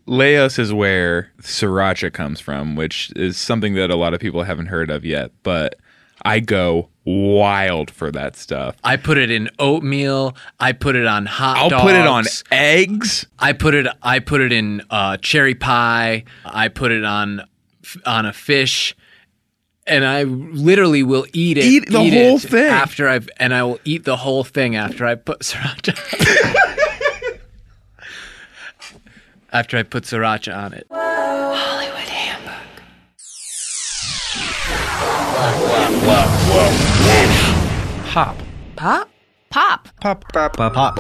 Laos 0.06 0.60
is 0.60 0.74
where 0.74 1.32
sriracha 1.42 2.12
comes 2.12 2.40
from, 2.40 2.76
which 2.76 3.12
is 3.16 3.38
something 3.38 3.74
that 3.76 3.90
a 3.90 3.96
lot 3.96 4.14
of 4.14 4.20
people 4.20 4.44
haven't 4.44 4.68
heard 4.68 4.90
of 4.90 5.06
yet, 5.06 5.32
but 5.44 5.76
I 6.24 6.40
go 6.40 6.90
wild 7.06 7.90
for 7.92 8.12
that 8.12 8.36
stuff. 8.36 8.76
I 8.84 8.98
put 8.98 9.18
it 9.18 9.32
in 9.32 9.50
oatmeal. 9.60 10.36
I 10.60 10.72
put 10.74 10.96
it 10.96 11.06
on 11.06 11.26
hot 11.26 11.58
I'll 11.58 11.70
dogs. 11.70 11.84
put 11.84 11.96
it 11.96 12.06
on 12.08 12.26
eggs. 12.52 13.26
I 13.40 13.54
put 13.54 13.74
it. 13.74 13.88
I 14.02 14.20
put 14.20 14.42
it 14.42 14.52
in 14.52 14.82
uh, 14.90 15.18
cherry 15.18 15.56
pie. 15.56 16.24
I 16.46 16.68
put 16.68 16.92
it 16.92 17.04
on 17.04 17.42
on 18.06 18.26
a 18.26 18.34
fish, 18.34 18.96
and 19.88 20.06
I 20.06 20.24
literally 20.24 21.04
will 21.04 21.26
eat 21.34 21.58
it. 21.58 21.66
Eat 21.66 21.90
the 21.90 21.98
whole 22.00 22.38
it 22.38 22.42
thing. 22.42 22.72
after 22.72 23.08
I've, 23.08 23.30
and 23.38 23.54
I 23.54 23.64
will 23.64 23.80
eat 23.86 24.04
the 24.06 24.18
whole 24.18 24.44
thing 24.44 24.76
after 24.76 25.06
I 25.06 25.16
put 25.16 25.40
sriracha. 25.42 25.98
after 29.52 29.78
I 29.78 29.84
put 29.84 30.04
sriracha 30.04 30.56
on 30.56 30.74
it. 30.74 30.88
Pop. 38.12 38.36
Pop? 38.76 39.10
Pop. 39.50 39.88
Pop 40.02 40.26
pop 40.34 40.52
pop 40.58 40.74
pop. 40.74 40.98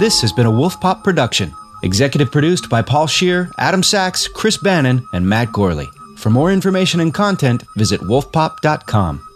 This 0.00 0.20
has 0.20 0.32
been 0.32 0.46
a 0.46 0.50
Wolf 0.50 0.80
Pop 0.80 1.04
production. 1.04 1.52
Executive 1.84 2.32
produced 2.32 2.68
by 2.68 2.82
Paul 2.82 3.06
Scheer, 3.06 3.48
Adam 3.56 3.84
Sachs, 3.84 4.26
Chris 4.26 4.56
Bannon, 4.58 5.06
and 5.12 5.28
Matt 5.28 5.50
Gourley. 5.50 5.86
For 6.18 6.30
more 6.30 6.50
information 6.50 6.98
and 6.98 7.14
content, 7.14 7.62
visit 7.76 8.00
wolfpop.com. 8.00 9.29